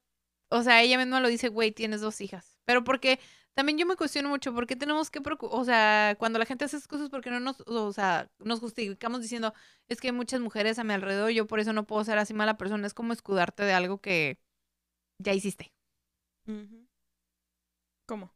o 0.49 0.63
sea, 0.63 0.81
ella 0.83 0.97
misma 0.97 1.19
lo 1.19 1.27
dice, 1.29 1.47
güey, 1.49 1.71
tienes 1.71 2.01
dos 2.01 2.21
hijas. 2.21 2.57
Pero 2.65 2.83
porque 2.83 3.19
también 3.55 3.77
yo 3.77 3.85
me 3.85 3.95
cuestiono 3.95 4.29
mucho, 4.29 4.53
¿por 4.53 4.67
qué 4.67 4.75
tenemos 4.75 5.09
que 5.09 5.21
preocupar? 5.21 5.59
O 5.59 5.63
sea, 5.63 6.15
cuando 6.19 6.37
la 6.37 6.45
gente 6.45 6.65
hace 6.65 6.77
esas 6.77 6.87
cosas, 6.87 7.09
¿por 7.09 7.21
qué 7.21 7.31
no 7.31 7.39
nos, 7.39 7.61
o 7.61 7.93
sea, 7.93 8.29
nos 8.39 8.59
justificamos 8.59 9.21
diciendo, 9.21 9.53
es 9.87 10.01
que 10.01 10.09
hay 10.09 10.13
muchas 10.13 10.41
mujeres 10.41 10.77
a 10.77 10.83
mi 10.83 10.93
alrededor, 10.93 11.31
yo 11.31 11.47
por 11.47 11.59
eso 11.59 11.71
no 11.71 11.87
puedo 11.87 12.03
ser 12.03 12.17
así 12.17 12.33
mala 12.33 12.57
persona? 12.57 12.85
Es 12.85 12.93
como 12.93 13.13
escudarte 13.13 13.63
de 13.63 13.73
algo 13.73 13.99
que 13.99 14.39
ya 15.19 15.33
hiciste. 15.33 15.73
¿Cómo? 18.05 18.35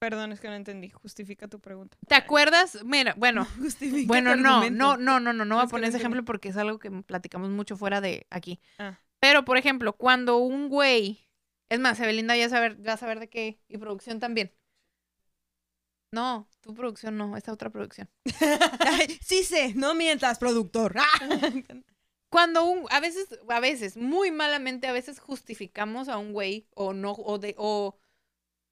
Perdón, 0.00 0.32
es 0.32 0.40
que 0.40 0.48
no 0.48 0.54
entendí. 0.54 0.90
Justifica 0.90 1.46
tu 1.46 1.60
pregunta. 1.60 1.96
¿Te 2.08 2.16
acuerdas? 2.16 2.82
Mira, 2.84 3.14
bueno, 3.18 3.44
Justifica 3.44 4.08
Bueno, 4.08 4.34
no, 4.34 4.68
no, 4.68 4.96
no, 4.96 5.20
no, 5.20 5.32
no, 5.32 5.44
no 5.44 5.54
voy 5.54 5.64
a 5.64 5.68
poner 5.68 5.90
ese 5.90 5.98
ejemplo 5.98 6.24
porque 6.24 6.48
es 6.48 6.56
algo 6.56 6.80
que 6.80 6.90
platicamos 6.90 7.50
mucho 7.50 7.76
fuera 7.76 8.00
de 8.00 8.26
aquí. 8.28 8.60
Ah. 8.78 8.98
Pero, 9.20 9.44
por 9.44 9.56
ejemplo, 9.56 9.92
cuando 9.92 10.38
un 10.38 10.68
güey, 10.68 11.28
es 11.72 11.80
más, 11.80 11.98
Evelinda 12.00 12.36
ya 12.36 12.50
saber, 12.50 12.76
ya 12.82 12.98
saber 12.98 13.18
de 13.18 13.30
qué, 13.30 13.58
y 13.66 13.78
producción 13.78 14.20
también. 14.20 14.52
No, 16.12 16.46
tu 16.60 16.74
producción 16.74 17.16
no, 17.16 17.34
esta 17.34 17.50
otra 17.50 17.70
producción. 17.70 18.10
Ay, 18.80 19.18
sí 19.24 19.42
sé, 19.42 19.72
no 19.74 19.94
mientas, 19.94 20.38
productor. 20.38 20.94
Ah. 20.98 21.18
Cuando 22.28 22.66
un, 22.66 22.86
a 22.90 23.00
veces, 23.00 23.26
a 23.48 23.60
veces, 23.60 23.96
muy 23.96 24.30
malamente, 24.30 24.86
a 24.86 24.92
veces 24.92 25.18
justificamos 25.18 26.08
a 26.08 26.18
un 26.18 26.34
güey 26.34 26.68
o 26.74 26.92
no, 26.92 27.12
o 27.12 27.38
de, 27.38 27.54
o 27.56 27.96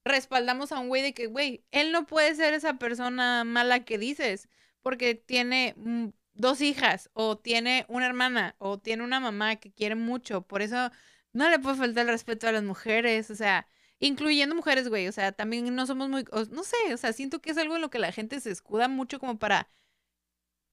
respaldamos 0.04 0.70
a 0.70 0.78
un 0.78 0.88
güey 0.88 1.00
de 1.00 1.14
que, 1.14 1.26
güey, 1.26 1.64
él 1.70 1.92
no 1.92 2.04
puede 2.04 2.34
ser 2.34 2.52
esa 2.52 2.74
persona 2.74 3.44
mala 3.44 3.82
que 3.86 3.96
dices, 3.96 4.50
porque 4.82 5.14
tiene 5.14 5.72
mm, 5.78 6.08
dos 6.34 6.60
hijas, 6.60 7.08
o 7.14 7.38
tiene 7.38 7.86
una 7.88 8.04
hermana, 8.04 8.56
o 8.58 8.78
tiene 8.78 9.04
una 9.04 9.20
mamá 9.20 9.56
que 9.56 9.72
quiere 9.72 9.94
mucho, 9.94 10.42
por 10.42 10.60
eso 10.60 10.90
no 11.32 11.48
le 11.50 11.58
puede 11.58 11.76
faltar 11.76 12.06
el 12.06 12.12
respeto 12.12 12.48
a 12.48 12.52
las 12.52 12.62
mujeres, 12.64 13.30
o 13.30 13.34
sea, 13.34 13.66
incluyendo 13.98 14.54
mujeres, 14.54 14.88
güey, 14.88 15.08
o 15.08 15.12
sea, 15.12 15.32
también 15.32 15.74
no 15.74 15.86
somos 15.86 16.08
muy, 16.08 16.24
o- 16.32 16.44
no 16.46 16.64
sé, 16.64 16.76
o 16.92 16.96
sea, 16.96 17.12
siento 17.12 17.40
que 17.40 17.50
es 17.50 17.58
algo 17.58 17.76
en 17.76 17.82
lo 17.82 17.90
que 17.90 17.98
la 17.98 18.12
gente 18.12 18.40
se 18.40 18.50
escuda 18.50 18.88
mucho 18.88 19.18
como 19.20 19.38
para 19.38 19.70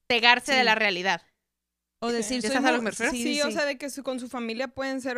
pegarse 0.07 0.53
de 0.53 0.59
Sí. 0.59 0.65
la 0.65 0.75
realidad. 0.75 1.21
O 1.99 2.11
decir, 2.11 2.41
¿Ya 2.41 2.49
soy 2.49 2.57
sabes 2.57 2.69
a 2.69 2.71
lo 2.73 2.77
mu- 2.77 2.79
que 2.81 2.83
me 2.85 2.91
refiero? 2.91 3.11
Sí, 3.11 3.41
o 3.41 3.49
sea, 3.51 3.65
de 3.65 3.77
que 3.79 3.89
su- 3.89 4.03
con 4.03 4.19
su 4.19 4.29
familia 4.29 4.67
pueden 4.67 5.01
ser, 5.01 5.17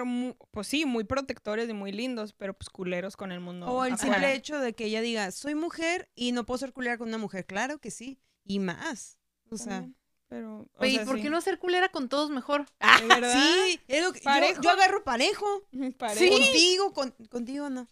pues 0.51 0.67
sí, 0.67 0.85
muy 0.85 1.03
protectores 1.03 1.69
y 1.69 1.73
muy 1.73 1.91
lindos, 1.91 2.31
pero 2.33 2.53
pues 2.53 2.69
culeros 2.69 3.17
con 3.17 3.33
el 3.33 3.41
mundo. 3.41 3.67
O 3.67 3.83
el 3.83 3.93
afuera. 3.93 4.13
simple 4.15 4.33
hecho 4.33 4.59
de 4.59 4.73
que 4.73 4.85
ella 4.85 5.01
diga, 5.01 5.29
soy 5.31 5.55
mujer 5.55 6.09
y 6.15 6.31
no 6.31 6.45
puedo 6.45 6.57
ser 6.57 6.71
culera 6.71 6.97
con 6.97 7.09
una 7.09 7.17
mujer. 7.17 7.45
Claro 7.45 7.79
que 7.79 7.91
sí. 7.91 8.21
Y 8.45 8.59
más. 8.59 9.19
O 9.51 9.57
sea, 9.57 9.81
También, 9.81 9.95
Pero, 10.29 10.67
o 10.75 10.85
sea, 10.85 11.05
¿por 11.05 11.17
sí. 11.17 11.23
qué 11.23 11.29
no 11.31 11.41
ser 11.41 11.57
culera 11.59 11.89
con 11.89 12.07
todos 12.07 12.29
mejor? 12.29 12.65
¿De 13.01 13.07
verdad? 13.07 13.33
sí, 13.65 13.79
es 13.87 14.03
lo 14.03 14.13
que- 14.13 14.19
yo, 14.19 14.23
¿Parejo? 14.25 14.61
yo 14.61 14.69
agarro 14.69 15.03
parejo. 15.03 15.45
Parejo. 15.97 16.33
Contigo, 16.37 16.93
con- 16.93 17.11
contigo 17.29 17.69
no. 17.69 17.87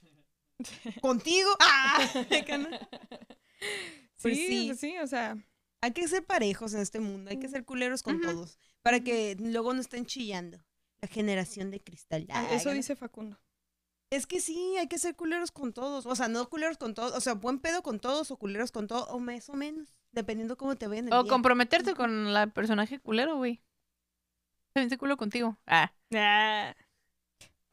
Contigo. 1.02 1.50
Ah, 1.60 2.00
no. 2.60 2.70
Pues 4.22 4.36
Sí, 4.38 4.48
sí. 4.48 4.64
pues 4.68 4.80
sí, 4.80 4.98
o 5.00 5.08
sea, 5.08 5.38
Hay 5.82 5.92
que 5.92 6.08
ser 6.08 6.26
parejos 6.26 6.74
en 6.74 6.82
este 6.82 7.00
mundo. 7.00 7.30
Hay 7.30 7.38
que 7.40 7.48
ser 7.50 7.64
culeros 7.64 8.02
con 8.02 8.20
todos. 8.22 8.58
Para 8.82 9.00
que 9.02 9.36
luego 9.40 9.74
no 9.74 9.82
estén 9.82 10.06
chillando. 10.08 10.58
La 11.02 11.08
generación 11.08 11.70
de 11.70 11.80
cristal. 11.80 12.26
Ah, 12.32 12.48
eso 12.52 12.72
dice 12.72 12.96
Facundo. 12.96 13.40
Es 14.10 14.26
que 14.26 14.40
sí, 14.42 14.76
hay 14.80 14.88
que 14.88 14.98
ser 14.98 15.16
culeros 15.16 15.52
con 15.52 15.74
todos. 15.74 16.08
O 16.08 16.16
sea, 16.16 16.28
no 16.30 16.50
culeros 16.50 16.78
con 16.78 16.96
todos. 16.96 17.14
O 17.14 17.22
sea, 17.22 17.34
buen 17.34 17.60
pedo 17.60 17.84
con 17.84 18.00
todos 18.00 18.32
o 18.32 18.38
culeros 18.38 18.72
con 18.72 18.88
todos. 18.88 19.08
O 19.10 19.20
más 19.20 19.50
o 19.50 19.54
menos. 19.54 19.90
Dependiendo 20.12 20.58
cómo 20.58 20.76
te 20.76 20.88
vayan 20.88 21.12
O 21.14 21.24
día. 21.24 21.30
comprometerte 21.30 21.94
con 21.94 22.34
la 22.34 22.48
personaje 22.48 23.00
culero, 23.00 23.38
güey. 23.38 23.62
También 24.74 24.90
se 24.90 24.98
culo 24.98 25.18
contigo. 25.18 25.58
Ah, 25.68 25.92
Ah, 26.16 26.74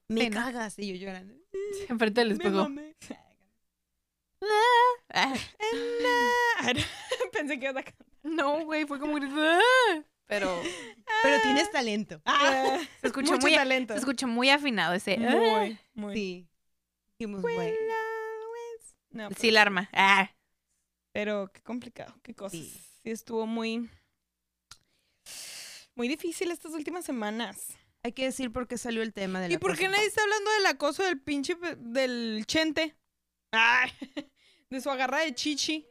Me 0.09 0.23
Sí, 0.23 0.31
¿no? 0.31 0.37
cagas. 0.37 0.79
Y 0.79 0.89
yo 0.89 1.07
llorando. 1.07 1.35
enfrente 1.89 2.21
del 2.21 2.29
Me 2.31 2.35
espejo. 2.35 2.57
mamé. 2.57 2.95
Ah, 5.13 5.35
Pensé 7.33 7.59
que 7.59 7.69
iba 7.71 7.81
a 7.81 7.83
cantar. 7.85 8.07
no, 8.23 8.65
güey, 8.65 8.85
fue 8.87 8.99
como... 8.99 9.17
"Ah", 9.17 10.03
Pero 10.27 10.61
Pero 11.23 11.43
tienes 11.43 11.71
talento. 11.71 12.21
Ah, 12.25 12.79
se 13.01 13.07
escuchó 13.07 13.33
Mucho 13.33 13.43
muy, 13.47 13.55
talento. 13.55 13.95
se 13.95 14.01
escuchó 14.01 14.27
muy 14.27 14.51
afinado 14.51 14.95
ese... 14.95 15.15
"Ah". 15.27 15.31
Muy, 15.37 15.79
muy. 15.95 16.15
sí. 16.15 16.49
Dijimos, 17.19 17.43
güey. 17.43 17.73
No, 19.11 19.29
Sí, 19.29 19.35
pues, 19.41 19.53
la 19.53 19.63
arma. 19.63 19.89
Ah. 19.93 20.34
Pero 21.15 21.49
qué 21.53 21.63
complicado, 21.63 22.13
qué 22.25 22.35
cosas. 22.35 22.59
Sí. 22.59 22.65
Sí. 23.05 23.11
estuvo 23.11 23.47
muy. 23.47 23.89
Muy 25.95 26.09
difícil 26.09 26.51
estas 26.51 26.73
últimas 26.73 27.05
semanas. 27.05 27.69
Hay 28.03 28.11
que 28.13 28.25
decir 28.25 28.51
por 28.51 28.67
qué 28.67 28.77
salió 28.77 29.01
el 29.01 29.13
tema 29.15 29.41
de 29.41 29.49
la 29.49 29.55
¿Y 29.55 29.59
por 29.59 29.79
qué 29.79 29.89
nadie 29.89 30.07
está 30.07 30.23
hablando 30.23 30.51
del 30.51 30.67
acoso 30.67 31.05
del 31.05 31.21
pinche 31.21 31.57
del 31.79 32.45
chente? 32.47 32.97
Ay, 33.53 33.91
de 34.71 34.81
su 34.81 34.91
agarra 34.91 35.21
de 35.21 35.33
chichi. 35.37 35.87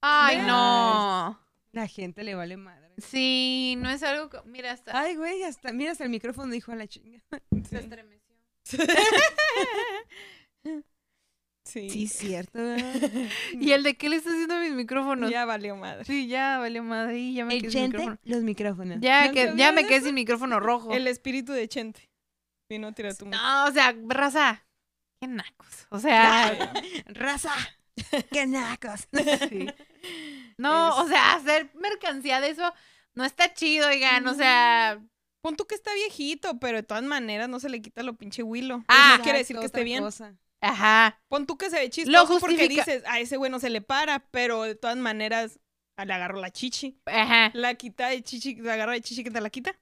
Ay, 0.00 0.36
Ve. 0.36 0.42
no. 0.44 1.44
La 1.72 1.88
gente 1.88 2.22
le 2.22 2.36
vale 2.36 2.56
madre. 2.56 2.94
Sí, 2.98 3.74
no 3.78 3.90
es 3.90 4.04
algo... 4.04 4.30
que- 4.30 4.40
Mira, 4.48 4.70
hasta... 4.70 4.96
Ay, 4.98 5.16
güey, 5.16 5.42
hasta, 5.42 5.72
mira, 5.72 5.90
hasta 5.90 6.04
el 6.04 6.10
micrófono 6.10 6.52
dijo 6.52 6.70
a 6.70 6.76
la 6.76 6.86
chinga. 6.86 7.20
Se 7.68 7.78
estremeció. 7.78 8.36
Sí. 11.68 11.90
Sí, 11.90 12.08
cierto. 12.08 12.58
¿Y 13.60 13.72
el 13.72 13.82
de 13.82 13.96
qué 13.96 14.08
le 14.08 14.16
está 14.16 14.30
haciendo 14.30 14.54
a 14.54 14.60
mis 14.60 14.72
micrófonos? 14.72 15.30
Ya 15.30 15.44
valió 15.44 15.76
madre. 15.76 16.04
Sí, 16.04 16.26
ya 16.26 16.58
valió 16.58 16.82
madre. 16.82 17.18
y 17.18 17.34
Ya 17.34 17.44
me 17.44 17.54
El 17.54 17.60
quedé 17.60 17.70
sin 17.70 17.80
chente, 17.82 17.98
micrófono. 17.98 18.18
los 18.24 18.42
micrófonos. 18.42 18.98
Ya, 19.00 19.26
¿No 19.26 19.32
que, 19.32 19.52
ya 19.56 19.72
me 19.72 19.86
quedé 19.86 20.00
sin 20.00 20.14
micrófono 20.14 20.60
rojo. 20.60 20.92
El 20.92 21.06
espíritu 21.06 21.52
de 21.52 21.68
chente. 21.68 22.08
Vino 22.70 22.88
a 22.88 22.92
tirar 22.92 23.14
tu 23.16 23.26
No, 23.26 23.66
o 23.66 23.70
sea, 23.72 23.94
raza. 24.06 24.64
Qué 25.20 25.28
nacos. 25.28 25.86
O 25.90 25.98
sea, 25.98 26.72
Raza. 27.06 27.52
¡Qué 28.30 28.46
nacos! 28.46 29.08
sí. 29.50 29.66
No, 30.56 30.96
o 31.02 31.08
sea, 31.08 31.34
hacer 31.34 31.70
mercancía 31.74 32.40
de 32.40 32.50
eso 32.50 32.72
no 33.14 33.24
está 33.24 33.52
chido, 33.52 33.88
oigan. 33.88 34.26
O 34.28 34.34
sea, 34.34 35.00
Pon 35.40 35.56
tú 35.56 35.66
que 35.66 35.74
está 35.74 35.94
viejito, 35.94 36.58
pero 36.58 36.78
de 36.78 36.82
todas 36.82 37.04
maneras 37.04 37.48
no 37.48 37.60
se 37.60 37.68
le 37.68 37.80
quita 37.80 38.02
lo 38.02 38.16
pinche 38.16 38.42
huilo. 38.42 38.84
Ah, 38.88 39.14
no 39.18 39.22
quiere 39.22 39.38
decir 39.38 39.58
que 39.58 39.66
esté 39.66 39.84
bien. 39.84 40.02
cosa. 40.02 40.34
Ajá. 40.60 41.20
Pon 41.28 41.46
tú 41.46 41.56
que 41.56 41.70
se 41.70 41.76
ve 41.76 41.84
Lo 41.84 41.90
chistoso 41.90 42.38
porque 42.40 42.56
justifica- 42.56 42.84
dices, 42.84 43.02
a 43.06 43.20
ese 43.20 43.36
güey 43.36 43.50
no 43.50 43.58
se 43.60 43.70
le 43.70 43.80
para, 43.80 44.18
pero 44.30 44.62
de 44.62 44.74
todas 44.74 44.96
maneras 44.96 45.58
Ah, 46.00 46.04
Le 46.04 46.12
agarro 46.14 46.38
la 46.40 46.52
chichi. 46.52 47.00
Ajá. 47.06 47.50
La 47.54 47.74
quita 47.74 48.06
de 48.10 48.22
chichi, 48.22 48.54
la 48.54 48.74
agarra 48.74 48.92
de 48.92 49.00
chichi 49.00 49.24
que 49.24 49.32
te 49.32 49.40
la 49.40 49.50
quita. 49.50 49.74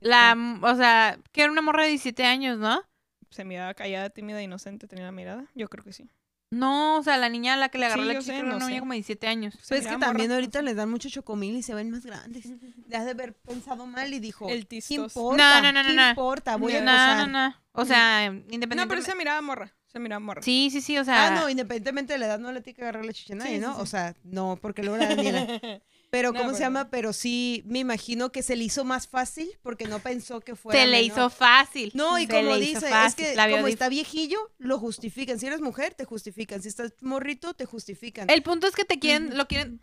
La, 0.00 0.36
o 0.62 0.74
sea, 0.76 1.18
que 1.32 1.42
era 1.42 1.52
una 1.52 1.62
morra 1.62 1.84
de 1.84 1.90
17 1.90 2.24
años, 2.24 2.58
¿no? 2.58 2.82
Se 3.30 3.44
miraba 3.44 3.74
callada, 3.74 4.10
tímida, 4.10 4.42
inocente, 4.42 4.88
tenía 4.88 5.04
la 5.04 5.12
mirada. 5.12 5.46
Yo 5.54 5.68
creo 5.68 5.84
que 5.84 5.92
sí. 5.92 6.10
No, 6.50 6.96
o 6.96 7.02
sea, 7.02 7.18
la 7.18 7.28
niña 7.28 7.54
a 7.54 7.56
la 7.56 7.68
que 7.68 7.78
le 7.78 7.86
agarró 7.86 8.02
Sí, 8.04 8.08
la 8.14 8.20
sé, 8.22 8.34
era 8.38 8.48
no 8.48 8.56
una 8.56 8.66
niña 8.66 8.76
sé. 8.78 8.80
como 8.80 8.92
de 8.92 8.96
17 8.96 9.26
años. 9.28 9.54
Pues 9.68 9.82
es 9.82 9.86
que 9.86 9.96
también 9.98 10.32
ahorita 10.32 10.62
les 10.62 10.74
dan 10.76 10.90
mucho 10.90 11.08
chocomil 11.10 11.54
y 11.56 11.62
se 11.62 11.74
ven 11.74 11.90
más 11.90 12.04
grandes. 12.06 12.46
Le 12.88 12.96
has 12.96 13.04
de 13.04 13.10
haber 13.10 13.34
pensado 13.34 13.86
mal 13.86 14.12
y 14.14 14.18
dijo, 14.18 14.48
El 14.48 14.66
¿qué 14.66 14.80
importa? 14.88 15.60
No, 15.60 15.62
no, 15.62 15.72
no, 15.72 15.82
no, 15.82 15.88
¿Qué 15.90 15.94
no. 15.94 16.08
importa? 16.08 16.56
Voy 16.56 16.72
a 16.74 16.80
No, 16.80 17.16
No, 17.16 17.26
no, 17.26 17.48
no. 17.50 17.54
O 17.72 17.84
sea, 17.84 18.28
No, 18.30 18.38
independientemente. 18.38 18.88
pero 18.88 19.02
se 19.02 19.14
miraba 19.14 19.40
morra. 19.42 19.74
Se 19.92 19.98
miraba 19.98 20.20
morra. 20.20 20.42
Sí, 20.42 20.68
sí, 20.70 20.80
sí, 20.80 20.98
o 20.98 21.04
sea. 21.04 21.28
Ah, 21.28 21.30
no, 21.40 21.48
independientemente 21.48 22.12
de 22.12 22.18
la 22.18 22.26
edad, 22.26 22.38
no 22.38 22.52
le 22.52 22.60
tiene 22.60 22.76
que 22.76 22.82
agarrar 22.82 23.04
la 23.06 23.12
chicha 23.12 23.32
a 23.34 23.36
nadie, 23.36 23.54
Sí, 23.56 23.60
¿no? 23.60 23.74
sí. 23.74 23.80
O 23.80 23.86
sea, 23.86 24.14
no, 24.22 24.58
porque 24.60 24.82
luego 24.82 24.98
la 24.98 25.08
Daniela. 25.08 25.46
Pero, 26.10 26.32
No, 26.32 26.38
¿cómo 26.38 26.50
se 26.52 26.56
pero- 26.56 26.66
llama? 26.66 26.88
Pero 26.90 27.12
sí, 27.12 27.62
me 27.66 27.80
imagino 27.80 28.32
que 28.32 28.42
se 28.42 28.56
le 28.56 28.64
hizo 28.64 28.82
más 28.82 29.06
fácil 29.08 29.50
porque 29.62 29.84
no 29.86 29.98
pensó 29.98 30.40
que 30.40 30.56
fuera 30.56 30.80
se 30.80 30.86
le 30.86 31.02
menor. 31.02 31.06
hizo 31.18 31.28
fácil. 31.30 31.90
No, 31.94 32.18
y 32.18 32.26
Se 32.26 32.32
como 32.32 32.56
dice, 32.56 32.88
es 33.06 33.14
que 33.14 33.34
como 33.36 33.66
está 33.68 33.90
viejillo, 33.90 34.38
lo 34.56 34.78
justifican. 34.78 35.38
Si 35.38 35.46
eres 35.46 35.60
mujer, 35.60 35.92
te 35.92 36.06
justifican. 36.06 36.62
Si 36.62 36.68
estás 36.68 36.94
morrito, 37.02 37.52
te 37.52 37.66
justifican. 37.66 38.30
El 38.30 38.42
punto 38.42 38.66
es 38.66 38.74
que 38.74 38.86
te 38.86 38.98
quieren, 38.98 39.36
lo 39.36 39.46
quieren. 39.48 39.82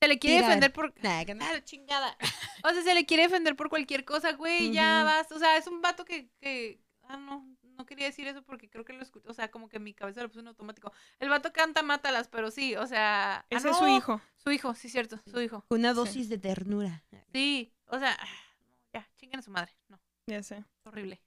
Se 0.00 0.06
le 0.06 0.20
quiere 0.20 0.36
Tirar. 0.36 0.48
defender 0.50 0.72
por. 0.72 0.94
Ah, 1.02 1.24
la 1.26 1.64
chingada. 1.64 2.16
O 2.64 2.70
sea, 2.70 2.82
se 2.84 2.94
le 2.94 3.04
quiere 3.04 3.24
defender 3.24 3.56
por 3.56 3.68
cualquier 3.68 4.04
cosa, 4.04 4.30
güey. 4.32 4.70
Ya 4.72 5.02
vas. 5.02 5.30
O 5.32 5.38
sea, 5.40 5.56
es 5.56 5.66
un 5.66 5.80
vato 5.82 6.04
que. 6.04 6.30
que... 6.40 6.80
Ah, 7.08 7.16
no. 7.16 7.46
No 7.76 7.86
quería 7.86 8.06
decir 8.06 8.26
eso 8.28 8.42
porque 8.42 8.68
creo 8.70 8.84
que 8.84 8.92
lo 8.92 9.02
escuché. 9.02 9.28
O 9.28 9.34
sea, 9.34 9.50
como 9.50 9.68
que 9.68 9.78
mi 9.78 9.94
cabeza 9.94 10.22
lo 10.22 10.28
puso 10.28 10.40
en 10.40 10.48
automático. 10.48 10.92
El 11.18 11.28
vato 11.28 11.52
canta 11.52 11.82
mátalas, 11.82 12.28
pero 12.28 12.50
sí, 12.50 12.76
o 12.76 12.86
sea. 12.86 13.38
ah, 13.40 13.46
Ese 13.50 13.70
es 13.70 13.76
su 13.76 13.86
hijo. 13.88 14.20
Su 14.36 14.50
hijo, 14.50 14.74
sí, 14.74 14.88
cierto. 14.88 15.18
Su 15.26 15.40
hijo. 15.40 15.64
Una 15.68 15.92
dosis 15.92 16.28
de 16.28 16.38
ternura. 16.38 17.02
Sí. 17.32 17.72
O 17.86 17.98
sea, 17.98 18.16
ah, 18.18 18.26
no, 18.68 18.76
ya, 19.00 19.08
chinguen 19.16 19.40
a 19.40 19.42
su 19.42 19.50
madre. 19.50 19.76
No, 19.88 19.98
Ya 20.26 20.42
sé. 20.42 20.64
horrible. 20.84 21.20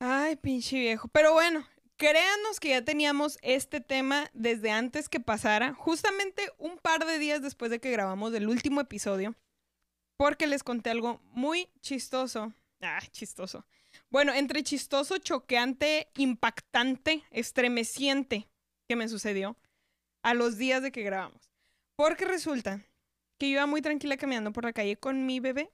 Ay, 0.00 0.36
pinche 0.36 0.78
viejo. 0.78 1.08
Pero 1.08 1.32
bueno, 1.32 1.66
créanos 1.96 2.60
que 2.60 2.68
ya 2.70 2.84
teníamos 2.84 3.38
este 3.42 3.80
tema 3.80 4.30
desde 4.32 4.70
antes 4.70 5.08
que 5.08 5.18
pasara, 5.20 5.74
justamente 5.74 6.52
un 6.58 6.78
par 6.78 7.04
de 7.04 7.18
días 7.18 7.42
después 7.42 7.70
de 7.70 7.80
que 7.80 7.90
grabamos 7.90 8.32
el 8.34 8.48
último 8.48 8.80
episodio, 8.80 9.34
porque 10.16 10.46
les 10.46 10.62
conté 10.62 10.90
algo 10.90 11.20
muy 11.32 11.68
chistoso. 11.80 12.52
Ah, 12.80 13.00
chistoso. 13.10 13.66
Bueno, 14.10 14.32
entre 14.32 14.62
chistoso, 14.62 15.18
choqueante, 15.18 16.08
impactante, 16.16 17.24
estremeciente 17.30 18.48
que 18.88 18.96
me 18.96 19.08
sucedió 19.08 19.56
a 20.22 20.34
los 20.34 20.56
días 20.56 20.82
de 20.82 20.92
que 20.92 21.02
grabamos. 21.02 21.50
Porque 21.94 22.24
resulta 22.24 22.86
que 23.38 23.50
yo 23.50 23.54
iba 23.54 23.66
muy 23.66 23.82
tranquila 23.82 24.16
caminando 24.16 24.52
por 24.52 24.64
la 24.64 24.72
calle 24.72 24.96
con 24.96 25.26
mi 25.26 25.40
bebé, 25.40 25.70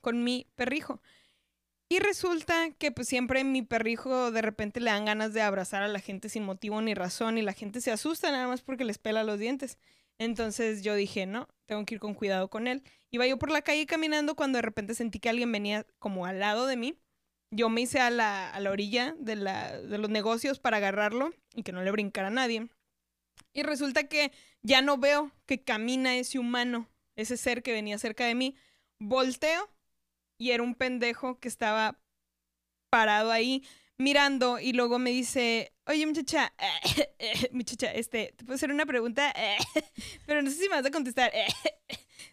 con 0.00 0.24
mi 0.24 0.46
perrijo. 0.56 1.00
Y 1.88 2.00
resulta 2.00 2.70
que 2.72 2.92
pues 2.92 3.08
siempre 3.08 3.44
mi 3.44 3.62
perrijo 3.62 4.30
de 4.30 4.42
repente 4.42 4.80
le 4.80 4.90
dan 4.90 5.06
ganas 5.06 5.32
de 5.32 5.40
abrazar 5.40 5.82
a 5.82 5.88
la 5.88 6.00
gente 6.00 6.28
sin 6.28 6.42
motivo 6.42 6.82
ni 6.82 6.92
razón 6.92 7.38
y 7.38 7.42
la 7.42 7.54
gente 7.54 7.80
se 7.80 7.90
asusta 7.90 8.30
nada 8.30 8.46
más 8.46 8.62
porque 8.62 8.84
les 8.84 8.98
pela 8.98 9.24
los 9.24 9.38
dientes. 9.38 9.78
Entonces 10.18 10.82
yo 10.82 10.94
dije, 10.96 11.24
no, 11.24 11.48
tengo 11.66 11.84
que 11.86 11.94
ir 11.94 12.00
con 12.00 12.14
cuidado 12.14 12.50
con 12.50 12.66
él. 12.66 12.82
Iba 13.10 13.26
yo 13.26 13.38
por 13.38 13.50
la 13.50 13.62
calle 13.62 13.86
caminando 13.86 14.34
cuando 14.34 14.58
de 14.58 14.62
repente 14.62 14.94
sentí 14.94 15.18
que 15.18 15.30
alguien 15.30 15.50
venía 15.50 15.86
como 15.98 16.26
al 16.26 16.40
lado 16.40 16.66
de 16.66 16.76
mí. 16.76 16.98
Yo 17.50 17.68
me 17.68 17.80
hice 17.80 18.00
a 18.00 18.10
la, 18.10 18.50
a 18.50 18.60
la 18.60 18.70
orilla 18.70 19.14
de, 19.18 19.36
la, 19.36 19.80
de 19.80 19.98
los 19.98 20.10
negocios 20.10 20.58
para 20.58 20.76
agarrarlo 20.78 21.32
y 21.54 21.62
que 21.62 21.72
no 21.72 21.82
le 21.82 21.90
brincara 21.90 22.28
a 22.28 22.32
nadie. 22.32 22.68
Y 23.52 23.62
resulta 23.62 24.04
que 24.08 24.32
ya 24.62 24.82
no 24.82 24.98
veo 24.98 25.32
que 25.46 25.62
camina 25.62 26.16
ese 26.16 26.38
humano, 26.38 26.88
ese 27.16 27.36
ser 27.36 27.62
que 27.62 27.72
venía 27.72 27.98
cerca 27.98 28.24
de 28.24 28.34
mí. 28.34 28.54
Volteo 28.98 29.70
y 30.38 30.50
era 30.50 30.62
un 30.62 30.74
pendejo 30.74 31.38
que 31.40 31.48
estaba 31.48 31.98
parado 32.90 33.30
ahí 33.30 33.66
mirando 33.98 34.60
y 34.60 34.72
luego 34.72 34.98
me 34.98 35.10
dice, 35.10 35.72
oye 35.86 36.06
muchacha, 36.06 36.54
muchacha, 37.52 37.92
este, 37.92 38.32
¿te 38.36 38.44
puedo 38.44 38.54
hacer 38.54 38.70
una 38.70 38.86
pregunta? 38.86 39.34
Pero 40.26 40.42
no 40.42 40.50
sé 40.50 40.56
si 40.56 40.68
me 40.68 40.76
vas 40.76 40.86
a 40.86 40.90
contestar. 40.90 41.32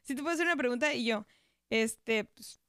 Si 0.03 0.13
te 0.13 0.21
puedo 0.21 0.33
hacer 0.33 0.45
una 0.45 0.55
pregunta 0.55 0.93
y 0.93 1.05
yo, 1.05 1.25
este, 1.69 2.25
pues, 2.25 2.59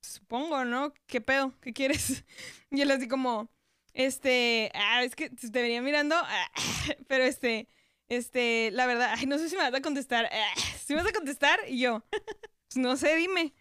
supongo, 0.00 0.64
¿no? 0.64 0.92
¿Qué 1.06 1.20
pedo? 1.20 1.54
¿Qué 1.60 1.72
quieres? 1.72 2.24
Y 2.72 2.82
él 2.82 2.90
así 2.92 3.08
como, 3.08 3.50
este, 3.94 4.70
ah, 4.74 5.02
es 5.02 5.16
que 5.16 5.28
te 5.30 5.60
venía 5.62 5.82
mirando, 5.82 6.14
pero 7.08 7.24
este, 7.24 7.68
este, 8.08 8.70
la 8.72 8.86
verdad, 8.86 9.14
ay, 9.16 9.26
no 9.26 9.38
sé 9.38 9.48
si 9.48 9.56
me 9.56 9.62
vas 9.62 9.74
a 9.74 9.82
contestar. 9.82 10.30
¿Si 10.86 10.94
me 10.94 11.02
vas 11.02 11.10
a 11.10 11.14
contestar? 11.14 11.58
Y 11.68 11.80
yo, 11.80 12.04
pues 12.10 12.76
no 12.76 12.96
sé, 12.96 13.16
dime. 13.16 13.54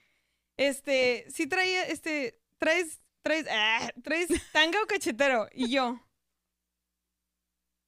Este, 0.58 1.26
sí 1.34 1.48
traía, 1.48 1.84
este, 1.86 2.40
traes, 2.60 3.00
traes, 3.24 3.48
ah, 3.50 3.92
traes 4.04 4.30
tanga 4.52 4.82
o 4.84 4.88
cachetero. 4.88 5.48
Y 5.54 5.72
yo, 5.72 6.00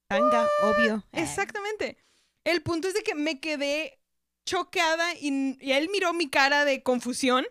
Tanga, 0.08 0.48
obvio. 0.62 1.04
exactamente. 1.12 1.96
El 2.44 2.62
punto 2.62 2.88
es 2.88 2.94
de 2.94 3.02
que 3.02 3.14
me 3.14 3.40
quedé 3.40 3.98
choqueada 4.44 5.14
y, 5.14 5.56
y 5.60 5.72
él 5.72 5.88
miró 5.90 6.12
mi 6.12 6.28
cara 6.28 6.64
de 6.64 6.82
confusión 6.82 7.46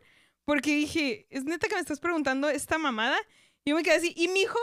porque 0.52 0.76
dije, 0.76 1.28
¿es 1.30 1.46
neta 1.46 1.70
que 1.70 1.76
me 1.76 1.80
estás 1.80 2.02
preguntando 2.02 2.50
esta 2.50 2.78
mamada? 2.78 3.18
Y 3.64 3.70
yo 3.70 3.76
me 3.78 3.84
quedé 3.84 3.94
así. 3.96 4.14
Y 4.18 4.28
mi 4.28 4.42
hijo, 4.42 4.60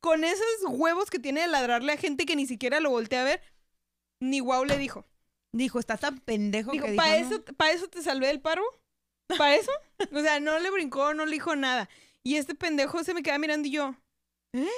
con 0.00 0.22
esos 0.22 0.44
huevos 0.68 1.10
que 1.10 1.18
tiene 1.18 1.40
de 1.40 1.48
ladrarle 1.48 1.94
a 1.94 1.96
gente 1.96 2.26
que 2.26 2.36
ni 2.36 2.46
siquiera 2.46 2.78
lo 2.78 2.90
voltea 2.90 3.22
a 3.22 3.24
ver, 3.24 3.42
ni 4.20 4.38
guau 4.38 4.64
le 4.64 4.78
dijo. 4.78 5.04
Dijo, 5.50 5.80
está 5.80 5.96
tan 5.96 6.20
pendejo 6.20 6.70
Dijo, 6.70 6.86
que 6.86 6.92
¿para 6.94 7.16
dijo, 7.16 7.34
eso, 7.34 7.44
¿pa 7.56 7.72
eso 7.72 7.88
te 7.88 8.02
salvé 8.02 8.28
del 8.28 8.40
paro? 8.40 8.62
¿Para 9.36 9.56
eso? 9.56 9.72
O 10.12 10.20
sea, 10.20 10.38
no 10.38 10.60
le 10.60 10.70
brincó, 10.70 11.12
no 11.12 11.26
le 11.26 11.32
dijo 11.32 11.56
nada. 11.56 11.88
Y 12.22 12.36
este 12.36 12.54
pendejo 12.54 13.02
se 13.02 13.12
me 13.12 13.24
queda 13.24 13.38
mirando 13.38 13.66
y 13.66 13.72
yo, 13.72 13.96
¿eh? 14.52 14.68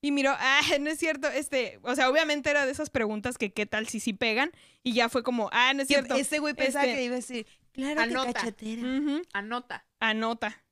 Y 0.00 0.10
miró, 0.12 0.32
ah, 0.38 0.62
no 0.80 0.88
es 0.88 0.98
cierto, 0.98 1.28
este, 1.28 1.80
o 1.82 1.94
sea, 1.94 2.08
obviamente 2.08 2.48
era 2.48 2.64
de 2.64 2.72
esas 2.72 2.88
preguntas 2.88 3.36
que 3.36 3.52
qué 3.52 3.66
tal 3.66 3.88
si 3.88 4.00
sí 4.00 4.14
pegan, 4.14 4.52
y 4.82 4.94
ya 4.94 5.08
fue 5.08 5.22
como, 5.22 5.50
ah, 5.52 5.74
no 5.74 5.82
es 5.82 5.88
cierto. 5.88 6.14
Este 6.14 6.38
güey 6.38 6.54
pensaba 6.54 6.86
Este- 6.86 6.96
que 6.96 7.04
iba 7.04 7.14
a 7.14 7.16
decir, 7.16 7.46
claro 7.78 8.00
Anota. 8.02 8.26
que 8.26 8.32
cachetera. 8.32 8.82
Anota. 9.32 9.86
Anota. 10.00 10.64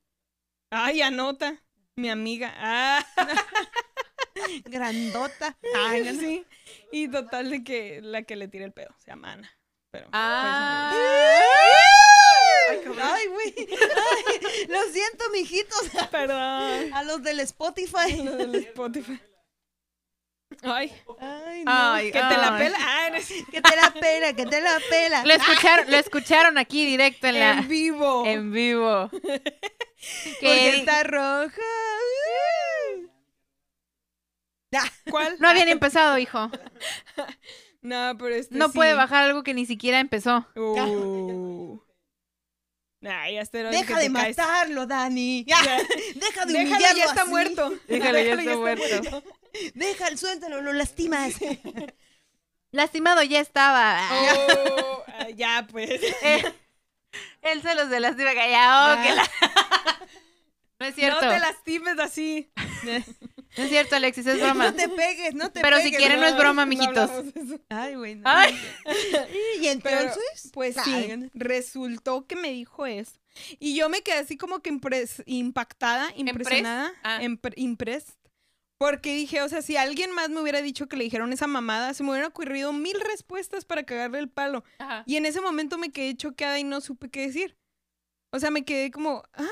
Ay, 0.70 1.02
anota. 1.02 1.62
Mi 1.96 2.10
amiga. 2.10 2.52
Ah, 2.56 3.06
Grandota. 4.64 5.56
ay, 5.88 6.16
sí. 6.18 6.44
Y 6.92 7.08
total 7.08 7.50
de 7.50 7.64
que 7.64 8.00
la 8.02 8.22
que 8.22 8.36
le 8.36 8.48
tira 8.48 8.64
el 8.64 8.72
pedo 8.72 8.94
se 8.98 9.10
llama 9.10 9.32
Ana. 9.32 9.50
Pero, 9.90 10.08
Ah. 10.12 10.92
Ay, 12.68 12.78
Ay, 13.00 13.26
güey. 13.28 13.54
Lo 14.68 14.82
siento, 14.92 15.24
mijitos. 15.32 15.88
perdón. 16.10 16.92
A 16.92 17.02
los 17.04 17.22
del 17.22 17.40
Spotify. 17.40 18.22
Lo 18.24 18.32
del 18.36 18.54
Spotify. 18.56 19.20
Ay, 20.62 20.92
Ay, 21.20 21.64
no. 21.64 21.72
Ay, 21.92 22.06
que 22.12 22.18
te 22.20 22.36
la 22.36 22.56
pela. 22.58 22.78
Ay, 22.80 23.10
no 23.10 23.16
es- 23.16 23.32
Que 23.50 23.60
te 23.62 23.76
la 23.76 23.90
pela, 23.92 24.32
que 24.34 24.46
te 24.46 24.60
la 24.60 24.78
pela. 24.90 25.24
Lo 25.24 25.32
escucharon, 25.34 25.90
lo 25.90 25.96
escucharon 25.96 26.58
aquí 26.58 26.84
directo 26.86 27.26
en 27.28 27.38
la 27.40 27.52
en 27.52 27.68
vivo. 27.68 28.24
en 28.26 28.52
vivo. 28.52 29.10
Que 30.40 30.76
está 30.76 31.02
roja. 31.04 31.50
Ah, 34.74 34.84
¿Cuál? 35.10 35.36
no 35.40 35.48
había 35.48 35.64
ni 35.64 35.70
empezado, 35.72 36.18
hijo. 36.18 36.50
No, 37.82 38.16
pero 38.18 38.34
este 38.34 38.56
No 38.56 38.66
sí. 38.66 38.72
puede 38.74 38.94
bajar 38.94 39.22
algo 39.24 39.44
que 39.44 39.54
ni 39.54 39.64
siquiera 39.64 40.00
empezó. 40.00 40.44
Uh. 40.56 41.78
Ay, 43.02 43.34
ya 43.34 43.42
Deja 43.70 43.98
de 43.98 44.10
caes. 44.12 44.36
matarlo, 44.38 44.86
Dani. 44.86 45.44
Ya. 45.48 45.56
Deja 46.14 46.44
de 46.46 46.52
Déjalo, 46.52 46.58
humillarlo 46.58 46.96
ya 46.98 47.04
está 47.04 47.22
así. 47.22 47.30
muerto. 47.30 47.74
Déjalo, 47.88 48.18
ya 48.18 48.34
está 48.34 48.56
muerto. 48.56 49.22
Déjalo, 49.74 50.16
suéltalo, 50.16 50.60
lo 50.62 50.72
lastimas. 50.72 51.34
Lastimado 52.72 53.22
ya 53.22 53.40
estaba. 53.40 54.08
Oh, 54.12 55.02
ah, 55.06 55.28
ya, 55.30 55.66
pues. 55.70 56.00
Eh, 56.22 56.52
él 57.42 57.62
se 57.62 57.74
los 57.74 57.88
de 57.88 58.00
lastima 58.00 58.32
que 58.32 59.14
la- 59.14 59.30
No 60.80 60.86
es 60.86 60.94
cierto. 60.94 61.22
No 61.24 61.32
te 61.32 61.38
lastimes 61.38 61.98
así. 61.98 62.50
No 63.56 63.64
es 63.64 63.70
cierto, 63.70 63.96
Alexis, 63.96 64.26
es 64.26 64.40
broma. 64.40 64.66
No 64.70 64.74
te 64.74 64.88
pegues, 64.88 65.34
no 65.34 65.50
te 65.50 65.60
Pero 65.60 65.76
si 65.78 65.84
pegues. 65.84 65.98
quieren, 65.98 66.20
no 66.20 66.26
es 66.26 66.36
broma, 66.36 66.64
No 66.64 66.68
mijitos. 66.68 67.10
eso. 67.34 67.58
Ay, 67.70 67.94
güey. 67.94 68.14
no. 68.16 68.22
Ay, 68.28 68.54
¿Y 69.60 69.76
Pero, 69.78 70.00
entonces? 70.00 70.50
pues 70.52 70.76
sí, 70.84 71.30
resultó 71.34 72.26
que 72.26 72.36
me 72.36 72.50
dijo 72.52 72.86
eso. 72.86 73.12
Y 73.58 73.74
yo 73.74 73.88
me 73.88 74.02
quedé 74.02 74.18
así 74.18 74.36
como 74.36 74.60
que 74.60 74.72
impres- 74.72 75.22
impactada, 75.26 76.10
impresionada, 76.16 76.92
Ah. 77.02 77.20
impre- 77.22 77.54
impressed. 77.56 78.14
Porque 78.78 79.14
dije, 79.14 79.40
o 79.40 79.48
sea, 79.48 79.62
si 79.62 79.78
alguien 79.78 80.10
más 80.10 80.28
me 80.28 80.40
hubiera 80.40 80.60
dicho 80.60 80.86
que 80.86 80.98
le 80.98 81.04
dijeron 81.04 81.32
esa 81.32 81.46
mamada, 81.46 81.94
se 81.94 82.02
me 82.02 82.10
hubieran 82.10 82.28
ocurrido 82.28 82.74
mil 82.74 83.00
respuestas 83.00 83.64
para 83.64 83.84
cagarle 83.84 84.18
el 84.18 84.28
palo. 84.28 84.64
Ajá. 84.78 85.02
Y 85.06 85.16
en 85.16 85.24
ese 85.24 85.40
momento 85.40 85.78
me 85.78 85.90
quedé 85.92 86.14
choqueada 86.14 86.58
y 86.58 86.64
no 86.64 86.82
supe 86.82 87.08
qué 87.10 87.22
decir. 87.26 87.56
O 88.32 88.38
sea, 88.38 88.50
me 88.50 88.66
quedé 88.66 88.90
como, 88.90 89.22
ah, 89.32 89.46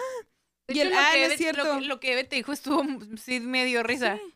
De 0.69 0.75
Y 0.75 0.81
hecho, 0.81 0.89
el, 0.89 0.95
lo 0.95 0.99
ah, 1.01 1.11
que 1.13 1.27
no 1.27 1.33
es 1.33 1.39
cierto. 1.39 1.65
Lo 1.65 1.79
que, 1.81 1.87
lo 1.87 2.01
que 2.01 2.13
Eve 2.13 2.25
te 2.25 2.37
dijo 2.37 2.53
estuvo 2.53 2.83
sí 3.17 3.41
medio 3.41 3.83
risa. 3.83 4.17
sí. 4.17 4.35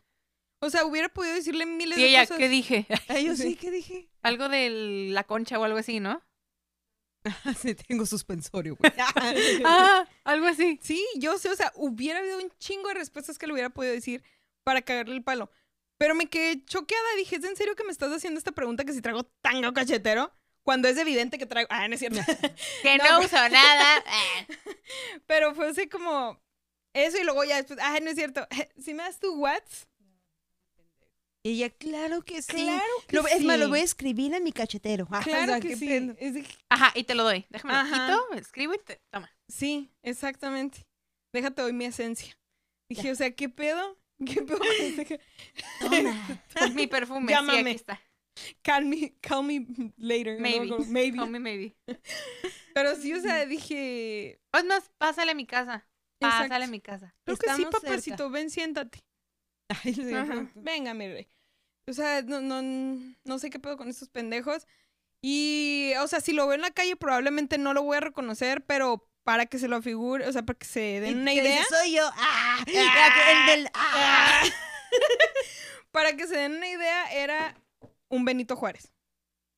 O 0.61 0.69
sea, 0.69 0.85
hubiera 0.85 1.07
podido 1.09 1.33
decirle 1.35 1.65
miles 1.65 1.97
Y 1.97 2.01
de 2.01 2.07
ella, 2.09 2.21
cosas. 2.23 2.37
¿qué 2.37 2.49
dije? 2.49 2.85
Ay, 3.07 3.25
yo 3.27 3.35
Sí. 3.35 3.43
sí, 3.43 3.55
¿qué 3.61 3.71
dije? 3.71 4.09
Algo 4.21 4.49
de 4.49 4.69
la 5.11 5.23
concha 5.23 5.57
o 5.57 5.63
algo 5.63 5.77
así, 5.77 5.99
¿no? 6.01 6.21
sí, 7.59 7.75
tengo 7.75 8.05
suspensorio, 8.05 8.75
güey. 8.77 8.91
Ah, 9.65 10.07
algo 10.23 10.47
así. 10.47 10.79
Sí, 10.81 11.05
yo 11.15 11.37
sé, 11.37 11.49
o 11.49 11.55
sea, 11.55 11.71
hubiera 11.75 12.19
habido 12.19 12.37
un 12.37 12.51
chingo 12.59 12.87
de 12.89 12.95
respuestas 12.95 13.37
que 13.37 13.47
le 13.47 13.53
hubiera 13.53 13.69
podido 13.69 13.93
decir 13.93 14.23
para 14.63 14.81
cagarle 14.81 15.15
el 15.15 15.23
palo. 15.23 15.51
Pero 15.97 16.15
me 16.15 16.27
quedé 16.27 16.63
choqueada. 16.65 17.15
Dije, 17.17 17.37
¿es 17.37 17.43
en 17.43 17.55
serio 17.57 17.75
que 17.75 17.83
me 17.83 17.91
estás 17.91 18.11
haciendo 18.11 18.37
esta 18.37 18.51
pregunta 18.53 18.85
que 18.85 18.93
si 18.93 19.01
traigo 19.01 19.23
tanga 19.41 19.69
o 19.69 19.73
cachetero? 19.73 20.31
Cuando 20.63 20.87
es 20.87 20.97
evidente 20.97 21.37
que 21.37 21.45
traigo. 21.45 21.67
Ah, 21.71 21.87
no 21.87 21.93
es 21.95 21.99
cierto. 21.99 22.19
Que 22.83 22.97
No, 22.97 23.03
no, 23.03 23.09
pero- 23.09 23.19
uso 23.25 23.49
nada. 23.49 24.03
Ah. 24.05 24.45
Pero 25.27 25.55
fue 25.55 25.69
así 25.69 25.87
como. 25.87 26.39
Eso 26.93 27.17
y 27.19 27.23
luego 27.23 27.43
ya 27.43 27.57
después. 27.57 27.79
Ah, 27.81 27.97
no 28.01 28.09
es 28.09 28.15
cierto. 28.15 28.47
Si 28.79 28.93
me 28.93 29.03
das 29.03 29.19
tu 29.19 29.33
whats. 29.35 29.87
Y 31.41 31.51
ella, 31.53 31.69
claro 31.69 32.21
que 32.21 32.41
sí. 32.41 32.51
Claro 32.51 32.83
que 33.07 33.15
Lo- 33.15 33.27
Es 33.27 33.41
más, 33.43 33.55
sí. 33.55 33.61
lo 33.63 33.69
voy 33.69 33.79
a 33.79 33.83
escribir 33.83 34.33
en 34.33 34.43
mi 34.43 34.51
cachetero. 34.51 35.05
O 35.05 35.07
Claro 35.07 35.23
sea, 35.53 35.59
que 35.61 35.75
sí. 35.77 35.87
pena. 35.87 36.15
Es 36.19 36.33
de- 36.33 36.45
Ajá, 36.67 36.91
y 36.95 37.03
te 37.05 37.15
lo 37.15 37.23
doy. 37.23 37.45
Déjame 37.49 37.73
lo 37.73 37.79
Ajá. 37.79 38.05
quito, 38.07 38.33
escribo 38.33 38.73
y 38.73 38.79
te... 38.79 38.99
Toma. 39.09 39.31
Sí, 39.47 39.89
exactamente. 40.03 40.85
Déjate 41.31 41.61
hoy 41.61 41.71
mi 41.71 41.85
esencia. 41.85 42.37
Dije, 42.89 43.11
o 43.11 43.15
sea, 43.15 43.31
¿qué 43.31 43.47
pedo? 43.47 43.97
¿Qué 44.25 44.41
pedo? 44.41 44.57
con 44.59 44.67
este- 44.67 45.19
Mi 46.73 46.87
perfume, 46.87 47.27
sí, 47.27 47.33
Llámame. 47.33 47.59
aquí 47.61 47.69
está. 47.71 48.01
Call 48.63 48.85
me, 48.85 49.15
call 49.21 49.43
me 49.43 49.65
later. 49.97 50.39
Maybe. 50.39 50.71
Maybe. 50.87 51.17
Call 51.17 51.29
me 51.29 51.39
maybe. 51.39 51.75
Pero 52.73 52.95
sí, 52.95 53.13
o 53.13 53.21
sea, 53.21 53.45
dije. 53.45 54.41
Es 54.53 54.65
más, 54.65 54.89
pásale 54.97 55.31
a 55.31 55.35
mi 55.35 55.45
casa. 55.45 55.87
Exacto. 56.19 56.43
Pásale 56.49 56.65
a 56.65 56.67
mi 56.67 56.81
casa. 56.81 57.15
Creo 57.23 57.37
que 57.37 57.47
sí, 57.47 57.61
Estamos 57.61 57.81
papacito, 57.81 58.17
cerca. 58.17 58.33
ven, 58.33 58.49
siéntate. 58.49 58.99
Ay, 59.83 60.13
Ajá, 60.13 60.49
Venga, 60.55 60.93
mi 60.93 61.07
rey. 61.07 61.29
O 61.87 61.93
sea, 61.93 62.21
no, 62.21 62.41
no, 62.41 62.61
no 63.23 63.39
sé 63.39 63.49
qué 63.49 63.59
pedo 63.59 63.77
con 63.77 63.87
estos 63.87 64.09
pendejos. 64.09 64.67
Y, 65.21 65.93
o 65.99 66.07
sea, 66.07 66.21
si 66.21 66.33
lo 66.33 66.45
veo 66.47 66.55
en 66.55 66.61
la 66.61 66.71
calle, 66.71 66.95
probablemente 66.95 67.57
no 67.57 67.73
lo 67.73 67.83
voy 67.83 67.97
a 67.97 68.01
reconocer, 68.01 68.65
pero 68.65 69.09
para 69.23 69.45
que 69.45 69.59
se 69.59 69.67
lo 69.67 69.81
figure, 69.81 70.27
o 70.27 70.31
sea, 70.31 70.43
para 70.43 70.57
que 70.57 70.65
se 70.65 70.99
den 71.01 71.19
una 71.19 71.31
dice, 71.31 71.43
idea. 71.43 71.63
Soy 71.69 71.95
yo. 71.95 72.09
Ah, 72.15 72.63
el 72.67 73.45
del. 73.45 73.69
Ah. 73.73 74.43
Para 75.91 76.15
que 76.15 76.27
se 76.27 76.37
den 76.37 76.53
una 76.55 76.67
idea, 76.67 77.11
era 77.13 77.55
un 78.09 78.25
Benito 78.25 78.55
Juárez. 78.55 78.91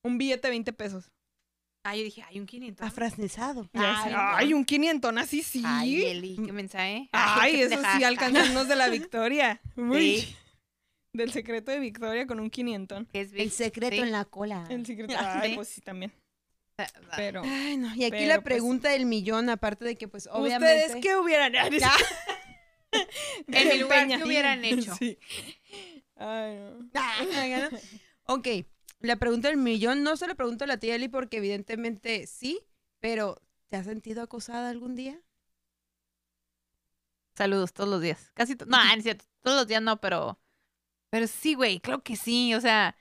Un 0.04 0.18
billete 0.18 0.48
de 0.48 0.50
20 0.50 0.72
pesos. 0.72 1.10
Ah, 1.84 1.96
yo 1.96 2.04
dije, 2.04 2.22
hay 2.22 2.38
un 2.38 2.46
500. 2.46 2.86
Afrancesado. 2.86 3.68
Ya 3.72 4.02
Ay. 4.04 4.12
Ay, 4.16 4.54
un 4.54 4.64
500, 4.64 5.16
así 5.16 5.42
sí. 5.42 5.62
Ay, 5.66 6.04
Eli, 6.04 6.36
qué 6.36 6.52
mensaje. 6.52 7.08
Ay, 7.12 7.60
eso 7.60 7.80
sí, 7.96 8.04
alcanzarnos 8.04 8.68
de 8.68 8.76
la 8.76 8.88
victoria. 8.88 9.60
Uy. 9.76 10.20
Sí. 10.20 10.36
Del 11.14 11.32
secreto 11.32 11.72
de 11.72 11.80
victoria 11.80 12.26
con 12.26 12.40
un 12.40 12.50
500. 12.50 13.08
Que 13.08 13.20
es 13.22 13.32
El 13.34 13.50
secreto 13.50 13.96
sí. 13.96 14.02
en 14.02 14.12
la 14.12 14.24
cola. 14.24 14.64
El 14.70 14.86
secreto. 14.86 15.14
Ah, 15.18 15.40
Ay, 15.42 15.50
sí. 15.50 15.56
pues 15.56 15.68
sí, 15.68 15.80
también. 15.80 16.12
Ah, 16.78 16.86
Pero. 17.16 17.42
Ay, 17.44 17.76
no. 17.76 17.94
Y 17.94 18.04
aquí 18.04 18.12
Pero, 18.12 18.28
la 18.28 18.34
pues, 18.36 18.44
pregunta 18.44 18.90
del 18.90 19.04
millón, 19.04 19.50
aparte 19.50 19.84
de 19.84 19.96
que, 19.96 20.08
pues, 20.08 20.28
obviamente. 20.32 20.86
¿Ustedes 20.86 21.02
qué 21.02 21.16
hubieran 21.16 21.54
hecho? 21.54 21.86
En 23.46 23.68
mi 23.68 23.78
lugar. 23.78 24.06
¿qué 24.06 24.22
hubieran 24.22 24.64
hecho? 24.66 24.94
Sí. 24.96 25.18
Ay, 26.16 26.56
no. 26.56 26.90
Ah, 26.94 27.70
¿no? 27.70 27.78
Ok, 28.24 28.48
la 29.00 29.16
pregunta 29.16 29.48
del 29.48 29.56
millón 29.56 30.02
no 30.02 30.16
se 30.16 30.26
la 30.26 30.34
pregunto 30.34 30.64
a 30.64 30.66
la 30.66 30.76
tía 30.78 30.94
Eli 30.94 31.08
porque 31.08 31.38
evidentemente 31.38 32.26
sí, 32.26 32.60
pero 33.00 33.40
¿te 33.68 33.76
has 33.76 33.86
sentido 33.86 34.22
acosada 34.22 34.70
algún 34.70 34.94
día? 34.94 35.20
Saludos 37.34 37.72
todos 37.72 37.88
los 37.88 38.00
días. 38.02 38.30
Casi 38.34 38.56
to- 38.56 38.66
No, 38.66 38.82
no 38.84 38.92
es 38.94 39.02
cierto. 39.02 39.24
Todos 39.40 39.56
los 39.56 39.66
días 39.66 39.82
no, 39.82 40.00
pero. 40.00 40.38
Pero 41.10 41.26
sí, 41.26 41.54
güey, 41.54 41.80
claro 41.80 42.02
que 42.02 42.16
sí. 42.16 42.54
O 42.54 42.60
sea, 42.60 42.96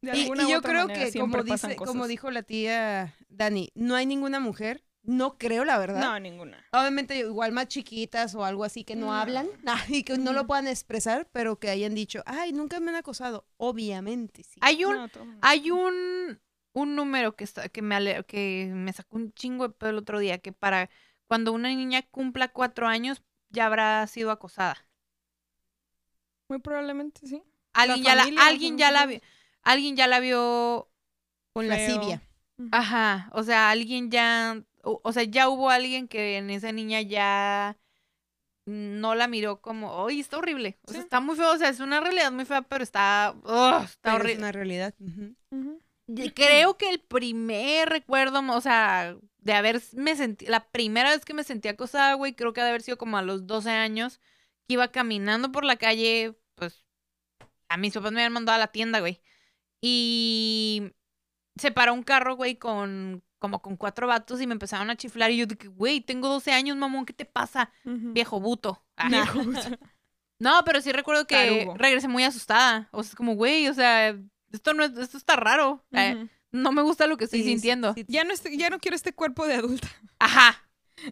De 0.00 0.16
Y, 0.16 0.22
alguna 0.22 0.42
y 0.42 0.46
u 0.46 0.48
yo 0.50 0.58
otra 0.58 0.70
creo 0.70 0.86
manera 0.88 1.10
que, 1.10 1.18
como, 1.18 1.42
dice, 1.42 1.76
como 1.76 2.06
dijo 2.06 2.30
la 2.30 2.42
tía 2.42 3.14
Dani, 3.28 3.70
no 3.74 3.94
hay 3.94 4.06
ninguna 4.06 4.40
mujer, 4.40 4.84
no 5.02 5.36
creo 5.38 5.64
la 5.64 5.78
verdad. 5.78 6.00
No, 6.00 6.18
ninguna. 6.20 6.64
Obviamente 6.72 7.18
igual 7.18 7.52
más 7.52 7.66
chiquitas 7.68 8.34
o 8.34 8.44
algo 8.44 8.64
así 8.64 8.84
que 8.84 8.94
no 8.96 9.06
No. 9.06 9.14
hablan 9.14 9.48
ah, 9.66 9.82
y 9.88 10.04
que 10.04 10.16
no 10.18 10.32
lo 10.32 10.46
puedan 10.46 10.68
expresar, 10.68 11.28
pero 11.32 11.58
que 11.58 11.70
hayan 11.70 11.94
dicho, 11.94 12.22
ay, 12.26 12.52
nunca 12.52 12.78
me 12.80 12.90
han 12.90 12.96
acosado. 12.96 13.46
Obviamente 13.56 14.42
sí. 14.44 14.58
hay 14.60 14.84
un. 14.84 14.94
No, 14.96 15.08
Hay 15.42 15.70
un, 15.70 16.40
un 16.72 16.94
número 16.96 17.34
que, 17.36 17.44
está, 17.44 17.68
que, 17.68 17.82
me 17.82 17.94
ale- 17.96 18.24
que 18.24 18.70
me 18.72 18.92
sacó 18.92 19.16
un 19.16 19.32
chingo 19.32 19.68
de 19.68 19.74
pedo 19.74 19.90
el 19.90 19.98
otro 19.98 20.18
día, 20.20 20.38
que 20.38 20.52
para 20.52 20.88
cuando 21.26 21.52
una 21.52 21.68
niña 21.68 22.02
cumpla 22.10 22.48
cuatro 22.48 22.86
años 22.86 23.22
ya 23.50 23.66
habrá 23.66 24.06
sido 24.06 24.30
acosada. 24.30 24.86
Muy 26.48 26.58
probablemente 26.60 27.26
sí. 27.26 27.42
Alguien 27.72 28.02
ya 28.04 28.14
la, 28.14 28.24
alguien 28.46 28.76
ya 28.78 28.90
la 28.90 29.08
alguien 29.62 29.96
ya 29.96 30.06
la 30.06 30.20
vio, 30.20 30.90
Con 31.54 31.66
Feo. 31.66 31.70
lascivia. 31.76 32.22
ajá, 32.70 33.30
o 33.32 33.42
sea, 33.42 33.70
alguien 33.70 34.10
ya, 34.10 34.62
o, 34.82 35.00
o 35.02 35.12
sea, 35.12 35.22
ya 35.24 35.48
hubo 35.48 35.70
alguien 35.70 36.08
que 36.08 36.36
en 36.38 36.50
esa 36.50 36.72
niña 36.72 37.00
ya 37.02 37.78
no 38.66 39.14
la 39.14 39.26
miró 39.26 39.60
como, 39.60 40.06
¡ay, 40.06 40.20
está 40.20 40.38
horrible! 40.38 40.78
O 40.86 40.92
sea, 40.92 41.00
Sí. 41.00 41.04
está 41.04 41.20
muy 41.20 41.34
feo, 41.36 41.50
o 41.52 41.58
sea, 41.58 41.68
es 41.68 41.80
una 41.80 42.00
realidad 42.00 42.30
muy 42.30 42.44
fea, 42.44 42.62
pero 42.62 42.84
está, 42.84 43.34
ugh, 43.44 43.82
está 43.84 44.12
Pero 44.12 44.16
es 44.16 44.20
horrible. 44.20 44.38
una 44.38 44.52
realidad. 44.52 44.94
Y 46.06 46.30
Creo 46.30 46.76
que 46.76 46.90
el 46.90 47.00
primer 47.00 47.88
recuerdo, 47.88 48.40
o 48.54 48.60
sea, 48.60 49.16
de 49.38 49.52
haberme 49.54 50.14
sentido, 50.16 50.50
la 50.50 50.68
primera 50.68 51.10
vez 51.10 51.24
que 51.24 51.34
me 51.34 51.42
sentí 51.44 51.68
acosada, 51.68 52.14
güey, 52.14 52.34
creo 52.34 52.52
que 52.52 52.60
ha 52.60 52.64
de 52.64 52.70
haber 52.70 52.82
sido 52.82 52.98
como 52.98 53.16
a 53.18 53.22
los 53.22 53.46
12 53.46 53.70
años, 53.70 54.20
que 54.68 54.74
iba 54.74 54.88
caminando 54.92 55.50
por 55.50 55.64
la 55.64 55.76
calle, 55.76 56.36
pues, 56.54 56.84
a 57.68 57.76
mis 57.78 57.94
papás 57.94 58.12
me 58.12 58.20
habían 58.20 58.32
mandado 58.34 58.56
a 58.56 58.60
la 58.60 58.68
tienda, 58.72 59.00
güey. 59.00 59.20
Y 59.80 60.92
se 61.56 61.72
paró 61.72 61.94
un 61.94 62.02
carro, 62.04 62.36
güey, 62.36 62.56
con 62.56 63.24
como 63.42 63.60
con 63.60 63.76
cuatro 63.76 64.06
vatos 64.06 64.40
y 64.40 64.46
me 64.46 64.52
empezaron 64.54 64.88
a 64.88 64.96
chiflar 64.96 65.30
y 65.32 65.36
yo 65.36 65.46
dije, 65.46 65.66
güey, 65.68 66.00
tengo 66.00 66.28
12 66.28 66.52
años, 66.52 66.76
mamón, 66.78 67.04
¿qué 67.04 67.12
te 67.12 67.24
pasa? 67.26 67.70
Viejo 67.84 68.40
buto. 68.40 68.82
Ah. 68.96 69.08
Viejo. 69.08 69.40
No, 70.38 70.62
pero 70.64 70.80
sí 70.80 70.90
recuerdo 70.92 71.24
que 71.26 71.34
Tarugo. 71.36 71.76
regresé 71.76 72.08
muy 72.08 72.24
asustada. 72.24 72.88
O 72.90 73.02
sea, 73.02 73.10
es 73.10 73.14
como, 73.16 73.34
güey, 73.36 73.68
o 73.68 73.74
sea, 73.74 74.16
esto 74.50 74.74
no 74.74 74.82
es, 74.82 74.96
esto 74.98 75.16
está 75.16 75.36
raro. 75.36 75.84
Eh, 75.92 76.26
no 76.50 76.72
me 76.72 76.82
gusta 76.82 77.06
lo 77.06 77.16
que 77.16 77.24
estoy 77.24 77.40
Sí, 77.40 77.44
sí, 77.44 77.50
sintiendo. 77.52 77.94
sí, 77.94 78.04
Ya 78.08 78.24
no, 78.24 78.32
estoy- 78.32 78.56
ya 78.58 78.68
no 78.68 78.78
quiero 78.80 78.96
este 78.96 79.12
cuerpo 79.12 79.46
de 79.46 79.54
adulta. 79.54 79.86
Ajá. 80.18 80.60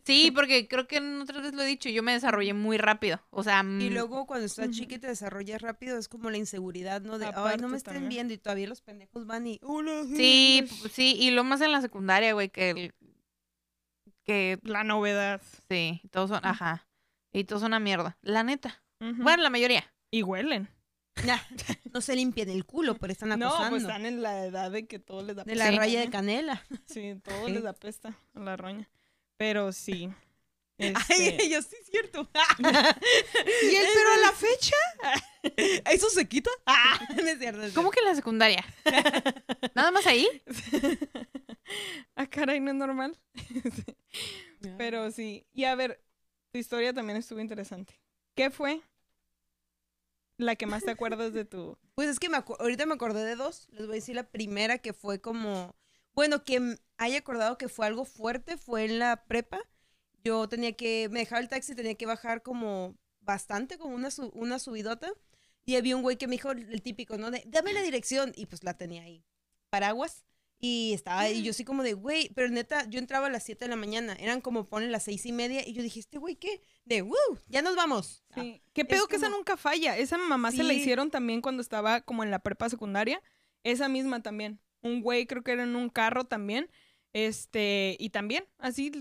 Sí, 0.05 0.31
porque 0.31 0.69
creo 0.69 0.87
que 0.87 0.97
en 0.99 1.21
otras 1.21 1.39
veces 1.43 1.55
lo 1.55 1.63
he 1.63 1.67
dicho, 1.67 1.89
yo 1.89 2.03
me 2.03 2.13
desarrollé 2.13 2.55
muy 2.55 2.77
rápido. 2.79 3.21
O 3.31 3.43
sea, 3.43 3.61
Y 3.61 3.91
mm, 3.91 3.93
luego 3.93 4.27
cuando 4.27 4.47
estás 4.47 4.67
Ujú. 4.69 4.75
chica 4.75 4.95
y 4.95 4.99
te 4.99 5.07
desarrollas 5.09 5.61
rápido, 5.63 5.99
es 5.99 6.09
como 6.09 6.31
la 6.31 6.37
inseguridad, 6.37 7.01
¿no? 7.03 7.19
De, 7.19 7.27
ay, 7.27 7.33
Aparte 7.35 7.63
no 7.63 7.69
me 7.69 7.77
estén 7.77 7.95
también. 7.95 8.09
viendo 8.09 8.35
y 8.35 8.39
todavía 8.39 8.67
los 8.69 8.81
pendejos 8.83 9.27
van 9.27 9.47
y, 9.47 9.59
hola. 9.63 10.05
sí, 10.17 10.65
pues, 10.81 10.93
sí, 10.93 11.17
y 11.19 11.31
lo 11.31 11.45
más 11.45 11.61
en 11.61 11.73
la 11.73 11.81
secundaria, 11.81 12.33
güey, 12.33 12.49
que 12.51 12.71
el- 12.71 12.95
que 14.25 14.59
La 14.63 14.85
novedad. 14.85 15.41
sí, 15.69 16.03
todos 16.11 16.31
son, 16.31 16.41
ajá. 16.45 16.87
Y 17.33 17.45
todos 17.45 17.63
son 17.63 17.71
una 17.71 17.81
mierda. 17.81 18.19
La 18.23 18.43
neta. 18.43 18.83
Bueno, 19.01 19.43
la 19.43 19.51
mayoría. 19.51 19.85
Y 20.11 20.23
huelen. 20.23 20.69
No 21.93 22.01
se 22.01 22.15
limpian 22.17 22.49
el 22.49 22.65
culo, 22.65 22.95
pero 22.97 23.13
están 23.13 23.31
No, 23.39 23.47
acosando. 23.49 23.71
pues 23.71 23.83
están 23.83 24.07
en 24.07 24.23
la 24.23 24.45
edad 24.47 24.71
de 24.71 24.87
que 24.87 24.99
todo 24.99 25.23
les 25.23 25.37
da 25.37 25.45
de 25.45 25.55
la 25.55 25.69
Sí. 25.71 25.77
raya 25.77 26.01
de 26.01 26.07
¿no? 26.07 26.13
canela. 26.13 26.65
Sí, 26.87 27.15
todo 27.23 27.47
Sí. 27.47 27.53
les 27.53 27.63
da 27.63 27.73
pesta 27.73 28.17
a 28.35 28.41
la 28.41 28.57
roña. 28.57 28.89
Pero 29.41 29.73
sí. 29.73 30.07
Ay, 30.79 30.93
este, 31.09 31.49
yo 31.49 31.63
sí 31.63 31.75
es 31.81 31.87
cierto. 31.87 32.29
¿Y 32.59 33.75
él, 33.75 33.87
pero 33.95 34.13
a 34.13 34.17
la 34.19 34.33
fecha? 34.33 34.77
¿Eso 35.91 36.11
se 36.11 36.29
quita? 36.29 36.51
Ah, 36.67 37.01
no 37.17 37.23
es 37.23 37.39
cierto. 37.39 37.63
es 37.63 37.73
¿Cómo 37.73 37.91
que 37.91 38.01
en 38.01 38.05
la 38.05 38.15
secundaria? 38.15 38.63
¿Nada 39.75 39.93
más 39.93 40.07
ahí? 40.07 40.29
ah, 42.17 42.27
caray, 42.27 42.61
no 42.61 42.71
es 42.71 42.77
normal. 42.77 43.19
Pero 44.77 45.11
sí. 45.11 45.47
Y 45.55 45.65
a 45.65 45.75
ver, 45.75 46.05
tu 46.53 46.59
historia 46.59 46.93
también 46.93 47.17
estuvo 47.17 47.41
interesante. 47.41 47.99
¿Qué 48.35 48.51
fue 48.51 48.83
la 50.37 50.55
que 50.55 50.67
más 50.67 50.85
te 50.85 50.91
acuerdas 50.91 51.33
de 51.33 51.47
tu... 51.47 51.79
Pues 51.95 52.11
es 52.11 52.21
que 52.21 52.29
me 52.29 52.37
ahorita 52.37 52.85
me 52.85 52.93
acordé 52.93 53.25
de 53.25 53.37
dos. 53.37 53.69
Les 53.71 53.87
voy 53.87 53.95
a 53.95 54.01
decir 54.01 54.17
la 54.17 54.29
primera 54.29 54.77
que 54.77 54.93
fue 54.93 55.19
como, 55.23 55.75
bueno, 56.13 56.45
que 56.45 56.77
haya 57.01 57.19
acordado 57.19 57.59
que 57.59 57.69
fue 57.69 57.87
algo 57.87 58.05
fuerte, 58.05 58.57
fue 58.57 58.85
en 58.85 58.99
la 58.99 59.25
prepa. 59.27 59.59
Yo 60.23 60.49
tenía 60.49 60.73
que, 60.73 61.09
me 61.11 61.21
dejaba 61.21 61.41
el 61.41 61.49
taxi, 61.49 61.75
tenía 61.75 61.95
que 61.95 62.07
bajar 62.07 62.43
como 62.43 62.95
bastante, 63.21 63.79
como 63.79 63.95
una, 63.95 64.11
su- 64.11 64.31
una 64.35 64.59
subidota. 64.59 65.11
Y 65.65 65.77
había 65.77 65.97
un 65.97 66.03
güey 66.03 66.17
que 66.17 66.27
me 66.27 66.33
dijo 66.37 66.51
el 66.53 66.83
típico, 66.83 67.17
¿no? 67.17 67.31
De, 67.31 67.43
dame 67.47 67.73
la 67.73 67.83
dirección. 67.83 68.33
Y 68.37 68.47
pues 68.47 68.65
la 68.65 68.75
tenía 68.77 69.03
ahí. 69.03 69.25
Paraguas. 69.71 70.25
Y 70.63 70.93
estaba, 70.93 71.27
y 71.31 71.43
yo 71.43 71.53
así 71.53 71.65
como 71.65 71.83
de, 71.83 71.95
güey, 71.95 72.29
pero 72.35 72.51
neta, 72.51 72.85
yo 72.87 72.99
entraba 72.99 73.29
a 73.29 73.31
las 73.31 73.45
7 73.45 73.65
de 73.65 73.71
la 73.71 73.77
mañana. 73.77 74.15
Eran 74.21 74.43
como 74.43 74.69
ponen 74.69 74.93
las 74.93 75.05
seis 75.05 75.25
y 75.25 75.33
media. 75.33 75.67
Y 75.67 75.73
yo 75.73 75.83
dije, 75.83 76.01
¿este 76.01 76.19
güey 76.19 76.37
qué? 76.37 76.61
De, 76.85 77.01
¡wow! 77.01 77.15
Ya 77.49 77.63
nos 77.63 77.77
vamos. 77.77 78.23
Sí. 78.35 78.61
¿Qué 78.75 78.85
pedo 78.85 79.07
que 79.09 79.17
esa 79.17 79.27
como- 79.27 79.39
nunca 79.39 79.57
falla? 79.57 79.97
Esa 79.97 80.19
mamá 80.19 80.51
se 80.53 80.63
la 80.63 80.75
Sí. 80.75 80.81
hicieron 80.81 81.11
también 81.11 81.41
cuando 81.41 81.63
estaba 81.63 82.03
como 82.03 82.25
en 82.25 82.31
la 82.31 82.41
prepa 82.41 82.69
secundaria. 82.69 83.23
Esa 83.65 83.89
misma 83.89 84.23
también. 84.23 84.61
Un 84.83 85.01
güey 85.01 85.27
creo 85.27 85.43
que 85.43 85.53
era 85.53 85.63
en 85.63 85.77
un 85.77 85.89
carro 85.89 86.25
también. 86.25 86.71
Este, 87.13 87.97
y 87.99 88.11
también, 88.11 88.45
así, 88.59 88.93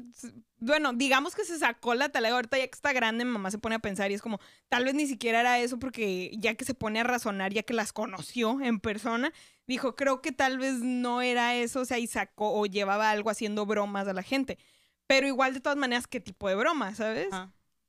bueno, 0.57 0.93
digamos 0.93 1.36
que 1.36 1.45
se 1.45 1.60
sacó 1.60 1.93
la 1.93 2.10
talega 2.10 2.36
ahorita 2.36 2.57
ya 2.57 2.66
que 2.68 2.74
está 2.76 2.91
grande, 2.91 3.24
mi 3.24 3.32
mamá 3.32 3.51
se 3.51 3.60
pone 3.60 3.76
a 3.76 3.80
pensar 3.80 4.10
y 4.10 4.16
es 4.16 4.22
como, 4.22 4.39
tal 4.68 4.84
vez 4.86 4.95
ni 4.95 5.05
siquiera 5.05 5.41
era 5.41 5.60
eso 5.60 5.78
porque 5.78 6.32
ya 6.38 6.55
que 6.55 6.66
se 6.66 6.74
pone 6.74 6.99
a 6.99 7.03
razonar, 7.03 7.53
ya 7.53 7.62
que 7.64 7.74
las 7.76 7.93
conoció 7.93 8.60
en 8.62 8.80
persona, 8.80 9.32
dijo, 9.68 9.95
creo 9.95 10.22
que 10.24 10.32
tal 10.32 10.57
vez 10.57 10.76
no 10.80 11.22
era 11.22 11.55
eso, 11.55 11.82
o 11.82 11.86
sea, 11.86 11.99
y 11.99 12.07
sacó 12.07 12.51
o 12.60 12.66
llevaba 12.66 13.12
algo 13.12 13.30
haciendo 13.30 13.66
bromas 13.68 14.07
a 14.07 14.14
la 14.14 14.24
gente. 14.24 14.57
Pero 15.05 15.28
igual, 15.28 15.53
de 15.53 15.60
todas 15.60 15.78
maneras, 15.78 16.07
¿qué 16.07 16.20
tipo 16.20 16.49
de 16.49 16.55
broma, 16.55 16.95
sabes? 16.95 17.28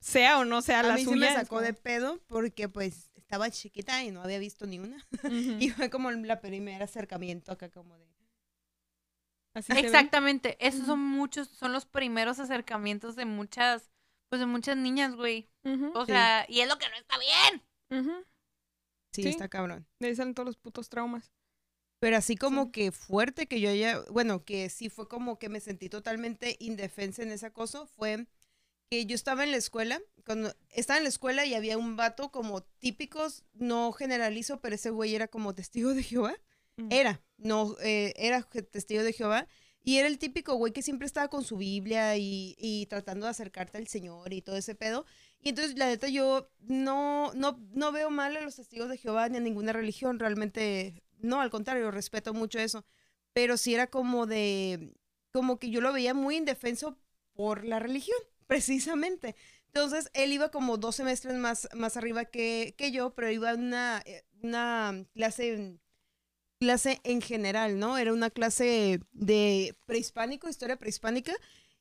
Sea 0.01 0.39
o 0.39 0.45
no 0.45 0.61
sea 0.63 0.81
A 0.81 0.83
la 0.83 0.95
mí 0.95 1.01
sí 1.01 1.05
suya. 1.07 1.29
me 1.31 1.35
sacó 1.35 1.49
como- 1.57 1.61
de 1.63 1.73
pedo 1.75 2.21
porque 2.27 2.69
pues 2.69 3.11
estaba 3.15 3.51
chiquita 3.51 4.03
y 4.05 4.11
no 4.11 4.23
había 4.23 4.39
visto 4.39 4.67
ni 4.67 4.79
una. 4.79 5.07
Y 5.61 5.71
fue 5.71 5.89
como 5.91 6.11
la 6.11 6.41
primer 6.41 6.83
acercamiento 6.83 7.53
acá 7.53 7.71
como 7.71 7.97
de... 7.99 8.07
Así. 9.55 9.73
Exactamente, 9.77 10.57
esos 10.65 10.87
son 10.87 11.01
muchos, 11.01 11.49
son 11.49 11.73
los 11.73 11.85
primeros 11.87 12.39
acercamientos 12.39 13.17
de 13.17 13.25
muchas, 13.25 13.91
pues 14.29 14.41
de 14.41 14.47
muchas 14.47 14.77
niñas, 14.77 15.15
güey. 15.17 15.49
O 15.95 16.05
Sí. 16.07 16.13
sea, 16.13 16.47
y 16.49 16.61
es 16.61 16.69
lo 16.69 16.79
que 16.79 16.89
no 16.89 16.95
está 16.97 17.17
bien. 17.19 17.63
Sí, 19.13 19.25
Sí. 19.25 19.29
está 19.29 19.49
cabrón. 19.49 19.87
De 19.99 20.07
ahí 20.09 20.15
salen 20.15 20.35
todos 20.35 20.47
los 20.47 20.57
putos 20.57 20.89
traumas. 20.89 21.33
Pero 21.99 22.17
así 22.17 22.37
como 22.37 22.67
Sí. 22.67 22.71
que 22.73 22.93
fuerte 22.93 23.47
que 23.47 23.61
yo 23.61 23.69
haya, 23.71 24.01
bueno, 24.11 24.45
que 24.45 24.71
sí 24.71 24.89
fue 24.89 25.09
como 25.09 25.39
que 25.39 25.49
me 25.49 25.61
sentí 25.61 25.89
totalmente 25.89 26.57
indefensa 26.61 27.23
en 27.23 27.33
ese 27.33 27.47
acoso, 27.47 27.87
fue 27.87 28.27
que 28.89 29.05
yo 29.07 29.15
estaba 29.15 29.45
en 29.45 29.51
la 29.51 29.57
escuela, 29.57 30.01
cuando 30.25 30.55
estaba 30.71 30.97
en 30.99 31.03
la 31.05 31.09
escuela 31.11 31.45
y 31.45 31.55
había 31.55 31.77
un 31.77 31.97
vato 31.97 32.31
como 32.31 32.63
típicos, 32.63 33.45
no 33.53 33.93
generalizo, 33.93 34.61
pero 34.61 34.77
ese 34.77 34.91
güey 34.91 35.15
era 35.15 35.29
como 35.29 35.55
testigo 35.55 35.93
de 35.93 36.03
Jehová. 36.05 36.35
Mm. 36.83 36.89
Era, 36.93 37.23
no, 37.39 37.77
eh, 37.83 38.13
era 38.17 38.43
testigo 38.43 39.03
de 39.03 39.13
Jehová. 39.13 39.47
Y 39.83 39.97
era 39.97 40.09
el 40.09 40.19
típico 40.19 40.55
güey 40.57 40.73
que 40.73 40.83
siempre 40.83 41.07
estaba 41.07 41.29
con 41.29 41.43
su 41.43 41.57
Biblia 41.57 42.17
y, 42.17 42.55
y 42.59 42.87
tratando 42.87 43.25
de 43.25 43.31
acercarte 43.31 43.79
al 43.79 43.87
Señor 43.89 44.33
y 44.33 44.43
todo 44.43 44.57
ese 44.57 44.75
pedo. 44.75 45.07
Y 45.43 45.51
entonces, 45.51 45.77
la 45.79 45.87
neta, 45.87 46.09
yo 46.09 46.51
no, 46.61 47.33
no, 47.35 47.59
no 47.73 47.93
veo 47.93 48.11
mal 48.11 48.37
a 48.37 48.43
los 48.43 48.57
testigos 48.57 48.91
de 48.91 48.99
Jehová 48.99 49.29
ni 49.29 49.39
a 49.39 49.41
ninguna 49.41 49.73
religión. 49.73 50.19
Realmente, 50.19 51.03
no, 51.19 51.41
al 51.41 51.51
contrario, 51.51 51.91
respeto 51.91 52.35
mucho 52.35 52.59
eso. 52.59 52.85
Pero 53.33 53.57
sí 53.57 53.73
era 53.75 53.87
como 53.87 54.27
de, 54.27 54.93
como 55.33 55.59
que 55.59 55.71
yo 55.71 55.81
lo 55.81 55.93
veía 55.93 56.15
muy 56.15 56.37
indefenso 56.37 56.99
por 57.33 57.65
la 57.65 57.79
religión, 57.79 58.19
precisamente. 58.47 59.35
Entonces, 59.67 60.11
él 60.15 60.33
iba 60.33 60.51
como 60.51 60.77
dos 60.77 60.97
semestres 60.97 61.37
más, 61.37 61.69
más 61.75 61.97
arriba 61.97 62.27
que, 62.27 62.75
que 62.77 62.93
yo, 62.93 63.15
pero 63.15 63.31
iba 63.31 63.51
a 63.51 63.55
una, 63.55 64.03
eh, 64.05 64.25
una 64.43 65.07
clase 65.15 65.80
clase 66.61 67.01
en 67.05 67.23
general, 67.23 67.79
¿no? 67.79 67.97
Era 67.99 68.13
una 68.13 68.31
clase 68.31 69.01
de 69.13 69.75
prehispánico, 69.87 70.49
historia 70.49 70.77
prehispánica. 70.77 71.33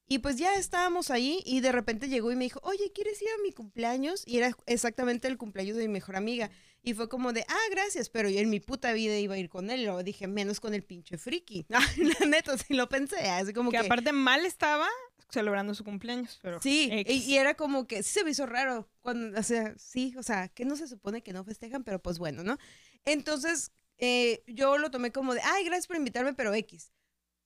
Y 0.08 0.20
pues 0.20 0.38
ya 0.38 0.56
estábamos 0.56 1.12
ahí 1.12 1.44
y 1.46 1.60
de 1.60 1.72
repente 1.72 2.08
llegó 2.08 2.32
y 2.32 2.36
me 2.36 2.46
dijo, 2.46 2.60
oye, 2.64 2.92
¿quieres 2.94 3.22
ir 3.22 3.28
a 3.28 3.44
mi 3.44 3.52
cumpleaños? 3.52 4.24
Y 4.26 4.38
era 4.38 4.56
exactamente 4.66 5.28
el 5.28 5.38
cumpleaños 5.38 5.78
de 5.78 5.84
mi 5.88 5.94
mejor 5.94 6.16
amiga. 6.16 6.50
Y 6.82 6.94
fue 6.96 7.10
como 7.10 7.32
de, 7.32 7.46
ah, 7.48 7.68
gracias, 7.70 8.10
pero 8.10 8.30
yo 8.30 8.40
en 8.40 8.50
mi 8.50 8.60
puta 8.60 8.92
vida 8.94 9.20
iba 9.20 9.36
a 9.36 9.38
ir 9.38 9.50
con 9.50 9.70
él. 9.70 9.84
Luego 9.84 10.02
dije, 10.02 10.26
menos 10.26 10.60
con 10.60 10.74
el 10.74 10.82
pinche 10.84 11.18
friki. 11.20 11.68
La 11.70 12.26
neta, 12.26 12.58
sí 12.58 12.74
lo 12.74 12.90
pensé. 12.90 13.18
Así 13.30 13.54
como 13.54 13.70
Que 13.70 13.80
que... 13.80 13.86
aparte 13.86 14.12
mal 14.14 14.46
estaba 14.46 14.88
celebrando 15.30 15.76
su 15.76 15.84
cumpleaños, 15.84 16.40
pero... 16.42 16.60
Sí, 16.60 16.90
y, 17.06 17.18
y 17.18 17.38
era 17.38 17.54
como 17.54 17.86
que 17.86 18.02
sí 18.02 18.14
se 18.14 18.24
me 18.24 18.32
hizo 18.32 18.48
raro. 18.48 18.90
Cuando, 19.02 19.38
o 19.40 19.44
sea, 19.44 19.76
sí, 19.78 20.16
o 20.18 20.24
sea, 20.24 20.48
que 20.48 20.66
no 20.66 20.76
se 20.76 20.88
supone 20.88 21.22
que 21.22 21.34
no 21.34 21.44
festejan, 21.44 21.84
pero 21.84 22.02
pues 22.02 22.18
bueno, 22.18 22.44
¿no? 22.44 22.58
Entonces, 23.06 23.72
eh, 24.00 24.44
yo 24.48 24.78
lo 24.78 24.92
tomé 24.92 25.12
como 25.12 25.34
de, 25.34 25.42
ay, 25.44 25.64
gracias 25.66 25.88
por 25.88 25.98
invitarme, 25.98 26.34
pero 26.34 26.54
X. 26.54 26.92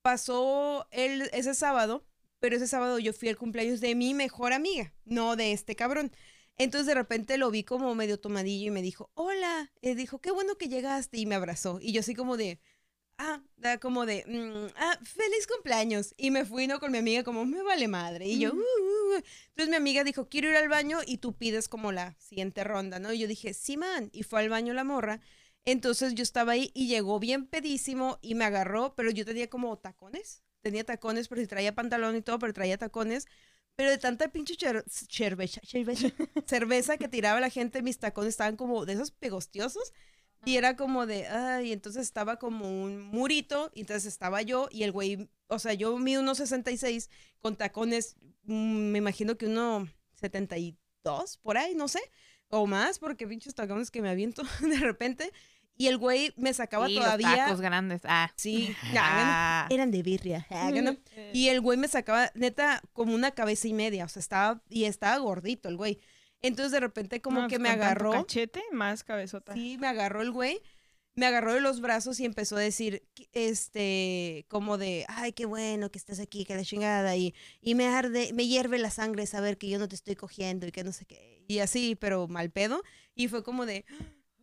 Pasó 0.01 0.87
el, 0.91 1.29
ese 1.33 1.53
sábado, 1.55 2.05
pero 2.39 2.55
ese 2.55 2.67
sábado 2.67 2.99
yo 2.99 3.13
fui 3.13 3.29
al 3.29 3.37
cumpleaños 3.37 3.81
de 3.81 3.95
mi 3.95 4.13
mejor 4.13 4.53
amiga, 4.53 4.93
no 5.05 5.35
de 5.35 5.53
este 5.53 5.75
cabrón. 5.75 6.11
Entonces 6.57 6.87
de 6.87 6.93
repente 6.93 7.37
lo 7.37 7.49
vi 7.51 7.63
como 7.63 7.95
medio 7.95 8.19
tomadillo 8.19 8.67
y 8.67 8.71
me 8.71 8.81
dijo, 8.81 9.09
hola, 9.15 9.71
eh, 9.81 9.95
dijo, 9.95 10.19
qué 10.21 10.31
bueno 10.31 10.55
que 10.57 10.69
llegaste 10.69 11.17
y 11.17 11.25
me 11.25 11.35
abrazó. 11.35 11.79
Y 11.81 11.93
yo 11.93 12.01
así 12.01 12.13
como 12.15 12.37
de, 12.37 12.59
ah, 13.17 13.41
da 13.57 13.79
como 13.79 14.05
de, 14.05 14.23
mm, 14.27 14.73
ah, 14.77 14.99
feliz 15.03 15.47
cumpleaños. 15.47 16.13
Y 16.17 16.31
me 16.31 16.45
fui, 16.45 16.67
¿no? 16.67 16.79
Con 16.79 16.91
mi 16.91 16.99
amiga 16.99 17.23
como, 17.23 17.45
me 17.45 17.63
vale 17.63 17.87
madre. 17.87 18.27
Y 18.27 18.39
yo. 18.39 18.51
"Uh, 18.53 18.57
uh, 18.57 19.17
uh". 19.17 19.23
Entonces 19.49 19.69
mi 19.69 19.75
amiga 19.75 20.03
dijo, 20.03 20.29
quiero 20.29 20.49
ir 20.49 20.55
al 20.57 20.69
baño 20.69 20.99
y 21.05 21.17
tú 21.17 21.33
pides 21.33 21.67
como 21.67 21.91
la 21.91 22.15
siguiente 22.19 22.63
ronda, 22.63 22.99
¿no? 22.99 23.13
Y 23.13 23.19
yo 23.19 23.27
dije, 23.27 23.53
sí, 23.53 23.77
man. 23.77 24.09
Y 24.13 24.23
fue 24.23 24.41
al 24.41 24.49
baño 24.49 24.73
la 24.73 24.83
morra. 24.83 25.21
Entonces 25.65 26.13
yo 26.15 26.23
estaba 26.23 26.53
ahí 26.53 26.71
y 26.73 26.87
llegó 26.87 27.19
bien 27.19 27.47
pedísimo 27.47 28.19
y 28.21 28.35
me 28.35 28.45
agarró, 28.45 28.95
pero 28.95 29.11
yo 29.11 29.25
tenía 29.25 29.49
como 29.49 29.77
tacones. 29.77 30.43
Tenía 30.61 30.83
tacones, 30.85 31.27
pero 31.27 31.41
si 31.41 31.47
traía 31.47 31.75
pantalón 31.75 32.15
y 32.15 32.21
todo, 32.21 32.39
pero 32.39 32.53
traía 32.53 32.77
tacones. 32.77 33.27
Pero 33.75 33.89
de 33.89 33.97
tanta 33.97 34.27
pinche 34.31 34.55
cher- 34.55 34.83
cerveza, 34.87 35.61
cerveza, 35.63 36.07
cerveza 36.45 36.97
que 36.97 37.07
tiraba 37.07 37.39
la 37.39 37.49
gente, 37.49 37.81
mis 37.81 37.97
tacones 37.99 38.29
estaban 38.29 38.55
como 38.57 38.85
de 38.85 38.93
esos 38.93 39.11
pegostiosos. 39.11 39.93
Y 40.45 40.57
era 40.57 40.75
como 40.75 41.05
de, 41.05 41.27
ay, 41.27 41.71
entonces 41.71 42.03
estaba 42.03 42.37
como 42.37 42.69
un 42.83 43.01
murito, 43.01 43.71
y 43.73 43.81
entonces 43.81 44.05
estaba 44.05 44.41
yo, 44.41 44.67
y 44.71 44.83
el 44.83 44.91
güey, 44.91 45.29
o 45.47 45.57
sea, 45.57 45.73
yo 45.73 45.97
mido 45.97 46.21
unos 46.21 46.37
66 46.39 47.09
con 47.39 47.55
tacones, 47.55 48.17
mm, 48.43 48.91
me 48.91 48.97
imagino 48.97 49.37
que 49.37 49.45
uno 49.45 49.87
72, 50.19 51.37
por 51.37 51.57
ahí, 51.57 51.75
no 51.75 51.87
sé, 51.87 52.01
o 52.49 52.67
más, 52.67 52.99
porque 52.99 53.25
pinches 53.25 53.55
tacones 53.55 53.89
que 53.89 54.01
me 54.01 54.09
aviento 54.09 54.43
de 54.61 54.77
repente. 54.77 55.31
Y 55.75 55.87
el 55.87 55.97
güey 55.97 56.33
me 56.37 56.53
sacaba 56.53 56.89
Y 56.89 56.95
los 56.95 57.03
todavía. 57.03 57.35
tacos 57.45 57.59
grandes. 57.61 58.01
Ah. 58.05 58.31
Sí, 58.35 58.75
Ah. 58.95 59.67
eran 59.71 59.89
de 59.91 60.03
birria. 60.03 60.45
ah, 60.51 60.69
¿no? 60.71 60.91
Eh, 61.15 61.31
Y 61.33 61.47
el 61.49 61.61
güey 61.61 61.77
me 61.77 61.87
sacaba, 61.87 62.31
neta, 62.35 62.81
como 62.93 63.13
una 63.15 63.31
cabeza 63.31 63.67
y 63.67 63.73
media. 63.73 64.05
O 64.05 64.07
sea, 64.09 64.19
estaba, 64.19 64.61
y 64.69 64.85
estaba 64.85 65.17
gordito 65.17 65.69
el 65.69 65.77
güey. 65.77 65.99
Entonces 66.41 66.71
de 66.73 66.79
repente 66.81 67.21
como 67.21 67.41
no, 67.41 67.47
que 67.47 67.57
me 67.57 67.69
agarró. 67.69 68.11
cachete, 68.11 68.61
más 68.71 69.03
cabezota. 69.03 69.53
Sí, 69.53 69.77
me 69.79 69.87
agarró 69.87 70.21
el 70.21 70.31
güey. 70.31 70.61
Me 71.15 71.25
agarró 71.27 71.53
de 71.53 71.61
los 71.61 71.79
brazos 71.79 72.19
y 72.19 72.25
empezó 72.25 72.57
a 72.57 72.59
decir, 72.59 73.03
este, 73.57 74.45
como 74.49 74.77
de, 74.77 75.05
ay, 75.07 75.31
qué 75.33 75.45
bueno 75.45 75.91
que 75.91 75.99
estás 75.99 76.19
aquí, 76.19 76.43
que 76.43 76.55
la 76.55 76.63
chingada. 76.63 77.15
Y, 77.15 77.33
y 77.61 77.75
me 77.75 77.87
arde, 77.87 78.31
me 78.33 78.47
hierve 78.47 78.79
la 78.79 78.89
sangre 78.89 79.25
saber 79.27 79.57
que 79.57 79.69
yo 79.69 79.77
no 79.79 79.87
te 79.87 79.95
estoy 79.95 80.15
cogiendo 80.15 80.65
y 80.67 80.71
que 80.71 80.83
no 80.83 80.91
sé 80.91 81.05
qué. 81.05 81.43
Y 81.47 81.59
así, 81.59 81.95
pero 81.95 82.27
mal 82.27 82.49
pedo. 82.49 82.81
Y 83.15 83.27
fue 83.27 83.43
como 83.43 83.65
de, 83.65 83.85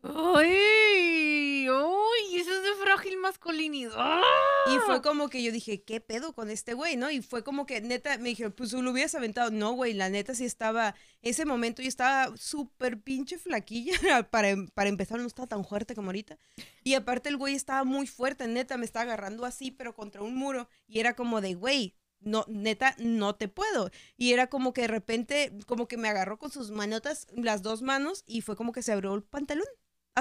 ¡Ay! 0.03 1.69
¡Uy! 1.69 2.37
Eso 2.37 2.55
es 2.55 2.63
de 2.63 2.75
frágil 2.83 3.19
masculinidad. 3.19 4.23
Y 4.67 4.79
fue 4.87 5.03
como 5.03 5.29
que 5.29 5.43
yo 5.43 5.53
dije, 5.53 5.83
¿qué 5.83 6.01
pedo 6.01 6.33
con 6.33 6.51
este 6.51 6.75
güey, 6.75 6.97
no? 6.97 7.11
Y 7.11 7.21
fue 7.21 7.45
como 7.45 7.67
que 7.67 7.81
neta, 7.81 8.17
me 8.19 8.31
dijeron, 8.31 8.53
pues 8.53 8.73
lo 8.73 8.91
hubieras 8.91 9.15
aventado. 9.15 9.51
No, 9.51 9.73
güey, 9.73 9.93
la 9.93 10.09
neta 10.09 10.35
sí 10.35 10.45
estaba, 10.45 10.95
ese 11.23 11.45
momento 11.45 11.83
yo 11.83 11.89
estaba 11.89 12.35
súper 12.37 13.01
pinche 13.01 13.39
flaquilla. 13.39 13.93
para, 14.31 14.55
para 14.75 14.89
empezar, 14.89 15.21
no 15.21 15.27
estaba 15.27 15.49
tan 15.49 15.65
fuerte 15.65 15.95
como 15.95 16.09
ahorita. 16.09 16.39
Y 16.83 16.95
aparte 16.95 17.29
el 17.29 17.37
güey 17.37 17.55
estaba 17.55 17.85
muy 17.85 18.07
fuerte, 18.07 18.49
neta, 18.49 18.79
me 18.79 18.87
estaba 18.87 19.03
agarrando 19.03 19.45
así, 19.45 19.71
pero 19.71 19.95
contra 19.95 20.23
un 20.23 20.35
muro. 20.35 20.69
Y 20.87 21.01
era 21.01 21.15
como 21.15 21.43
de, 21.43 21.55
güey, 21.55 21.95
no, 22.21 22.45
neta, 22.49 22.95
no 22.99 23.35
te 23.35 23.49
puedo. 23.49 23.91
Y 24.17 24.33
era 24.33 24.49
como 24.49 24.73
que 24.73 24.83
de 24.83 24.89
repente, 24.89 25.53
como 25.67 25.89
que 25.89 25.97
me 25.97 26.09
agarró 26.09 26.39
con 26.39 26.51
sus 26.51 26.71
manotas, 26.71 27.27
las 27.35 27.63
dos 27.63 27.83
manos, 27.83 28.25
y 28.27 28.43
fue 28.43 28.57
como 28.57 28.73
que 28.73 28.83
se 28.83 28.93
abrió 28.93 29.15
el 29.15 29.23
pantalón. 29.23 29.67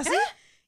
Así. 0.00 0.16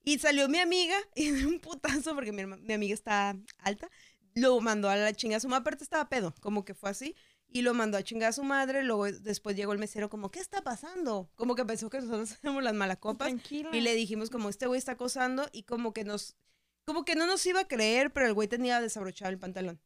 Y 0.04 0.18
salió 0.18 0.48
mi 0.48 0.59
amiga 0.59 0.96
y 1.14 1.30
de 1.30 1.46
un 1.46 1.60
putazo, 1.60 2.14
porque 2.14 2.32
mi 2.32 2.72
amiga 2.72 2.94
está 2.94 3.36
alta, 3.59 3.88
lo 4.34 4.60
mandó 4.60 4.88
a 4.88 4.96
la 4.96 5.12
chingada. 5.12 5.40
Su 5.40 5.48
madre 5.48 5.60
aparte 5.62 5.84
estaba 5.84 6.09
pedo, 6.09 6.34
como 6.40 6.64
que 6.64 6.74
fue 6.74 6.90
así. 6.90 7.14
Y 7.54 7.60
lo 7.60 7.74
mandó 7.74 7.98
a 7.98 8.02
chingar 8.02 8.30
a 8.30 8.32
su 8.32 8.44
madre. 8.44 8.82
Luego 8.82 9.04
después 9.12 9.54
llegó 9.56 9.72
el 9.72 9.78
mesero 9.78 10.09
como, 10.09 10.30
¿qué 10.30 10.40
está 10.40 10.62
pasando? 10.62 11.30
Como 11.34 11.54
que 11.54 11.66
pensó 11.66 11.90
que 11.90 12.00
nosotros 12.00 12.38
éramos 12.42 12.62
las 12.62 12.74
malacopas. 12.74 13.28
Tranquila. 13.28 13.70
Y 13.74 13.82
le 13.82 13.94
dijimos 13.94 14.30
como, 14.30 14.48
este 14.48 14.66
güey 14.66 14.78
está 14.78 14.92
acosando. 14.92 15.48
Y 15.52 15.64
como 15.64 15.92
que 15.92 16.04
nos, 16.04 16.36
como 16.86 17.04
que 17.04 17.14
no 17.14 17.26
nos 17.26 17.44
iba 17.44 17.60
a 17.60 17.68
creer, 17.68 18.10
pero 18.12 18.26
el 18.26 18.32
güey 18.32 18.48
tenía 18.48 18.80
desabrochado 18.80 19.30
el 19.30 19.38
pantalón. 19.38 19.82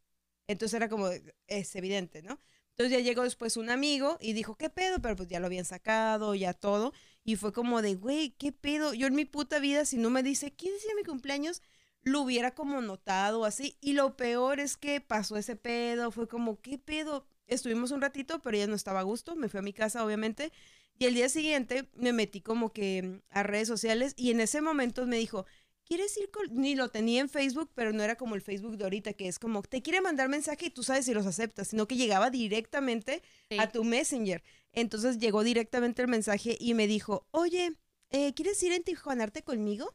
Entonces 0.46 0.74
era 0.74 0.88
como, 0.88 1.08
es 1.48 1.74
evidente, 1.74 2.22
¿no? 2.22 2.40
Entonces 2.70 2.98
ya 2.98 3.02
llegó 3.02 3.24
después 3.24 3.56
un 3.56 3.70
amigo 3.70 4.16
y 4.20 4.32
dijo, 4.32 4.56
¿qué 4.56 4.70
pedo? 4.70 5.00
Pero 5.00 5.16
pues 5.16 5.28
ya 5.28 5.40
lo 5.40 5.46
habían 5.46 5.64
sacado, 5.64 6.34
ya 6.36 6.52
todo. 6.52 6.92
Y 7.26 7.34
fue 7.34 7.52
como 7.52 7.82
de, 7.82 7.96
güey, 7.96 8.30
¿qué 8.38 8.52
pedo? 8.52 8.94
Yo 8.94 9.08
en 9.08 9.16
mi 9.16 9.24
puta 9.24 9.58
vida, 9.58 9.84
si 9.84 9.98
no 9.98 10.10
me 10.10 10.22
dice, 10.22 10.52
¿quién 10.54 10.72
decía 10.74 10.92
mi 10.94 11.02
cumpleaños? 11.02 11.60
Lo 12.02 12.20
hubiera 12.20 12.54
como 12.54 12.80
notado 12.80 13.44
así. 13.44 13.76
Y 13.80 13.94
lo 13.94 14.16
peor 14.16 14.60
es 14.60 14.76
que 14.76 15.00
pasó 15.00 15.36
ese 15.36 15.56
pedo. 15.56 16.12
Fue 16.12 16.28
como, 16.28 16.60
¿qué 16.60 16.78
pedo? 16.78 17.26
Estuvimos 17.48 17.90
un 17.90 18.00
ratito, 18.00 18.38
pero 18.40 18.56
ella 18.56 18.68
no 18.68 18.76
estaba 18.76 19.00
a 19.00 19.02
gusto. 19.02 19.34
Me 19.34 19.48
fui 19.48 19.58
a 19.58 19.62
mi 19.62 19.72
casa, 19.72 20.04
obviamente. 20.04 20.52
Y 21.00 21.06
el 21.06 21.14
día 21.14 21.28
siguiente 21.28 21.90
me 21.94 22.12
metí 22.12 22.40
como 22.42 22.72
que 22.72 23.20
a 23.30 23.42
redes 23.42 23.66
sociales 23.66 24.14
y 24.16 24.30
en 24.30 24.40
ese 24.40 24.60
momento 24.60 25.04
me 25.04 25.16
dijo, 25.16 25.46
¿quieres 25.86 26.16
ir 26.18 26.30
con...? 26.30 26.48
Ni 26.50 26.74
lo 26.74 26.88
tenía 26.90 27.20
en 27.20 27.28
Facebook, 27.28 27.70
pero 27.74 27.92
no 27.92 28.02
era 28.02 28.16
como 28.16 28.34
el 28.34 28.42
Facebook 28.42 28.76
de 28.76 28.84
ahorita, 28.84 29.14
que 29.14 29.28
es 29.28 29.38
como, 29.38 29.62
te 29.62 29.80
quiere 29.82 30.00
mandar 30.00 30.28
mensaje 30.28 30.66
y 30.66 30.70
tú 30.70 30.82
sabes 30.82 31.06
si 31.06 31.14
los 31.14 31.26
aceptas, 31.26 31.68
sino 31.68 31.86
que 31.88 31.96
llegaba 31.96 32.30
directamente 32.30 33.22
Sí. 33.50 33.58
a 33.58 33.70
tu 33.70 33.84
Messenger. 33.84 34.42
Entonces 34.72 35.18
llegó 35.18 35.42
directamente 35.44 36.02
el 36.02 36.08
mensaje 36.08 36.56
y 36.60 36.74
me 36.74 36.86
dijo, 36.86 37.26
oye, 37.30 37.72
eh, 38.10 38.34
¿quieres 38.34 38.62
ir 38.62 38.72
a 38.72 38.80
Tijuanarte 38.80 39.42
conmigo? 39.42 39.94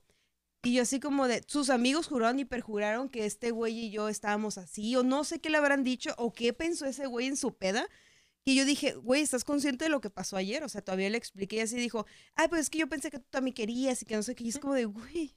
Y 0.63 0.73
yo 0.73 0.83
así 0.83 0.99
como 0.99 1.27
de, 1.27 1.43
sus 1.47 1.69
amigos 1.69 2.07
juraron 2.07 2.39
y 2.39 2.45
perjuraron 2.45 3.09
que 3.09 3.25
este 3.25 3.51
güey 3.51 3.85
y 3.85 3.89
yo 3.91 4.09
estábamos 4.09 4.57
así, 4.57 4.95
o 4.95 5.03
no 5.03 5.23
sé 5.23 5.39
qué 5.39 5.49
le 5.49 5.57
habrán 5.57 5.83
dicho, 5.83 6.13
o 6.17 6.31
qué 6.33 6.53
pensó 6.53 6.85
ese 6.85 7.07
güey 7.07 7.27
en 7.27 7.35
su 7.37 7.55
peda. 7.55 7.87
Y 8.45 8.55
yo 8.55 8.65
dije, 8.65 8.93
güey, 8.93 9.21
¿estás 9.21 9.43
consciente 9.43 9.85
de 9.85 9.89
lo 9.89 10.01
que 10.01 10.09
pasó 10.09 10.35
ayer? 10.37 10.63
O 10.63 10.69
sea, 10.69 10.81
todavía 10.81 11.09
le 11.09 11.17
expliqué 11.17 11.57
y 11.57 11.59
así 11.61 11.75
dijo, 11.77 12.05
ay, 12.35 12.47
pues 12.47 12.61
es 12.61 12.69
que 12.69 12.79
yo 12.79 12.87
pensé 12.87 13.11
que 13.11 13.19
tú 13.19 13.25
también 13.29 13.53
querías 13.53 14.01
y 14.01 14.05
que 14.05 14.15
no 14.15 14.23
sé 14.23 14.33
qué. 14.35 14.43
Y 14.43 14.49
es 14.49 14.59
como 14.59 14.73
de, 14.73 14.85
güey, 14.85 15.35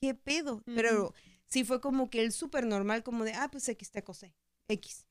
¿qué 0.00 0.14
pedo? 0.14 0.62
Pero 0.64 1.14
sí 1.46 1.64
fue 1.64 1.80
como 1.80 2.10
que 2.10 2.22
el 2.22 2.32
súper 2.32 2.66
normal, 2.66 3.02
como 3.02 3.24
de, 3.24 3.32
ah, 3.34 3.48
pues 3.50 3.68
X 3.68 3.90
te 3.90 4.00
acosé, 4.00 4.34
X. 4.68 5.06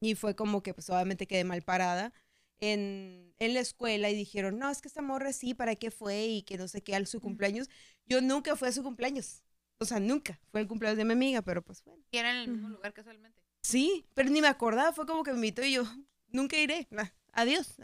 Y 0.00 0.14
fue 0.14 0.36
como 0.36 0.62
que, 0.62 0.74
pues 0.74 0.90
obviamente 0.90 1.26
quedé 1.26 1.44
mal 1.44 1.62
parada 1.62 2.12
en, 2.60 3.34
en 3.38 3.54
la 3.54 3.60
escuela 3.60 4.10
y 4.10 4.14
dijeron, 4.14 4.58
no, 4.58 4.70
es 4.70 4.80
que 4.80 4.88
esta 4.88 5.02
morra 5.02 5.32
sí, 5.32 5.54
¿para 5.54 5.76
qué 5.76 5.90
fue? 5.90 6.26
Y 6.26 6.42
que 6.42 6.58
no 6.58 6.68
sé 6.68 6.82
qué, 6.82 6.94
al 6.94 7.06
su 7.06 7.20
cumpleaños. 7.20 7.68
Yo 8.06 8.20
nunca 8.20 8.56
fui 8.56 8.68
a 8.68 8.72
su 8.72 8.82
cumpleaños. 8.82 9.42
O 9.78 9.84
sea, 9.84 10.00
nunca. 10.00 10.40
Fue 10.50 10.60
el 10.60 10.68
cumpleaños 10.68 10.98
de 10.98 11.04
mi 11.04 11.12
amiga, 11.12 11.42
pero 11.42 11.62
pues 11.62 11.82
bueno. 11.84 12.02
Y 12.10 12.18
era 12.18 12.30
en 12.30 12.36
el 12.36 12.48
mismo 12.48 12.68
lugar 12.68 12.92
casualmente. 12.92 13.42
Sí, 13.62 14.06
pero 14.14 14.30
ni 14.30 14.40
me 14.40 14.48
acordaba, 14.48 14.92
fue 14.92 15.06
como 15.06 15.22
que 15.22 15.32
me 15.32 15.38
invitó 15.38 15.62
y 15.64 15.72
yo, 15.72 15.84
nunca 16.28 16.56
iré. 16.58 16.86
nah, 16.90 17.08
adiós. 17.32 17.76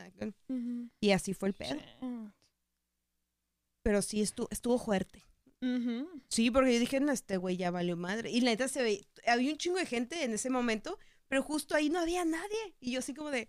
Ujú. 0.48 0.88
Y 1.00 1.10
así 1.10 1.34
fue 1.34 1.48
el 1.48 1.54
pedo. 1.54 1.80
Pero 3.82 4.00
sí, 4.00 4.22
estuvo, 4.22 4.48
estuvo 4.50 4.78
fuerte. 4.78 5.24
Ujú. 5.62 6.22
Sí, 6.28 6.50
porque 6.50 6.74
yo 6.74 6.80
dije, 6.80 6.98
no, 7.00 7.12
este 7.12 7.36
güey 7.36 7.56
ya 7.56 7.70
valió 7.70 7.96
madre. 7.96 8.30
Y 8.30 8.40
la 8.40 8.50
neta 8.50 8.66
se 8.68 8.82
ve, 8.82 9.06
había 9.26 9.52
un 9.52 9.58
chingo 9.58 9.78
de 9.78 9.86
gente 9.86 10.24
en 10.24 10.32
ese 10.34 10.50
momento, 10.50 10.98
pero 11.28 11.42
justo 11.42 11.76
ahí 11.76 11.88
no 11.88 12.00
había 12.00 12.24
nadie. 12.24 12.74
Y 12.80 12.92
yo 12.92 12.98
así 12.98 13.14
como 13.14 13.30
de, 13.30 13.48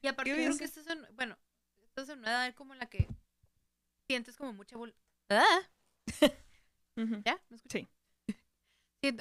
Y 0.00 0.06
aparte 0.08 0.30
¿Qué 0.30 0.36
creo 0.36 0.56
que 0.56 0.64
estás 0.64 0.86
en, 0.86 1.06
bueno, 1.14 1.38
estás 1.82 2.08
en 2.08 2.20
una 2.20 2.30
edad 2.30 2.54
como 2.54 2.74
la 2.74 2.86
que 2.86 3.06
sientes 4.08 4.36
como 4.36 4.54
mucha 4.54 4.76
¿Ah? 5.28 5.60
¿Ya? 6.96 7.40
¿Me 7.50 7.56
escuchas? 7.56 7.82
Sí. 7.82 7.88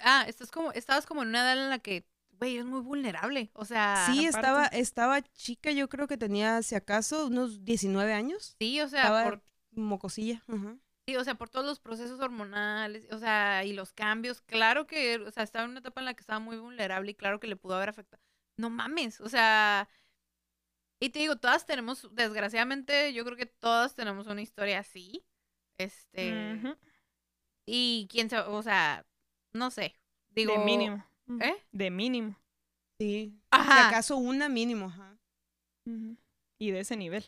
Ah, 0.03 0.25
estás 0.27 0.49
como, 0.49 0.71
estabas 0.71 1.05
como 1.05 1.23
en 1.23 1.29
una 1.29 1.41
edad 1.41 1.61
en 1.61 1.69
la 1.69 1.79
que, 1.79 2.05
güey, 2.31 2.55
eres 2.55 2.65
muy 2.65 2.81
vulnerable. 2.81 3.51
O 3.53 3.65
sea, 3.65 4.05
sí, 4.07 4.25
aparte. 4.27 4.37
estaba, 4.37 4.65
estaba 4.67 5.21
chica, 5.21 5.71
yo 5.71 5.87
creo 5.89 6.07
que 6.07 6.17
tenía, 6.17 6.61
si 6.63 6.75
acaso, 6.75 7.27
unos 7.27 7.63
19 7.65 8.13
años. 8.13 8.55
sí, 8.59 8.79
o 8.81 8.87
sea, 8.87 9.03
Estaba 9.03 9.23
por, 9.23 9.43
mocosilla. 9.71 10.43
ajá. 10.47 10.77
Sí, 11.09 11.15
o 11.15 11.23
sea, 11.23 11.35
por 11.35 11.49
todos 11.49 11.65
los 11.65 11.79
procesos 11.79 12.19
hormonales, 12.19 13.07
o 13.11 13.17
sea, 13.17 13.63
y 13.65 13.73
los 13.73 13.91
cambios, 13.93 14.41
claro 14.41 14.85
que, 14.85 15.17
o 15.17 15.31
sea, 15.31 15.43
estaba 15.43 15.65
en 15.65 15.71
una 15.71 15.79
etapa 15.79 16.01
en 16.01 16.05
la 16.05 16.13
que 16.13 16.21
estaba 16.21 16.39
muy 16.39 16.57
vulnerable 16.57 17.11
y 17.11 17.15
claro 17.15 17.39
que 17.39 17.47
le 17.47 17.55
pudo 17.55 17.75
haber 17.75 17.89
afectado. 17.89 18.21
No 18.57 18.69
mames, 18.69 19.19
o 19.21 19.27
sea, 19.29 19.89
y 20.99 21.09
te 21.09 21.19
digo, 21.19 21.37
todas 21.37 21.65
tenemos, 21.65 22.13
desgraciadamente, 22.13 23.13
yo 23.13 23.25
creo 23.25 23.37
que 23.37 23.45
todas 23.47 23.95
tenemos 23.95 24.27
una 24.27 24.41
historia 24.41 24.79
así. 24.79 25.25
Este, 25.79 26.55
Ujú. 26.55 26.77
y 27.65 28.07
quién 28.11 28.29
sabe, 28.29 28.49
o 28.49 28.61
sea, 28.61 29.05
no 29.53 29.71
sé, 29.71 29.95
digo, 30.29 30.53
de 30.53 30.59
mínimo. 30.59 31.05
¿eh? 31.41 31.55
De 31.71 31.89
mínimo. 31.89 32.35
Sí. 32.99 33.33
Si 33.33 33.39
Ajá. 33.49 33.87
acaso 33.87 34.17
una 34.17 34.49
mínimo, 34.49 34.87
ajá. 34.87 35.17
Y 36.59 36.71
de 36.71 36.81
ese 36.81 36.97
nivel. 36.97 37.23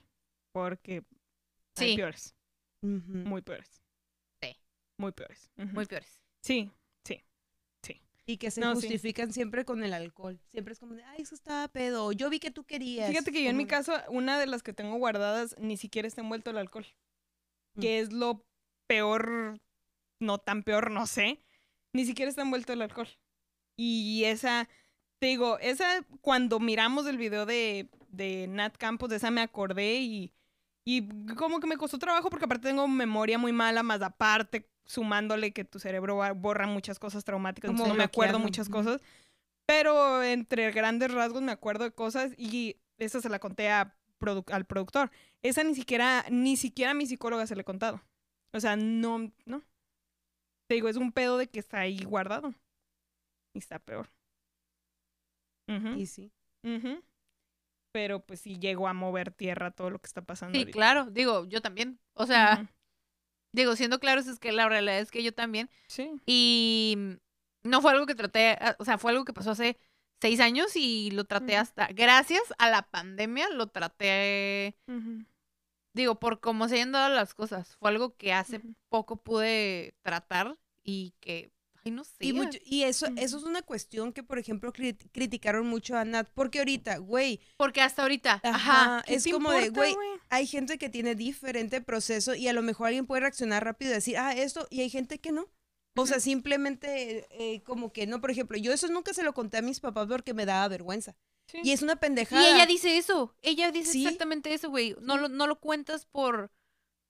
Porque 0.52 1.04
Sí. 1.76 1.86
hay 1.86 1.96
peores. 1.96 2.36
Muy 2.82 3.42
peores. 3.42 3.82
Sí. 4.42 4.56
Muy 4.98 5.12
peores. 5.12 5.52
Muy 5.56 5.86
peores. 5.86 6.20
Sí. 6.42 6.72
Y 8.26 8.38
que 8.38 8.52
se 8.52 8.62
No, 8.62 8.76
sí. 8.76 8.82
justifican 8.82 9.34
siempre 9.34 9.66
con 9.66 9.84
el 9.84 9.94
alcohol. 9.94 10.40
Siempre 10.48 10.74
es 10.74 10.80
como 10.80 10.94
de, 10.94 11.04
ay, 11.04 11.22
eso 11.22 11.36
estaba 11.36 11.68
pedo. 11.68 12.12
Yo 12.12 12.30
vi 12.30 12.40
que 12.40 12.52
tú 12.52 12.64
querías. 12.64 13.10
Fíjate 13.10 13.32
que 13.32 13.44
yo 13.44 13.50
en 13.50 13.58
mi 13.58 13.66
caso, 13.66 13.94
una 14.10 14.40
de 14.40 14.48
las 14.48 14.64
que 14.64 14.74
tengo 14.74 14.96
guardadas 14.98 15.56
ni 15.60 15.76
siquiera 15.76 16.08
está 16.08 16.22
envuelto 16.22 16.52
el 16.52 16.58
alcohol. 16.58 16.86
Mm. 17.76 17.82
Que 17.82 18.00
es 18.00 18.14
lo 18.14 18.46
peor, 18.88 19.60
no 20.20 20.38
tan 20.38 20.64
peor, 20.64 20.92
no 20.92 21.08
sé. 21.08 21.40
Ni 21.94 22.06
siquiera 22.06 22.30
está 22.30 22.44
envuelto 22.44 22.74
el 22.74 22.82
alcohol. 22.82 23.10
Y 23.76 24.24
esa, 24.26 24.70
te 25.20 25.28
digo, 25.28 25.58
esa 25.60 26.06
cuando 26.22 26.60
miramos 26.60 27.08
el 27.08 27.18
video 27.18 27.46
de, 27.46 27.90
de 28.10 28.48
Nat 28.48 28.78
Campos, 28.78 29.10
de 29.10 29.18
esa 29.18 29.32
me 29.32 29.42
acordé 29.42 30.00
y, 30.00 30.32
y 30.86 31.08
como 31.36 31.60
que 31.60 31.68
me 31.68 31.78
costó 31.78 31.98
trabajo 32.00 32.30
porque 32.30 32.46
aparte 32.46 32.68
tengo 32.70 32.88
memoria 32.88 33.38
muy 33.38 33.52
mala, 33.52 33.84
más 33.84 34.02
aparte 34.02 34.68
sumándole 34.86 35.54
que 35.54 35.64
tu 35.64 35.80
cerebro 35.80 36.20
borra 36.36 36.68
muchas 36.68 37.00
cosas 37.00 37.24
traumáticas, 37.24 37.70
Como 37.70 37.80
entonces 37.80 37.94
no 37.94 37.98
me 37.98 38.04
acuerdo 38.04 38.40
muchas 38.40 38.68
cosas. 38.68 39.02
Pero 39.66 40.22
entre 40.24 40.72
grandes 40.72 41.12
rasgos 41.14 41.42
me 41.42 41.52
acuerdo 41.52 41.84
de 41.86 41.92
cosas 41.92 42.34
y 42.38 42.78
esa 42.98 43.22
se 43.22 43.30
la 43.30 43.40
conté 43.40 43.70
a 43.70 43.96
produ- 44.20 44.52
al 44.52 44.66
productor. 44.66 45.12
Esa 45.44 45.64
ni 45.64 45.76
siquiera, 45.76 46.26
ni 46.30 46.58
siquiera 46.58 46.92
a 46.92 46.96
mi 46.96 47.06
psicóloga 47.06 47.48
se 47.48 47.56
le 47.56 47.62
he 47.62 47.66
contado. 47.66 48.02
O 48.54 48.60
sea, 48.60 48.76
no, 48.76 49.32
no. 49.46 49.64
Te 50.68 50.76
digo, 50.76 50.90
es 50.90 50.98
un 50.98 51.12
pedo 51.12 51.38
de 51.38 51.48
que 51.48 51.60
está 51.60 51.80
ahí 51.80 52.04
guardado. 52.04 52.54
Y 53.54 53.60
está 53.60 53.80
peor. 53.80 54.10
Ujú, 55.68 56.00
Y 56.00 56.06
sí. 56.08 56.32
ujú. 56.64 57.02
Pero 57.92 58.26
pues 58.26 58.42
sí 58.42 58.58
llego 58.58 58.88
a 58.88 58.94
mover 58.94 59.32
tierra 59.32 59.72
todo 59.72 59.90
lo 59.90 60.00
que 60.00 60.08
está 60.08 60.22
pasando. 60.22 60.54
Sí, 60.54 60.62
ahorita. 60.62 60.76
claro, 60.76 61.06
digo, 61.12 61.46
yo 61.46 61.62
también. 61.62 62.00
O 62.14 62.26
sea, 62.26 62.70
digo, 63.54 63.76
siendo 63.76 64.00
claros 64.00 64.28
es 64.28 64.40
que 64.40 64.52
la 64.52 64.70
realidad 64.70 65.00
es 65.00 65.12
que 65.12 65.24
yo 65.24 65.34
también. 65.34 65.70
Sí. 65.88 66.12
Y 66.26 66.98
no 67.64 67.82
fue 67.82 67.92
algo 67.92 68.06
que 68.06 68.16
traté, 68.16 68.58
ah, 68.60 68.76
o 68.80 68.86
sea, 68.86 68.98
fue 68.98 69.12
algo 69.12 69.26
que 69.26 69.34
pasó 69.34 69.52
hace 69.52 69.78
seis 70.22 70.40
años 70.40 70.76
y 70.76 71.12
lo 71.12 71.26
traté 71.26 71.58
hasta, 71.58 71.88
gracias 71.88 72.42
a 72.60 72.70
la 72.70 72.84
pandemia, 72.84 73.50
lo 73.50 73.68
traté, 73.68 74.78
digo, 75.94 76.20
por 76.20 76.40
cómo 76.40 76.68
se 76.68 76.80
han 76.80 76.92
dado 76.92 77.14
las 77.14 77.34
cosas. 77.34 77.76
Fue 77.78 77.90
algo 77.90 78.16
que 78.16 78.32
hace 78.32 78.62
poco 78.90 79.18
pude 79.18 79.96
tratar 80.04 80.58
y 80.84 81.16
que, 81.20 81.52
ay, 81.84 81.92
no 81.92 82.04
sé. 82.04 82.14
Y, 82.20 82.34
mucho- 82.34 82.60
y 82.66 82.84
eso, 82.84 83.08
eso 83.18 83.38
es 83.38 83.44
una 83.44 83.62
cuestión 83.62 84.14
que, 84.14 84.24
por 84.24 84.38
ejemplo, 84.40 84.72
cri- 84.74 84.98
criticaron 85.12 85.68
mucho 85.68 85.96
a 85.98 86.06
Nat. 86.06 86.28
Porque 86.34 86.60
ahorita, 86.60 86.98
güey, 86.98 87.40
Porque 87.58 87.82
hasta 87.82 88.02
ahorita, 88.04 88.40
ajá. 88.44 88.52
ajá, 88.96 89.04
¿Qué 89.08 89.16
es 89.16 89.28
como 89.28 89.52
de, 89.52 89.70
güey, 89.70 89.96
hay 90.30 90.48
gente 90.48 90.78
que 90.78 90.90
tiene 90.90 91.16
diferente 91.16 91.82
proceso 91.82 92.36
y 92.36 92.48
a 92.48 92.54
lo 92.54 92.62
mejor 92.62 92.88
alguien 92.88 93.06
puede 93.06 93.22
reaccionar 93.22 93.64
rápido 93.64 93.92
y 93.92 93.96
decir, 93.96 94.18
ah, 94.18 94.34
esto, 94.34 94.68
y 94.70 94.82
hay 94.82 94.90
gente 94.90 95.20
que 95.20 95.32
no. 95.32 95.48
O 95.98 96.06
sea, 96.08 96.20
simplemente 96.22 97.28
eh, 97.32 97.62
como 97.64 97.92
que 97.92 98.08
no, 98.08 98.22
por 98.22 98.32
ejemplo, 98.32 98.58
yo 98.58 98.72
eso 98.72 98.88
nunca 98.88 99.14
se 99.14 99.24
lo 99.24 99.34
conté 99.34 99.58
a 99.58 99.62
mis 99.62 99.80
papás 99.80 100.08
porque 100.08 100.34
me 100.34 100.46
daba 100.46 100.68
vergüenza. 100.68 101.16
Sí. 101.48 101.60
Y 101.64 101.72
es 101.72 101.82
una 101.82 101.94
Y 101.94 101.98
pendejada. 101.98 102.56
ella 102.56 102.66
dice 102.66 102.98
eso, 102.98 103.36
ella 103.42 103.72
dice 103.72 103.92
Sí. 103.92 104.04
exactamente 104.06 104.54
eso, 104.54 104.70
güey. 104.70 104.96
No 105.02 105.18
lo, 105.18 105.28
no 105.28 105.48
lo 105.48 105.60
cuentas 105.60 106.06
por 106.06 106.50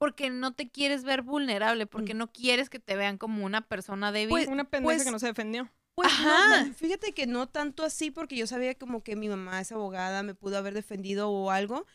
porque 0.01 0.31
no 0.31 0.51
te 0.55 0.67
quieres 0.67 1.03
ver 1.03 1.21
vulnerable, 1.21 1.85
porque 1.85 2.15
no 2.15 2.31
quieres 2.31 2.71
que 2.71 2.79
te 2.79 2.95
vean 2.95 3.19
como 3.19 3.45
una 3.45 3.61
persona 3.61 4.11
débil. 4.11 4.29
Pues- 4.31 4.47
Una 4.47 4.63
pendeja 4.63 4.95
pues- 4.95 5.03
que 5.03 5.11
no 5.11 5.19
se 5.19 5.27
defendió. 5.27 5.71
Pues 5.93 6.07
Ajá. 6.11 6.63
no, 6.63 6.73
fíjate 6.73 7.11
que 7.11 7.27
no 7.27 7.47
tanto 7.47 7.83
así 7.83 8.09
porque 8.09 8.35
yo 8.35 8.47
sabía 8.47 8.73
como 8.73 9.03
que 9.03 9.15
mi 9.15 9.29
mamá 9.29 9.61
es 9.61 9.71
abogada, 9.71 10.23
me 10.23 10.33
pudo 10.33 10.57
haber 10.57 10.73
defendido 10.73 11.29
o 11.29 11.51
algo, 11.51 11.85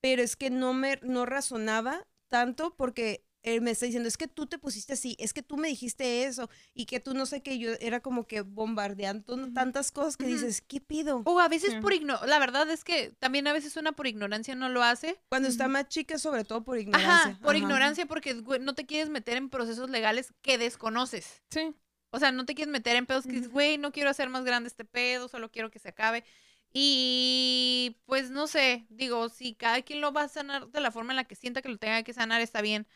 pero 0.00 0.22
es 0.22 0.34
que 0.34 0.50
no 0.50 0.72
me 0.74 0.98
no 1.02 1.24
razonaba 1.24 2.04
tanto 2.26 2.74
porque 2.74 3.24
él 3.42 3.60
me 3.60 3.72
está 3.72 3.86
diciendo, 3.86 4.08
es 4.08 4.16
que 4.16 4.28
tú 4.28 4.46
te 4.46 4.58
pusiste 4.58 4.92
así, 4.92 5.16
es 5.18 5.32
que 5.32 5.42
tú 5.42 5.56
me 5.56 5.68
dijiste 5.68 6.24
eso 6.24 6.48
y 6.74 6.86
que 6.86 7.00
tú 7.00 7.14
no 7.14 7.26
sé 7.26 7.42
qué, 7.42 7.58
yo 7.58 7.72
era 7.80 8.00
como 8.00 8.26
que 8.26 8.42
bombardeando 8.42 9.52
tantas 9.52 9.90
cosas 9.92 10.16
que 10.16 10.26
dices, 10.26 10.60
¿qué 10.60 10.80
pido? 10.80 11.22
o 11.24 11.40
a 11.40 11.48
veces 11.48 11.74
por 11.80 11.92
ignorancia, 11.92 12.26
la 12.28 12.38
verdad 12.38 12.70
es 12.70 12.84
que 12.84 13.12
también 13.18 13.46
a 13.46 13.52
veces 13.52 13.76
una 13.76 13.92
por 13.92 14.06
ignorancia 14.06 14.54
no 14.54 14.68
lo 14.68 14.82
hace. 14.82 15.20
Cuando 15.28 15.48
está 15.48 15.68
más 15.68 15.88
chica, 15.88 16.18
sobre 16.18 16.44
todo 16.44 16.62
por 16.62 16.78
ignorancia. 16.78 17.12
Ajá, 17.12 17.38
por 17.40 17.56
Ajá. 17.56 17.58
ignorancia 17.58 18.06
porque 18.06 18.34
no 18.34 18.74
te 18.74 18.86
quieres 18.86 19.08
meter 19.08 19.36
en 19.36 19.50
procesos 19.50 19.90
legales 19.90 20.32
que 20.42 20.58
desconoces. 20.58 21.42
Sí. 21.50 21.74
O 22.14 22.18
sea, 22.18 22.30
no 22.30 22.44
te 22.44 22.54
quieres 22.54 22.70
meter 22.70 22.96
en 22.96 23.06
pedos 23.06 23.24
que 23.24 23.32
dices, 23.32 23.48
güey, 23.48 23.78
no 23.78 23.90
quiero 23.90 24.10
hacer 24.10 24.28
más 24.28 24.44
grande 24.44 24.68
este 24.68 24.84
pedo, 24.84 25.28
solo 25.28 25.50
quiero 25.50 25.70
que 25.70 25.78
se 25.78 25.88
acabe. 25.88 26.24
Y 26.72 27.98
pues 28.06 28.30
no 28.30 28.46
sé, 28.46 28.86
digo, 28.88 29.28
si 29.28 29.54
cada 29.54 29.82
quien 29.82 30.00
lo 30.00 30.12
va 30.12 30.22
a 30.24 30.28
sanar 30.28 30.68
de 30.68 30.80
la 30.80 30.90
forma 30.90 31.12
en 31.12 31.16
la 31.16 31.24
que 31.24 31.34
sienta 31.34 31.62
que 31.62 31.68
lo 31.68 31.78
tenga 31.78 32.02
que 32.02 32.14
sanar, 32.14 32.40
está 32.40 32.62
bien. 32.62 32.86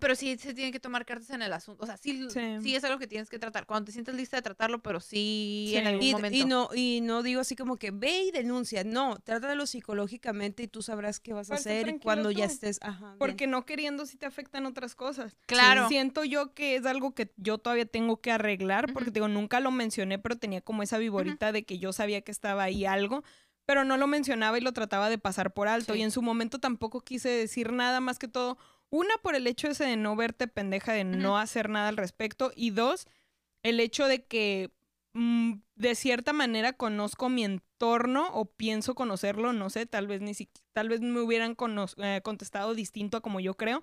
Pero 0.00 0.14
sí 0.14 0.38
se 0.38 0.54
tienen 0.54 0.72
que 0.72 0.80
tomar 0.80 1.04
cartas 1.04 1.28
en 1.30 1.42
el 1.42 1.52
asunto. 1.52 1.82
O 1.84 1.86
sea, 1.86 1.98
sí, 1.98 2.26
Sí. 2.30 2.40
sí 2.62 2.74
es 2.74 2.82
algo 2.84 2.98
que 2.98 3.06
tienes 3.06 3.28
que 3.28 3.38
tratar. 3.38 3.66
Cuando 3.66 3.86
te 3.86 3.92
sientas 3.92 4.14
lista 4.14 4.36
de 4.38 4.42
tratarlo, 4.42 4.82
pero 4.82 5.00
sí, 5.00 5.66
Sí. 5.68 5.76
en 5.76 5.86
algún 5.86 6.02
Y, 6.02 6.12
momento. 6.12 6.38
y 6.38 6.44
no, 6.46 6.68
y 6.74 7.00
no 7.02 7.22
digo 7.22 7.42
así 7.42 7.56
como 7.56 7.76
que 7.76 7.90
ve 7.90 8.22
y 8.22 8.30
denuncia, 8.30 8.84
no, 8.84 9.18
trátalo 9.18 9.66
psicológicamente 9.66 10.62
y 10.62 10.68
tú 10.68 10.80
sabrás 10.82 11.20
qué 11.20 11.34
vas 11.34 11.50
a 11.50 11.56
hacer 11.56 12.00
cuando 12.02 12.30
ya 12.30 12.46
estés, 12.46 12.78
ajá. 12.80 13.06
bien. 13.08 13.18
Porque 13.18 13.46
no 13.46 13.66
queriendo 13.66 14.06
sí 14.06 14.16
te 14.16 14.24
afectan 14.26 14.64
otras 14.64 14.94
cosas. 14.94 15.36
Claro. 15.46 15.88
Siento 15.88 16.24
yo 16.24 16.54
que 16.54 16.76
es 16.76 16.86
algo 16.86 17.14
que 17.14 17.30
yo 17.36 17.58
todavía 17.58 17.84
tengo 17.86 18.20
que 18.20 18.30
arreglar, 18.32 18.86
porque 18.94 19.08
Ujú. 19.10 19.12
te 19.12 19.20
digo, 19.20 19.28
nunca 19.28 19.60
lo 19.60 19.70
mencioné, 19.70 20.18
pero 20.18 20.36
tenía 20.36 20.62
como 20.62 20.82
esa 20.82 20.96
viborita 20.98 21.52
de 21.52 21.64
que 21.64 21.78
yo 21.78 21.92
sabía 21.92 22.22
que 22.22 22.30
estaba 22.32 22.62
ahí 22.62 22.86
algo, 22.86 23.24
pero 23.66 23.84
no 23.84 23.96
lo 23.96 24.06
mencionaba 24.06 24.56
y 24.58 24.60
lo 24.62 24.72
trataba 24.72 25.08
de 25.10 25.18
pasar 25.18 25.52
por 25.52 25.68
alto. 25.68 25.92
Sí. 25.92 26.00
Y 26.00 26.02
en 26.02 26.10
su 26.10 26.22
momento 26.22 26.58
tampoco 26.58 27.02
quise 27.02 27.28
decir 27.28 27.72
nada 27.72 28.00
más 28.00 28.18
que 28.18 28.26
todo. 28.26 28.56
Una, 28.92 29.16
por 29.22 29.34
el 29.34 29.46
hecho 29.46 29.68
ese 29.68 29.84
de 29.84 29.96
no 29.96 30.14
verte 30.16 30.48
pendeja, 30.48 30.92
de 30.92 31.04
no 31.04 31.38
hacer 31.38 31.70
nada 31.70 31.88
al 31.88 31.96
respecto. 31.96 32.52
Y 32.54 32.70
dos, 32.70 33.06
el 33.62 33.80
hecho 33.80 34.06
de 34.06 34.26
que 34.26 34.70
mm, 35.14 35.54
de 35.76 35.94
cierta 35.94 36.34
manera 36.34 36.74
conozco 36.74 37.30
mi 37.30 37.42
entorno 37.42 38.28
o 38.34 38.44
pienso 38.44 38.94
conocerlo, 38.94 39.54
no 39.54 39.70
sé, 39.70 39.86
tal 39.86 40.08
vez 40.08 40.20
ni 40.20 40.34
si, 40.34 40.50
tal 40.74 40.90
vez 40.90 41.00
me 41.00 41.20
hubieran 41.20 41.56
eh, 41.96 42.20
contestado 42.22 42.74
distinto 42.74 43.16
a 43.16 43.22
como 43.22 43.40
yo 43.40 43.54
creo, 43.54 43.82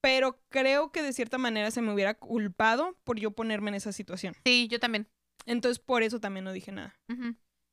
pero 0.00 0.40
creo 0.48 0.90
que 0.90 1.04
de 1.04 1.12
cierta 1.12 1.38
manera 1.38 1.70
se 1.70 1.80
me 1.80 1.94
hubiera 1.94 2.14
culpado 2.14 2.98
por 3.04 3.20
yo 3.20 3.30
ponerme 3.30 3.68
en 3.68 3.76
esa 3.76 3.92
situación. 3.92 4.34
Sí, 4.44 4.66
yo 4.68 4.80
también. 4.80 5.06
Entonces 5.46 5.78
por 5.78 6.02
eso 6.02 6.18
también 6.18 6.44
no 6.44 6.52
dije 6.52 6.72
nada. 6.72 6.98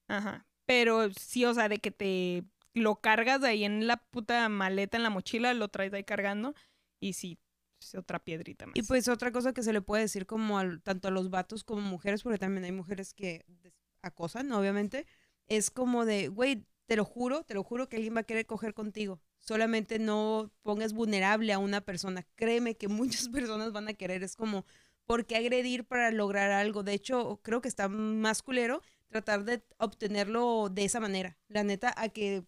Ajá. 0.07 0.45
Pero 0.67 1.11
sí, 1.13 1.45
o 1.45 1.53
sea, 1.55 1.67
de 1.67 1.79
que 1.79 1.89
te 1.89 2.43
lo 2.79 2.99
cargas 3.01 3.41
de 3.41 3.49
ahí 3.49 3.63
en 3.65 3.87
la 3.87 3.97
puta 3.97 4.47
maleta, 4.49 4.97
en 4.97 5.03
la 5.03 5.09
mochila, 5.09 5.53
lo 5.53 5.67
traes 5.69 5.93
ahí 5.93 6.03
cargando 6.03 6.55
y 6.99 7.13
sí, 7.13 7.37
es 7.79 7.95
otra 7.95 8.19
piedrita 8.19 8.65
más. 8.65 8.75
Y 8.75 8.83
pues 8.83 9.07
otra 9.07 9.31
cosa 9.31 9.53
que 9.53 9.63
se 9.63 9.73
le 9.73 9.81
puede 9.81 10.03
decir 10.03 10.25
como 10.25 10.57
al- 10.59 10.81
tanto 10.81 11.07
a 11.07 11.11
los 11.11 11.29
vatos 11.29 11.63
como 11.63 11.81
mujeres, 11.81 12.23
porque 12.23 12.39
también 12.39 12.63
hay 12.65 12.71
mujeres 12.71 13.13
que 13.13 13.45
acosan, 14.01 14.51
obviamente, 14.51 15.05
es 15.47 15.71
como 15.71 16.05
de, 16.05 16.27
güey, 16.29 16.65
te 16.85 16.95
lo 16.95 17.05
juro, 17.05 17.43
te 17.43 17.53
lo 17.53 17.63
juro 17.63 17.87
que 17.89 17.97
alguien 17.97 18.15
va 18.15 18.21
a 18.21 18.23
querer 18.23 18.45
coger 18.45 18.73
contigo. 18.73 19.21
Solamente 19.39 19.99
no 19.99 20.51
pongas 20.63 20.93
vulnerable 20.93 21.53
a 21.53 21.59
una 21.59 21.81
persona. 21.81 22.25
Créeme 22.35 22.75
que 22.77 22.87
muchas 23.27 23.29
personas 23.29 23.71
van 23.71 23.87
a 23.87 23.93
querer. 23.93 24.23
Es 24.23 24.35
como, 24.35 24.65
¿por 25.05 25.25
qué 25.25 25.35
agredir 25.37 25.85
para 25.85 26.11
lograr 26.11 26.51
algo? 26.51 26.83
De 26.83 26.93
hecho, 26.93 27.39
creo 27.43 27.61
que 27.61 27.67
está 27.67 27.87
más 27.87 28.41
culero 28.41 28.81
tratar 29.07 29.43
de 29.43 29.63
obtenerlo 29.77 30.69
de 30.69 30.85
esa 30.85 30.99
manera. 30.99 31.37
La 31.47 31.63
neta, 31.63 31.93
a 31.97 32.09
que 32.09 32.43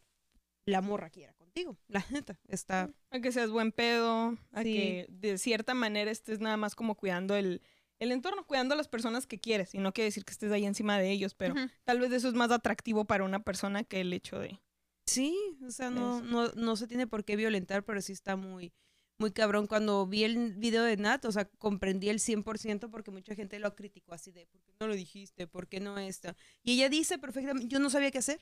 la 0.71 0.81
morra 0.81 1.09
quiera 1.09 1.33
contigo. 1.33 1.77
La 1.87 2.03
neta, 2.09 2.39
está... 2.47 2.89
A 3.11 3.19
que 3.19 3.31
seas 3.31 3.49
buen 3.49 3.71
pedo, 3.71 4.37
a 4.51 4.63
Sí. 4.63 4.73
que 4.73 5.07
de 5.09 5.37
cierta 5.37 5.73
manera 5.73 6.09
estés 6.11 6.39
nada 6.39 6.57
más 6.57 6.75
como 6.75 6.95
cuidando 6.95 7.35
el, 7.35 7.61
el 7.99 8.11
entorno, 8.11 8.45
cuidando 8.47 8.73
a 8.73 8.77
las 8.77 8.87
personas 8.87 9.27
que 9.27 9.39
quieres. 9.39 9.75
Y 9.75 9.77
no 9.79 9.93
quiere 9.93 10.05
decir 10.05 10.25
que 10.25 10.31
estés 10.31 10.51
ahí 10.51 10.65
encima 10.65 10.97
de 10.97 11.11
ellos, 11.11 11.33
pero 11.35 11.53
tal 11.83 11.99
vez 11.99 12.11
eso 12.11 12.27
es 12.27 12.33
más 12.33 12.51
atractivo 12.51 13.05
para 13.05 13.23
una 13.23 13.43
persona 13.43 13.83
que 13.83 14.01
el 14.01 14.13
hecho 14.13 14.39
de... 14.39 14.59
Sí, 15.05 15.35
o 15.65 15.71
sea, 15.71 15.89
no, 15.89 16.21
no, 16.21 16.47
no 16.53 16.75
se 16.77 16.87
tiene 16.87 17.05
por 17.05 17.25
qué 17.25 17.35
violentar, 17.35 17.83
pero 17.83 18.01
sí 18.01 18.13
está 18.13 18.35
muy, 18.37 18.71
muy 19.17 19.31
cabrón. 19.31 19.67
Cuando 19.67 20.07
vi 20.07 20.23
el 20.23 20.53
video 20.53 20.83
de 20.83 20.95
Nat, 20.95 21.25
o 21.25 21.31
sea, 21.33 21.45
comprendí 21.45 22.07
el 22.09 22.19
100% 22.19 22.89
porque 22.89 23.11
mucha 23.11 23.35
gente 23.35 23.59
lo 23.59 23.75
criticó 23.75 24.13
así 24.13 24.31
de, 24.31 24.45
¿por 24.45 24.61
qué 24.63 24.73
no 24.79 24.87
lo 24.87 24.95
dijiste? 24.95 25.47
¿Por 25.47 25.67
qué 25.67 25.79
no 25.81 25.97
esto? 25.97 26.33
Y 26.63 26.73
ella 26.73 26.87
dice 26.87 27.17
perfectamente, 27.17 27.67
yo 27.67 27.79
no 27.79 27.89
sabía 27.89 28.09
qué 28.11 28.19
hacer, 28.19 28.41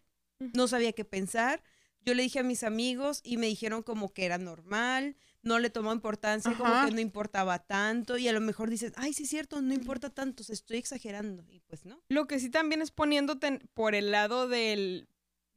no 0.54 0.68
sabía 0.68 0.92
qué 0.94 1.06
pensar. 1.06 1.64
Yo 2.06 2.14
le 2.14 2.24
dije 2.24 2.40
a 2.40 2.44
mis 2.44 2.64
amigos 2.64 3.22
y 3.24 3.38
me 3.38 3.48
dijeron 3.48 3.84
como 3.84 4.14
que 4.14 4.26
era 4.26 4.38
normal, 4.38 5.16
no 5.42 5.60
le 5.60 5.70
tomó 5.70 5.94
importancia, 5.94 6.54
como 6.58 6.86
que 6.86 6.92
no 6.92 7.00
importaba 7.00 7.60
tanto. 7.60 8.18
Y 8.18 8.28
a 8.28 8.34
lo 8.34 8.42
mejor 8.42 8.70
dices, 8.70 8.94
ay, 8.96 9.14
sí 9.14 9.24
es 9.24 9.30
cierto, 9.30 9.62
no 9.62 9.74
importa 9.74 10.10
tanto, 10.10 10.42
o 10.42 10.46
sea, 10.46 10.54
estoy 10.54 10.78
exagerando. 10.78 11.46
Y 11.50 11.60
pues 11.62 11.86
no. 11.86 12.02
Lo 12.10 12.28
que 12.28 12.40
sí 12.40 12.50
también 12.50 12.82
es 12.82 12.92
poniéndote 12.92 13.60
por 13.74 13.96
el 13.96 14.12
lado 14.12 14.48
del, 14.48 15.08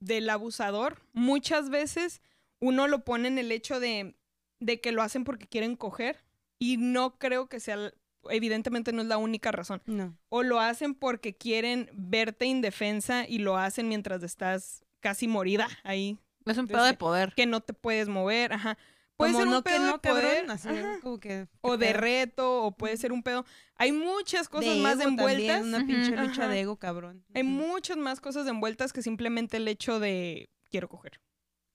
del 0.01 0.29
abusador. 0.31 1.01
Muchas 1.13 1.71
veces 1.71 2.21
uno 2.61 2.87
lo 2.87 3.05
pone 3.05 3.29
en 3.29 3.39
el 3.39 3.51
hecho 3.51 3.81
de, 3.81 4.17
de 4.61 4.81
que 4.81 4.93
lo 4.93 5.03
hacen 5.03 5.25
porque 5.25 5.47
quieren 5.49 5.77
coger. 5.77 6.25
Y 6.59 6.77
no 6.77 7.19
creo 7.19 7.49
que 7.49 7.59
sea, 7.59 7.93
evidentemente 8.31 8.93
no 8.93 9.03
es 9.03 9.09
la 9.09 9.19
única 9.19 9.51
razón. 9.51 9.83
No. 9.87 10.17
O 10.29 10.43
lo 10.43 10.61
hacen 10.61 10.95
porque 10.95 11.37
quieren 11.37 11.91
verte 11.93 12.47
indefensa 12.47 13.27
y 13.29 13.39
lo 13.39 13.57
hacen 13.57 13.89
mientras 13.89 14.23
estás 14.23 14.85
casi 15.01 15.27
morida 15.27 15.69
ahí, 15.83 16.19
Es 16.47 16.59
un 16.59 16.67
pedo 16.67 16.85
de 16.85 16.95
poder. 16.95 17.33
que 17.35 17.47
no 17.47 17.61
te 17.61 17.73
puedes 17.75 18.09
mover, 18.09 18.53
ajá. 18.53 18.77
Puede 19.17 19.33
Como 19.33 19.39
ser 19.41 19.49
un 19.49 19.55
no 19.55 19.63
que 19.63 19.71
pedo 19.71 19.87
no, 19.87 19.93
de 19.93 19.99
poder, 19.99 20.47
cabrón, 20.47 20.51
así, 20.51 20.69
como 21.03 21.21
que... 21.21 21.47
o 21.61 21.73
¿qué 21.73 21.77
de 21.79 21.93
pedo? 21.93 22.01
reto, 22.01 22.63
o 22.65 22.77
puede 22.77 22.97
ser 22.97 23.13
un 23.13 23.23
pedo. 23.23 23.45
Hay 23.77 23.93
muchas 23.93 24.49
cosas 24.49 24.77
más 24.79 24.95
ego 24.95 25.05
también, 25.05 25.19
envueltas. 25.41 25.63
una 25.63 25.79
Ujú. 25.79 25.87
pinche 25.87 26.17
lucha 26.17 26.49
de 26.49 26.61
ego, 26.61 26.77
cabrón. 26.77 27.25
Hay 27.35 27.43
muchas 27.43 27.97
más 27.99 28.21
cosas 28.21 28.47
envueltas 28.49 28.93
que 28.93 29.03
simplemente 29.03 29.59
el 29.59 29.69
hecho 29.69 30.01
de 30.01 30.49
quiero 30.71 30.89
coger. 30.89 31.21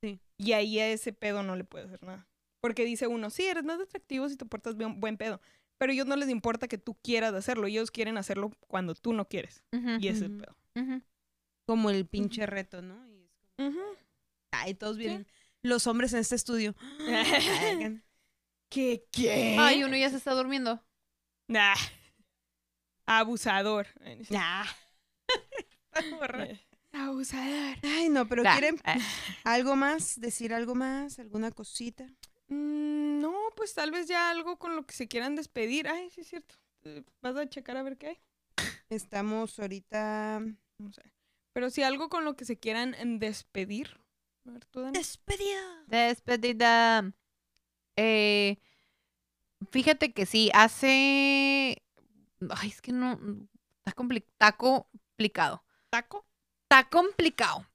Sí. 0.01 0.19
Y 0.37 0.53
ahí 0.53 0.79
a 0.79 0.89
ese 0.89 1.13
pedo 1.13 1.43
no 1.43 1.55
le 1.55 1.63
puede 1.63 1.85
hacer 1.85 2.03
nada. 2.03 2.27
Porque 2.59 2.83
dice 2.85 3.07
uno, 3.07 3.29
sí, 3.29 3.45
eres 3.45 3.63
más 3.63 3.79
atractivo 3.79 4.27
si 4.29 4.35
te 4.35 4.45
portas 4.45 4.75
bien, 4.75 4.99
buen 4.99 5.15
pedo. 5.15 5.39
Pero 5.77 5.91
a 5.91 5.93
ellos 5.93 6.07
no 6.07 6.15
les 6.15 6.29
importa 6.29 6.67
que 6.67 6.79
tú 6.79 6.95
quieras 7.03 7.33
hacerlo. 7.35 7.67
Ellos 7.67 7.91
quieren 7.91 8.17
hacerlo 8.17 8.51
cuando 8.67 8.95
tú 8.95 9.13
no 9.13 9.27
quieres. 9.29 9.63
Ujú, 9.71 9.91
Y 9.99 10.07
ese 10.07 10.25
Ujú. 10.25 10.37
pedo. 10.39 10.57
ujú. 10.75 11.01
Como 11.67 11.91
el 11.91 12.05
pinche 12.07 12.45
reto, 12.47 12.81
¿no? 12.81 13.07
Y 13.09 13.29
es 13.29 13.31
como, 13.57 13.79
Ujú. 14.57 14.63
ay, 14.65 14.73
todos 14.73 14.97
vienen. 14.97 15.27
Los 15.61 15.87
hombres 15.87 16.13
en 16.13 16.19
este 16.19 16.35
estudio. 16.35 16.75
¿Qué? 18.69 19.05
¿Qué? 19.11 19.57
Ay, 19.59 19.83
uno 19.83 19.95
ya 19.95 20.09
se 20.09 20.17
está 20.17 20.33
durmiendo. 20.33 20.83
Nah. 21.47 21.75
Abusador. 23.05 23.87
Nah. 24.29 24.65
Abusador. 26.91 27.77
Ay, 27.83 28.09
no, 28.09 28.27
pero 28.27 28.43
¿quieren 28.43 28.79
ah. 28.83 28.97
algo 29.43 29.75
más? 29.75 30.19
¿Decir 30.19 30.53
algo 30.53 30.75
más? 30.75 31.19
¿Alguna 31.19 31.51
cosita? 31.51 32.05
Mm, 32.49 33.21
no, 33.21 33.33
pues 33.55 33.73
tal 33.73 33.91
vez 33.91 34.07
ya 34.07 34.29
algo 34.29 34.57
con 34.57 34.75
lo 34.75 34.85
que 34.85 34.93
se 34.93 35.07
quieran 35.07 35.35
despedir. 35.35 35.87
Ay, 35.87 36.09
sí 36.11 36.21
es 36.21 36.27
cierto. 36.27 36.55
Eh, 36.83 37.03
¿Vas 37.21 37.35
a 37.35 37.47
checar 37.47 37.77
a 37.77 37.83
ver 37.83 37.97
qué 37.97 38.07
hay? 38.07 38.19
Estamos 38.89 39.59
ahorita... 39.59 40.41
No 40.79 40.91
sé. 40.91 41.01
Pero 41.53 41.69
si 41.69 41.83
algo 41.83 42.09
con 42.09 42.23
lo 42.23 42.35
que 42.35 42.45
se 42.45 42.59
quieran 42.59 42.93
em, 42.95 43.19
despedir. 43.19 43.99
A 44.47 44.51
ver, 44.51 44.65
tú, 44.65 44.81
Dani. 44.81 44.93
Despedida. 44.97 45.83
Despedida. 45.87 47.11
Eh, 47.95 48.57
fíjate 49.71 50.13
que 50.13 50.25
sí, 50.25 50.49
hace. 50.53 51.81
Ay, 52.49 52.69
es 52.69 52.81
que 52.81 52.91
no. 52.91 53.19
Está, 53.79 53.95
compli- 53.95 54.25
está 54.25 54.51
complicado. 54.53 55.63
¿Taco? 55.89 56.25
Está 56.63 56.87
complicado. 56.89 57.65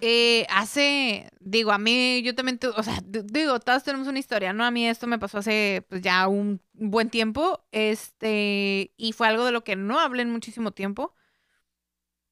Eh, 0.00 0.46
hace, 0.48 1.28
digo, 1.40 1.70
a 1.70 1.76
mí, 1.78 2.22
yo 2.22 2.34
también, 2.34 2.58
tu- 2.58 2.70
o 2.74 2.82
sea, 2.82 2.98
d- 3.04 3.22
digo, 3.24 3.60
todos 3.60 3.84
tenemos 3.84 4.08
una 4.08 4.18
historia, 4.18 4.54
¿no? 4.54 4.64
A 4.64 4.70
mí 4.70 4.86
esto 4.88 5.06
me 5.06 5.18
pasó 5.18 5.38
hace, 5.38 5.84
pues, 5.90 6.00
ya 6.00 6.26
un 6.26 6.62
buen 6.72 7.10
tiempo, 7.10 7.62
este, 7.70 8.92
y 8.96 9.12
fue 9.12 9.28
algo 9.28 9.44
de 9.44 9.52
lo 9.52 9.62
que 9.62 9.76
no 9.76 10.00
hablé 10.00 10.22
en 10.22 10.30
muchísimo 10.32 10.72
tiempo. 10.72 11.14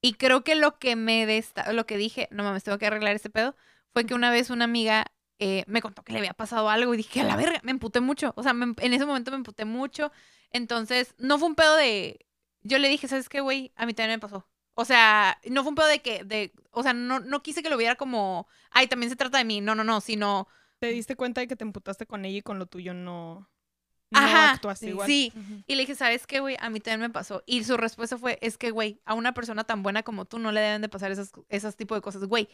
Y 0.03 0.15
creo 0.15 0.43
que 0.43 0.55
lo 0.55 0.79
que 0.79 0.95
me, 0.97 1.25
desta- 1.25 1.71
lo 1.73 1.85
que 1.87 1.97
dije, 1.97 2.27
no 2.31 2.43
mames, 2.43 2.63
tengo 2.65 2.77
que 2.77 2.87
arreglar 2.87 3.15
este 3.15 3.29
pedo, 3.31 3.55
fue 3.93 4.05
que 4.05 4.13
una 4.15 4.31
vez 4.31 4.49
una 4.51 4.65
amiga 4.65 5.07
eh, 5.39 5.63
me 5.67 5.81
contó 5.81 6.03
que 6.03 6.13
le 6.13 6.19
había 6.19 6.33
pasado 6.33 6.69
algo 6.69 6.93
y 6.93 6.97
dije, 6.97 7.21
a 7.21 7.25
la 7.25 7.35
verga, 7.37 7.59
me 7.63 7.71
emputé 7.71 8.01
mucho, 8.01 8.33
o 8.37 8.43
sea, 8.43 8.53
me- 8.53 8.75
en 8.79 8.93
ese 8.93 9.05
momento 9.05 9.31
me 9.31 9.37
emputé 9.37 9.65
mucho, 9.65 10.11
entonces, 10.51 11.15
no 11.19 11.39
fue 11.39 11.47
un 11.49 11.55
pedo 11.55 11.75
de, 11.77 12.25
yo 12.61 12.77
le 12.79 12.89
dije, 12.89 13.07
¿sabes 13.07 13.29
qué, 13.29 13.41
güey? 13.41 13.71
A 13.75 13.85
mí 13.85 13.93
también 13.93 14.17
me 14.17 14.19
pasó. 14.19 14.47
O 14.75 14.85
sea, 14.85 15.39
no 15.49 15.63
fue 15.63 15.69
un 15.69 15.75
pedo 15.75 15.87
de 15.87 16.01
que, 16.01 16.23
de, 16.23 16.53
o 16.71 16.83
sea, 16.83 16.93
no, 16.93 17.19
no 17.19 17.43
quise 17.43 17.63
que 17.63 17.69
lo 17.69 17.77
viera 17.77 17.95
como, 17.95 18.47
ay, 18.71 18.87
también 18.87 19.09
se 19.09 19.15
trata 19.15 19.37
de 19.39 19.45
mí. 19.45 19.61
No, 19.61 19.75
no, 19.75 19.83
no, 19.83 20.01
sino, 20.01 20.47
Te 20.79 20.87
diste 20.89 21.15
cuenta 21.15 21.41
de 21.41 21.47
que 21.47 21.55
te 21.55 21.63
emputaste 21.63 22.05
con 22.07 22.25
ella 22.25 22.39
y 22.39 22.41
con 22.41 22.59
lo 22.59 22.65
tuyo 22.67 22.93
no. 22.93 23.49
No 24.13 24.19
Ajá, 24.19 24.51
actuaste 24.51 24.85
sí, 24.85 24.89
igual. 24.91 25.07
sí. 25.07 25.33
Y 25.67 25.75
le 25.75 25.81
dije, 25.81 25.95
¿sabes 25.95 26.25
qué, 26.27 26.39
güey? 26.39 26.55
A 26.59 26.69
mí 26.69 26.79
también 26.79 27.01
me 27.01 27.09
pasó. 27.09 27.43
Y 27.45 27.63
su 27.63 27.75
respuesta 27.77 28.17
fue, 28.17 28.37
es 28.41 28.57
que, 28.57 28.71
güey, 28.71 29.01
a 29.05 29.13
una 29.13 29.33
persona 29.33 29.63
tan 29.63 29.83
buena 29.83 30.03
como 30.03 30.25
tú 30.25 30.39
no 30.39 30.51
le 30.51 30.61
deben 30.61 30.81
de 30.81 30.89
pasar 30.89 31.11
esas, 31.11 31.31
esas 31.49 31.75
tipos 31.75 31.97
de 31.97 32.01
cosas. 32.01 32.23
Güey, 32.25 32.47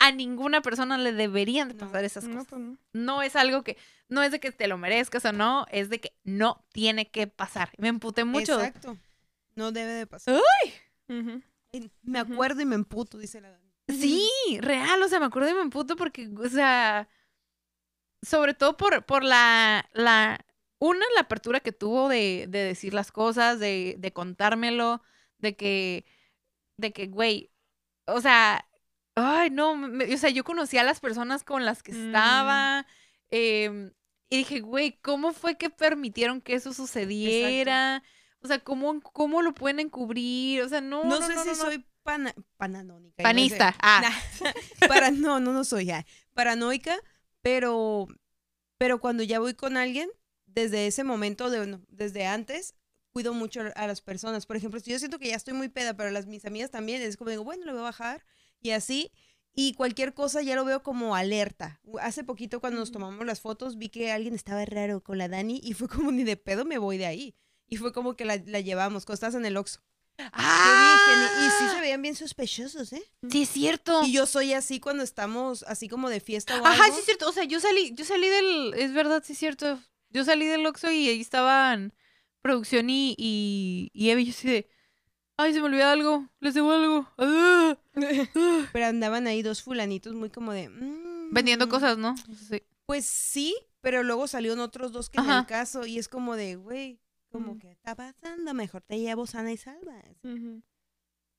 a 0.00 0.10
ninguna 0.12 0.60
persona 0.60 0.98
le 0.98 1.12
deberían 1.12 1.68
de 1.68 1.74
No, 1.74 1.80
pasar 1.80 2.04
esas 2.04 2.24
No, 2.24 2.34
cosas. 2.34 2.48
pues 2.48 2.60
no. 2.60 2.78
No 2.92 3.22
es 3.22 3.36
algo 3.36 3.62
que, 3.62 3.76
no 4.08 4.22
es 4.22 4.32
de 4.32 4.40
que 4.40 4.50
te 4.52 4.66
lo 4.66 4.76
merezcas 4.76 5.24
o 5.24 5.32
no, 5.32 5.66
es 5.70 5.88
de 5.88 6.00
que 6.00 6.12
no 6.24 6.64
tiene 6.72 7.10
que 7.10 7.26
pasar. 7.28 7.70
Me 7.78 7.88
emputé 7.88 8.24
mucho. 8.24 8.54
Exacto. 8.58 8.98
No 9.54 9.70
debe 9.70 9.92
de 9.92 10.06
pasar. 10.06 10.34
Ay, 10.64 10.72
Me 12.02 12.18
acuerdo 12.18 12.60
y 12.60 12.66
me 12.66 12.74
emputo, 12.74 13.18
dice 13.18 13.40
la 13.40 13.50
Dani. 13.50 13.64
Sí, 13.88 14.28
real, 14.60 15.02
o 15.02 15.08
sea, 15.08 15.20
me 15.20 15.26
acuerdo 15.26 15.50
y 15.50 15.54
me 15.54 15.60
emputo 15.60 15.94
porque, 15.96 16.28
o 16.38 16.48
sea, 16.48 17.08
sobre 18.22 18.54
todo 18.54 18.76
por, 18.76 19.04
por 19.04 19.22
la, 19.22 19.88
la, 19.92 20.44
una, 20.88 21.04
la 21.14 21.22
apertura 21.22 21.60
que 21.60 21.72
tuvo 21.72 22.08
de, 22.08 22.46
de 22.48 22.58
decir 22.60 22.92
las 22.94 23.10
cosas, 23.12 23.58
de, 23.58 23.96
de 23.98 24.12
contármelo, 24.12 25.02
de 25.38 25.56
que, 25.56 26.04
de 26.76 26.92
que, 26.92 27.06
güey, 27.06 27.50
o 28.06 28.20
sea, 28.20 28.66
ay, 29.14 29.50
no, 29.50 29.76
me- 29.76 30.12
o 30.14 30.18
sea, 30.18 30.30
yo 30.30 30.44
conocí 30.44 30.76
a 30.78 30.84
las 30.84 31.00
personas 31.00 31.44
con 31.44 31.64
las 31.64 31.82
que 31.82 31.92
Mm. 31.92 32.06
estaba, 32.06 32.86
em, 33.30 33.92
y 34.30 34.38
dije, 34.38 34.60
güey, 34.60 34.98
¿cómo 35.00 35.32
fue 35.32 35.56
que 35.56 35.70
permitieron 35.70 36.40
que 36.40 36.54
eso 36.54 36.72
sucediera? 36.72 38.02
O 38.40 38.46
sea, 38.46 38.58
¿cómo, 38.58 39.00
¿cómo 39.00 39.40
lo 39.42 39.54
pueden 39.54 39.80
encubrir? 39.80 40.62
O 40.62 40.68
sea, 40.68 40.80
no, 40.80 41.04
No, 41.04 41.20
no, 41.20 41.26
sé 41.26 41.34
no, 41.34 41.54
soy 41.54 41.84
pana- 42.02 42.34
pananónica. 42.56 43.22
Panista. 43.22 43.74
Ah, 43.80 44.00
Nah, 44.02 44.50
para, 44.88 45.10
no, 45.10 45.40
no, 45.40 45.52
no 45.52 45.64
soy 45.64 45.86
ya. 45.86 46.04
Paranoica, 46.34 46.96
pero, 47.40 48.06
pero 48.78 48.98
cuando 49.00 49.22
ya 49.22 49.38
voy 49.40 49.54
con 49.54 49.76
alguien, 49.76 50.10
desde 50.54 50.86
ese 50.86 51.04
momento, 51.04 51.50
de, 51.50 51.66
no, 51.66 51.80
desde 51.88 52.26
antes, 52.26 52.74
cuido 53.10 53.32
mucho 53.34 53.62
a 53.74 53.86
las 53.86 54.00
personas. 54.00 54.46
Por 54.46 54.56
ejemplo, 54.56 54.80
si 54.80 54.90
yo 54.90 54.98
siento 54.98 55.18
que 55.18 55.28
ya 55.28 55.36
estoy 55.36 55.54
muy 55.54 55.68
peda, 55.68 55.94
pero 55.94 56.10
las 56.10 56.26
mis 56.26 56.44
amigas 56.44 56.70
también, 56.70 57.02
es 57.02 57.16
como 57.16 57.30
digo, 57.30 57.44
bueno, 57.44 57.64
le 57.64 57.72
voy 57.72 57.80
a 57.80 57.84
bajar 57.84 58.24
y 58.60 58.70
así. 58.70 59.12
Y 59.56 59.74
cualquier 59.74 60.14
cosa 60.14 60.42
ya 60.42 60.56
lo 60.56 60.64
veo 60.64 60.82
como 60.82 61.14
alerta. 61.14 61.80
Hace 62.00 62.24
poquito 62.24 62.60
cuando 62.60 62.80
nos 62.80 62.90
tomamos 62.90 63.24
las 63.24 63.40
fotos 63.40 63.78
vi 63.78 63.88
que 63.88 64.10
alguien 64.10 64.34
estaba 64.34 64.64
raro 64.64 65.00
con 65.00 65.16
la 65.16 65.28
Dani 65.28 65.60
y 65.62 65.74
fue 65.74 65.88
como 65.88 66.10
ni 66.10 66.24
de 66.24 66.36
pedo 66.36 66.64
me 66.64 66.78
voy 66.78 66.98
de 66.98 67.06
ahí. 67.06 67.36
Y 67.68 67.76
fue 67.76 67.92
como 67.92 68.16
que 68.16 68.24
la, 68.24 68.36
la 68.46 68.60
llevamos, 68.60 69.04
estás 69.08 69.34
en 69.34 69.46
el 69.46 69.56
Oxxo. 69.56 69.80
¡Ah! 70.18 71.40
Y 71.40 71.50
sí 71.50 71.74
se 71.74 71.80
veían 71.80 72.02
bien 72.02 72.14
sospechosos, 72.14 72.92
¿eh? 72.92 73.02
Sí, 73.30 73.42
es 73.42 73.48
cierto. 73.48 74.02
Y 74.04 74.12
yo 74.12 74.26
soy 74.26 74.52
así 74.52 74.80
cuando 74.80 75.02
estamos 75.02 75.64
así 75.64 75.88
como 75.88 76.08
de 76.08 76.20
fiesta 76.20 76.60
o 76.60 76.64
Ajá, 76.66 76.84
algo. 76.84 76.94
sí 76.94 77.00
es 77.00 77.04
cierto. 77.06 77.28
O 77.28 77.32
sea, 77.32 77.44
yo 77.44 77.60
salí, 77.60 77.94
yo 77.94 78.04
salí 78.04 78.28
del, 78.28 78.74
es 78.74 78.92
verdad, 78.92 79.22
sí 79.24 79.32
es 79.32 79.38
cierto. 79.38 79.80
Yo 80.14 80.24
salí 80.24 80.46
del 80.46 80.64
Oxxo 80.64 80.90
y 80.90 81.08
ahí 81.08 81.20
estaban 81.20 81.92
producción 82.40 82.88
y, 82.88 83.14
y, 83.18 83.90
y 83.92 84.10
Eve 84.10 84.22
y 84.22 84.26
yo 84.26 84.30
así 84.30 84.48
de, 84.48 84.68
ay, 85.36 85.52
se 85.52 85.60
me 85.60 85.66
olvidó 85.66 85.88
algo, 85.88 86.28
les 86.40 86.54
debo 86.54 86.70
algo. 86.72 87.08
Ah, 87.18 87.76
ah". 87.96 88.68
Pero 88.72 88.86
andaban 88.86 89.26
ahí 89.26 89.42
dos 89.42 89.62
fulanitos 89.62 90.14
muy 90.14 90.30
como 90.30 90.52
de... 90.52 90.68
mm. 90.68 91.32
Vendiendo 91.32 91.68
cosas, 91.68 91.98
¿no? 91.98 92.14
Sí. 92.48 92.62
Pues 92.86 93.06
sí, 93.06 93.56
pero 93.80 94.02
luego 94.02 94.28
salieron 94.28 94.60
otros 94.60 94.92
dos 94.92 95.10
que 95.10 95.18
en 95.18 95.28
el 95.28 95.46
caso 95.46 95.84
y 95.84 95.98
es 95.98 96.06
como 96.08 96.36
de, 96.36 96.56
güey, 96.56 97.00
como 97.32 97.58
que 97.58 97.72
está 97.72 97.96
pasando, 97.96 98.54
mejor 98.54 98.82
te 98.82 99.00
llevo 99.00 99.26
sana 99.26 99.50
y 99.50 99.56
salva. 99.56 100.00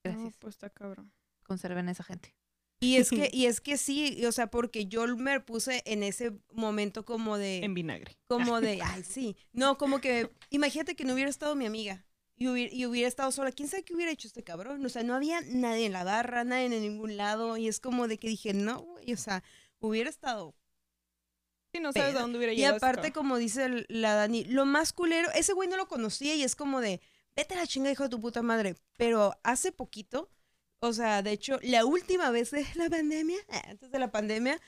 Gracias. 0.03 0.23
No, 0.23 0.31
pues 0.39 0.55
está 0.55 0.69
cabrón. 0.69 1.13
Conserven 1.43 1.87
a 1.87 1.91
esa 1.91 2.03
gente. 2.03 2.35
Y 2.79 2.97
es 2.97 3.09
que, 3.09 3.29
y 3.33 3.45
es 3.45 3.61
que 3.61 3.77
sí, 3.77 4.23
o 4.25 4.31
sea, 4.31 4.47
porque 4.47 4.85
yo 4.87 5.07
me 5.17 5.39
puse 5.39 5.81
en 5.85 6.03
ese 6.03 6.33
momento 6.53 7.05
como 7.05 7.37
de, 7.37 7.63
En 7.63 7.73
vinagre. 7.73 8.17
como 8.27 8.61
de, 8.61 8.81
ay, 8.81 9.03
sí. 9.03 9.35
No, 9.53 9.77
como 9.77 9.99
que, 10.01 10.29
imagínate 10.49 10.95
que 10.95 11.03
no 11.05 11.13
hubiera 11.13 11.29
estado 11.29 11.55
mi 11.55 11.65
amiga 11.65 12.05
y 12.37 12.47
hubiera, 12.47 12.73
y 12.73 12.85
hubiera 12.85 13.07
estado 13.07 13.31
sola. 13.31 13.51
¿Quién 13.51 13.69
sabe 13.69 13.83
qué 13.83 13.93
hubiera 13.95 14.11
hecho 14.11 14.27
este 14.27 14.43
cabrón? 14.43 14.85
O 14.85 14.89
sea, 14.89 15.03
no 15.03 15.15
había 15.15 15.39
nadie 15.41 15.85
en 15.85 15.93
la 15.93 16.03
barra, 16.03 16.43
nadie 16.43 16.65
en 16.65 16.81
ningún 16.81 17.15
lado. 17.17 17.55
Y 17.57 17.67
es 17.67 17.79
como 17.79 18.07
de 18.09 18.17
que 18.19 18.27
dije, 18.27 18.53
no, 18.53 18.81
güey, 18.81 19.13
o 19.13 19.17
sea, 19.17 19.41
hubiera 19.79 20.09
estado. 20.09 20.53
Sí, 21.73 21.79
no 21.81 21.91
sabes 21.91 22.15
a 22.15 22.21
dónde 22.21 22.37
hubiera 22.37 22.53
Y 22.53 22.57
llegado. 22.57 22.77
ese 22.77 22.85
aparte, 22.85 23.09
cabrón. 23.09 23.13
como 23.13 23.37
dice 23.37 23.65
el- 23.65 23.85
la 23.89 24.15
Dani, 24.15 24.43
lo 24.45 24.65
más 24.65 24.93
culero, 24.93 25.29
ese 25.33 25.53
güey 25.53 25.67
no 25.69 25.75
lo 25.77 25.87
conocía 25.87 26.35
y 26.35 26.43
es 26.43 26.55
como 26.55 26.79
de, 26.81 27.01
vete 27.35 27.53
a 27.55 27.57
la 27.57 27.67
chinga, 27.67 27.91
hijo 27.91 28.03
de 28.03 28.09
tu 28.09 28.21
puta 28.21 28.41
madre. 28.41 28.75
Pero 28.97 29.33
hace 29.43 29.71
poquito, 29.73 30.29
o 30.79 30.93
sea, 30.93 31.21
de 31.21 31.31
hecho, 31.31 31.59
la 31.61 31.85
última 31.85 32.29
vez 32.31 32.51
de 32.51 32.65
la 32.75 32.89
pandemia, 32.89 33.37
antes 33.67 33.91
de 33.91 33.99
la 33.99 34.11
pandemia, 34.11 34.61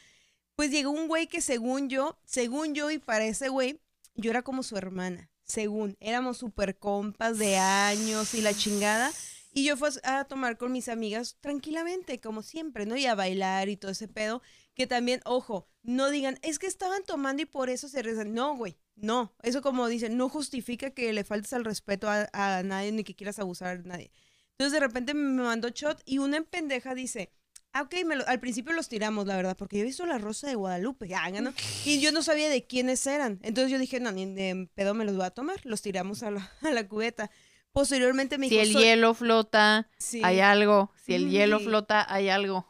pues 0.56 0.72
llegó 0.72 0.92
un 0.92 1.08
güey 1.08 1.28
que 1.28 1.42
según 1.42 1.90
yo, 1.90 2.18
según 2.26 2.74
yo 2.74 2.90
y 2.90 2.98
para 2.98 3.26
ese 3.26 3.50
güey, 3.50 3.80
yo 4.16 4.32
era 4.32 4.42
como 4.42 4.64
su 4.64 4.76
hermana, 4.78 5.30
según, 5.44 5.96
éramos 6.00 6.38
super 6.38 6.78
compas 6.78 7.38
de 7.38 7.58
años 7.58 8.34
y 8.34 8.42
la 8.42 8.54
chingada. 8.54 9.12
Y 9.54 9.64
yo 9.64 9.78
fui 9.78 9.90
a 10.04 10.26
tomar 10.26 10.58
con 10.58 10.72
mis 10.72 10.88
amigas 10.88 11.38
tranquilamente, 11.40 12.20
como 12.20 12.44
siempre, 12.44 12.86
¿no? 12.86 12.96
Y 12.96 13.06
a 13.06 13.16
bailar 13.16 13.70
y 13.70 13.78
todo 13.78 13.92
ese 13.92 14.08
pedo. 14.08 14.42
Que 14.76 14.86
también, 14.86 15.22
ojo, 15.26 15.68
no 15.82 16.12
digan, 16.12 16.38
es 16.44 16.60
que 16.60 16.68
estaban 16.68 17.04
tomando 17.04 17.42
y 17.42 17.46
por 17.46 17.70
eso 17.70 17.88
se 17.88 18.04
rezan. 18.04 18.34
No, 18.34 18.56
güey, 18.56 18.78
no. 18.96 19.34
Eso 19.42 19.64
como 19.64 19.88
dicen, 19.88 20.18
no 20.18 20.30
justifica 20.30 20.92
que 20.92 21.12
le 21.14 21.24
faltes 21.24 21.54
al 21.54 21.66
respeto 21.66 22.08
a, 22.08 22.30
a 22.34 22.62
nadie 22.62 22.92
ni 22.92 23.04
que 23.04 23.16
quieras 23.16 23.40
abusar 23.40 23.82
de 23.82 23.90
nadie. 23.90 24.12
Entonces 24.58 24.74
de 24.74 24.80
repente 24.88 25.14
me 25.14 25.44
mandó 25.44 25.70
shot 25.70 26.02
y 26.06 26.18
una 26.18 26.38
en 26.38 26.46
pendeja 26.46 26.96
dice, 26.96 27.32
ah, 27.74 27.84
ok, 27.84 27.94
me 28.06 28.16
lo- 28.16 28.28
al 28.28 28.40
principio 28.40 28.74
los 28.74 28.90
tiramos, 28.90 29.28
la 29.28 29.36
verdad, 29.36 29.56
porque 29.56 29.78
yo 29.78 29.84
he 29.84 29.86
visto 29.86 30.06
La 30.08 30.18
Rosa 30.18 30.48
de 30.48 30.56
Guadalupe, 30.56 31.08
ya, 31.08 31.30
¿no? 31.42 31.54
Y 31.86 32.00
yo 32.02 32.12
no 32.12 32.24
sabía 32.24 32.50
de 32.50 32.66
quiénes 32.66 33.06
eran. 33.06 33.40
Entonces 33.44 33.72
yo 33.72 33.78
dije, 33.78 34.00
no, 34.00 34.12
ni 34.12 34.26
de 34.26 34.68
pedo 34.74 34.96
me 34.96 35.06
los 35.06 35.16
voy 35.16 35.26
a 35.26 35.30
tomar. 35.30 35.64
Los 35.64 35.84
tiramos 35.84 36.24
a 36.24 36.32
la, 36.32 36.52
a 36.62 36.72
la 36.72 36.88
cubeta. 36.88 37.30
Posteriormente 37.72 38.40
me 38.40 38.50
Si 38.50 38.56
dijo, 38.56 38.64
el 38.64 38.74
"Soy-". 38.74 38.84
hielo 38.84 39.14
flota, 39.14 39.90
Sí. 40.00 40.22
hay 40.24 40.40
algo. 40.40 40.92
Si 41.06 41.14
el 41.14 41.30
hielo 41.30 41.60
flota, 41.60 42.12
hay 42.12 42.30
algo. 42.30 42.66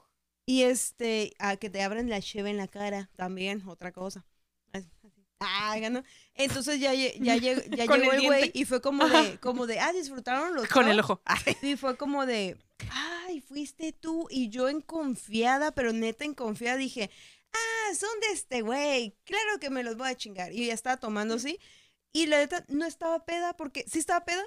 Y 0.45 0.63
este, 0.63 1.33
a 1.39 1.55
que 1.55 1.69
te 1.69 1.81
abran 1.83 2.09
la 2.09 2.21
cheve 2.21 2.49
en 2.49 2.57
la 2.57 2.67
cara, 2.67 3.09
también, 3.15 3.63
otra 3.67 3.93
cosa. 3.93 4.25
Así, 4.73 4.89
así. 5.05 5.25
Ah, 5.39 5.77
¿no? 5.89 6.03
Entonces 6.37 6.79
ya, 6.79 6.93
lle- 6.93 7.17
ya, 7.19 7.35
llegó, 7.37 7.61
ya 7.75 7.85
Con 7.87 7.99
llegó 7.99 8.13
el 8.13 8.21
güey 8.25 8.51
y 8.53 8.65
fue 8.65 8.81
como 8.81 9.07
de, 9.07 9.39
como 9.39 9.67
de, 9.67 9.79
ah, 9.79 9.91
disfrutaron 9.93 10.53
los 10.55 10.67
Con 10.67 10.87
el 10.87 10.97
shots?" 10.97 11.09
ojo. 11.09 11.21
Ay. 11.25 11.57
Y 11.61 11.75
fue 11.77 11.97
como 11.97 12.25
de, 12.25 12.57
ay, 12.91 13.41
fuiste 13.41 13.91
tú. 13.93 14.27
Y 14.29 14.49
yo 14.49 14.69
en 14.69 14.81
confiada, 14.81 15.71
pero 15.71 15.93
neta 15.93 16.23
en 16.25 16.33
confiada 16.33 16.77
dije, 16.77 17.09
ah, 17.53 17.95
son 17.95 18.09
de 18.21 18.27
este 18.33 18.61
güey. 18.61 19.15
Claro 19.23 19.59
que 19.59 19.69
me 19.69 19.83
los 19.83 19.97
voy 19.97 20.09
a 20.09 20.15
chingar. 20.15 20.51
Y 20.53 20.67
ya 20.67 20.73
estaba 20.73 20.97
tomando 20.97 21.35
así. 21.35 21.59
Y 22.13 22.27
la 22.27 22.37
neta 22.37 22.65
no 22.69 22.85
estaba 22.85 23.25
peda 23.25 23.55
porque 23.55 23.85
sí 23.87 23.99
estaba 23.99 24.25
peda, 24.25 24.43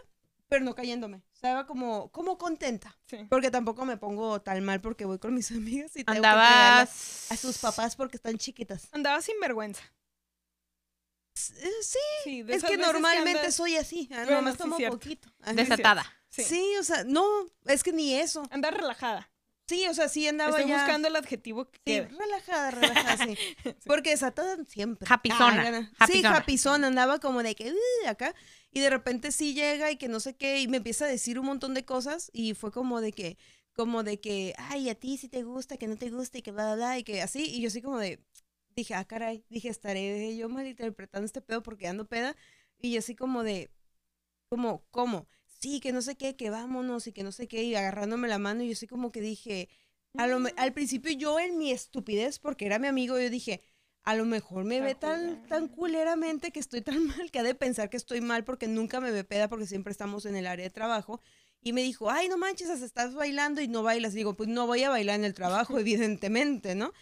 pero 0.48 0.64
no 0.64 0.74
cayéndome. 0.74 1.22
Estaba 1.34 1.66
como, 1.66 2.10
como 2.10 2.36
contenta. 2.38 2.98
Sí. 3.06 3.18
Porque 3.30 3.50
tampoco 3.50 3.84
me 3.84 3.96
pongo 3.96 4.40
tan 4.42 4.62
mal 4.64 4.80
porque 4.80 5.04
voy 5.04 5.18
con 5.18 5.34
mis 5.34 5.50
amigas 5.52 5.92
y 5.96 6.04
tengo 6.04 6.20
que 6.20 6.26
Andabas. 6.26 7.30
a 7.30 7.36
sus 7.36 7.58
papás 7.58 7.96
porque 7.96 8.16
están 8.16 8.36
chiquitas. 8.38 8.88
Andaba 8.92 9.20
sin 9.22 9.38
vergüenza. 9.40 9.82
Eh, 11.35 11.70
Sí, 11.82 11.98
Sí, 12.24 12.43
de 12.43 12.55
es 12.55 12.65
que 12.65 12.77
normalmente 12.77 13.40
andas- 13.40 13.55
soy 13.55 13.77
así. 13.77 14.09
ah, 14.12 14.16
Bueno, 14.24 14.36
nomás 14.36 14.52
sí, 14.55 14.59
tomo 14.59 14.77
cierto. 14.77 14.98
poquito. 14.98 15.28
Desatada. 15.55 16.05
Sí. 16.28 16.44
Sí, 16.44 16.65
o 16.78 16.85
sea, 16.85 17.05
no, 17.05 17.24
es 17.65 17.82
que 17.82 17.93
ni 17.93 18.15
eso. 18.15 18.43
Andar 18.51 18.74
relajada. 18.77 19.31
Sí, 19.66 19.86
o 19.86 19.94
sea, 19.94 20.09
sí 20.09 20.27
andaba 20.27 20.51
Estoy 20.51 20.69
ya. 20.69 20.78
buscando 20.78 21.07
el 21.09 21.15
adjetivo 21.16 21.70
que 21.70 21.78
Sí, 21.78 21.82
quede. 21.85 22.09
relajada, 22.09 22.70
relajada, 22.73 23.24
sí. 23.27 23.36
Porque 23.86 24.11
desatada 24.11 24.57
siempre. 24.65 25.07
Happyzona, 25.11 25.61
Ah, 25.61 25.65
gana. 25.65 25.93
Sí, 26.09 26.24
happyzona, 26.24 26.89
andaba 26.89 27.20
como 27.20 27.43
de 27.43 27.55
que 27.55 27.73
"Uh", 27.73 28.09
acá. 28.09 28.35
Y 28.73 28.81
de 28.81 28.90
repente 28.90 29.31
sí 29.32 29.55
llega 29.55 29.90
y 29.90 29.97
que 29.97 30.09
no 30.09 30.19
sé 30.20 30.35
qué, 30.36 30.61
y 30.61 30.69
me 30.69 30.78
empieza 30.78 31.05
a 31.05 31.09
decir 31.09 31.39
un 31.39 31.47
montón 31.47 31.74
de 31.74 31.85
cosas. 31.85 32.31
Y 32.32 32.55
fue 32.55 32.73
como 32.73 33.01
de 33.01 33.12
que, 33.12 33.39
como 33.73 34.02
de 34.02 34.20
que, 34.20 34.55
ay, 34.59 34.89
a 34.90 34.94
ti 34.97 35.16
sí 35.19 35.28
te 35.28 35.43
gusta, 35.44 35.77
que 35.77 35.86
no 35.86 35.97
te 35.97 36.11
gusta, 36.11 36.39
y 36.39 36.43
que 36.43 36.51
bla, 36.51 36.66
bla, 36.66 36.74
bla, 36.74 36.98
y 36.98 37.05
que 37.05 37.23
así. 37.23 37.44
Y 37.44 37.61
yo 37.62 37.69
así 37.69 37.81
como 37.81 37.98
de, 37.98 38.20
dije, 38.76 38.94
ah, 38.94 39.05
caray, 39.05 39.44
dije, 39.48 39.68
estaré 39.68 40.36
yo 40.36 40.48
malinterpretando 40.48 41.26
este 41.26 41.40
pedo 41.40 41.62
porque 41.62 41.86
ando 41.88 42.06
peda. 42.09 42.36
Y 42.78 42.92
yo 42.92 42.98
así 43.01 43.14
como 43.14 43.42
de, 43.42 43.70
como, 44.48 44.84
¿cómo? 44.90 45.28
Sí, 45.47 45.80
que 45.80 45.92
no 45.92 46.02
sé 46.02 46.16
qué, 46.16 46.36
que 46.36 46.51
vámonos 46.51 47.06
y 47.06 47.12
que 47.12 47.22
no 47.22 47.32
sé 47.32 47.47
qué, 47.48 47.62
y 47.62 47.74
agarrándome 47.74 48.28
la 48.28 48.38
mano, 48.38 48.62
y 48.62 48.68
yo 48.68 48.72
así 48.72 48.86
como 48.86 49.12
que 49.12 49.20
dije, 49.20 49.68
a 50.16 50.26
lo 50.26 50.38
me- 50.40 50.55
al 50.56 50.72
principio 50.72 51.12
yo 51.12 51.38
en 51.38 51.59
mi 51.59 51.70
estupidez, 51.70 52.38
porque 52.38 52.66
era 52.66 52.78
mi 52.78 52.86
amigo, 52.86 53.18
yo 53.20 53.28
dije, 53.28 53.60
a 54.02 54.14
lo 54.16 54.24
mejor 54.24 54.64
me 54.64 54.80
ve 54.80 54.94
tan, 54.94 55.47
tan 55.48 55.68
culeramente 55.68 56.51
que 56.51 56.60
estoy 56.60 56.80
tan 56.80 57.05
mal 57.06 57.30
que 57.30 57.38
ha 57.38 57.42
de 57.42 57.55
pensar 57.55 57.90
que 57.90 57.98
estoy 57.98 58.22
mal 58.22 58.44
porque 58.44 58.66
nunca 58.68 59.01
me 59.01 59.10
ve 59.12 59.24
peda 59.24 59.48
porque 59.48 59.66
siempre 59.66 59.90
estamos 59.92 60.24
en 60.24 60.36
el 60.36 60.47
área 60.47 60.64
de 60.64 60.70
trabajo. 60.70 61.20
Y 61.62 61.74
me 61.74 61.82
dijo, 61.82 62.10
ay, 62.10 62.30
no 62.30 62.38
manches, 62.38 62.70
estás 62.80 63.14
bailando 63.14 63.60
y 63.60 63.68
no 63.68 63.82
bailas. 63.82 64.14
Digo, 64.14 64.34
pues 64.34 64.48
no 64.48 64.66
voy 64.66 64.82
a 64.82 64.88
bailar 64.88 65.16
en 65.16 65.26
el 65.26 65.34
trabajo, 65.34 65.78
evidentemente, 65.78 66.74
¿no? 66.74 66.92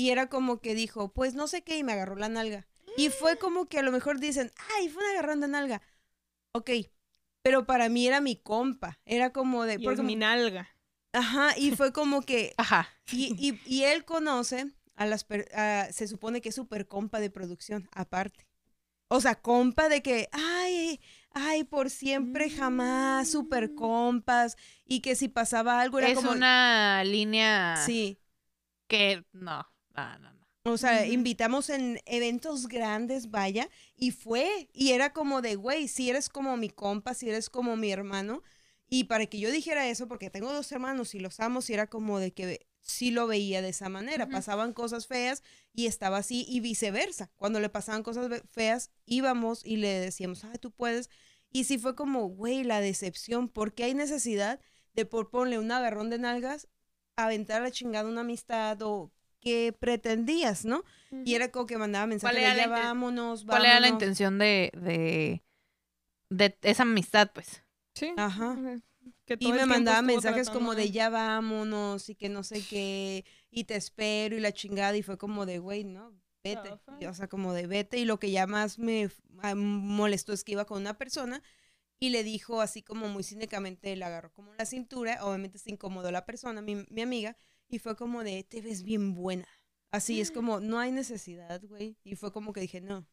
Y 0.00 0.08
era 0.08 0.30
como 0.30 0.62
que 0.62 0.74
dijo, 0.74 1.12
pues 1.12 1.34
no 1.34 1.46
sé 1.46 1.60
qué, 1.62 1.76
y 1.76 1.84
me 1.84 1.92
agarró 1.92 2.16
la 2.16 2.30
nalga. 2.30 2.66
Y 2.96 3.10
fue 3.10 3.36
como 3.36 3.68
que 3.68 3.78
a 3.78 3.82
lo 3.82 3.92
mejor 3.92 4.18
dicen, 4.18 4.50
ay, 4.78 4.88
fue 4.88 5.02
un 5.04 5.10
agarrón 5.10 5.40
de 5.40 5.48
nalga. 5.48 5.82
Ok, 6.52 6.70
pero 7.42 7.66
para 7.66 7.90
mí 7.90 8.06
era 8.06 8.22
mi 8.22 8.36
compa. 8.36 8.98
Era 9.04 9.30
como 9.30 9.66
de... 9.66 9.74
Y 9.74 9.84
porque- 9.84 10.00
es 10.00 10.06
mi 10.06 10.16
nalga. 10.16 10.70
Ajá, 11.12 11.54
y 11.58 11.72
fue 11.72 11.92
como 11.92 12.22
que... 12.22 12.54
Ajá. 12.56 12.88
Y, 13.12 13.34
y, 13.38 13.60
y 13.66 13.82
él 13.84 14.06
conoce 14.06 14.72
a 14.96 15.04
las... 15.04 15.24
per- 15.24 15.54
a- 15.54 15.92
se 15.92 16.08
supone 16.08 16.40
que 16.40 16.48
es 16.48 16.54
súper 16.54 16.88
compa 16.88 17.20
de 17.20 17.28
producción, 17.28 17.86
aparte. 17.92 18.46
O 19.08 19.20
sea, 19.20 19.34
compa 19.34 19.90
de 19.90 20.02
que, 20.02 20.30
ay, 20.32 20.98
ay, 21.32 21.64
por 21.64 21.90
siempre, 21.90 22.48
jamás, 22.48 23.30
súper 23.30 23.74
compas. 23.74 24.56
Y 24.86 25.00
que 25.00 25.14
si 25.14 25.28
pasaba 25.28 25.78
algo 25.82 25.98
era 25.98 26.08
Es 26.08 26.14
como... 26.14 26.30
una 26.32 27.04
línea 27.04 27.76
Sí, 27.84 28.18
que 28.88 29.24
no, 29.32 29.66
no, 29.96 30.18
no, 30.18 30.32
no. 30.32 30.40
O 30.64 30.76
sea, 30.76 31.06
invitamos 31.06 31.70
en 31.70 32.00
eventos 32.04 32.68
grandes, 32.68 33.30
vaya, 33.30 33.70
y 33.96 34.10
fue, 34.10 34.68
y 34.74 34.92
era 34.92 35.12
como 35.14 35.40
de, 35.40 35.54
güey, 35.56 35.88
si 35.88 36.10
eres 36.10 36.28
como 36.28 36.56
mi 36.58 36.68
compa, 36.68 37.14
si 37.14 37.30
eres 37.30 37.48
como 37.48 37.76
mi 37.76 37.90
hermano, 37.90 38.42
y 38.86 39.04
para 39.04 39.24
que 39.26 39.38
yo 39.38 39.50
dijera 39.50 39.88
eso, 39.88 40.06
porque 40.06 40.28
tengo 40.28 40.52
dos 40.52 40.70
hermanos 40.70 41.14
y 41.14 41.20
los 41.20 41.40
amo, 41.40 41.60
y 41.66 41.72
era 41.72 41.86
como 41.86 42.18
de 42.18 42.32
que 42.32 42.66
sí 42.82 43.10
lo 43.10 43.26
veía 43.26 43.62
de 43.62 43.70
esa 43.70 43.88
manera, 43.88 44.28
pasaban 44.28 44.74
cosas 44.74 45.06
feas 45.06 45.42
y 45.72 45.86
estaba 45.86 46.18
así, 46.18 46.44
y 46.46 46.60
viceversa, 46.60 47.30
cuando 47.36 47.58
le 47.60 47.70
pasaban 47.70 48.02
cosas 48.02 48.42
feas, 48.50 48.90
íbamos 49.06 49.64
y 49.64 49.76
le 49.78 49.88
decíamos, 49.88 50.44
ah, 50.44 50.58
tú 50.60 50.72
puedes, 50.72 51.08
y 51.50 51.64
sí 51.64 51.78
fue 51.78 51.94
como, 51.96 52.26
güey, 52.26 52.64
la 52.64 52.82
decepción, 52.82 53.48
porque 53.48 53.84
hay 53.84 53.94
necesidad 53.94 54.60
de 54.92 55.06
por 55.06 55.30
ponle 55.30 55.58
un 55.58 55.72
agarrón 55.72 56.10
de 56.10 56.18
nalgas, 56.18 56.68
aventar 57.16 57.62
a 57.62 57.64
la 57.64 57.70
chingada 57.70 58.08
una 58.08 58.22
amistad 58.22 58.80
o 58.82 59.10
que 59.40 59.72
pretendías, 59.78 60.64
¿no? 60.64 60.84
Y 61.24 61.34
era 61.34 61.50
como 61.50 61.66
que 61.66 61.76
mandaba 61.78 62.06
mensajes 62.06 62.36
de 62.36 62.42
ya 62.42 62.66
inten- 62.66 62.70
vámonos, 62.70 63.44
¿Cuál 63.44 63.64
era 63.64 63.74
la 63.80 63.86
vámonos". 63.88 64.02
intención 64.02 64.38
de, 64.38 64.70
de, 64.74 65.42
de 66.30 66.56
esa 66.62 66.82
amistad, 66.84 67.30
pues? 67.34 67.62
Sí. 67.94 68.12
Ajá. 68.16 68.56
Que 69.24 69.34
Y 69.34 69.36
todo 69.38 69.52
me 69.54 69.66
mandaba 69.66 70.02
mensajes 70.02 70.46
tratando 70.46 70.52
como 70.60 70.74
de 70.74 70.90
ya 70.90 71.08
vámonos 71.08 72.08
y 72.08 72.14
que 72.14 72.28
no 72.28 72.42
sé 72.42 72.62
qué, 72.68 73.24
y 73.50 73.64
te 73.64 73.76
espero 73.76 74.36
y 74.36 74.40
la 74.40 74.52
chingada, 74.52 74.96
y 74.96 75.02
fue 75.02 75.18
como 75.18 75.46
de, 75.46 75.58
güey, 75.58 75.84
no, 75.84 76.12
vete. 76.44 76.78
Y, 77.00 77.06
o 77.06 77.14
sea, 77.14 77.28
como 77.28 77.52
de 77.54 77.66
vete, 77.66 77.98
y 77.98 78.04
lo 78.04 78.18
que 78.18 78.30
ya 78.30 78.46
más 78.46 78.78
me 78.78 79.10
ah, 79.42 79.54
molestó 79.54 80.32
es 80.32 80.44
que 80.44 80.52
iba 80.52 80.64
con 80.66 80.80
una 80.80 80.98
persona 80.98 81.42
y 81.98 82.10
le 82.10 82.24
dijo 82.24 82.60
así 82.60 82.82
como 82.82 83.08
muy 83.08 83.22
cínicamente, 83.22 83.94
le 83.96 84.04
agarró 84.04 84.32
como 84.32 84.52
la 84.54 84.64
cintura, 84.66 85.24
obviamente 85.24 85.58
se 85.58 85.70
incomodó 85.70 86.10
la 86.10 86.24
persona, 86.26 86.60
mi, 86.62 86.84
mi 86.88 87.02
amiga, 87.02 87.36
y 87.70 87.78
fue 87.78 87.96
como 87.96 88.22
de, 88.24 88.44
te 88.44 88.60
ves 88.60 88.82
bien 88.82 89.14
buena. 89.14 89.46
Así 89.92 90.20
es 90.20 90.30
como, 90.30 90.60
no 90.60 90.78
hay 90.78 90.92
necesidad, 90.92 91.60
güey. 91.64 91.96
Y 92.04 92.14
fue 92.16 92.32
como 92.32 92.52
que 92.52 92.60
dije, 92.60 92.80
no, 92.80 93.06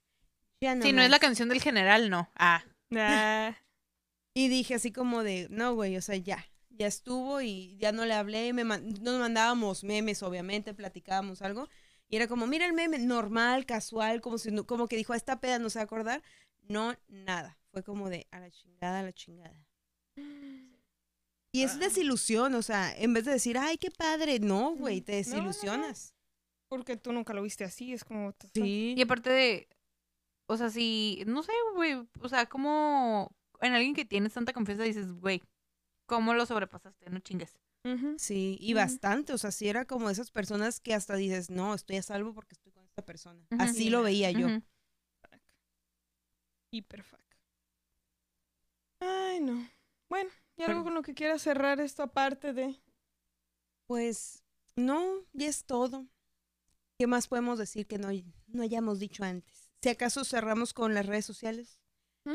ya 0.62 0.76
no. 0.76 0.84
si 0.84 0.94
no 0.94 1.02
es 1.02 1.10
la 1.10 1.16
más". 1.16 1.20
canción 1.22 1.50
del 1.50 1.62
general, 1.62 2.10
no. 2.10 2.30
Ah, 2.36 2.64
Ah, 2.96 3.56
Y 4.34 4.48
dije 4.50 4.76
así 4.76 4.92
como 4.92 5.24
de, 5.24 5.48
no, 5.50 5.74
güey, 5.74 5.98
o 5.98 6.02
sea, 6.02 6.16
ya, 6.18 6.46
ya 6.70 6.86
estuvo 6.88 7.42
y 7.42 7.76
ya 7.78 7.92
no 7.92 8.06
le 8.06 8.14
hablé, 8.14 8.54
me 8.54 8.64
man- 8.64 8.94
nos 9.02 9.20
mandábamos 9.20 9.84
memes, 9.84 10.22
obviamente, 10.24 10.74
platicábamos 10.74 11.42
algo. 11.42 11.68
Y 12.10 12.16
era 12.16 12.28
como, 12.28 12.46
mira 12.48 12.66
el 12.66 12.74
meme, 12.74 13.00
normal, 13.00 13.66
casual, 13.66 14.22
como 14.22 14.38
si 14.38 14.52
no- 14.52 14.66
como 14.66 14.88
que 14.88 14.96
dijo, 14.96 15.14
a 15.14 15.18
esta 15.18 15.40
peda 15.40 15.60
no 15.60 15.70
se 15.70 15.80
va 15.80 15.84
a 15.84 15.86
acordar. 15.86 16.22
No, 16.70 16.96
nada. 17.08 17.58
Fue 17.72 17.84
como 17.84 18.10
de, 18.10 18.28
a 18.32 18.40
la 18.40 18.52
chingada, 18.52 19.00
a 19.00 19.04
la 19.04 19.14
chingada. 19.14 19.66
Y 21.58 21.64
es 21.64 21.76
Ah. 21.76 21.78
desilusión, 21.80 22.54
o 22.56 22.62
sea, 22.62 22.96
en 22.98 23.14
vez 23.14 23.26
de 23.26 23.32
decir, 23.32 23.58
ay, 23.58 23.78
qué 23.78 23.90
padre, 23.92 24.40
no, 24.40 24.76
güey, 24.76 25.02
te 25.02 25.14
no, 25.24 25.30
no, 25.30 25.38
no. 25.38 25.48
desilusionas. 25.48 26.14
Porque 26.70 26.98
tú 26.98 27.12
nunca 27.14 27.34
lo 27.34 27.42
viste 27.42 27.64
así, 27.64 27.94
es 27.94 28.04
como... 28.04 28.34
Sí. 28.54 28.94
Y 28.98 29.02
aparte 29.02 29.30
de, 29.30 29.68
o 30.48 30.58
sea, 30.58 30.70
si, 30.70 31.24
no 31.26 31.42
sé, 31.44 31.52
güey, 31.76 31.94
o 32.20 32.30
sea, 32.30 32.46
como 32.48 33.32
en 33.62 33.74
alguien 33.74 33.96
que 33.96 34.06
tienes 34.06 34.34
tanta 34.34 34.54
confianza 34.54 34.84
dices, 34.84 35.12
güey, 35.14 35.42
¿cómo 36.06 36.34
lo 36.34 36.46
sobrepasaste? 36.46 37.10
No 37.10 37.20
chingues. 37.20 37.58
Sí, 38.18 38.58
y 38.60 38.74
bastante, 38.74 39.32
o 39.32 39.38
sea, 39.38 39.50
sí 39.52 39.70
era 39.70 39.86
como 39.86 40.10
esas 40.10 40.30
personas 40.30 40.82
que 40.82 40.94
hasta 40.94 41.16
dices, 41.16 41.50
no, 41.50 41.74
estoy 41.74 41.96
a 41.96 42.02
salvo 42.04 42.34
porque 42.34 42.54
estoy 42.54 42.74
con 42.74 42.84
esta 42.86 43.02
persona. 43.06 43.42
Así 43.60 43.84
Sí. 43.86 43.90
lo 43.90 44.04
veía 44.04 44.30
yo. 44.32 44.48
Ujú. 44.48 44.62
Hiper 46.72 47.04
fuck. 47.04 47.22
Ay, 49.00 49.40
no. 49.40 49.70
Bueno, 50.10 50.30
¿y 50.58 50.64
algo 50.64 50.84
con 50.84 50.94
lo 50.94 51.02
que 51.02 51.14
quieras 51.14 51.42
cerrar 51.42 51.80
esto 51.80 52.04
aparte 52.04 52.54
de...? 52.54 52.80
Pues 53.86 54.44
no, 54.76 55.24
ya 55.34 55.48
es 55.48 55.66
todo. 55.66 56.08
¿Qué 56.98 57.08
más 57.08 57.28
podemos 57.28 57.60
decir 57.60 57.88
que 57.88 57.98
no, 57.98 58.10
no 58.48 58.64
hayamos 58.64 59.00
dicho 59.00 59.24
antes? 59.24 59.70
Si 59.82 59.90
acaso 59.90 60.24
cerramos 60.24 60.74
con 60.74 60.94
las 60.94 61.06
redes 61.06 61.26
sociales 61.26 61.80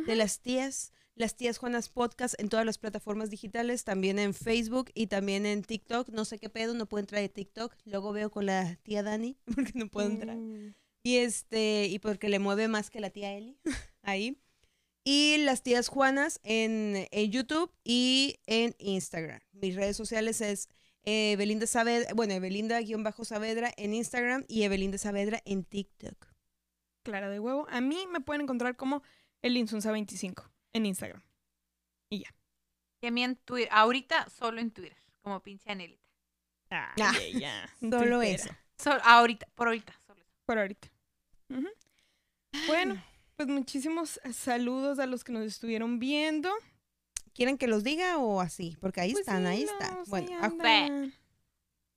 de 0.07 0.17
las 0.17 0.41
tías, 0.41 0.93
las 1.15 1.37
tías 1.37 1.59
Juanas 1.59 1.89
Podcast 1.91 2.35
en 2.39 2.49
todas 2.49 2.65
las 2.65 2.79
plataformas 2.79 3.29
digitales, 3.29 3.85
también 3.85 4.19
en 4.19 4.33
Facebook 4.33 4.91
y 4.95 5.09
también 5.09 5.45
en 5.45 5.63
TikTok. 5.63 6.09
No 6.09 6.25
sé 6.25 6.39
qué 6.39 6.49
pedo, 6.49 6.75
no 6.75 6.87
puedo 6.87 7.01
entrar 7.01 7.21
de 7.21 7.29
TikTok. 7.29 7.75
Luego 7.85 8.13
veo 8.13 8.31
con 8.31 8.47
la 8.47 8.77
tía 8.77 9.03
Dani 9.03 9.37
porque 9.55 9.73
no 9.75 9.89
puedo 9.89 10.09
entrar. 10.09 10.37
Mm. 10.37 10.75
Y 11.05 11.17
este, 11.17 11.87
y 11.87 11.99
porque 11.99 12.29
le 12.29 12.39
mueve 12.39 12.69
más 12.69 12.89
que 12.89 13.01
la 13.01 13.11
tía 13.11 13.35
Eli 13.35 13.59
ahí. 14.03 14.42
Y 15.05 15.39
las 15.39 15.63
tías 15.63 15.89
Juanas 15.89 16.41
en, 16.45 17.09
en 17.11 17.31
YouTube 17.31 17.73
y 17.85 18.39
en 18.47 18.75
Instagram. 18.79 19.41
Mis 19.53 19.75
redes 19.75 19.97
sociales 19.97 20.41
es 20.41 20.69
eh, 21.05 21.35
Belinda 21.37 21.67
Saavedra, 21.67 22.15
bueno, 22.15 22.35
Belinda-Saavedra 22.39 23.73
en 23.77 23.95
Instagram 23.95 24.45
y 24.47 24.63
Evelinda 24.63 24.99
Saavedra 24.99 25.43
en 25.45 25.65
TikTok. 25.65 26.29
Clara 27.03 27.29
de 27.29 27.41
huevo. 27.41 27.67
A 27.69 27.81
mí 27.81 28.07
me 28.13 28.21
pueden 28.21 28.43
encontrar 28.43 28.77
como 28.77 29.03
el 29.41 29.57
Insunza25 29.57 30.49
en 30.73 30.87
Instagram. 30.87 31.23
Y 32.09 32.25
a 33.07 33.11
mí 33.11 33.25
en 33.25 33.35
Twitter, 33.35 33.69
ahorita 33.73 34.31
solo 34.31 34.61
en 34.61 34.71
Twitter, 34.71 34.97
como 35.23 35.43
pinche 35.43 35.69
Anelita. 35.71 36.07
Ay, 36.71 37.03
Ah, 37.03 37.15
ella, 37.21 37.71
Solo 37.81 38.23
eso. 38.23 38.49
Ahorita, 39.03 39.47
por 39.57 39.67
ahorita, 39.67 39.93
solo 40.07 40.21
eso. 40.21 40.31
Por 40.47 40.59
ahorita. 40.59 40.89
Bueno, 42.69 43.03
pues 43.37 43.49
muchísimos 43.49 44.21
saludos 44.33 44.99
a 44.99 45.07
los 45.07 45.25
que 45.25 45.33
nos 45.33 45.45
estuvieron 45.45 45.99
viendo. 45.99 46.51
¿Quieren 47.35 47.57
que 47.59 47.67
los 47.67 47.83
diga 47.83 48.19
o 48.19 48.41
así? 48.41 48.77
Porque 48.81 49.01
ahí 49.01 49.13
Pues 49.13 49.21
están, 49.21 49.43
sí, 49.43 49.49
ahí 49.49 49.63
están. 49.63 49.97
ahí 49.99 50.05
Bueno, 50.07 50.39
a- 50.41 51.13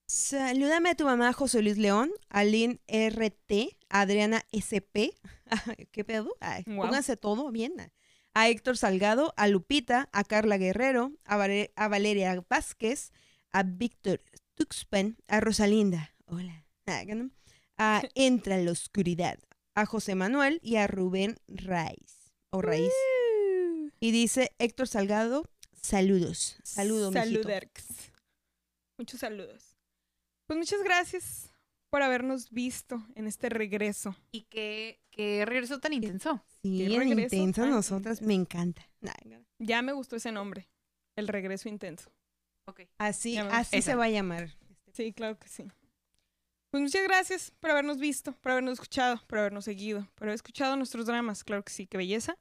salúdame 0.07 0.89
a 0.89 0.95
tu 0.95 1.05
mamá 1.05 1.33
José 1.33 1.61
Luis 1.61 1.77
León, 1.77 2.11
a 2.29 2.43
Lynn 2.43 2.79
RT, 2.87 3.77
a 3.89 4.01
Adriana 4.01 4.43
SP. 4.53 5.11
¿Qué 5.91 6.03
pedo? 6.03 6.35
Ay, 6.39 6.63
Guau. 6.65 6.87
Pónganse 6.87 7.17
todo 7.17 7.51
bien. 7.51 7.73
A 8.33 8.49
Héctor 8.49 8.77
Salgado, 8.77 9.33
a 9.37 9.47
Lupita, 9.47 10.09
a 10.11 10.23
Carla 10.23 10.57
Guerrero, 10.57 11.11
a, 11.25 11.35
a 11.75 11.87
Valeria 11.87 12.43
Vázquez, 12.49 13.11
a 13.51 13.63
Víctor 13.63 14.21
Tuxpan, 14.55 15.17
a 15.27 15.39
Rosalinda. 15.41 16.13
Hola. 16.25 16.61
Ah, 16.87 17.03
¿no? 17.07 17.31
A 17.77 18.03
Entra 18.13 18.57
la 18.59 18.71
Oscuridad, 18.71 19.39
a 19.75 19.85
José 19.85 20.15
Manuel 20.15 20.59
y 20.63 20.77
a 20.77 20.87
Rubén 20.87 21.37
Raiz. 21.47 22.31
O 22.51 22.61
Raíz. 22.61 22.91
Y 23.99 24.11
dice 24.11 24.51
Héctor 24.59 24.87
Salgado, 24.87 25.49
saludos. 25.81 26.57
Saludos. 26.63 27.13
Saluderks. 27.13 27.85
Muchos 28.97 29.19
saludos. 29.19 29.75
Pues 30.47 30.57
muchas 30.57 30.81
gracias 30.83 31.51
por 31.89 32.01
habernos 32.01 32.49
visto 32.51 33.05
en 33.15 33.27
este 33.27 33.49
regreso. 33.49 34.15
Y 34.31 34.43
que, 34.43 35.01
que 35.11 35.45
regresó 35.45 35.79
tan 35.79 35.93
intenso. 35.93 36.43
Sí, 36.61 36.85
Qué 36.87 36.97
regreso 36.97 37.51
tan 37.53 37.69
nosotras, 37.69 38.21
intenso. 38.21 38.25
me 38.27 38.33
encanta. 38.33 38.89
Ya 39.59 39.81
me 39.81 39.93
gustó 39.93 40.15
ese 40.15 40.31
nombre. 40.31 40.69
El 41.15 41.27
regreso 41.27 41.69
intenso. 41.69 42.11
Ok. 42.67 42.81
Así, 42.97 43.37
así 43.37 43.77
Esa. 43.77 43.91
se 43.91 43.95
va 43.95 44.05
a 44.05 44.09
llamar. 44.09 44.55
Sí, 44.93 45.13
claro 45.13 45.37
que 45.39 45.47
sí. 45.47 45.65
Pues 46.75 46.83
muchas 46.83 47.03
gracias 47.03 47.53
por 47.61 47.71
habernos 47.71 47.99
visto, 47.99 48.33
por 48.41 48.51
habernos 48.51 48.73
escuchado, 48.73 49.21
por 49.27 49.39
habernos 49.39 49.63
seguido, 49.63 50.09
por 50.13 50.27
haber 50.27 50.35
escuchado 50.35 50.75
nuestros 50.75 51.05
dramas. 51.05 51.45
Claro 51.45 51.63
que 51.63 51.71
sí, 51.71 51.87
qué 51.87 51.95
belleza. 51.95 52.37